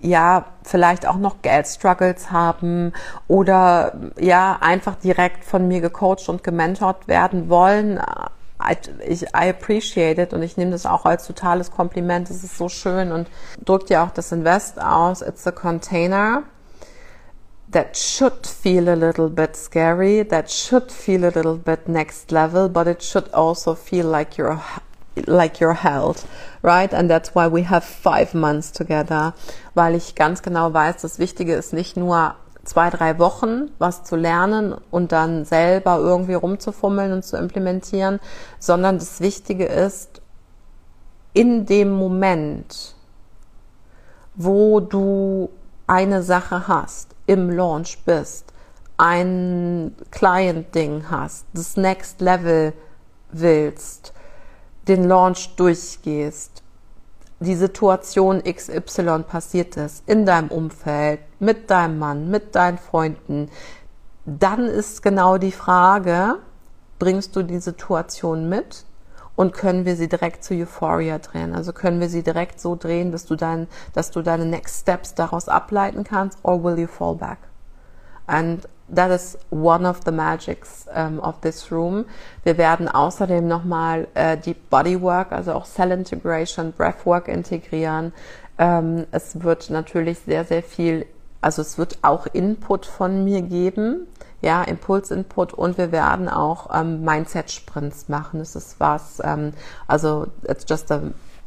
ja, 0.00 0.46
vielleicht 0.64 1.06
auch 1.06 1.16
noch 1.16 1.42
Geldstruggles 1.42 2.32
haben 2.32 2.92
oder 3.28 3.92
ja, 4.18 4.58
einfach 4.60 4.96
direkt 4.96 5.44
von 5.44 5.68
mir 5.68 5.80
gecoacht 5.80 6.28
und 6.28 6.42
gementort 6.42 7.06
werden 7.06 7.48
wollen 7.48 8.00
ich, 9.06 9.22
I 9.34 9.48
appreciate 9.48 10.20
it 10.20 10.32
und 10.32 10.42
ich 10.42 10.56
nehme 10.56 10.70
das 10.70 10.86
auch 10.86 11.04
als 11.04 11.26
totales 11.26 11.70
Kompliment. 11.70 12.30
Es 12.30 12.44
ist 12.44 12.56
so 12.56 12.68
schön 12.68 13.12
und 13.12 13.28
drückt 13.64 13.90
ja 13.90 14.04
auch 14.04 14.10
das 14.10 14.32
Invest 14.32 14.80
aus. 14.80 15.22
It's 15.22 15.46
a 15.46 15.52
container 15.52 16.44
that 17.70 17.96
should 17.96 18.46
feel 18.46 18.88
a 18.88 18.94
little 18.94 19.28
bit 19.28 19.56
scary, 19.56 20.24
that 20.28 20.50
should 20.50 20.92
feel 20.92 21.24
a 21.24 21.30
little 21.30 21.56
bit 21.56 21.88
next 21.88 22.30
level, 22.30 22.68
but 22.68 22.86
it 22.86 23.02
should 23.02 23.32
also 23.32 23.74
feel 23.74 24.06
like 24.06 24.36
you're 24.36 24.60
like 25.26 25.60
you're 25.60 25.74
held, 25.74 26.24
right? 26.62 26.92
And 26.92 27.10
that's 27.10 27.34
why 27.34 27.46
we 27.46 27.62
have 27.62 27.84
five 27.84 28.34
months 28.34 28.72
together, 28.72 29.34
weil 29.74 29.94
ich 29.94 30.14
ganz 30.14 30.42
genau 30.42 30.72
weiß, 30.72 31.02
das 31.02 31.18
Wichtige 31.18 31.54
ist 31.54 31.72
nicht 31.72 31.96
nur 31.96 32.34
zwei, 32.64 32.90
drei 32.90 33.18
Wochen 33.18 33.70
was 33.78 34.04
zu 34.04 34.16
lernen 34.16 34.74
und 34.90 35.12
dann 35.12 35.44
selber 35.44 35.98
irgendwie 35.98 36.34
rumzufummeln 36.34 37.12
und 37.12 37.24
zu 37.24 37.36
implementieren, 37.36 38.20
sondern 38.58 38.98
das 38.98 39.20
Wichtige 39.20 39.66
ist, 39.66 40.20
in 41.34 41.66
dem 41.66 41.90
Moment, 41.90 42.94
wo 44.34 44.80
du 44.80 45.50
eine 45.86 46.22
Sache 46.22 46.68
hast, 46.68 47.14
im 47.26 47.50
Launch 47.50 48.04
bist, 48.04 48.52
ein 48.96 49.94
Client-Ding 50.10 51.06
hast, 51.10 51.46
das 51.54 51.76
Next 51.76 52.20
Level 52.20 52.72
willst, 53.30 54.12
den 54.88 55.04
Launch 55.04 55.54
durchgehst, 55.56 56.61
die 57.42 57.54
Situation 57.54 58.42
XY 58.42 59.24
passiert 59.26 59.76
ist 59.76 60.02
in 60.08 60.26
deinem 60.26 60.48
Umfeld, 60.48 61.20
mit 61.38 61.70
deinem 61.70 61.98
Mann, 61.98 62.30
mit 62.30 62.54
deinen 62.54 62.78
Freunden, 62.78 63.50
dann 64.24 64.66
ist 64.66 65.02
genau 65.02 65.38
die 65.38 65.52
Frage, 65.52 66.36
bringst 66.98 67.34
du 67.34 67.42
die 67.42 67.58
Situation 67.58 68.48
mit 68.48 68.84
und 69.34 69.52
können 69.52 69.84
wir 69.84 69.96
sie 69.96 70.08
direkt 70.08 70.44
zu 70.44 70.54
Euphoria 70.54 71.18
drehen? 71.18 71.54
Also 71.54 71.72
können 71.72 72.00
wir 72.00 72.08
sie 72.08 72.22
direkt 72.22 72.60
so 72.60 72.76
drehen, 72.76 73.12
dass 73.12 73.24
du 73.24 73.34
dein, 73.34 73.66
dass 73.94 74.10
du 74.10 74.22
deine 74.22 74.46
Next 74.46 74.82
Steps 74.82 75.14
daraus 75.14 75.48
ableiten 75.48 76.04
kannst, 76.04 76.38
or 76.42 76.62
will 76.62 76.78
you 76.78 76.86
fall 76.86 77.16
back? 77.16 77.38
And 78.26 78.68
that 78.94 79.10
is 79.10 79.38
one 79.50 79.86
of 79.86 80.00
the 80.04 80.12
magics 80.12 80.86
um, 80.94 81.18
of 81.20 81.40
this 81.40 81.70
room. 81.72 82.04
Wir 82.44 82.58
werden 82.58 82.88
außerdem 82.88 83.46
nochmal 83.46 84.06
äh, 84.14 84.36
Deep 84.36 84.70
Bodywork, 84.70 85.32
also 85.32 85.52
auch 85.52 85.66
Cell 85.66 85.90
Integration, 85.92 86.72
Breathwork 86.72 87.28
integrieren. 87.28 88.12
Ähm, 88.58 89.06
es 89.10 89.42
wird 89.42 89.70
natürlich 89.70 90.18
sehr, 90.20 90.44
sehr 90.44 90.62
viel 90.62 91.06
Also 91.42 91.60
es 91.60 91.76
wird 91.76 91.98
auch 92.02 92.26
Input 92.32 92.86
von 92.86 93.24
mir 93.24 93.42
geben, 93.42 94.06
ja, 94.42 94.62
Impulsinput 94.62 95.52
und 95.52 95.76
wir 95.76 95.90
werden 95.90 96.28
auch 96.28 96.70
ähm, 96.72 97.04
Mindset-Sprints 97.04 98.08
machen. 98.08 98.38
Das 98.38 98.54
ist 98.54 98.78
was, 98.78 99.20
ähm, 99.24 99.52
also 99.88 100.28
it's 100.44 100.64
just 100.68 100.90
a, 100.92 101.00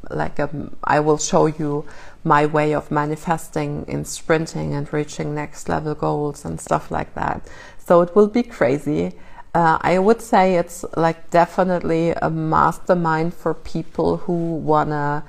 like 0.10 0.38
a, 0.40 0.50
I 0.86 1.00
will 1.00 1.18
show 1.18 1.48
you 1.48 1.86
my 2.26 2.46
way 2.46 2.74
of 2.74 2.90
manifesting 2.90 3.86
in 3.88 4.04
sprinting 4.04 4.74
and 4.74 4.92
reaching 4.92 5.36
next 5.36 5.70
level 5.70 5.94
goals 5.94 6.44
and 6.44 6.60
stuff 6.60 6.90
like 6.90 7.14
that. 7.14 7.48
So 7.78 8.02
it 8.02 8.16
will 8.16 8.28
be 8.28 8.44
crazy. 8.44 9.14
Uh, 9.54 9.78
I 9.80 10.00
would 10.00 10.22
say 10.22 10.56
it's 10.56 10.84
like 10.98 11.30
definitely 11.30 12.10
a 12.10 12.30
mastermind 12.30 13.34
for 13.34 13.54
people 13.54 14.18
who 14.18 14.56
wanna 14.56 15.24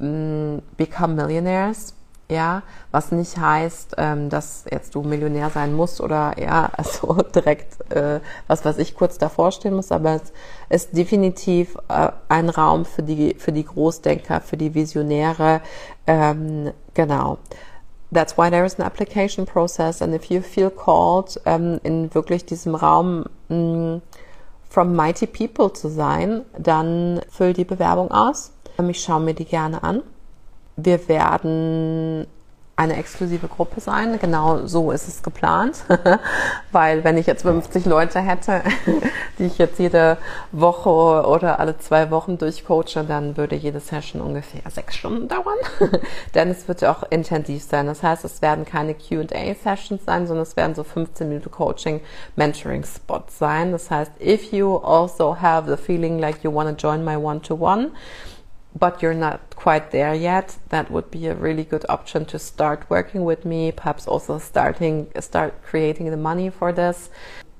mm, 0.00 0.62
become 0.76 1.16
millionaires 1.16 1.92
ja, 2.28 2.62
was 2.90 3.12
nicht 3.12 3.38
heißt, 3.38 3.94
ähm, 3.98 4.30
dass 4.30 4.64
jetzt 4.70 4.94
du 4.94 5.02
Millionär 5.02 5.50
sein 5.50 5.74
musst 5.74 6.00
oder 6.00 6.34
ja, 6.38 6.70
also 6.76 7.14
direkt, 7.34 7.90
äh, 7.92 8.20
was 8.48 8.64
weiß 8.64 8.78
ich, 8.78 8.94
kurz 8.94 9.18
davor 9.18 9.52
stehen 9.52 9.74
muss, 9.74 9.92
aber 9.92 10.14
es 10.14 10.32
ist 10.68 10.96
definitiv 10.96 11.76
äh, 11.88 12.10
ein 12.28 12.48
Raum 12.48 12.84
für 12.84 13.02
die, 13.02 13.34
für 13.34 13.52
die 13.52 13.64
Großdenker, 13.64 14.40
für 14.40 14.56
die 14.56 14.74
Visionäre, 14.74 15.60
ähm, 16.06 16.72
genau. 16.94 17.38
That's 18.12 18.38
why 18.38 18.50
there 18.50 18.64
is 18.64 18.78
an 18.78 18.86
application 18.86 19.46
process 19.46 20.00
and 20.00 20.14
if 20.14 20.26
you 20.26 20.40
feel 20.40 20.70
called, 20.70 21.40
ähm, 21.44 21.80
in 21.82 22.14
wirklich 22.14 22.44
diesem 22.46 22.74
Raum 22.74 23.24
mh, 23.48 23.56
mm, 23.56 24.02
from 24.68 24.94
mighty 24.94 25.26
people 25.26 25.72
zu 25.72 25.88
sein, 25.88 26.42
dann 26.58 27.20
füll 27.30 27.52
die 27.52 27.64
Bewerbung 27.64 28.10
aus. 28.10 28.52
Ich 28.88 29.00
schaue 29.00 29.20
mir 29.20 29.34
die 29.34 29.46
gerne 29.46 29.82
an. 29.82 30.02
Wir 30.76 31.08
werden 31.08 32.26
eine 32.76 32.96
exklusive 32.96 33.48
Gruppe 33.48 33.80
sein. 33.80 34.18
Genau 34.18 34.66
so 34.66 34.90
ist 34.90 35.08
es 35.08 35.22
geplant. 35.22 35.78
Weil 36.72 37.04
wenn 37.04 37.16
ich 37.16 37.26
jetzt 37.26 37.42
50 37.42 37.86
Leute 37.86 38.20
hätte, 38.20 38.60
die 39.38 39.46
ich 39.46 39.56
jetzt 39.56 39.78
jede 39.78 40.18
Woche 40.52 40.90
oder 40.90 41.58
alle 41.58 41.78
zwei 41.78 42.10
Wochen 42.10 42.36
durchcoache, 42.36 43.04
dann 43.08 43.38
würde 43.38 43.56
jede 43.56 43.80
Session 43.80 44.20
ungefähr 44.20 44.70
sechs 44.70 44.96
Stunden 44.96 45.26
dauern. 45.26 45.56
Denn 46.34 46.50
es 46.50 46.68
wird 46.68 46.84
auch 46.84 47.02
intensiv 47.08 47.62
sein. 47.62 47.86
Das 47.86 48.02
heißt, 48.02 48.26
es 48.26 48.42
werden 48.42 48.66
keine 48.66 48.94
Q&A-Sessions 48.94 50.04
sein, 50.04 50.26
sondern 50.26 50.42
es 50.42 50.54
werden 50.56 50.74
so 50.74 50.84
15 50.84 51.28
Minuten 51.28 51.50
Coaching, 51.50 52.02
Mentoring-Spots 52.36 53.38
sein. 53.38 53.72
Das 53.72 53.90
heißt, 53.90 54.12
if 54.20 54.52
you 54.52 54.76
also 54.76 55.40
have 55.40 55.66
the 55.74 55.82
feeling 55.82 56.18
like 56.18 56.44
you 56.44 56.52
want 56.52 56.68
to 56.68 56.86
join 56.86 57.02
my 57.02 57.16
one-to-one, 57.16 57.86
-one, 57.86 57.90
but 58.78 59.02
you're 59.02 59.14
not 59.14 59.40
quite 59.56 59.90
there 59.90 60.14
yet, 60.14 60.56
that 60.68 60.90
would 60.90 61.10
be 61.10 61.26
a 61.26 61.34
really 61.34 61.64
good 61.64 61.86
option 61.88 62.24
to 62.26 62.38
start 62.38 62.84
working 62.88 63.24
with 63.24 63.44
me, 63.44 63.72
perhaps 63.72 64.06
also 64.06 64.38
starting 64.38 65.08
start 65.20 65.62
creating 65.62 66.10
the 66.10 66.16
money 66.16 66.50
for 66.50 66.72
this. 66.72 67.08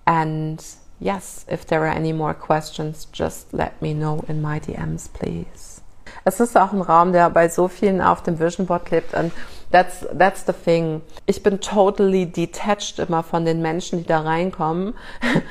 And 0.07 0.65
yes, 1.01 1.45
if 1.49 1.67
there 1.67 1.83
are 1.85 1.95
any 1.95 2.13
more 2.13 2.35
questions, 2.35 3.07
just 3.13 3.53
let 3.53 3.81
me 3.81 3.95
know 3.95 4.25
in 4.29 4.43
my 4.43 4.61
DMs, 4.61 5.13
please. 5.13 5.81
Es 6.25 6.41
ist 6.41 6.57
auch 6.57 6.73
ein 6.73 6.81
Raum, 6.81 7.13
der 7.13 7.31
bei 7.31 7.49
so 7.49 7.69
vielen 7.69 8.01
auf 8.01 8.23
dem 8.23 8.39
Vision 8.39 8.67
Board 8.67 8.91
lebt 8.91 9.15
und 9.15 9.33
that's, 9.71 10.07
that's 10.17 10.45
the 10.45 10.53
thing. 10.53 11.03
Ich 11.27 11.43
bin 11.43 11.61
totally 11.61 12.27
detached 12.27 12.99
immer 12.99 13.23
von 13.23 13.45
den 13.45 13.63
Menschen, 13.63 14.01
die 14.01 14.07
da 14.07 14.21
reinkommen. 14.21 14.95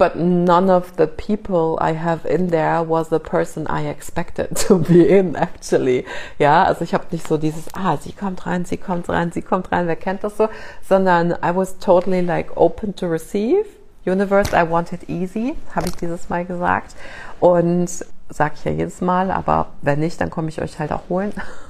but 0.00 0.16
none 0.16 0.70
of 0.70 0.96
the 0.96 1.06
people 1.06 1.78
I 1.78 1.92
have 1.92 2.24
in 2.24 2.48
there 2.48 2.82
was 2.82 3.10
the 3.10 3.18
person 3.18 3.66
I 3.66 3.86
expected 3.86 4.56
to 4.66 4.78
be 4.78 5.06
in 5.06 5.36
actually. 5.36 6.06
Ja, 6.38 6.64
also 6.64 6.84
ich 6.84 6.94
habe 6.94 7.04
nicht 7.10 7.28
so 7.28 7.36
dieses, 7.36 7.66
ah, 7.74 7.98
sie 7.98 8.12
kommt 8.12 8.46
rein, 8.46 8.64
sie 8.64 8.78
kommt 8.78 9.10
rein, 9.10 9.30
sie 9.30 9.42
kommt 9.42 9.70
rein, 9.70 9.86
wer 9.86 9.96
kennt 9.96 10.24
das 10.24 10.38
so, 10.38 10.48
sondern 10.88 11.32
I 11.42 11.54
was 11.54 11.78
totally 11.80 12.22
like 12.22 12.56
open 12.56 12.96
to 12.96 13.08
receive. 13.08 13.66
Universe, 14.06 14.54
I 14.54 14.62
want 14.62 14.94
it 14.94 15.10
easy, 15.10 15.54
habe 15.76 15.88
ich 15.88 15.96
dieses 15.96 16.30
Mal 16.30 16.46
gesagt. 16.46 16.94
Und 17.38 17.90
sage 18.30 18.54
ich 18.54 18.64
ja 18.64 18.72
jedes 18.72 19.02
Mal, 19.02 19.30
aber 19.30 19.66
wenn 19.82 20.00
nicht, 20.00 20.18
dann 20.22 20.30
komme 20.30 20.48
ich 20.48 20.62
euch 20.62 20.78
halt 20.78 20.92
auch 20.92 21.10
holen. 21.10 21.34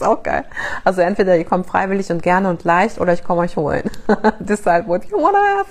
ist 0.00 0.06
auch 0.06 0.22
geil. 0.22 0.44
Also 0.84 1.00
entweder 1.00 1.36
ihr 1.36 1.44
kommt 1.44 1.66
freiwillig 1.66 2.10
und 2.10 2.22
gerne 2.22 2.48
und 2.48 2.64
leicht 2.64 3.00
oder 3.00 3.12
ich 3.12 3.24
komme 3.24 3.42
euch 3.42 3.56
holen. 3.56 3.90
Decide 4.40 4.84
what 4.86 5.04
you 5.06 5.16
wanna 5.18 5.38
have. 5.58 5.66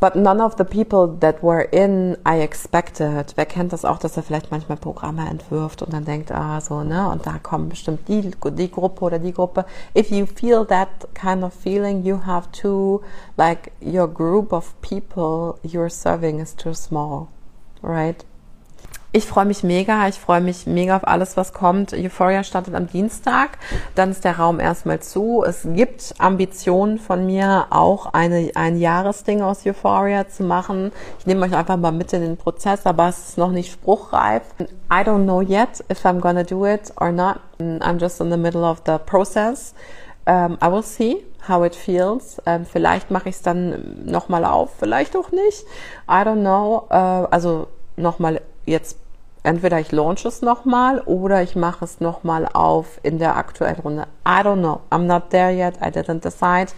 But 0.00 0.16
none 0.16 0.42
of 0.42 0.54
the 0.58 0.64
people 0.64 1.16
that 1.20 1.42
were 1.42 1.62
in 1.62 2.16
I 2.26 2.40
expected. 2.40 3.32
Wer 3.36 3.46
kennt 3.46 3.72
das 3.72 3.84
auch, 3.84 3.98
dass 3.98 4.16
er 4.16 4.22
vielleicht 4.22 4.50
manchmal 4.50 4.78
Programme 4.78 5.28
entwirft 5.28 5.82
und 5.82 5.92
dann 5.92 6.04
denkt, 6.04 6.32
ah, 6.32 6.60
so, 6.60 6.82
ne, 6.82 7.08
und 7.08 7.26
da 7.26 7.38
kommen 7.42 7.68
bestimmt 7.68 8.08
die, 8.08 8.30
die 8.30 8.70
Gruppe 8.70 9.04
oder 9.04 9.18
die 9.18 9.32
Gruppe. 9.32 9.64
If 9.96 10.10
you 10.10 10.26
feel 10.26 10.66
that 10.66 10.88
kind 11.14 11.44
of 11.44 11.52
feeling, 11.52 12.02
you 12.04 12.20
have 12.26 12.50
to, 12.62 13.02
like, 13.36 13.72
your 13.80 14.08
group 14.08 14.52
of 14.52 14.74
people 14.80 15.58
you're 15.62 15.90
serving 15.90 16.40
is 16.40 16.54
too 16.54 16.74
small, 16.74 17.28
right? 17.82 18.24
Ich 19.14 19.26
freue 19.26 19.44
mich 19.44 19.62
mega. 19.62 20.08
Ich 20.08 20.18
freue 20.18 20.40
mich 20.40 20.66
mega 20.66 20.96
auf 20.96 21.06
alles, 21.06 21.36
was 21.36 21.52
kommt. 21.52 21.92
Euphoria 21.92 22.42
startet 22.44 22.74
am 22.74 22.86
Dienstag. 22.86 23.58
Dann 23.94 24.10
ist 24.10 24.24
der 24.24 24.38
Raum 24.38 24.58
erstmal 24.58 25.00
zu. 25.00 25.44
Es 25.46 25.68
gibt 25.74 26.14
Ambitionen 26.16 26.98
von 26.98 27.26
mir, 27.26 27.66
auch 27.68 28.06
eine, 28.14 28.52
ein 28.54 28.78
Jahresding 28.78 29.42
aus 29.42 29.66
Euphoria 29.66 30.28
zu 30.28 30.44
machen. 30.44 30.92
Ich 31.18 31.26
nehme 31.26 31.44
euch 31.44 31.54
einfach 31.54 31.76
mal 31.76 31.92
mit 31.92 32.14
in 32.14 32.22
den 32.22 32.38
Prozess, 32.38 32.86
aber 32.86 33.10
es 33.10 33.28
ist 33.28 33.38
noch 33.38 33.50
nicht 33.50 33.70
spruchreif. 33.70 34.44
I 34.90 35.04
don't 35.04 35.24
know 35.24 35.42
yet 35.42 35.84
if 35.90 36.06
I'm 36.06 36.20
gonna 36.20 36.44
do 36.44 36.64
it 36.64 36.90
or 36.98 37.12
not. 37.12 37.36
I'm 37.60 37.98
just 37.98 38.18
in 38.18 38.30
the 38.30 38.38
middle 38.38 38.64
of 38.64 38.80
the 38.86 38.96
process. 38.96 39.74
Um, 40.24 40.56
I 40.62 40.70
will 40.70 40.82
see 40.82 41.22
how 41.46 41.62
it 41.66 41.74
feels. 41.74 42.40
Um, 42.46 42.64
vielleicht 42.64 43.10
mache 43.10 43.28
ich 43.28 43.34
es 43.34 43.42
dann 43.42 44.06
nochmal 44.06 44.46
auf, 44.46 44.70
vielleicht 44.78 45.14
auch 45.16 45.32
nicht. 45.32 45.66
I 46.08 46.22
don't 46.24 46.40
know. 46.40 46.86
Uh, 46.88 47.26
also 47.30 47.66
nochmal 47.96 48.40
jetzt 48.64 49.01
entweder 49.42 49.80
ich 49.80 49.92
launch 49.92 50.24
es 50.24 50.42
nochmal 50.42 51.00
oder 51.00 51.42
ich 51.42 51.56
mache 51.56 51.84
es 51.84 52.00
nochmal 52.00 52.48
auf 52.52 53.00
in 53.02 53.18
der 53.18 53.36
aktuellen 53.36 53.80
Runde. 53.80 54.06
I 54.26 54.40
don't 54.42 54.60
know. 54.60 54.80
I'm 54.90 55.06
not 55.06 55.30
there 55.30 55.52
yet. 55.52 55.76
I 55.82 55.88
didn't 55.88 56.20
decide. 56.20 56.72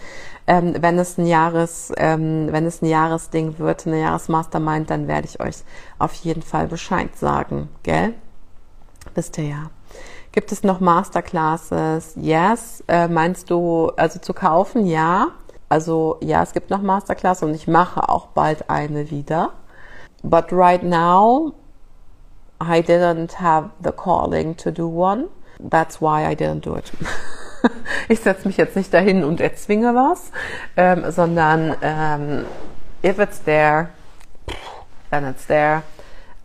Ähm, 0.47 0.75
wenn 0.81 0.99
es 0.99 1.19
ein 1.19 1.27
Jahres, 1.27 1.93
ähm, 1.97 2.49
wenn 2.51 2.67
es 2.67 2.83
ein 2.83 2.87
Jahresding 2.87 3.59
wird, 3.59 3.87
eine 3.87 4.01
Jahresmastermind, 4.01 4.91
dann 4.91 5.09
werde 5.09 5.27
ich 5.27 5.41
euch 5.41 5.57
auf 5.99 6.13
jeden 6.15 6.43
Fall 6.43 6.67
Bescheid 6.67 7.17
sagen, 7.17 7.69
gell? 7.83 8.15
Wisst 9.15 9.39
ihr 9.39 9.45
ja. 9.45 9.71
Gibt 10.33 10.51
es 10.53 10.65
noch 10.65 10.81
Masterclasses? 10.81 12.15
Yes. 12.17 12.83
Äh, 12.89 13.09
meinst 13.09 13.51
du, 13.51 13.93
also 13.97 14.19
zu 14.19 14.35
kaufen? 14.35 14.85
Ja. 14.87 15.29
Also 15.69 16.19
ja, 16.21 16.43
es 16.43 16.53
gibt 16.53 16.71
noch 16.71 16.83
Masterclasses 16.83 17.43
und 17.43 17.55
ich 17.55 17.67
mache 17.67 18.09
auch 18.09 18.27
bald 18.29 18.69
eine 18.69 19.11
wieder. 19.11 19.51
But 20.23 20.53
right 20.53 20.83
now, 20.83 21.53
I 22.65 22.81
didn't 22.81 23.33
have 23.35 23.71
the 23.81 23.93
calling 23.93 24.55
to 24.57 24.71
do 24.71 24.87
one. 24.87 25.29
That's 25.61 26.01
why 26.01 26.27
I 26.27 26.35
didn't 26.35 26.65
do 26.65 26.75
it. 26.75 26.91
ich 28.09 28.21
setze 28.21 28.47
mich 28.47 28.57
jetzt 28.57 28.77
nicht 28.77 28.93
dahin 28.93 29.25
und 29.25 29.41
erzwinge 29.41 29.95
was, 29.95 30.31
ähm, 30.77 31.11
sondern 31.11 31.77
ähm, 31.83 32.45
if 33.03 33.19
it's 33.19 33.43
there, 33.45 33.91
then 35.11 35.25
it's 35.25 35.47
there. 35.47 35.83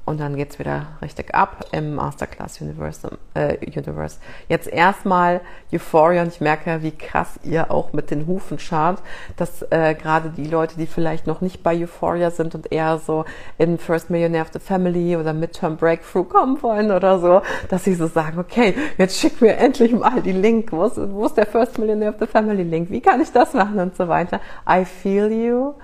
Und 0.09 0.19
dann 0.19 0.35
geht's 0.35 0.57
wieder 0.57 0.87
richtig 1.03 1.35
ab 1.35 1.67
im 1.71 1.93
Masterclass 1.93 2.59
Universe. 2.59 3.15
Äh, 3.35 3.57
Universe. 3.63 4.17
Jetzt 4.47 4.67
erstmal 4.67 5.39
Euphoria 5.71 6.23
und 6.23 6.29
ich 6.29 6.41
merke, 6.41 6.81
wie 6.81 6.89
krass 6.89 7.39
ihr 7.43 7.69
auch 7.69 7.93
mit 7.93 8.09
den 8.09 8.25
Hufen 8.25 8.57
schart, 8.57 9.03
dass 9.37 9.61
äh, 9.69 9.93
gerade 9.93 10.31
die 10.31 10.47
Leute, 10.47 10.77
die 10.77 10.87
vielleicht 10.87 11.27
noch 11.27 11.41
nicht 11.41 11.61
bei 11.61 11.79
Euphoria 11.79 12.31
sind 12.31 12.55
und 12.55 12.71
eher 12.71 12.97
so 12.97 13.25
in 13.59 13.77
First 13.77 14.09
Millionaire 14.09 14.45
of 14.45 14.51
the 14.51 14.57
Family 14.57 15.15
oder 15.15 15.31
Midterm 15.31 15.77
Breakthrough 15.77 16.27
kommen 16.27 16.59
wollen 16.63 16.89
oder 16.89 17.19
so, 17.19 17.43
dass 17.69 17.83
sie 17.83 17.93
so 17.93 18.07
sagen, 18.07 18.39
okay, 18.39 18.73
jetzt 18.97 19.19
schick 19.19 19.39
mir 19.41 19.57
endlich 19.57 19.91
mal 19.91 20.23
die 20.23 20.31
Link. 20.31 20.71
Wo 20.71 20.85
ist, 20.85 20.97
wo 20.97 21.27
ist 21.27 21.37
der 21.37 21.45
First 21.45 21.77
Millionaire 21.77 22.13
of 22.13 22.19
the 22.19 22.25
Family 22.25 22.63
Link? 22.63 22.89
Wie 22.89 23.01
kann 23.01 23.21
ich 23.21 23.31
das 23.31 23.53
machen 23.53 23.77
und 23.77 23.95
so 23.95 24.07
weiter? 24.07 24.41
I 24.67 24.85
feel 24.85 25.31
you, 25.31 25.75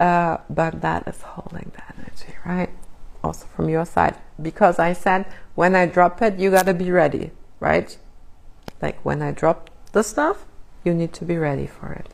uh, 0.00 0.38
but 0.48 0.80
that 0.80 1.06
is 1.06 1.18
holding 1.36 1.70
the 1.74 1.82
energy, 1.98 2.32
right? 2.46 2.70
Also 3.24 3.46
from 3.56 3.68
your 3.68 3.86
side 3.86 4.16
because 4.40 4.78
I 4.78 4.92
said 4.92 5.26
when 5.54 5.74
I 5.74 5.86
drop 5.86 6.20
it, 6.22 6.38
you 6.38 6.50
gotta 6.50 6.74
be 6.74 6.90
ready, 6.90 7.30
right? 7.60 7.96
Like 8.82 9.04
when 9.04 9.22
I 9.22 9.30
drop 9.32 9.70
the 9.92 10.02
stuff, 10.02 10.44
you 10.84 10.92
need 10.94 11.12
to 11.14 11.24
be 11.24 11.36
ready 11.36 11.66
for 11.66 11.92
it. 11.92 12.08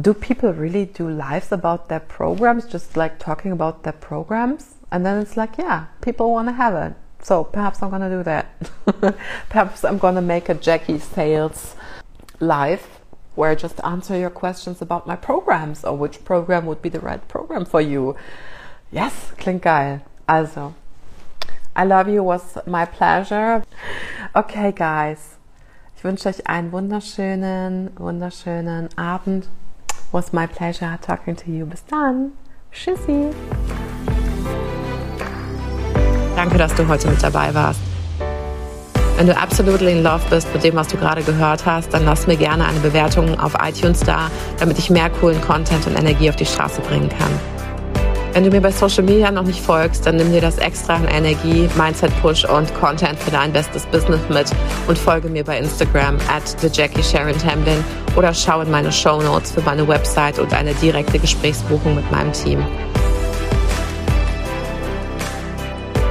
Do 0.00 0.14
people 0.14 0.52
really 0.52 0.86
do 0.86 1.08
lives 1.08 1.52
about 1.52 1.88
their 1.88 2.00
programs, 2.00 2.66
just 2.66 2.96
like 2.96 3.18
talking 3.18 3.52
about 3.52 3.82
their 3.82 3.92
programs? 3.92 4.76
And 4.90 5.04
then 5.04 5.20
it's 5.20 5.36
like, 5.36 5.58
yeah, 5.58 5.86
people 6.00 6.32
want 6.32 6.48
to 6.48 6.52
have 6.52 6.74
it. 6.74 6.94
So 7.20 7.44
perhaps 7.44 7.82
I'm 7.82 7.90
gonna 7.90 8.08
do 8.08 8.22
that. 8.22 8.70
perhaps 9.48 9.84
I'm 9.84 9.98
gonna 9.98 10.22
make 10.22 10.48
a 10.48 10.54
Jackie 10.54 10.98
Sales 10.98 11.74
live 12.40 12.86
where 13.34 13.50
I 13.50 13.54
just 13.54 13.80
answer 13.84 14.16
your 14.16 14.30
questions 14.30 14.80
about 14.82 15.06
my 15.06 15.16
programs 15.16 15.84
or 15.84 15.96
which 15.96 16.24
program 16.24 16.66
would 16.66 16.82
be 16.82 16.88
the 16.88 17.00
right 17.00 17.26
program 17.28 17.64
for 17.64 17.80
you. 17.80 18.16
Yes, 18.90 19.12
klingt 19.36 19.62
geil. 19.62 20.00
Also, 20.26 20.72
I 21.76 21.84
love 21.84 22.08
you 22.08 22.24
was 22.24 22.58
my 22.66 22.86
pleasure. 22.86 23.62
Okay, 24.32 24.72
guys. 24.72 25.36
Ich 25.94 26.04
wünsche 26.04 26.28
euch 26.30 26.46
einen 26.46 26.72
wunderschönen, 26.72 27.90
wunderschönen 27.98 28.88
Abend. 28.96 29.48
Was 30.10 30.32
my 30.32 30.46
pleasure 30.46 30.98
talking 31.02 31.36
to 31.36 31.50
you. 31.50 31.66
Bis 31.66 31.84
dann. 31.84 32.32
Tschüssi. 32.72 33.30
Danke, 36.34 36.56
dass 36.56 36.74
du 36.74 36.88
heute 36.88 37.08
mit 37.08 37.22
dabei 37.22 37.52
warst. 37.52 37.80
Wenn 39.16 39.26
du 39.26 39.36
absolutely 39.36 39.92
in 39.92 40.02
love 40.02 40.22
bist 40.30 40.52
mit 40.54 40.64
dem, 40.64 40.76
was 40.76 40.88
du 40.88 40.96
gerade 40.96 41.22
gehört 41.22 41.66
hast, 41.66 41.92
dann 41.92 42.04
lass 42.06 42.26
mir 42.26 42.36
gerne 42.36 42.64
eine 42.64 42.78
Bewertung 42.78 43.38
auf 43.38 43.54
iTunes 43.60 44.00
da, 44.00 44.30
damit 44.58 44.78
ich 44.78 44.88
mehr 44.88 45.10
coolen 45.10 45.40
Content 45.42 45.86
und 45.86 45.98
Energie 45.98 46.30
auf 46.30 46.36
die 46.36 46.46
Straße 46.46 46.80
bringen 46.80 47.08
kann. 47.08 47.57
Wenn 48.34 48.44
du 48.44 48.50
mir 48.50 48.60
bei 48.60 48.70
Social 48.70 49.02
Media 49.02 49.30
noch 49.30 49.42
nicht 49.42 49.60
folgst, 49.60 50.06
dann 50.06 50.16
nimm 50.16 50.30
dir 50.32 50.40
das 50.40 50.58
extra 50.58 50.94
an 50.94 51.08
Energie, 51.08 51.68
Mindset 51.76 52.12
Push 52.20 52.44
und 52.44 52.72
Content 52.74 53.18
für 53.18 53.30
dein 53.30 53.52
bestes 53.52 53.86
Business 53.86 54.20
mit 54.28 54.46
und 54.86 54.98
folge 54.98 55.28
mir 55.28 55.42
bei 55.44 55.58
Instagram 55.58 56.18
at 56.28 56.56
TheJackieSharonTamblin 56.60 57.82
oder 58.16 58.32
schau 58.34 58.60
in 58.60 58.70
meine 58.70 58.92
Show 58.92 59.22
Notes 59.22 59.52
für 59.52 59.62
meine 59.62 59.88
Website 59.88 60.38
und 60.38 60.52
eine 60.52 60.74
direkte 60.74 61.18
Gesprächsbuchung 61.18 61.96
mit 61.96 62.10
meinem 62.12 62.32
Team. 62.32 62.64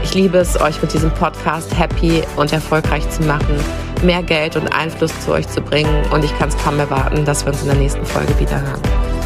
Ich 0.04 0.14
liebe 0.16 0.40
es, 0.40 0.60
euch 0.60 0.82
mit 0.82 0.94
diesem 0.94 1.12
Podcast 1.12 1.78
happy 1.78 2.24
und 2.36 2.52
erfolgreich 2.52 3.08
zu 3.10 3.22
machen, 3.24 3.60
mehr 4.02 4.24
Geld 4.24 4.56
und 4.56 4.68
Einfluss 4.74 5.12
zu 5.24 5.32
euch 5.32 5.48
zu 5.48 5.62
bringen 5.62 6.04
und 6.12 6.26
ich 6.26 6.38
kann 6.40 6.50
es 6.50 6.58
kaum 6.58 6.80
erwarten, 6.80 7.26
dass 7.26 7.46
wir 7.46 7.54
uns 7.54 7.62
in 7.62 7.68
der 7.68 7.78
nächsten 7.78 8.06
Folge 8.06 8.38
wieder 8.40 8.60
hören. 8.60 9.17